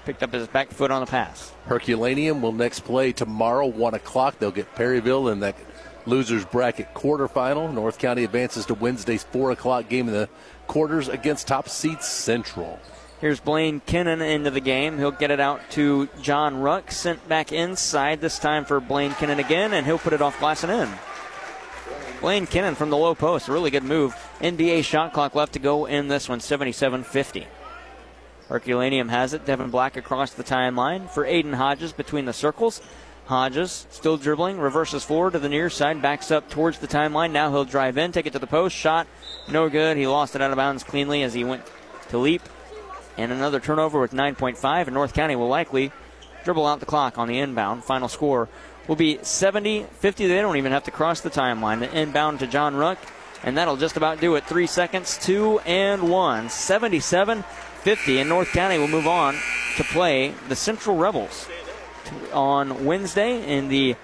picked 0.06 0.24
up 0.24 0.34
his 0.34 0.48
back 0.48 0.70
foot 0.72 0.92
on 0.92 1.02
the 1.02 1.08
pass. 1.08 1.52
Herculaneum 1.66 2.42
will 2.42 2.52
next 2.52 2.82
play 2.82 3.12
tomorrow, 3.12 3.66
1 3.66 3.94
o'clock. 3.96 4.38
They'll 4.40 4.52
get 4.52 4.74
Perryville 4.76 5.30
in 5.30 5.40
that 5.40 5.56
losers 6.06 6.46
bracket 6.46 6.94
quarterfinal. 6.94 7.74
North 7.74 7.98
County 7.98 8.24
advances 8.24 8.66
to 8.68 8.74
Wednesday's 8.74 9.24
4 9.24 9.52
o'clock 9.52 9.90
game 9.90 10.08
in 10.08 10.14
the 10.14 10.30
quarters 10.68 11.08
against 11.08 11.48
top 11.48 11.68
seed 11.70 12.02
Central. 12.02 12.80
Here's 13.22 13.40
Blaine 13.40 13.82
Kinnon 13.82 14.22
into 14.22 14.52
the 14.52 14.60
game. 14.60 14.98
He'll 14.98 15.12
get 15.12 15.32
it 15.32 15.40
out 15.40 15.62
to 15.72 16.10
John 16.22 16.60
Ruck, 16.60 16.92
sent 16.92 17.28
back 17.30 17.54
inside 17.54 18.20
this 18.20 18.40
time 18.40 18.66
for 18.66 18.80
Blaine 18.82 19.12
Kinnon 19.12 19.40
again, 19.40 19.74
and 19.74 19.86
he'll 19.86 19.98
put 19.98 20.14
it 20.14 20.22
off 20.22 20.38
glass 20.40 20.64
and 20.64 20.72
in. 20.72 20.90
Blaine 22.20 22.46
Kinnon 22.46 22.76
from 22.76 22.90
the 22.90 22.98
low 22.98 23.16
post, 23.16 23.48
really 23.48 23.72
good 23.72 23.84
move. 23.84 24.16
NBA 24.42 24.84
shot 24.84 25.14
clock 25.14 25.34
left 25.34 25.54
to 25.54 25.60
go 25.60 25.86
in 25.86 26.08
this 26.10 26.28
one, 26.28 26.42
77 26.42 27.04
50. 27.04 27.48
Herculaneum 28.50 29.10
has 29.10 29.34
it. 29.34 29.46
Devin 29.46 29.72
Black 29.72 29.96
across 29.96 30.34
the 30.34 30.44
timeline 30.44 31.10
for 31.10 31.26
Aiden 31.26 31.56
Hodges 31.56 31.94
between 31.94 32.26
the 32.26 32.34
circles. 32.34 32.82
Hodges 33.26 33.88
still 33.90 34.18
dribbling, 34.18 34.60
reverses 34.60 35.04
forward 35.04 35.34
to 35.34 35.40
the 35.40 35.50
near 35.50 35.70
side, 35.70 36.02
backs 36.02 36.30
up 36.30 36.50
towards 36.50 36.78
the 36.78 36.88
timeline. 36.88 37.32
Now 37.32 37.50
he'll 37.50 37.66
drive 37.66 37.98
in, 37.98 38.12
take 38.12 38.28
it 38.28 38.34
to 38.34 38.40
the 38.40 38.46
post. 38.46 38.76
Shot, 38.76 39.08
no 39.50 39.68
good. 39.68 39.98
He 39.98 40.06
lost 40.06 40.36
it 40.36 40.42
out 40.42 40.52
of 40.52 40.58
bounds 40.58 40.84
cleanly 40.84 41.24
as 41.24 41.34
he 41.34 41.44
went 41.44 41.64
to 42.10 42.20
leap. 42.20 42.44
And 43.18 43.32
another 43.32 43.60
turnover 43.60 44.00
with 44.00 44.12
9.5, 44.12 44.88
and 44.88 44.94
North 44.94 45.14
County 45.14 45.36
will 45.36 45.48
likely 45.48 45.92
dribble 46.44 46.66
out 46.66 46.80
the 46.80 46.86
clock 46.86 47.18
on 47.18 47.28
the 47.28 47.40
inbound. 47.40 47.84
Final 47.84 48.08
score 48.08 48.50
will 48.88 48.96
be 48.96 49.20
70 49.22 49.84
50. 49.84 50.28
They 50.28 50.42
don't 50.42 50.58
even 50.58 50.72
have 50.72 50.84
to 50.84 50.92
cross 50.92 51.22
the 51.22 51.30
timeline. 51.30 51.80
The 51.80 51.98
inbound 51.98 52.40
to 52.40 52.48
John 52.48 52.76
Ruck, 52.76 53.00
and 53.44 53.58
that'll 53.58 53.78
just 53.78 53.98
about 53.98 54.22
do 54.22 54.36
it. 54.36 54.46
Three 54.46 54.68
seconds, 54.68 55.18
two 55.18 55.60
and 55.60 56.10
one. 56.10 56.50
77 56.50 57.44
50, 57.82 58.20
and 58.20 58.30
North 58.30 58.52
County 58.52 58.78
will 58.78 58.88
move 58.88 59.08
on 59.08 59.36
to 59.78 59.84
play 59.84 60.34
the 60.50 60.56
Central 60.56 60.98
Rebels 60.98 61.48
on 62.34 62.86
Wednesday 62.86 63.58
in 63.58 63.68
the 63.70 63.96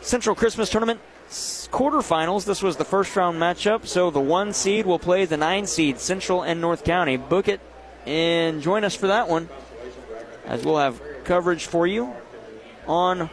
Central 0.00 0.34
Christmas 0.34 0.70
Tournament 0.70 1.00
quarterfinals. 1.30 2.44
This 2.44 2.62
was 2.62 2.76
the 2.76 2.84
first 2.84 3.14
round 3.16 3.38
matchup, 3.40 3.86
so 3.86 4.10
the 4.10 4.20
one 4.20 4.52
seed 4.52 4.86
will 4.86 4.98
play 4.98 5.24
the 5.24 5.36
nine 5.36 5.66
seed, 5.66 5.98
Central 5.98 6.42
and 6.42 6.60
North 6.60 6.84
County. 6.84 7.16
Book 7.16 7.48
it 7.48 7.60
and 8.06 8.62
join 8.62 8.84
us 8.84 8.94
for 8.94 9.08
that 9.08 9.28
one, 9.28 9.48
as 10.44 10.64
we'll 10.64 10.78
have 10.78 11.00
coverage 11.24 11.66
for 11.66 11.86
you 11.86 12.12
on 12.86 13.30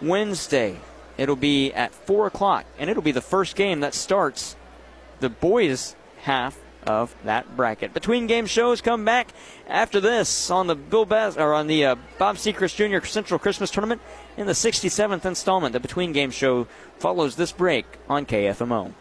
Wednesday. 0.00 0.78
It'll 1.16 1.36
be 1.36 1.72
at 1.72 1.94
4 1.94 2.26
o'clock, 2.26 2.66
and 2.78 2.90
it'll 2.90 3.02
be 3.02 3.12
the 3.12 3.20
first 3.20 3.56
game 3.56 3.80
that 3.80 3.94
starts 3.94 4.56
the 5.20 5.28
boys' 5.28 5.94
half 6.22 6.58
of 6.86 7.14
that 7.24 7.56
bracket. 7.56 7.94
Between 7.94 8.26
game 8.26 8.46
shows 8.46 8.80
come 8.80 9.04
back 9.04 9.28
after 9.68 10.00
this 10.00 10.50
on 10.50 10.66
the 10.66 10.74
Bill 10.74 11.04
Bas- 11.06 11.36
or 11.36 11.54
on 11.54 11.66
the 11.66 11.84
uh, 11.84 11.96
Bob 12.18 12.36
Sechrist 12.36 12.76
Jr. 12.76 13.06
Central 13.06 13.38
Christmas 13.38 13.70
Tournament 13.70 14.02
in 14.36 14.46
the 14.46 14.52
67th 14.52 15.24
installment. 15.24 15.72
The 15.72 15.80
Between 15.80 16.12
Game 16.12 16.30
Show 16.30 16.66
follows 16.98 17.36
this 17.36 17.52
break 17.52 17.86
on 18.08 18.26
KFMO. 18.26 18.92